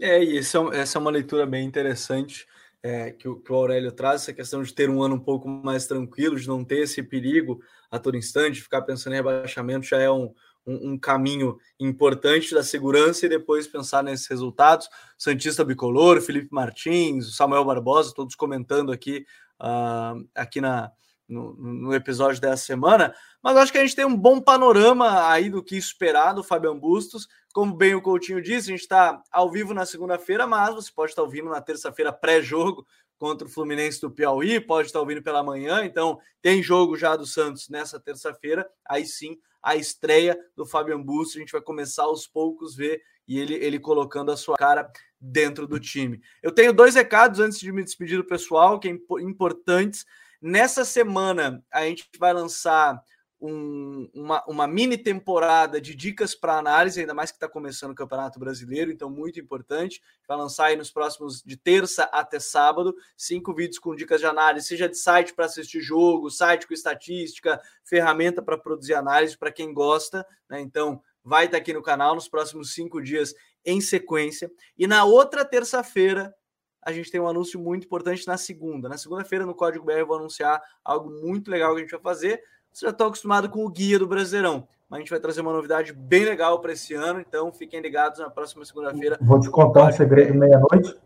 É, 0.00 0.22
e 0.22 0.38
essa 0.38 0.58
é, 0.58 0.80
essa 0.80 0.98
é 0.98 1.00
uma 1.00 1.12
leitura 1.12 1.46
bem 1.46 1.64
interessante 1.64 2.44
é, 2.82 3.12
que, 3.12 3.28
o, 3.28 3.36
que 3.36 3.52
o 3.52 3.54
Aurélio 3.54 3.92
traz, 3.92 4.22
essa 4.22 4.32
questão 4.32 4.62
de 4.62 4.74
ter 4.74 4.90
um 4.90 5.00
ano 5.00 5.14
um 5.14 5.20
pouco 5.20 5.48
mais 5.48 5.86
tranquilo, 5.86 6.40
de 6.40 6.48
não 6.48 6.64
ter 6.64 6.80
esse 6.80 7.00
perigo 7.04 7.60
a 7.88 8.00
todo 8.00 8.16
instante, 8.16 8.60
ficar 8.60 8.82
pensando 8.82 9.12
em 9.12 9.16
rebaixamento 9.16 9.86
já 9.86 9.98
é 9.98 10.10
um, 10.10 10.34
um, 10.66 10.92
um, 10.92 10.98
caminho 10.98 11.56
importante 11.78 12.52
da 12.52 12.64
segurança 12.64 13.26
e 13.26 13.28
depois 13.28 13.68
pensar 13.68 14.02
nesses 14.02 14.26
resultados. 14.26 14.88
Santista 15.16 15.64
Bicolor, 15.64 16.20
Felipe 16.20 16.48
Martins, 16.50 17.36
Samuel 17.36 17.64
Barbosa, 17.64 18.12
todos 18.12 18.34
comentando 18.34 18.90
aqui, 18.90 19.24
uh, 19.60 20.26
aqui 20.34 20.60
na, 20.60 20.90
no, 21.32 21.54
no, 21.54 21.94
episódio 21.94 22.40
dessa 22.40 22.64
semana. 22.64 23.14
Mas 23.42 23.56
acho 23.56 23.72
que 23.72 23.78
a 23.78 23.82
gente 23.82 23.96
tem 23.96 24.04
um 24.04 24.16
bom 24.16 24.40
panorama 24.40 25.28
aí 25.28 25.48
do 25.48 25.62
que 25.62 25.76
esperar 25.76 26.32
do 26.32 26.44
Fabian 26.44 26.78
Bustos. 26.78 27.26
Como 27.52 27.74
bem 27.74 27.94
o 27.94 28.02
Coutinho 28.02 28.42
disse, 28.42 28.68
a 28.68 28.72
gente 28.72 28.82
está 28.82 29.22
ao 29.30 29.50
vivo 29.50 29.74
na 29.74 29.86
segunda-feira, 29.86 30.46
mas 30.46 30.74
você 30.74 30.90
pode 30.94 31.12
estar 31.12 31.22
ouvindo 31.22 31.50
na 31.50 31.60
terça-feira 31.60 32.12
pré-jogo 32.12 32.86
contra 33.18 33.46
o 33.46 33.50
Fluminense 33.50 34.00
do 34.00 34.10
Piauí, 34.10 34.58
pode 34.60 34.88
estar 34.88 34.98
ouvindo 34.98 35.22
pela 35.22 35.44
manhã, 35.44 35.84
então 35.84 36.18
tem 36.40 36.60
jogo 36.60 36.96
já 36.96 37.14
do 37.14 37.24
Santos 37.24 37.68
nessa 37.68 38.00
terça-feira, 38.00 38.68
aí 38.84 39.06
sim 39.06 39.38
a 39.62 39.76
estreia 39.76 40.36
do 40.56 40.66
Fabian 40.66 41.00
Bustos, 41.00 41.36
a 41.36 41.38
gente 41.38 41.52
vai 41.52 41.60
começar 41.60 42.02
aos 42.02 42.26
poucos 42.26 42.74
ver 42.74 43.00
e 43.28 43.38
ele, 43.38 43.54
ele 43.54 43.78
colocando 43.78 44.32
a 44.32 44.36
sua 44.36 44.56
cara 44.56 44.90
dentro 45.20 45.68
do 45.68 45.78
time. 45.78 46.20
Eu 46.42 46.50
tenho 46.50 46.72
dois 46.72 46.96
recados 46.96 47.38
antes 47.38 47.60
de 47.60 47.70
me 47.70 47.84
despedir 47.84 48.16
do 48.16 48.26
pessoal, 48.26 48.80
que 48.80 48.88
é 48.88 48.98
importantes. 49.20 50.04
Nessa 50.42 50.84
semana 50.84 51.64
a 51.72 51.84
gente 51.84 52.10
vai 52.18 52.32
lançar 52.32 53.00
um, 53.40 54.10
uma, 54.12 54.44
uma, 54.44 54.66
mini 54.66 54.98
temporada 54.98 55.80
de 55.80 55.94
dicas 55.94 56.34
para 56.34 56.58
análise, 56.58 56.98
ainda 56.98 57.14
mais 57.14 57.30
que 57.30 57.36
está 57.36 57.48
começando 57.48 57.92
o 57.92 57.94
Campeonato 57.94 58.40
Brasileiro, 58.40 58.90
então 58.90 59.08
muito 59.08 59.38
importante. 59.38 60.02
Vai 60.26 60.36
lançar 60.36 60.66
aí 60.66 60.76
nos 60.76 60.90
próximos 60.90 61.42
de 61.44 61.56
terça 61.56 62.04
até 62.12 62.40
sábado, 62.40 62.92
cinco 63.16 63.54
vídeos 63.54 63.78
com 63.78 63.94
dicas 63.94 64.20
de 64.20 64.26
análise, 64.26 64.66
seja 64.66 64.88
de 64.88 64.98
site 64.98 65.32
para 65.32 65.44
assistir 65.44 65.80
jogo, 65.80 66.28
site 66.28 66.66
com 66.66 66.74
estatística, 66.74 67.60
ferramenta 67.84 68.42
para 68.42 68.58
produzir 68.58 68.94
análise 68.94 69.38
para 69.38 69.52
quem 69.52 69.72
gosta, 69.72 70.26
né? 70.50 70.60
Então 70.60 71.00
vai 71.22 71.44
estar 71.44 71.56
tá 71.56 71.62
aqui 71.62 71.72
no 71.72 71.82
canal 71.82 72.16
nos 72.16 72.28
próximos 72.28 72.74
cinco 72.74 73.00
dias 73.00 73.32
em 73.64 73.80
sequência. 73.80 74.50
E 74.76 74.88
na 74.88 75.04
outra 75.04 75.44
terça-feira 75.44 76.34
a 76.82 76.92
gente 76.92 77.10
tem 77.10 77.20
um 77.20 77.28
anúncio 77.28 77.60
muito 77.60 77.84
importante 77.86 78.26
na 78.26 78.36
segunda. 78.36 78.88
Na 78.88 78.98
segunda-feira, 78.98 79.46
no 79.46 79.54
Código 79.54 79.84
BR, 79.84 79.92
eu 79.92 80.06
vou 80.06 80.16
anunciar 80.16 80.60
algo 80.84 81.10
muito 81.10 81.50
legal 81.50 81.72
que 81.72 81.78
a 81.78 81.82
gente 81.82 81.92
vai 81.92 82.00
fazer 82.00 82.42
você 82.72 82.86
já 82.86 82.90
está 82.90 83.06
acostumado 83.06 83.50
com 83.50 83.64
o 83.64 83.68
guia 83.68 83.98
do 83.98 84.06
Brasileirão. 84.06 84.66
Mas 84.88 84.98
a 84.98 85.00
gente 85.00 85.10
vai 85.10 85.20
trazer 85.20 85.42
uma 85.42 85.52
novidade 85.52 85.92
bem 85.92 86.24
legal 86.24 86.58
para 86.60 86.72
esse 86.72 86.94
ano, 86.94 87.20
então 87.20 87.52
fiquem 87.52 87.80
ligados 87.80 88.18
na 88.18 88.30
próxima 88.30 88.64
segunda-feira. 88.64 89.18
Vou 89.20 89.38
te 89.38 89.50
contar 89.50 89.84
um 89.84 89.92
segredo 89.92 90.34
meia-noite. 90.34 90.96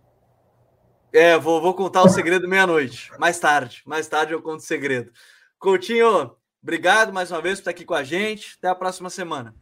É, 1.12 1.38
vou, 1.38 1.60
vou 1.60 1.74
contar 1.74 2.02
o 2.02 2.08
segredo 2.08 2.48
meia-noite. 2.48 3.10
Mais 3.18 3.38
tarde. 3.38 3.82
Mais 3.84 4.06
tarde 4.06 4.32
eu 4.32 4.42
conto 4.42 4.60
o 4.60 4.62
segredo. 4.62 5.12
Coutinho, 5.58 6.36
obrigado 6.62 7.12
mais 7.12 7.30
uma 7.30 7.40
vez 7.40 7.58
por 7.58 7.62
estar 7.62 7.70
aqui 7.70 7.84
com 7.84 7.94
a 7.94 8.04
gente. 8.04 8.56
Até 8.58 8.68
a 8.68 8.74
próxima 8.74 9.10
semana. 9.10 9.54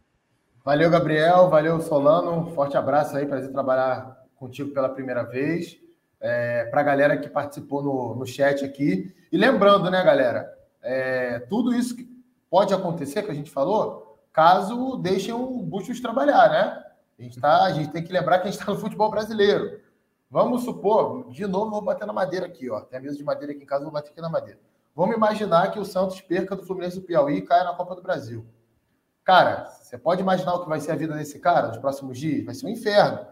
Valeu, 0.63 0.89
Gabriel. 0.89 1.49
Valeu, 1.49 1.79
Solano. 1.79 2.51
Forte 2.53 2.75
abraço 2.77 3.15
aí. 3.15 3.25
Prazer 3.25 3.51
trabalhar 3.51 4.17
contigo 4.35 4.71
pela 4.71 4.89
primeira 4.89 5.23
vez. 5.23 5.79
É, 6.27 6.65
para 6.65 6.81
a 6.81 6.83
galera 6.83 7.17
que 7.17 7.29
participou 7.29 7.83
no, 7.83 8.15
no 8.15 8.25
chat 8.25 8.65
aqui. 8.65 9.13
E 9.31 9.37
lembrando, 9.37 9.91
né, 9.91 10.03
galera? 10.03 10.51
É, 10.81 11.39
tudo 11.41 11.71
isso 11.71 11.95
que 11.95 12.09
pode 12.49 12.73
acontecer, 12.73 13.21
que 13.21 13.29
a 13.29 13.33
gente 13.35 13.51
falou, 13.51 14.19
caso 14.33 14.97
deixem 14.97 15.35
o 15.35 15.61
Bustos 15.61 15.99
trabalhar, 15.99 16.49
né? 16.49 16.83
A 17.19 17.21
gente, 17.21 17.39
tá, 17.39 17.63
a 17.63 17.71
gente 17.71 17.91
tem 17.91 18.03
que 18.03 18.11
lembrar 18.11 18.39
que 18.39 18.47
a 18.47 18.51
gente 18.51 18.59
está 18.59 18.71
no 18.71 18.79
futebol 18.79 19.11
brasileiro. 19.11 19.79
Vamos 20.31 20.63
supor, 20.63 21.29
de 21.29 21.45
novo, 21.45 21.69
vou 21.69 21.81
bater 21.81 22.07
na 22.07 22.13
madeira 22.13 22.47
aqui, 22.47 22.69
ó. 22.71 22.81
Tem 22.81 22.97
a 22.97 23.01
mesa 23.01 23.15
de 23.15 23.23
madeira 23.23 23.53
aqui 23.53 23.63
em 23.63 23.67
casa, 23.67 23.83
vou 23.83 23.93
bater 23.93 24.09
aqui 24.09 24.19
na 24.19 24.29
madeira. 24.29 24.59
Vamos 24.95 25.15
imaginar 25.15 25.71
que 25.71 25.79
o 25.79 25.85
Santos 25.85 26.19
perca 26.21 26.55
do 26.55 26.63
Fluminense 26.63 26.99
do 26.99 27.05
Piauí 27.05 27.37
e 27.37 27.41
caia 27.41 27.65
na 27.65 27.73
Copa 27.73 27.95
do 27.95 28.01
Brasil. 28.01 28.45
Cara, 29.23 29.65
você 29.65 29.97
pode 29.97 30.21
imaginar 30.21 30.55
o 30.55 30.63
que 30.63 30.69
vai 30.69 30.79
ser 30.79 30.91
a 30.91 30.95
vida 30.95 31.13
desse 31.13 31.39
cara 31.39 31.67
nos 31.67 31.77
próximos 31.77 32.17
dias? 32.17 32.45
Vai 32.45 32.55
ser 32.55 32.65
um 32.65 32.69
inferno. 32.69 33.25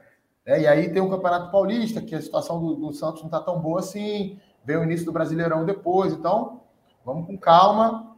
É, 0.46 0.62
e 0.62 0.68
aí 0.68 0.92
tem 0.92 1.02
o 1.02 1.10
Campeonato 1.10 1.52
Paulista, 1.52 2.02
que 2.02 2.16
a 2.16 2.22
situação 2.22 2.60
do, 2.60 2.76
do 2.76 2.94
Santos 2.94 3.22
não 3.22 3.28
está 3.28 3.40
tão 3.40 3.60
boa 3.60 3.80
assim. 3.80 4.40
Vem 4.66 4.78
o 4.78 4.84
início 4.84 5.06
do 5.06 5.12
Brasileirão 5.12 5.66
depois. 5.66 6.14
Então, 6.14 6.64
Vamos 7.06 7.28
com 7.28 7.38
calma, 7.38 8.16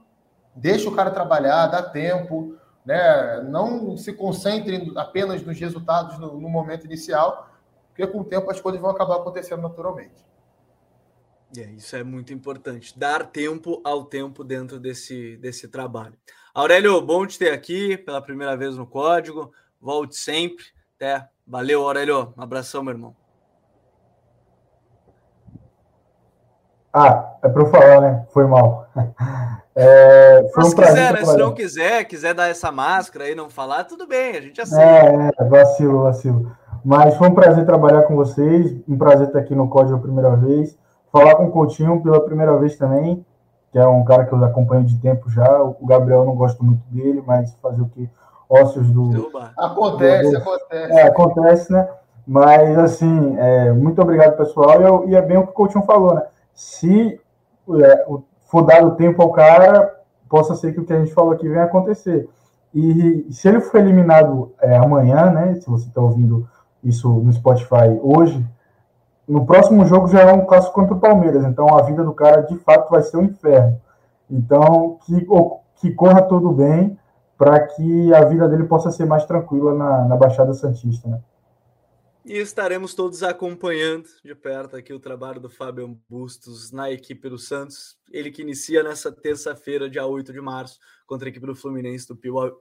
deixa 0.55 0.87
o 0.87 0.95
cara 0.95 1.09
trabalhar, 1.09 1.67
dá 1.67 1.81
tempo, 1.81 2.55
né? 2.85 3.41
Não 3.41 3.97
se 3.97 4.13
concentre 4.13 4.91
apenas 4.95 5.41
nos 5.41 5.59
resultados 5.59 6.19
no, 6.19 6.39
no 6.39 6.49
momento 6.49 6.85
inicial, 6.85 7.49
porque 7.87 8.05
com 8.05 8.21
o 8.21 8.25
tempo 8.25 8.49
as 8.51 8.61
coisas 8.61 8.79
vão 8.79 8.91
acabar 8.91 9.15
acontecendo 9.15 9.61
naturalmente. 9.61 10.23
É, 11.57 11.71
isso 11.71 11.95
é 11.95 12.03
muito 12.03 12.33
importante, 12.33 12.97
dar 12.97 13.25
tempo 13.25 13.81
ao 13.83 14.03
tempo 14.05 14.43
dentro 14.43 14.79
desse, 14.79 15.37
desse 15.37 15.67
trabalho. 15.67 16.15
Aurélio, 16.53 17.01
bom 17.01 17.25
te 17.25 17.39
ter 17.39 17.51
aqui 17.51 17.97
pela 17.97 18.21
primeira 18.21 18.55
vez 18.55 18.77
no 18.77 18.85
código. 18.85 19.51
Volte 19.79 20.15
sempre. 20.15 20.65
Até. 21.05 21.27
Valeu, 21.47 21.83
Aurélio. 21.83 22.33
Um 22.35 22.41
abração, 22.41 22.83
meu 22.83 22.93
irmão. 22.93 23.15
Ah, 26.91 27.35
é 27.43 27.49
para 27.49 27.61
eu 27.61 27.67
falar, 27.67 28.01
né? 28.01 28.25
Foi 28.33 28.47
mal. 28.47 28.87
É, 29.77 30.49
foi 30.53 30.63
um 30.63 30.67
se 30.67 30.75
quiser, 30.77 31.13
né? 31.13 31.25
Se 31.25 31.35
não 31.35 31.53
quiser, 31.53 32.05
quiser 32.05 32.33
dar 32.33 32.47
essa 32.47 32.71
máscara 32.71 33.29
e 33.29 33.35
não 33.35 33.49
falar, 33.49 33.83
tudo 33.83 34.07
bem, 34.07 34.37
a 34.37 34.39
gente 34.39 34.61
aceita. 34.61 34.81
É, 34.81 35.31
é, 35.37 35.43
vacilo, 35.49 36.03
vacilo. 36.03 36.49
Mas 36.81 37.17
foi 37.17 37.27
um 37.27 37.35
prazer 37.35 37.65
trabalhar 37.65 38.03
com 38.03 38.15
vocês, 38.15 38.73
um 38.87 38.97
prazer 38.97 39.27
estar 39.27 39.39
aqui 39.39 39.53
no 39.53 39.67
Código 39.67 39.97
a 39.97 40.01
primeira 40.01 40.33
vez, 40.37 40.79
falar 41.11 41.35
com 41.35 41.47
o 41.47 41.51
Coutinho 41.51 42.01
pela 42.01 42.21
primeira 42.21 42.57
vez 42.57 42.77
também, 42.77 43.25
que 43.69 43.77
é 43.77 43.85
um 43.85 44.05
cara 44.05 44.23
que 44.23 44.31
eu 44.31 44.41
acompanho 44.45 44.85
de 44.85 44.97
tempo 44.97 45.29
já. 45.29 45.61
O 45.61 45.85
Gabriel 45.85 46.23
não 46.23 46.37
gosto 46.37 46.63
muito 46.63 46.81
dele, 46.89 47.21
mas 47.27 47.53
fazer 47.61 47.81
o 47.81 47.89
que? 47.89 48.09
Ósseos 48.49 48.91
do. 48.91 49.31
Acontece, 49.57 50.31
do, 50.31 50.37
acontece. 50.37 50.93
É, 50.93 51.01
acontece, 51.03 51.71
né? 51.71 51.87
Mas, 52.27 52.77
assim, 52.77 53.35
é, 53.37 53.71
muito 53.71 54.01
obrigado, 54.01 54.37
pessoal. 54.37 54.81
E, 54.81 54.83
eu, 54.83 55.09
e 55.09 55.15
é 55.15 55.21
bem 55.21 55.37
o 55.37 55.43
que 55.43 55.51
o 55.51 55.53
Coutinho 55.53 55.85
falou, 55.85 56.15
né? 56.15 56.23
se 56.55 57.19
é, 57.83 58.05
for 58.45 58.63
dado 58.63 58.95
tempo 58.95 59.21
ao 59.21 59.31
cara, 59.31 59.99
possa 60.29 60.55
ser 60.55 60.73
que 60.73 60.79
o 60.79 60.85
que 60.85 60.93
a 60.93 60.99
gente 60.99 61.13
falou 61.13 61.33
aqui 61.33 61.47
venha 61.47 61.65
acontecer. 61.65 62.27
E 62.73 63.27
se 63.29 63.47
ele 63.47 63.59
for 63.59 63.79
eliminado 63.79 64.53
é, 64.61 64.75
amanhã, 64.77 65.29
né? 65.31 65.55
Se 65.55 65.69
você 65.69 65.87
está 65.87 66.01
ouvindo 66.01 66.47
isso 66.83 67.09
no 67.09 67.31
Spotify 67.31 67.99
hoje, 68.01 68.45
no 69.27 69.45
próximo 69.45 69.85
jogo 69.85 70.07
já 70.07 70.21
é 70.21 70.33
um 70.33 70.45
clássico 70.45 70.73
contra 70.73 70.93
o 70.93 70.99
Palmeiras. 70.99 71.43
Então 71.45 71.75
a 71.75 71.81
vida 71.83 72.03
do 72.03 72.13
cara 72.13 72.41
de 72.41 72.57
fato 72.57 72.89
vai 72.89 73.01
ser 73.01 73.17
um 73.17 73.23
inferno. 73.23 73.79
Então 74.29 74.97
que, 75.05 75.27
que 75.77 75.91
corra 75.91 76.21
tudo 76.21 76.51
bem 76.51 76.97
para 77.37 77.59
que 77.67 78.13
a 78.13 78.23
vida 78.25 78.47
dele 78.47 78.63
possa 78.63 78.91
ser 78.91 79.05
mais 79.05 79.25
tranquila 79.25 79.73
na, 79.73 80.05
na 80.05 80.15
Baixada 80.15 80.53
Santista, 80.53 81.07
né? 81.07 81.21
E 82.25 82.39
estaremos 82.39 82.95
todos 82.95 83.21
acompanhando 83.21 84.07
de 84.23 84.33
perto 84.33 84.75
aqui 84.75 84.91
o 84.91 84.99
trabalho 84.99 85.39
do 85.39 85.47
Fábio 85.47 85.95
Bustos 86.09 86.71
na 86.71 86.89
equipe 86.89 87.29
do 87.29 87.37
Santos. 87.37 87.97
Ele 88.11 88.31
que 88.31 88.41
inicia 88.41 88.81
nessa 88.81 89.11
terça-feira, 89.11 89.87
dia 89.87 90.07
8 90.07 90.33
de 90.33 90.41
março, 90.41 90.79
contra 91.05 91.27
a 91.27 91.29
equipe 91.29 91.45
do 91.45 91.55
Fluminense 91.55 92.07
do 92.07 92.17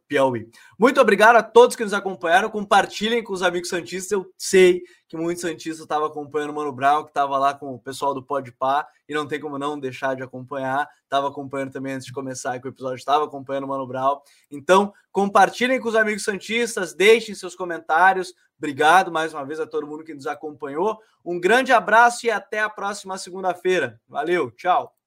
Piauí. 0.07 0.49
Muito 0.79 1.01
obrigado 1.01 1.37
a 1.37 1.43
todos 1.43 1.77
que 1.77 1.85
nos 1.85 1.93
acompanharam. 1.93 2.51
Compartilhem 2.51 3.23
com 3.23 3.33
os 3.33 3.43
amigos 3.43 3.69
Santistas. 3.69 4.13
Eu 4.13 4.27
sei 4.37 4.83
que 5.09 5.17
muitos 5.17 5.43
Santistas 5.43 5.81
estavam 5.81 6.07
acompanhando 6.07 6.51
o 6.51 6.55
Mano 6.55 6.73
Brown, 6.73 7.05
que 7.05 7.11
estava 7.11 7.39
lá 7.39 7.55
com 7.55 7.75
o 7.75 7.79
pessoal 7.79 8.15
do 8.15 8.23
Podpah, 8.23 8.87
e 9.09 9.15
não 9.15 9.27
tem 9.27 9.41
como 9.41 9.59
não 9.59 9.79
deixar 9.79 10.15
de 10.15 10.23
acompanhar. 10.23 10.89
Estava 11.03 11.29
acompanhando 11.29 11.73
também 11.73 11.95
antes 11.95 12.07
de 12.07 12.13
começar 12.13 12.59
que 12.61 12.67
o 12.67 12.71
episódio, 12.71 12.97
estava 12.97 13.25
acompanhando 13.25 13.65
o 13.65 13.69
Mano 13.69 13.87
Brown. 13.87 14.21
Então, 14.51 14.93
compartilhem 15.13 15.81
com 15.81 15.89
os 15.89 15.95
amigos 15.95 16.25
Santistas, 16.25 16.95
deixem 16.95 17.35
seus 17.35 17.55
comentários 17.55 18.35
Obrigado 18.57 19.11
mais 19.13 19.35
uma 19.35 19.45
vez 19.45 19.61
a 19.61 19.67
todo 19.67 19.87
mundo 19.87 20.05
que 20.05 20.15
nos 20.15 20.27
acompanhou. 20.27 20.99
Um 21.25 21.41
grande 21.41 21.73
abraço 21.73 22.27
e 22.27 22.31
até 22.31 22.61
a 22.61 22.71
próxima 22.71 23.19
segunda-feira. 23.19 24.01
Valeu, 24.09 24.51
tchau. 24.53 25.04